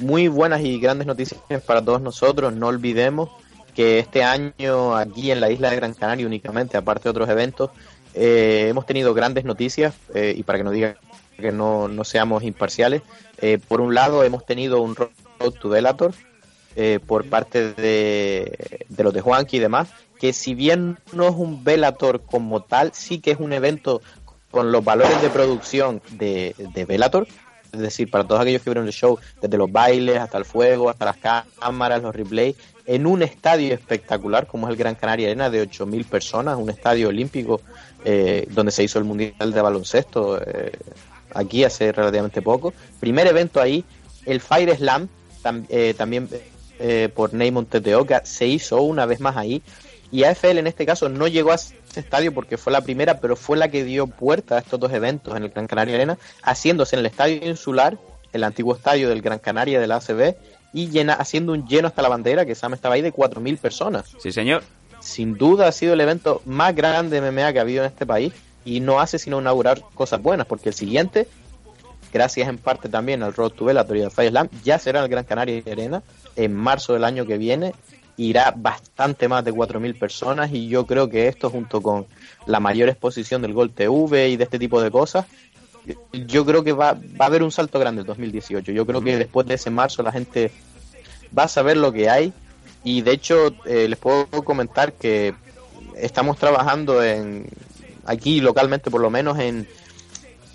muy 0.00 0.28
buenas 0.28 0.62
y 0.62 0.80
grandes 0.80 1.06
noticias 1.06 1.40
para 1.64 1.84
todos 1.84 2.00
nosotros. 2.00 2.52
No 2.52 2.68
olvidemos 2.68 3.30
que 3.74 4.00
este 4.00 4.24
año 4.24 4.96
aquí 4.96 5.30
en 5.30 5.40
la 5.40 5.50
isla 5.50 5.70
de 5.70 5.76
Gran 5.76 5.94
Canaria 5.94 6.26
únicamente, 6.26 6.76
aparte 6.76 7.04
de 7.04 7.10
otros 7.10 7.28
eventos, 7.28 7.70
eh, 8.14 8.66
hemos 8.68 8.86
tenido 8.86 9.14
grandes 9.14 9.44
noticias 9.44 9.94
eh, 10.14 10.34
y 10.36 10.42
para 10.42 10.58
que 10.58 10.64
no 10.64 10.72
digan 10.72 10.96
que 11.36 11.52
no, 11.52 11.86
no 11.86 12.02
seamos 12.02 12.42
imparciales, 12.42 13.02
eh, 13.40 13.60
por 13.68 13.80
un 13.80 13.94
lado 13.94 14.24
hemos 14.24 14.44
tenido 14.44 14.80
un 14.80 14.96
Road 14.96 15.52
to 15.60 15.68
Bellator 15.68 16.12
eh, 16.76 17.00
por 17.04 17.24
parte 17.28 17.72
de, 17.74 18.84
de 18.88 19.04
los 19.04 19.12
de 19.12 19.20
Juanqui 19.20 19.56
y 19.56 19.60
demás, 19.60 19.88
que 20.20 20.32
si 20.32 20.54
bien 20.54 20.98
no 21.12 21.28
es 21.28 21.34
un 21.34 21.62
Bellator 21.64 22.22
como 22.22 22.60
tal, 22.62 22.92
sí 22.94 23.20
que 23.20 23.30
es 23.32 23.38
un 23.40 23.52
evento 23.52 24.00
con 24.50 24.72
los 24.72 24.82
valores 24.84 25.20
de 25.22 25.28
producción 25.30 26.00
de, 26.12 26.54
de 26.74 26.84
Bellator, 26.84 27.26
es 27.72 27.80
decir, 27.80 28.10
para 28.10 28.24
todos 28.24 28.40
aquellos 28.40 28.62
que 28.62 28.70
vieron 28.70 28.86
el 28.86 28.92
show, 28.92 29.18
desde 29.42 29.58
los 29.58 29.70
bailes 29.70 30.18
hasta 30.18 30.38
el 30.38 30.44
fuego, 30.46 30.88
hasta 30.88 31.04
las 31.04 31.18
cámaras, 31.60 32.02
los 32.02 32.14
replays, 32.16 32.56
en 32.86 33.06
un 33.06 33.22
estadio 33.22 33.74
espectacular 33.74 34.46
como 34.46 34.66
es 34.66 34.70
el 34.70 34.76
Gran 34.78 34.94
Canaria 34.94 35.26
Arena 35.28 35.50
de 35.50 35.62
8.000 35.68 36.06
personas, 36.06 36.56
un 36.56 36.70
estadio 36.70 37.08
olímpico 37.08 37.60
eh, 38.04 38.46
donde 38.50 38.72
se 38.72 38.82
hizo 38.84 38.98
el 38.98 39.04
Mundial 39.04 39.52
de 39.52 39.60
Baloncesto 39.60 40.40
eh, 40.40 40.72
aquí 41.34 41.62
hace 41.64 41.92
relativamente 41.92 42.40
poco. 42.40 42.72
Primer 42.98 43.26
evento 43.26 43.60
ahí, 43.60 43.84
el 44.24 44.40
Fire 44.40 44.74
Slam, 44.74 45.06
tam- 45.42 45.66
eh, 45.68 45.92
también 45.98 46.30
eh, 46.78 47.08
por 47.14 47.34
Neymon 47.34 47.66
Teteoka, 47.66 48.24
se 48.24 48.46
hizo 48.46 48.80
una 48.82 49.06
vez 49.06 49.20
más 49.20 49.36
ahí. 49.36 49.62
Y 50.10 50.24
AFL 50.24 50.58
en 50.58 50.66
este 50.66 50.86
caso 50.86 51.08
no 51.08 51.28
llegó 51.28 51.52
a 51.52 51.56
ese 51.56 51.74
estadio 51.96 52.32
porque 52.32 52.56
fue 52.56 52.72
la 52.72 52.80
primera, 52.80 53.20
pero 53.20 53.36
fue 53.36 53.58
la 53.58 53.68
que 53.68 53.84
dio 53.84 54.06
puerta 54.06 54.56
a 54.56 54.58
estos 54.60 54.80
dos 54.80 54.92
eventos 54.92 55.36
en 55.36 55.42
el 55.42 55.50
Gran 55.50 55.66
Canaria 55.66 55.96
Arena, 55.96 56.18
haciéndose 56.42 56.96
en 56.96 57.00
el 57.00 57.06
estadio 57.06 57.46
insular, 57.46 57.98
el 58.32 58.44
antiguo 58.44 58.74
estadio 58.74 59.08
del 59.08 59.20
Gran 59.20 59.38
Canaria 59.38 59.80
de 59.80 59.86
la 59.86 59.96
ACB, 59.96 60.34
y 60.72 60.88
llena, 60.88 61.14
haciendo 61.14 61.52
un 61.52 61.66
lleno 61.66 61.88
hasta 61.88 62.02
la 62.02 62.08
bandera, 62.08 62.46
que 62.46 62.54
Sam 62.54 62.74
estaba 62.74 62.94
ahí, 62.94 63.02
de 63.02 63.12
4.000 63.12 63.58
personas. 63.58 64.14
Sí, 64.18 64.32
señor. 64.32 64.62
Sin 65.00 65.34
duda 65.34 65.68
ha 65.68 65.72
sido 65.72 65.92
el 65.94 66.00
evento 66.00 66.42
más 66.44 66.74
grande 66.74 67.20
de 67.20 67.30
MMA 67.30 67.52
que 67.52 67.58
ha 67.58 67.62
habido 67.62 67.84
en 67.84 67.90
este 67.90 68.04
país 68.04 68.32
y 68.64 68.80
no 68.80 69.00
hace 69.00 69.18
sino 69.18 69.40
inaugurar 69.40 69.82
cosas 69.94 70.20
buenas, 70.20 70.46
porque 70.46 70.70
el 70.70 70.74
siguiente, 70.74 71.28
gracias 72.12 72.48
en 72.48 72.58
parte 72.58 72.88
también 72.88 73.22
al 73.22 73.34
Road 73.34 73.50
to 73.50 73.64
Bellator 73.64 73.96
y 73.96 74.02
al 74.02 74.10
Fire 74.10 74.30
Slam, 74.30 74.48
ya 74.64 74.78
será 74.78 75.02
el 75.02 75.08
Gran 75.08 75.24
Canaria 75.24 75.62
Arena 75.70 76.02
en 76.38 76.54
marzo 76.54 76.94
del 76.94 77.04
año 77.04 77.26
que 77.26 77.36
viene. 77.36 77.74
Irá 78.16 78.52
bastante 78.56 79.28
más 79.28 79.44
de 79.44 79.52
4.000 79.52 79.98
personas 79.98 80.50
y 80.52 80.68
yo 80.68 80.86
creo 80.86 81.08
que 81.08 81.28
esto 81.28 81.50
junto 81.50 81.82
con 81.82 82.06
la 82.46 82.58
mayor 82.58 82.88
exposición 82.88 83.42
del 83.42 83.52
Gol 83.52 83.70
TV 83.70 84.30
y 84.30 84.36
de 84.36 84.44
este 84.44 84.58
tipo 84.58 84.80
de 84.80 84.90
cosas, 84.90 85.26
yo 86.12 86.44
creo 86.44 86.64
que 86.64 86.72
va, 86.72 86.94
va 86.94 87.24
a 87.24 87.26
haber 87.26 87.42
un 87.42 87.52
salto 87.52 87.78
grande 87.78 88.00
el 88.00 88.06
2018. 88.06 88.72
Yo 88.72 88.86
creo 88.86 89.02
que 89.02 89.16
después 89.16 89.46
de 89.46 89.54
ese 89.54 89.70
marzo 89.70 90.02
la 90.02 90.12
gente 90.12 90.50
va 91.36 91.44
a 91.44 91.48
saber 91.48 91.76
lo 91.76 91.92
que 91.92 92.08
hay 92.08 92.32
y 92.82 93.02
de 93.02 93.12
hecho 93.12 93.54
eh, 93.64 93.86
les 93.88 93.98
puedo 93.98 94.26
comentar 94.44 94.92
que 94.92 95.34
estamos 95.96 96.38
trabajando 96.38 97.02
en 97.02 97.46
aquí 98.04 98.40
localmente 98.40 98.90
por 98.90 99.00
lo 99.00 99.10
menos 99.10 99.38
en, 99.38 99.68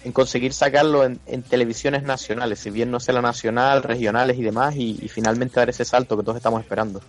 en 0.04 0.12
conseguir 0.12 0.54
sacarlo 0.54 1.06
en, 1.06 1.20
en 1.26 1.44
televisiones 1.44 2.04
nacionales, 2.04 2.60
si 2.60 2.70
bien 2.70 2.92
no 2.92 3.00
sea 3.00 3.16
la 3.16 3.22
nacional, 3.22 3.84
regionales 3.84 4.38
y 4.38 4.44
demás, 4.44 4.76
y, 4.76 5.08
finalmente 5.08 5.60
dar 5.60 5.70
ese 5.70 5.86
salto 5.86 6.18
que 6.18 6.24
todos 6.24 6.38
estamos 6.38 6.62
esperando. 6.62 7.02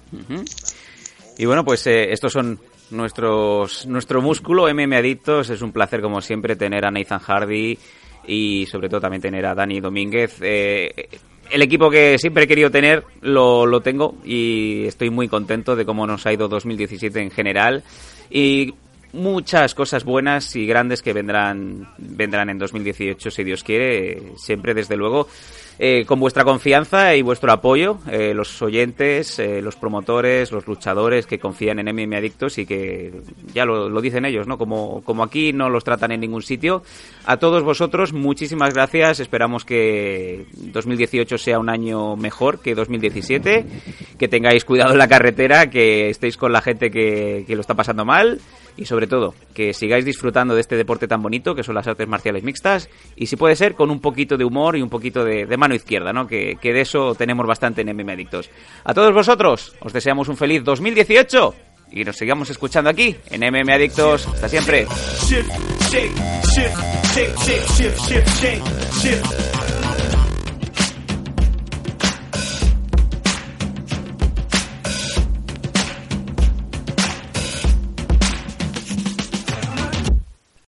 Y 1.37 1.47
bueno, 1.47 1.65
pues 1.65 1.87
eh, 1.87 2.12
estos 2.12 2.33
son 2.33 2.61
nuestros 2.91 3.87
nuestro 3.87 4.23
músculo 4.23 4.73
MM 4.73 4.95
Adictos. 4.95 5.51
Es 5.51 5.62
un 5.62 5.73
placer, 5.73 6.01
como 6.01 6.21
siempre, 6.21 6.57
tener 6.57 6.85
a 6.85 6.91
Nathan 6.91 7.19
Hardy 7.19 7.79
y 8.27 8.66
sobre 8.66 8.89
todo 8.89 9.01
también 9.01 9.23
tener 9.23 9.45
a 9.47 9.55
Dani 9.55 9.81
Domínguez. 9.81 10.37
Eh, 10.41 11.09
el 11.51 11.62
equipo 11.62 11.91
que 11.91 12.19
siempre 12.19 12.45
he 12.45 12.47
querido 12.47 12.71
tener 12.71 13.05
lo, 13.21 13.66
lo 13.66 13.81
tengo 13.81 14.16
y 14.25 14.87
estoy 14.87 15.11
muy 15.11 15.29
contento 15.29 15.77
de 15.77 15.85
cómo 15.85 16.07
nos 16.07 16.25
ha 16.27 16.33
ido 16.33 16.49
2017 16.49 17.21
en 17.21 17.31
general. 17.31 17.83
Y 18.31 18.75
muchas 19.15 19.74
cosas 19.74 20.05
buenas 20.05 20.55
y 20.57 20.66
grandes 20.66 21.01
que 21.01 21.12
vendrán 21.12 21.89
vendrán 21.99 22.51
en 22.51 22.59
2018 22.59 23.31
si 23.31 23.45
Dios 23.45 23.62
quiere 23.62 24.35
siempre 24.36 24.74
desde 24.74 24.97
luego. 24.97 25.28
Eh, 25.77 26.05
con 26.07 26.20
vuestra 26.20 26.45
confianza 26.45 27.16
y 27.16 27.23
vuestro 27.23 27.51
apoyo 27.51 27.99
eh, 28.09 28.32
los 28.32 28.62
oyentes 28.62 29.41
eh, 29.41 29.61
los 29.61 29.74
promotores 29.74 30.53
los 30.53 30.69
luchadores 30.69 31.27
que 31.27 31.41
confían 31.41 31.81
en 31.81 31.93
MM 31.93 32.15
Adictos 32.15 32.59
y 32.59 32.65
que 32.65 33.12
ya 33.53 33.65
lo, 33.65 33.89
lo 33.89 34.01
dicen 34.01 34.24
ellos 34.24 34.47
no 34.47 34.57
como 34.57 35.03
como 35.03 35.24
aquí 35.24 35.53
no 35.53 35.69
los 35.70 35.82
tratan 35.82 36.12
en 36.12 36.20
ningún 36.20 36.43
sitio. 36.43 36.82
A 37.27 37.39
todos 37.39 37.62
vosotros 37.62 38.12
muchísimas 38.12 38.74
gracias. 38.74 39.20
Esperamos 39.20 39.65
que 39.65 40.47
2018 40.53 41.39
sea 41.39 41.59
un 41.59 41.69
año 41.69 42.16
mejor 42.16 42.61
que 42.61 42.74
2017 42.74 43.65
que 44.19 44.28
tengáis 44.28 44.65
cuidado 44.65 44.93
en 44.93 44.99
la 44.99 45.09
carretera 45.09 45.70
que 45.70 46.09
estéis 46.09 46.36
con 46.36 46.53
la 46.53 46.61
gente 46.61 46.91
que, 46.91 47.45
que 47.47 47.55
lo 47.55 47.62
está 47.62 47.74
pasando 47.74 48.05
mal 48.05 48.41
y 48.76 48.84
sobre 48.86 49.06
todo 49.06 49.34
que 49.55 49.72
sigáis 49.72 50.05
disfrutando 50.05 50.55
de 50.55 50.60
este 50.60 50.76
deporte 50.76 51.09
tan 51.09 51.22
bonito 51.22 51.55
que 51.55 51.62
son 51.62 51.74
las 51.74 51.86
artes 51.86 52.09
marciales 52.09 52.42
mixtas 52.42 52.88
y 53.16 53.26
si 53.26 53.36
puede 53.36 53.56
ser 53.56 53.74
con 53.74 53.90
un 53.90 54.01
poquito 54.01 54.36
de 54.36 54.44
humor 54.44 54.76
y 54.76 54.82
un 54.82 54.90
poquito 54.90 55.24
de, 55.24 55.46
mano 55.56 55.74
izquierda, 55.74 56.12
¿no? 56.12 56.26
Que, 56.26 56.56
que 56.60 56.72
de 56.72 56.80
eso 56.80 57.14
tenemos 57.14 57.46
bastante 57.46 57.82
en 57.82 57.96
MM 57.96 58.10
Adictos. 58.10 58.51
A 58.84 58.92
todos 58.92 59.14
vosotros 59.14 59.74
os 59.80 59.92
deseamos 59.92 60.28
un 60.28 60.36
feliz 60.36 60.64
2018 60.64 61.55
y 61.92 62.05
nos 62.05 62.16
sigamos 62.16 62.51
escuchando 62.51 62.90
aquí 62.90 63.14
en 63.30 63.40
MM 63.40 63.70
Adictos. 63.72 64.26
Hasta 64.26 64.48
siempre. 64.48 64.86